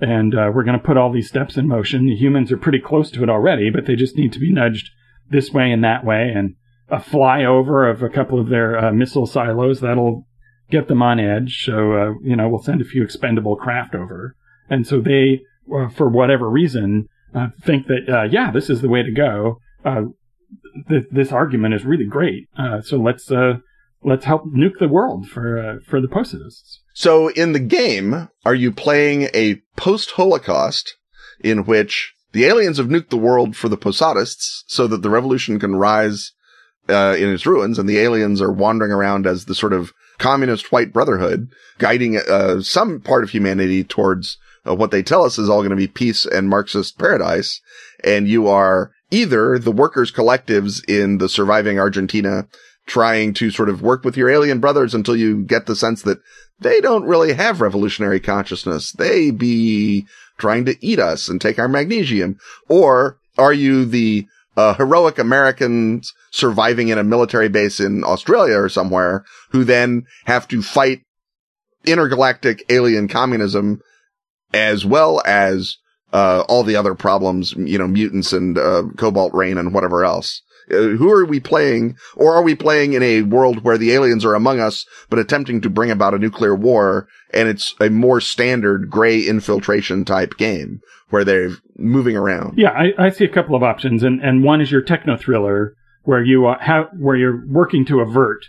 And 0.00 0.34
uh, 0.34 0.50
we're 0.52 0.64
going 0.64 0.78
to 0.78 0.84
put 0.84 0.96
all 0.96 1.12
these 1.12 1.28
steps 1.28 1.56
in 1.56 1.68
motion. 1.68 2.06
The 2.06 2.16
humans 2.16 2.50
are 2.50 2.56
pretty 2.56 2.80
close 2.80 3.10
to 3.12 3.22
it 3.22 3.30
already, 3.30 3.70
but 3.70 3.86
they 3.86 3.94
just 3.94 4.16
need 4.16 4.32
to 4.32 4.40
be 4.40 4.52
nudged 4.52 4.90
this 5.30 5.52
way 5.52 5.70
and 5.70 5.84
that 5.84 6.04
way. 6.04 6.32
And 6.34 6.56
a 6.92 6.98
flyover 6.98 7.90
of 7.90 8.02
a 8.02 8.08
couple 8.08 8.38
of 8.38 8.48
their 8.48 8.76
uh, 8.76 8.92
missile 8.92 9.26
silos 9.26 9.80
that'll 9.80 10.26
get 10.70 10.88
them 10.88 11.02
on 11.02 11.18
edge. 11.18 11.64
So, 11.64 11.92
uh, 11.92 12.12
you 12.22 12.36
know, 12.36 12.48
we'll 12.48 12.62
send 12.62 12.80
a 12.80 12.84
few 12.84 13.02
expendable 13.02 13.56
craft 13.56 13.94
over. 13.94 14.36
And 14.68 14.86
so 14.86 15.00
they, 15.00 15.40
uh, 15.74 15.88
for 15.88 16.08
whatever 16.08 16.48
reason, 16.48 17.08
uh, 17.34 17.48
think 17.64 17.86
that, 17.86 18.08
uh, 18.08 18.22
yeah, 18.24 18.50
this 18.50 18.68
is 18.68 18.82
the 18.82 18.88
way 18.88 19.02
to 19.02 19.10
go. 19.10 19.58
Th- 20.88 21.04
this 21.10 21.32
argument 21.32 21.74
is 21.74 21.84
really 21.84 22.06
great. 22.06 22.48
so 22.82 22.96
let's 22.96 23.30
let's 24.04 24.24
help 24.24 24.44
nuke 24.46 24.78
the 24.78 24.88
world 24.88 25.28
for 25.28 25.58
uh, 25.58 25.76
for 25.84 26.00
the 26.00 26.08
Posadists. 26.08 26.78
So 26.94 27.28
in 27.28 27.52
the 27.52 27.60
game, 27.60 28.28
are 28.44 28.54
you 28.54 28.72
playing 28.72 29.28
a 29.34 29.62
post-Holocaust 29.76 30.96
in 31.42 31.64
which 31.64 32.14
the 32.32 32.44
aliens 32.44 32.78
have 32.78 32.88
nuked 32.88 33.10
the 33.10 33.16
world 33.16 33.56
for 33.56 33.68
the 33.68 33.78
Posadists 33.78 34.62
so 34.66 34.86
that 34.86 35.02
the 35.02 35.10
revolution 35.10 35.58
can 35.58 35.76
rise 35.76 36.32
uh, 36.88 37.14
in 37.18 37.32
its 37.32 37.46
ruins, 37.46 37.78
and 37.78 37.88
the 37.88 37.98
aliens 37.98 38.40
are 38.40 38.52
wandering 38.52 38.92
around 38.92 39.26
as 39.26 39.44
the 39.44 39.54
sort 39.54 39.72
of 39.72 39.92
communist 40.18 40.72
white 40.72 40.92
brotherhood, 40.92 41.48
guiding 41.78 42.16
uh, 42.16 42.60
some 42.60 43.00
part 43.00 43.24
of 43.24 43.30
humanity 43.30 43.84
towards 43.84 44.38
uh, 44.66 44.74
what 44.74 44.90
they 44.90 45.02
tell 45.02 45.24
us 45.24 45.38
is 45.38 45.48
all 45.48 45.60
going 45.60 45.70
to 45.70 45.76
be 45.76 45.88
peace 45.88 46.24
and 46.24 46.48
Marxist 46.48 46.98
paradise, 46.98 47.60
and 48.04 48.28
you 48.28 48.48
are 48.48 48.92
either 49.10 49.58
the 49.58 49.72
workers' 49.72 50.12
collectives 50.12 50.82
in 50.88 51.18
the 51.18 51.28
surviving 51.28 51.78
Argentina 51.78 52.46
trying 52.86 53.32
to 53.34 53.50
sort 53.50 53.68
of 53.68 53.82
work 53.82 54.04
with 54.04 54.16
your 54.16 54.28
alien 54.28 54.58
brothers 54.58 54.94
until 54.94 55.14
you 55.14 55.44
get 55.44 55.66
the 55.66 55.76
sense 55.76 56.02
that 56.02 56.20
they 56.60 56.80
don't 56.80 57.04
really 57.04 57.32
have 57.32 57.60
revolutionary 57.60 58.20
consciousness. 58.20 58.92
They 58.92 59.30
be 59.30 60.06
trying 60.38 60.64
to 60.64 60.76
eat 60.84 60.98
us 60.98 61.28
and 61.28 61.40
take 61.40 61.58
our 61.58 61.68
magnesium. 61.68 62.38
Or 62.68 63.18
are 63.38 63.52
you 63.52 63.84
the 63.84 64.26
uh, 64.56 64.74
heroic 64.74 65.18
Americans 65.18 66.12
surviving 66.30 66.88
in 66.88 66.98
a 66.98 67.04
military 67.04 67.48
base 67.48 67.80
in 67.80 68.04
Australia 68.04 68.56
or 68.58 68.68
somewhere 68.68 69.24
who 69.50 69.64
then 69.64 70.04
have 70.26 70.46
to 70.48 70.62
fight 70.62 71.02
intergalactic 71.84 72.64
alien 72.68 73.08
communism 73.08 73.80
as 74.52 74.84
well 74.84 75.22
as 75.24 75.78
uh, 76.12 76.44
all 76.48 76.62
the 76.62 76.76
other 76.76 76.94
problems, 76.94 77.52
you 77.52 77.78
know, 77.78 77.88
mutants 77.88 78.32
and 78.32 78.58
uh, 78.58 78.82
cobalt 78.98 79.32
rain 79.32 79.56
and 79.56 79.72
whatever 79.72 80.04
else. 80.04 80.42
Uh, 80.72 80.96
who 80.96 81.10
are 81.10 81.24
we 81.24 81.40
playing? 81.40 81.96
Or 82.16 82.34
are 82.34 82.42
we 82.42 82.54
playing 82.54 82.94
in 82.94 83.02
a 83.02 83.22
world 83.22 83.62
where 83.62 83.78
the 83.78 83.92
aliens 83.92 84.24
are 84.24 84.34
among 84.34 84.60
us, 84.60 84.86
but 85.10 85.18
attempting 85.18 85.60
to 85.60 85.70
bring 85.70 85.90
about 85.90 86.14
a 86.14 86.18
nuclear 86.18 86.54
war? 86.54 87.08
And 87.32 87.48
it's 87.48 87.74
a 87.80 87.90
more 87.90 88.20
standard 88.20 88.90
gray 88.90 89.20
infiltration 89.20 90.04
type 90.04 90.36
game 90.36 90.80
where 91.10 91.24
they're 91.24 91.50
moving 91.76 92.16
around. 92.16 92.58
Yeah, 92.58 92.70
I, 92.70 93.06
I 93.06 93.10
see 93.10 93.24
a 93.24 93.28
couple 93.32 93.54
of 93.54 93.62
options. 93.62 94.02
And, 94.02 94.20
and 94.22 94.42
one 94.42 94.60
is 94.60 94.70
your 94.70 94.82
techno 94.82 95.16
thriller 95.16 95.74
where 96.04 96.22
you 96.22 96.46
uh, 96.46 96.58
have, 96.60 96.86
where 96.98 97.16
you're 97.16 97.46
working 97.46 97.84
to 97.86 98.00
avert 98.00 98.44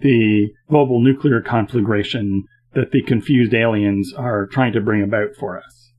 the 0.00 0.48
global 0.68 1.00
nuclear 1.00 1.40
conflagration 1.40 2.44
that 2.74 2.92
the 2.92 3.02
confused 3.02 3.54
aliens 3.54 4.12
are 4.16 4.46
trying 4.46 4.72
to 4.72 4.80
bring 4.80 5.02
about 5.02 5.30
for 5.38 5.58
us 5.58 5.92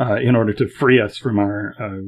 uh, 0.00 0.16
in 0.16 0.34
order 0.34 0.52
to 0.52 0.68
free 0.68 1.00
us 1.00 1.16
from 1.16 1.38
our 1.38 1.74
uh, 1.78 2.00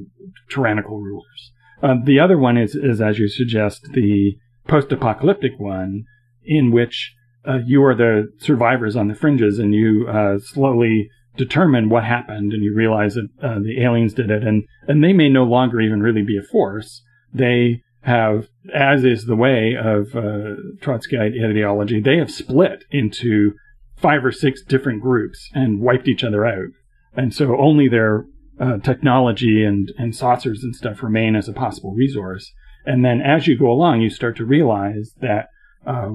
tyrannical 0.51 0.99
rulers. 0.99 1.53
Uh, 1.83 1.95
the 2.05 2.19
other 2.19 2.39
one 2.39 2.57
is, 2.57 2.75
is, 2.75 3.01
as 3.01 3.19
you 3.19 3.29
suggest, 3.29 3.93
the 3.93 4.37
post-apocalyptic 4.67 5.59
one, 5.59 6.05
in 6.45 6.71
which 6.71 7.15
uh, 7.47 7.59
you 7.65 7.85
are 7.85 7.95
the 7.95 8.29
survivors 8.39 8.97
on 8.97 9.09
the 9.09 9.15
fringes, 9.15 9.59
and 9.59 9.75
you 9.75 10.07
uh, 10.09 10.39
slowly 10.39 11.09
determine 11.37 11.89
what 11.89 12.05
happened, 12.05 12.53
and 12.53 12.63
you 12.63 12.75
realize 12.75 13.15
that 13.15 13.29
uh, 13.43 13.59
the 13.59 13.83
aliens 13.83 14.15
did 14.15 14.31
it, 14.31 14.43
and 14.43 14.65
and 14.89 15.05
they 15.05 15.13
may 15.13 15.29
no 15.29 15.45
longer 15.45 15.81
even 15.81 16.03
really 16.03 16.23
be 16.23 16.39
a 16.39 16.43
force. 16.43 17.03
They 17.33 17.83
have, 18.03 18.49
as 18.73 19.05
is 19.05 19.27
the 19.27 19.37
way 19.37 19.75
of 19.79 20.17
uh, 20.17 20.57
Trotskyite 20.81 21.45
ideology, 21.45 22.01
they 22.01 22.17
have 22.17 22.31
split 22.31 22.85
into 22.91 23.53
five 23.97 24.25
or 24.25 24.33
six 24.33 24.63
different 24.63 25.03
groups 25.03 25.51
and 25.53 25.81
wiped 25.81 26.09
each 26.09 26.25
other 26.25 26.47
out, 26.47 26.71
and 27.15 27.35
so 27.35 27.57
only 27.59 27.89
their 27.89 28.25
uh, 28.61 28.79
technology 28.79 29.65
and, 29.65 29.93
and 29.99 30.15
saucers 30.15 30.63
and 30.63 30.75
stuff 30.75 31.03
remain 31.03 31.37
as 31.37 31.49
a 31.49 31.53
possible 31.53 31.93
resource. 31.93 32.53
And 32.85 33.05
then 33.05 33.21
as 33.21 33.47
you 33.47 33.59
go 33.59 33.71
along, 33.71 34.01
you 34.01 34.11
start 34.11 34.37
to 34.37 34.45
realize 34.45 35.13
that 35.21 35.49
uh, 35.87 36.11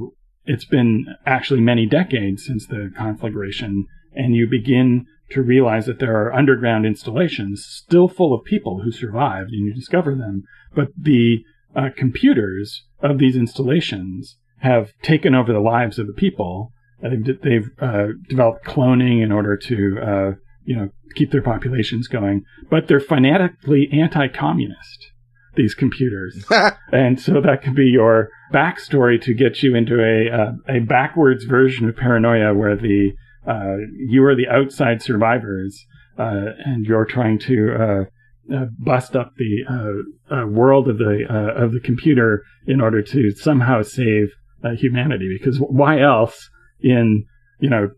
it's 0.45 0.65
been 0.65 1.05
actually 1.25 1.61
many 1.61 1.85
decades 1.85 2.45
since 2.45 2.65
the 2.65 2.91
conflagration, 2.97 3.85
and 4.13 4.35
you 4.35 4.47
begin 4.49 5.05
to 5.29 5.41
realize 5.41 5.85
that 5.85 5.99
there 5.99 6.15
are 6.15 6.33
underground 6.33 6.85
installations 6.85 7.65
still 7.65 8.07
full 8.07 8.33
of 8.33 8.43
people 8.43 8.81
who 8.81 8.91
survived, 8.91 9.51
and 9.51 9.65
you 9.65 9.73
discover 9.73 10.15
them. 10.15 10.43
But 10.75 10.89
the 10.97 11.43
uh, 11.75 11.89
computers 11.95 12.83
of 13.01 13.17
these 13.17 13.35
installations 13.35 14.37
have 14.59 14.91
taken 15.01 15.35
over 15.35 15.53
the 15.53 15.59
lives 15.59 15.99
of 15.99 16.07
the 16.07 16.13
people. 16.13 16.71
They've, 17.01 17.41
they've 17.41 17.69
uh, 17.79 18.07
developed 18.27 18.65
cloning 18.65 19.23
in 19.23 19.31
order 19.31 19.57
to, 19.57 19.97
uh, 20.01 20.31
you 20.63 20.75
know, 20.75 20.89
keep 21.15 21.31
their 21.31 21.41
populations 21.41 22.07
going, 22.07 22.43
but 22.69 22.87
they're 22.87 22.99
fanatically 22.99 23.89
anti-communist. 23.91 25.07
These 25.53 25.75
computers, 25.75 26.45
and 26.93 27.19
so 27.19 27.41
that 27.41 27.61
could 27.61 27.75
be 27.75 27.87
your 27.87 28.29
backstory 28.53 29.21
to 29.21 29.33
get 29.33 29.61
you 29.61 29.75
into 29.75 29.99
a 30.01 30.33
uh, 30.33 30.77
a 30.77 30.79
backwards 30.79 31.43
version 31.43 31.89
of 31.89 31.97
paranoia, 31.97 32.53
where 32.53 32.77
the 32.77 33.11
uh, 33.45 33.75
you 34.07 34.23
are 34.23 34.35
the 34.35 34.47
outside 34.47 35.01
survivors, 35.01 35.85
uh, 36.17 36.51
and 36.63 36.85
you're 36.85 37.05
trying 37.05 37.39
to 37.39 37.73
uh, 37.73 38.55
uh, 38.55 38.65
bust 38.79 39.15
up 39.15 39.33
the 39.37 40.03
uh, 40.31 40.47
world 40.47 40.87
of 40.87 40.97
the 40.97 41.25
of 41.29 41.71
the 41.71 41.79
computer 41.79 42.43
in 42.67 42.79
order 42.79 43.01
to 43.01 43.31
somehow 43.31 43.81
save 43.81 44.29
humanity. 44.77 45.37
Because 45.37 45.57
why 45.57 45.99
else 45.99 46.49
in 46.81 47.25
you 47.59 47.69
know 47.69 47.89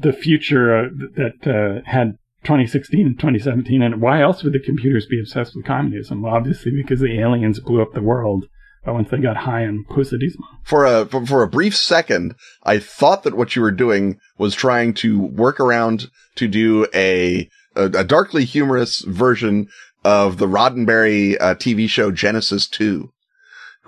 the 0.00 0.12
future 0.12 0.90
that 1.16 1.82
had 1.86 2.16
2016 2.44 3.06
and 3.06 3.18
2017. 3.18 3.82
And 3.82 4.00
why 4.00 4.22
else 4.22 4.42
would 4.42 4.52
the 4.52 4.60
computers 4.60 5.06
be 5.06 5.20
obsessed 5.20 5.54
with 5.54 5.64
communism? 5.64 6.22
Well, 6.22 6.34
obviously 6.34 6.72
because 6.72 7.00
the 7.00 7.20
aliens 7.20 7.60
blew 7.60 7.82
up 7.82 7.92
the 7.92 8.02
world 8.02 8.46
uh, 8.86 8.92
once 8.92 9.10
they 9.10 9.18
got 9.18 9.36
high 9.38 9.66
on 9.66 9.84
Posadismo. 9.90 10.44
For 10.64 10.84
a 10.84 11.06
for, 11.06 11.26
for, 11.26 11.42
a 11.42 11.48
brief 11.48 11.76
second, 11.76 12.34
I 12.62 12.78
thought 12.78 13.24
that 13.24 13.36
what 13.36 13.54
you 13.54 13.62
were 13.62 13.70
doing 13.70 14.18
was 14.38 14.54
trying 14.54 14.94
to 14.94 15.20
work 15.20 15.60
around 15.60 16.06
to 16.36 16.48
do 16.48 16.86
a 16.94 17.48
a, 17.76 17.84
a 17.84 18.04
darkly 18.04 18.44
humorous 18.44 19.00
version 19.00 19.68
of 20.02 20.38
the 20.38 20.46
Roddenberry 20.46 21.36
uh, 21.40 21.54
TV 21.54 21.88
show 21.88 22.10
Genesis 22.10 22.66
2, 22.66 23.12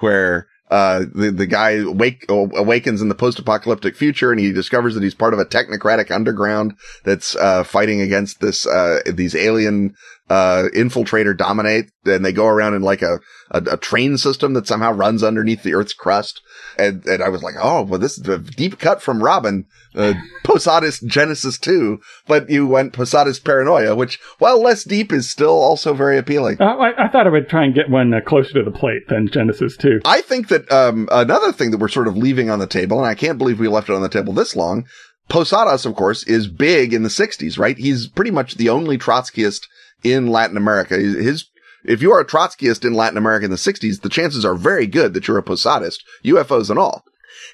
where 0.00 0.46
uh, 0.72 1.04
the, 1.14 1.30
the 1.30 1.46
guy 1.46 1.84
wake, 1.84 2.24
awakens 2.30 3.02
in 3.02 3.10
the 3.10 3.14
post-apocalyptic 3.14 3.94
future 3.94 4.30
and 4.30 4.40
he 4.40 4.52
discovers 4.52 4.94
that 4.94 5.02
he's 5.02 5.14
part 5.14 5.34
of 5.34 5.38
a 5.38 5.44
technocratic 5.44 6.10
underground 6.10 6.74
that's, 7.04 7.36
uh, 7.36 7.62
fighting 7.62 8.00
against 8.00 8.40
this, 8.40 8.66
uh, 8.66 9.00
these 9.06 9.34
alien, 9.34 9.94
uh, 10.32 10.68
infiltrate 10.74 11.26
or 11.26 11.34
dominate. 11.34 11.90
And 12.06 12.24
they 12.24 12.32
go 12.32 12.46
around 12.46 12.72
in 12.72 12.80
like 12.80 13.02
a, 13.02 13.18
a, 13.50 13.58
a, 13.72 13.76
train 13.76 14.16
system 14.16 14.54
that 14.54 14.66
somehow 14.66 14.90
runs 14.92 15.22
underneath 15.22 15.62
the 15.62 15.74
Earth's 15.74 15.92
crust. 15.92 16.40
And, 16.78 17.04
and 17.04 17.22
I 17.22 17.28
was 17.28 17.42
like, 17.42 17.54
oh, 17.60 17.82
well, 17.82 18.00
this 18.00 18.16
is 18.16 18.26
a 18.26 18.38
deep 18.38 18.78
cut 18.78 19.02
from 19.02 19.22
Robin, 19.22 19.66
uh, 19.94 20.14
Posadas 20.42 21.00
Genesis 21.00 21.58
2, 21.58 22.00
but 22.26 22.48
you 22.48 22.66
went 22.66 22.94
Posadas 22.94 23.40
Paranoia, 23.40 23.94
which, 23.94 24.18
while 24.38 24.58
less 24.58 24.84
deep, 24.84 25.12
is 25.12 25.28
still 25.28 25.60
also 25.60 25.92
very 25.92 26.16
appealing. 26.16 26.56
Uh, 26.58 26.64
I, 26.64 27.04
I, 27.04 27.08
thought 27.08 27.26
I 27.26 27.30
would 27.30 27.50
try 27.50 27.66
and 27.66 27.74
get 27.74 27.90
one 27.90 28.14
uh, 28.14 28.22
closer 28.22 28.54
to 28.54 28.62
the 28.62 28.70
plate 28.70 29.08
than 29.08 29.28
Genesis 29.28 29.76
2. 29.76 30.00
I 30.06 30.22
think 30.22 30.48
that, 30.48 30.72
um, 30.72 31.10
another 31.12 31.52
thing 31.52 31.72
that 31.72 31.78
we're 31.78 31.88
sort 31.88 32.08
of 32.08 32.16
leaving 32.16 32.48
on 32.48 32.58
the 32.58 32.66
table, 32.66 32.96
and 32.96 33.06
I 33.06 33.14
can't 33.14 33.36
believe 33.36 33.60
we 33.60 33.68
left 33.68 33.90
it 33.90 33.94
on 33.94 34.00
the 34.00 34.08
table 34.08 34.32
this 34.32 34.56
long, 34.56 34.86
Posadas, 35.28 35.84
of 35.84 35.94
course, 35.94 36.24
is 36.24 36.48
big 36.48 36.94
in 36.94 37.02
the 37.02 37.10
60s, 37.10 37.58
right? 37.58 37.76
He's 37.76 38.06
pretty 38.06 38.30
much 38.30 38.54
the 38.54 38.70
only 38.70 38.96
Trotskyist 38.96 39.66
in 40.02 40.28
Latin 40.28 40.56
America. 40.56 40.96
His, 40.96 41.46
if 41.84 42.02
you 42.02 42.12
are 42.12 42.20
a 42.20 42.26
Trotskyist 42.26 42.84
in 42.84 42.94
Latin 42.94 43.18
America 43.18 43.44
in 43.44 43.50
the 43.50 43.56
60s, 43.56 44.00
the 44.00 44.08
chances 44.08 44.44
are 44.44 44.54
very 44.54 44.86
good 44.86 45.14
that 45.14 45.26
you're 45.26 45.38
a 45.38 45.42
Posadist, 45.42 45.98
UFOs 46.24 46.70
and 46.70 46.78
all. 46.78 47.04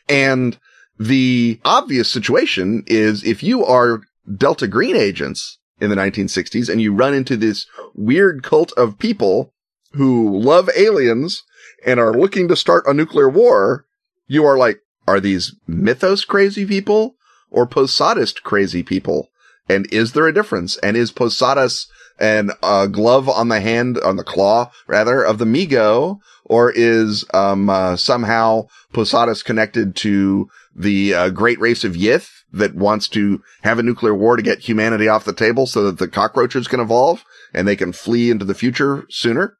And 0.08 0.58
the 0.98 1.60
obvious 1.64 2.10
situation 2.10 2.82
is 2.86 3.24
if 3.24 3.42
you 3.42 3.64
are 3.64 4.02
Delta 4.36 4.66
Green 4.66 4.96
agents 4.96 5.58
in 5.80 5.90
the 5.90 5.96
1960s 5.96 6.68
and 6.68 6.82
you 6.82 6.92
run 6.92 7.14
into 7.14 7.36
this 7.36 7.66
weird 7.94 8.42
cult 8.42 8.72
of 8.72 8.98
people 8.98 9.52
who 9.92 10.38
love 10.38 10.68
aliens 10.76 11.42
and 11.86 12.00
are 12.00 12.12
looking 12.12 12.48
to 12.48 12.56
start 12.56 12.84
a 12.86 12.94
nuclear 12.94 13.28
war, 13.28 13.86
you 14.26 14.44
are 14.44 14.58
like, 14.58 14.80
are 15.06 15.20
these 15.20 15.54
mythos 15.66 16.24
crazy 16.24 16.66
people 16.66 17.14
or 17.50 17.66
Posadist 17.66 18.42
crazy 18.42 18.82
people? 18.82 19.28
And 19.68 19.86
is 19.92 20.12
there 20.12 20.26
a 20.26 20.34
difference? 20.34 20.76
And 20.78 20.96
is 20.96 21.12
Posadas 21.12 21.86
a 22.20 22.88
glove 22.90 23.28
on 23.28 23.48
the 23.48 23.60
hand, 23.60 23.98
on 24.00 24.16
the 24.16 24.24
claw 24.24 24.70
rather 24.86 25.22
of 25.22 25.38
the 25.38 25.46
Mi-Go, 25.46 26.20
or 26.44 26.72
is 26.74 27.24
um, 27.34 27.68
uh, 27.70 27.96
somehow 27.96 28.66
Posadas 28.92 29.42
connected 29.42 29.94
to 29.96 30.48
the 30.74 31.14
uh, 31.14 31.28
great 31.30 31.60
race 31.60 31.84
of 31.84 31.92
Yith 31.92 32.30
that 32.52 32.74
wants 32.74 33.08
to 33.08 33.42
have 33.62 33.78
a 33.78 33.82
nuclear 33.82 34.14
war 34.14 34.36
to 34.36 34.42
get 34.42 34.60
humanity 34.60 35.06
off 35.06 35.24
the 35.24 35.34
table 35.34 35.66
so 35.66 35.84
that 35.84 35.98
the 35.98 36.08
cockroaches 36.08 36.66
can 36.66 36.80
evolve 36.80 37.24
and 37.52 37.68
they 37.68 37.76
can 37.76 37.92
flee 37.92 38.30
into 38.30 38.44
the 38.44 38.54
future 38.54 39.04
sooner? 39.10 39.56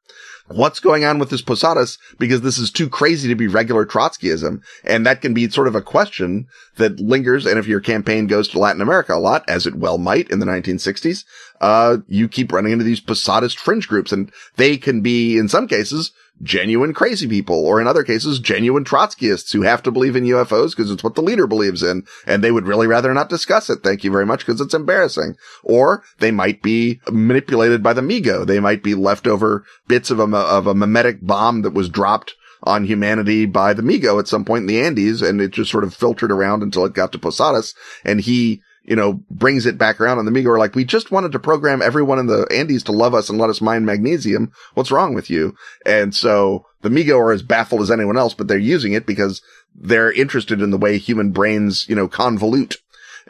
What's 0.49 0.79
going 0.79 1.05
on 1.05 1.19
with 1.19 1.29
this 1.29 1.41
Posadas 1.41 1.97
because 2.17 2.41
this 2.41 2.57
is 2.57 2.71
too 2.71 2.89
crazy 2.89 3.27
to 3.27 3.35
be 3.35 3.47
regular 3.47 3.85
Trotskyism. 3.85 4.61
And 4.83 5.05
that 5.05 5.21
can 5.21 5.33
be 5.33 5.49
sort 5.49 5.67
of 5.67 5.75
a 5.75 5.81
question 5.81 6.47
that 6.77 6.99
lingers. 6.99 7.45
And 7.45 7.59
if 7.59 7.67
your 7.67 7.79
campaign 7.79 8.27
goes 8.27 8.47
to 8.49 8.59
Latin 8.59 8.81
America 8.81 9.13
a 9.13 9.19
lot, 9.19 9.43
as 9.47 9.67
it 9.67 9.75
well 9.75 9.97
might 9.97 10.29
in 10.29 10.39
the 10.39 10.45
1960s, 10.45 11.23
uh, 11.61 11.97
you 12.07 12.27
keep 12.27 12.51
running 12.51 12.71
into 12.71 12.85
these 12.85 13.01
Posadist 13.01 13.57
fringe 13.57 13.87
groups 13.87 14.11
and 14.11 14.31
they 14.55 14.77
can 14.77 15.01
be, 15.01 15.37
in 15.37 15.47
some 15.47 15.67
cases, 15.67 16.11
genuine 16.41 16.93
crazy 16.93 17.27
people, 17.27 17.55
or 17.55 17.81
in 17.81 17.87
other 17.87 18.03
cases, 18.03 18.39
genuine 18.39 18.83
Trotskyists 18.83 19.51
who 19.53 19.61
have 19.63 19.83
to 19.83 19.91
believe 19.91 20.15
in 20.15 20.23
UFOs 20.25 20.75
because 20.75 20.91
it's 20.91 21.03
what 21.03 21.15
the 21.15 21.21
leader 21.21 21.47
believes 21.47 21.83
in, 21.83 22.05
and 22.25 22.43
they 22.43 22.51
would 22.51 22.67
really 22.67 22.87
rather 22.87 23.13
not 23.13 23.29
discuss 23.29 23.69
it. 23.69 23.83
Thank 23.83 24.03
you 24.03 24.11
very 24.11 24.25
much 24.25 24.45
because 24.45 24.61
it's 24.61 24.73
embarrassing. 24.73 25.35
Or 25.63 26.03
they 26.19 26.31
might 26.31 26.61
be 26.61 26.99
manipulated 27.09 27.83
by 27.83 27.93
the 27.93 28.01
Mi-Go. 28.01 28.45
They 28.45 28.59
might 28.59 28.83
be 28.83 28.95
leftover 28.95 29.65
bits 29.87 30.11
of 30.11 30.19
a, 30.19 30.23
of 30.35 30.67
a 30.67 30.73
memetic 30.73 31.19
bomb 31.21 31.61
that 31.63 31.73
was 31.73 31.89
dropped 31.89 32.35
on 32.63 32.85
humanity 32.85 33.45
by 33.45 33.73
the 33.73 33.81
Mi-Go 33.81 34.19
at 34.19 34.27
some 34.27 34.45
point 34.45 34.61
in 34.61 34.67
the 34.67 34.81
Andes, 34.81 35.21
and 35.21 35.39
it 35.39 35.51
just 35.51 35.71
sort 35.71 35.83
of 35.83 35.93
filtered 35.93 36.31
around 36.31 36.61
until 36.61 36.85
it 36.85 36.93
got 36.93 37.11
to 37.13 37.19
Posadas, 37.19 37.73
and 38.03 38.21
he 38.21 38.61
you 38.89 38.95
know, 38.95 39.23
brings 39.29 39.67
it 39.67 39.77
back 39.77 40.01
around 40.01 40.17
on 40.17 40.25
the 40.25 40.31
Mi-Go 40.31 40.49
are 40.49 40.57
like, 40.57 40.73
we 40.73 40.83
just 40.83 41.11
wanted 41.11 41.31
to 41.33 41.39
program 41.39 41.79
everyone 41.79 42.17
in 42.17 42.25
the 42.25 42.47
Andes 42.51 42.81
to 42.85 42.91
love 42.91 43.13
us 43.13 43.29
and 43.29 43.37
let 43.37 43.51
us 43.51 43.61
mine 43.61 43.85
magnesium. 43.85 44.51
What's 44.73 44.89
wrong 44.89 45.13
with 45.13 45.29
you? 45.29 45.55
And 45.85 46.13
so 46.15 46.65
the 46.81 46.89
Mi-Go 46.89 47.19
are 47.19 47.31
as 47.31 47.43
baffled 47.43 47.81
as 47.81 47.91
anyone 47.91 48.17
else, 48.17 48.33
but 48.33 48.47
they're 48.47 48.57
using 48.57 48.93
it 48.93 49.05
because 49.05 49.43
they're 49.75 50.11
interested 50.11 50.59
in 50.59 50.71
the 50.71 50.77
way 50.77 50.97
human 50.97 51.29
brains, 51.29 51.87
you 51.87 51.95
know, 51.95 52.07
convolute. 52.07 52.77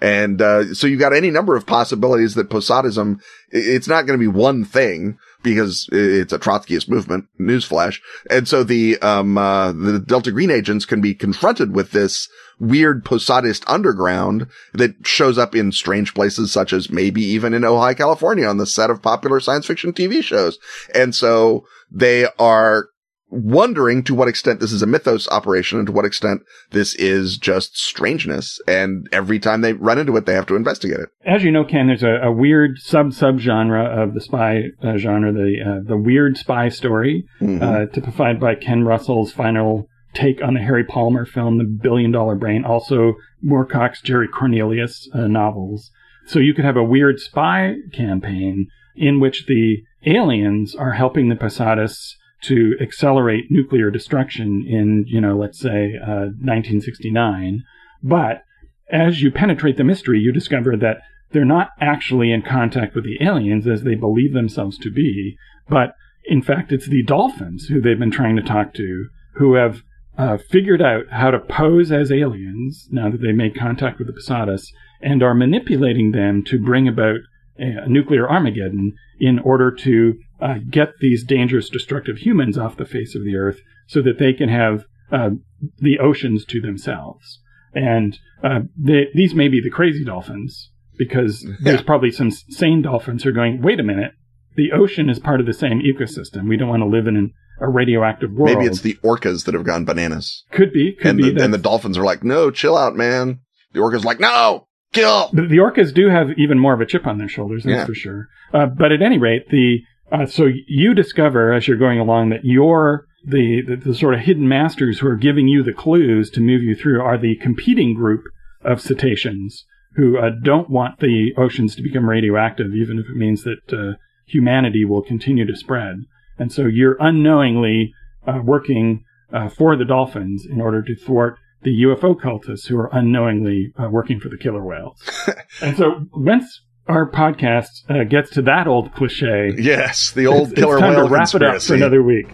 And, 0.02 0.42
uh, 0.42 0.74
so 0.74 0.88
you've 0.88 1.02
got 1.02 1.14
any 1.14 1.30
number 1.30 1.58
of 1.58 1.66
possibilities 1.66 2.36
that 2.36 2.50
Posadism, 2.50 3.20
it's 3.52 3.90
not 3.90 4.06
going 4.06 4.18
to 4.18 4.24
be 4.24 4.34
one 4.34 4.64
thing 4.64 5.20
because 5.42 5.88
it's 5.92 6.34
a 6.34 6.40
Trotskyist 6.40 6.90
movement, 6.90 7.26
newsflash. 7.40 8.00
And 8.30 8.48
so 8.48 8.64
the, 8.64 8.98
um, 9.00 9.38
uh, 9.38 9.72
the 9.72 10.00
Delta 10.00 10.32
Green 10.32 10.52
agents 10.52 10.86
can 10.86 11.02
be 11.02 11.14
confronted 11.14 11.76
with 11.76 11.92
this 11.92 12.28
weird 12.60 13.06
Posadist 13.06 13.64
underground 13.68 14.48
that 14.74 14.96
shows 15.06 15.38
up 15.38 15.56
in 15.56 15.72
strange 15.72 16.14
places, 16.14 16.52
such 16.52 16.74
as 16.74 16.90
maybe 16.90 17.22
even 17.22 17.54
in 17.54 17.62
Ojai, 17.62 17.96
California 17.96 18.46
on 18.46 18.58
the 18.58 18.66
set 18.66 18.90
of 18.90 19.02
popular 19.02 19.40
science 19.40 19.66
fiction 19.66 19.94
TV 19.94 20.22
shows. 20.24 20.60
And 20.94 21.16
so 21.16 21.66
they 21.90 22.28
are 22.38 22.90
wondering 23.32 24.04
to 24.04 24.16
what 24.16 24.28
extent 24.28 24.60
this 24.60 24.72
is 24.72 24.82
a 24.82 24.88
mythos 24.88 25.28
operation 25.30 25.78
and 25.78 25.88
to 25.88 25.92
what 25.92 26.06
extent 26.06 26.42
this 26.72 26.96
is 26.96 27.38
just 27.38 27.78
strangeness. 27.78 28.60
And 28.68 29.08
every 29.12 29.40
time 29.40 29.62
they 29.62 29.74
run 29.74 30.00
into 30.00 30.16
it, 30.18 30.26
they 30.26 30.34
have 30.34 30.48
to 30.48 30.56
investigate 30.56 31.00
it. 31.00 31.10
As 31.26 31.44
you 31.44 31.52
know, 31.52 31.64
Ken, 31.64 31.88
there's 31.88 32.04
a, 32.04 32.22
a 32.24 32.32
weird 32.32 32.80
sub 32.80 33.14
sub 33.14 33.40
genre 33.40 33.84
of 33.84 34.14
the 34.14 34.22
spy 34.22 34.64
uh, 34.84 34.98
genre, 34.98 35.32
the 35.32 35.58
uh, 35.66 35.88
the 35.88 35.98
weird 35.98 36.38
spy 36.38 36.70
story, 36.70 37.26
mm-hmm. 37.40 37.64
uh, 37.64 37.86
typified 37.94 38.40
by 38.40 38.56
Ken 38.56 38.84
Russell's 38.84 39.32
final 39.32 39.88
take 40.14 40.42
on 40.44 40.56
the 40.56 40.62
Harry 40.62 40.84
Palmer 40.84 41.26
film, 41.26 41.60
The 41.60 41.66
Billion 41.66 42.12
Dollar 42.12 42.36
Brain, 42.36 42.66
also 42.66 43.14
Moorcock's 43.46 44.02
Jerry 44.02 44.28
Cornelius 44.28 45.08
uh, 45.14 45.28
novels. 45.28 45.92
So 46.26 46.40
you 46.40 46.54
could 46.54 46.66
have 46.66 46.78
a 46.78 46.84
weird 46.84 47.20
spy 47.20 47.76
campaign 47.94 48.68
in 48.96 49.20
which 49.20 49.46
the 49.46 49.84
aliens 50.06 50.76
are 50.76 50.94
helping 50.94 51.30
the 51.30 51.36
Posadas 51.36 52.16
to 52.44 52.76
accelerate 52.82 53.46
nuclear 53.50 53.90
destruction 53.92 54.66
in, 54.68 55.06
you 55.08 55.20
know, 55.20 55.38
let's 55.38 55.60
say 55.60 55.94
uh, 56.02 56.32
1969. 56.40 57.64
But 58.02 58.44
as 58.92 59.22
you 59.22 59.32
penetrate 59.32 59.78
the 59.78 59.84
mystery, 59.84 60.20
you 60.20 60.32
discover 60.32 60.78
that 60.78 61.02
they're 61.32 61.46
not 61.46 61.70
actually 61.80 62.32
in 62.32 62.42
contact 62.42 62.96
with 62.96 63.04
the 63.04 63.24
aliens 63.24 63.68
as 63.68 63.84
they 63.84 63.96
believe 63.96 64.34
themselves 64.34 64.78
to 64.80 64.92
be, 64.92 65.38
but 65.68 65.94
in 66.26 66.42
fact, 66.42 66.72
it's 66.72 66.88
the 66.88 67.04
dolphins 67.04 67.68
who 67.68 67.82
they've 67.82 68.00
been 68.00 68.12
trying 68.12 68.36
to 68.36 68.42
talk 68.42 68.74
to 68.76 69.10
who 69.36 69.56
have 69.56 69.82
uh, 70.18 70.38
figured 70.38 70.82
out 70.82 71.06
how 71.12 71.32
to 71.32 71.40
pose 71.40 71.92
as 71.92 72.12
aliens 72.12 72.88
now 72.92 73.10
that 73.10 73.22
they 73.22 73.32
made 73.32 73.58
contact 73.58 73.98
with 73.98 74.08
the 74.08 74.14
Posadas 74.14 74.72
and 75.02 75.24
are 75.24 75.34
manipulating 75.34 76.12
them 76.12 76.44
to 76.44 76.60
bring 76.60 76.88
about 76.88 77.20
a, 77.60 77.88
nuclear 77.88 78.30
Armageddon 78.30 78.94
in 79.20 79.40
order 79.40 79.72
to 79.72 80.16
uh, 80.42 80.56
get 80.70 80.94
these 81.00 81.24
dangerous, 81.24 81.70
destructive 81.70 82.18
humans 82.18 82.58
off 82.58 82.78
the 82.78 82.86
face 82.86 83.16
of 83.16 83.24
the 83.24 83.36
earth 83.36 83.60
so 83.88 84.02
that 84.02 84.20
they 84.20 84.34
can 84.34 84.50
have 84.50 84.86
uh, 85.12 85.32
the 85.78 86.00
oceans 86.00 86.46
to 86.46 86.62
themselves. 86.62 87.40
And 87.74 88.18
uh, 88.44 88.62
they, 88.78 89.08
these 89.14 89.34
may 89.36 89.48
be 89.48 89.62
the 89.62 89.70
crazy 89.70 90.04
dolphins 90.04 90.72
because 90.98 91.48
there's 91.62 91.82
probably 91.82 92.12
some 92.12 92.32
sane 92.32 92.82
dolphins 92.82 93.24
who 93.24 93.30
are 93.30 93.34
going, 93.34 93.62
wait 93.62 93.80
a 93.80 93.84
minute, 93.84 94.12
the 94.56 94.72
ocean 94.72 95.10
is 95.10 95.20
part 95.20 95.40
of 95.40 95.46
the 95.46 95.54
same 95.54 95.82
ecosystem. 95.82 96.48
We 96.48 96.58
don't 96.58 96.70
want 96.70 96.82
to 96.82 96.88
live 96.88 97.08
in 97.08 97.16
an 97.16 97.34
a 97.62 97.68
radioactive 97.68 98.32
world. 98.32 98.58
Maybe 98.58 98.68
it's 98.68 98.82
the 98.82 98.96
orcas 99.04 99.46
that 99.46 99.54
have 99.54 99.66
gone 99.66 99.86
bananas. 99.86 100.46
Could 100.52 100.72
be. 100.72 100.94
Could 100.94 101.08
and 101.08 101.18
be. 101.18 101.32
The, 101.32 101.44
and 101.44 101.54
the 101.54 101.58
dolphins 101.58 101.98
are 101.98 102.06
like, 102.06 102.24
no, 102.24 102.52
chill 102.52 102.78
out, 102.78 102.96
man. 102.96 103.40
The 103.74 103.80
orcas 103.80 104.04
like, 104.04 104.20
no, 104.20 104.68
kill. 104.94 105.30
The, 105.34 105.44
the 105.44 105.58
orcas 105.58 105.94
do 105.94 106.10
have 106.10 106.32
even 106.38 106.60
more 106.60 106.74
of 106.74 106.82
a 106.82 106.86
chip 106.86 107.08
on 107.08 107.18
their 107.18 107.30
shoulders, 107.30 107.64
that's 107.64 107.78
yeah. 107.78 107.86
for 107.86 107.96
sure. 107.96 108.28
Uh, 108.54 108.66
but 108.66 108.92
at 108.92 109.02
any 109.02 109.18
rate, 109.18 109.50
the 109.50 109.80
uh, 110.12 110.26
so 110.26 110.48
you 110.68 110.94
discover 110.94 111.54
as 111.54 111.68
you're 111.68 111.78
going 111.78 112.00
along 112.00 112.30
that 112.30 112.44
you're 112.44 113.06
the, 113.24 113.62
the, 113.62 113.76
the 113.76 113.96
sort 113.96 114.14
of 114.14 114.22
hidden 114.22 114.48
masters 114.48 115.00
who 115.00 115.08
are 115.08 115.16
giving 115.16 115.48
you 115.48 115.62
the 115.62 115.74
clues 115.74 116.30
to 116.32 116.42
move 116.42 116.64
you 116.64 116.76
through 116.76 117.02
are 117.02 117.18
the 117.18 117.36
competing 117.36 117.94
group 117.94 118.24
of 118.64 118.82
cetaceans 118.82 119.66
who 119.96 120.18
uh, 120.18 120.30
don't 120.44 120.70
want 120.70 121.00
the 121.00 121.34
oceans 121.38 121.76
to 121.76 121.82
become 121.82 122.10
radioactive, 122.10 122.74
even 122.74 123.00
if 123.00 123.06
it 123.06 123.16
means 123.16 123.44
that 123.44 123.74
uh, 123.74 123.98
humanity 124.26 124.86
will 124.86 125.02
continue 125.02 125.46
to 125.46 125.56
spread. 125.56 125.96
And 126.38 126.52
so 126.52 126.66
you're 126.66 126.98
unknowingly 127.00 127.94
uh, 128.26 128.40
working 128.44 129.04
uh, 129.34 129.50
for 129.50 129.76
the 129.76 129.86
dolphins 129.86 130.46
in 130.50 130.62
order 130.62 130.82
to 130.82 130.96
thwart 130.96 131.38
the 131.62 131.84
UFO 131.84 132.16
cultists 132.16 132.68
who 132.68 132.78
are 132.78 132.90
unknowingly 132.92 133.74
uh, 133.78 133.90
working 133.90 134.20
for 134.20 134.30
the 134.30 134.38
killer 134.38 134.64
whales. 134.64 135.02
and 135.62 135.76
so 135.78 136.06
once 136.14 136.62
our 136.88 137.10
podcast 137.10 137.90
uh, 137.90 138.04
gets 138.04 138.30
to 138.32 138.42
that 138.44 138.68
old 138.68 138.94
cliche, 138.94 139.54
yes, 139.58 140.12
the 140.12 140.28
old 140.28 140.52
it's, 140.52 140.60
killer 140.60 140.76
it's 140.76 140.82
time 140.82 140.94
whale 140.96 141.08
to 141.08 141.14
wrap 141.14 141.30
conspiracy. 141.30 141.46
it 141.46 141.56
up 141.56 141.62
for 141.64 141.74
another 141.76 142.04
week. 142.04 142.28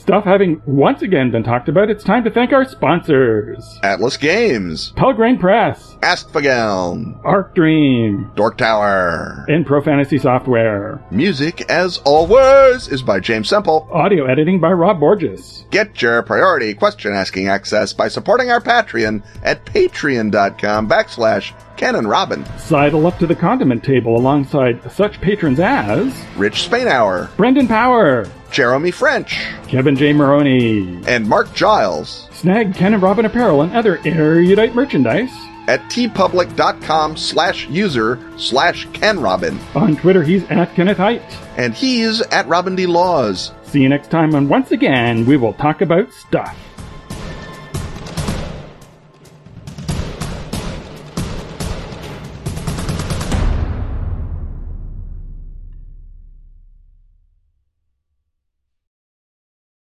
Stuff 0.00 0.24
having 0.24 0.62
once 0.64 1.02
again 1.02 1.30
been 1.30 1.42
talked 1.42 1.68
about, 1.68 1.90
it's 1.90 2.02
time 2.02 2.24
to 2.24 2.30
thank 2.30 2.52
our 2.54 2.64
sponsors. 2.64 3.78
Atlas 3.82 4.16
Games, 4.16 4.92
Pelgrane 4.96 5.38
Press, 5.38 5.94
Askfageln, 6.00 7.20
Arc 7.22 7.54
Dream, 7.54 8.30
Dork 8.34 8.56
Tower. 8.56 9.44
and 9.46 9.66
Pro 9.66 9.82
Fantasy 9.82 10.16
Software. 10.16 11.04
Music, 11.10 11.70
as 11.70 11.98
always, 12.06 12.88
is 12.88 13.02
by 13.02 13.20
James 13.20 13.50
Semple. 13.50 13.86
Audio 13.92 14.24
editing 14.24 14.58
by 14.58 14.72
Rob 14.72 15.00
Borges. 15.00 15.66
Get 15.70 16.00
your 16.00 16.22
priority 16.22 16.72
question 16.72 17.12
asking 17.12 17.48
access 17.48 17.92
by 17.92 18.08
supporting 18.08 18.50
our 18.50 18.60
Patreon 18.60 19.22
at 19.42 19.66
patreon.com 19.66 20.88
backslash 20.88 21.52
and 21.82 22.08
Robin. 22.08 22.44
Sidle 22.58 23.06
up 23.06 23.18
to 23.18 23.26
the 23.26 23.34
condiment 23.34 23.82
table 23.82 24.14
alongside 24.16 24.92
such 24.92 25.18
patrons 25.20 25.58
as 25.60 26.14
Rich 26.36 26.68
Spainhour, 26.68 27.34
Brendan 27.38 27.66
Power, 27.68 28.26
Jeremy 28.50 28.90
French, 28.90 29.40
Kevin 29.68 29.96
J. 29.96 30.12
Maroney. 30.12 31.00
and 31.06 31.28
Mark 31.28 31.52
Giles 31.54 32.28
Snag 32.32 32.74
Ken 32.74 32.94
and 32.94 33.02
Robin 33.02 33.24
apparel 33.26 33.62
and 33.62 33.72
other 33.76 33.98
erudite 34.04 34.74
merchandise. 34.74 35.30
at 35.68 35.80
teepublic.com 35.90 37.16
slash 37.16 37.68
user 37.68 38.18
slash 38.36 38.88
Ken 38.92 39.20
Robin. 39.20 39.58
On 39.74 39.94
Twitter, 39.96 40.22
he's 40.22 40.42
at 40.50 40.74
Kenneth 40.74 40.96
Hite. 40.96 41.22
And 41.56 41.74
he's 41.74 42.20
at 42.22 42.48
Robin 42.48 42.74
D. 42.74 42.86
Laws. 42.86 43.52
See 43.64 43.82
you 43.82 43.88
next 43.88 44.10
time, 44.10 44.34
and 44.34 44.48
once 44.48 44.72
again, 44.72 45.26
we 45.26 45.36
will 45.36 45.52
talk 45.52 45.80
about 45.80 46.12
stuff. 46.12 46.56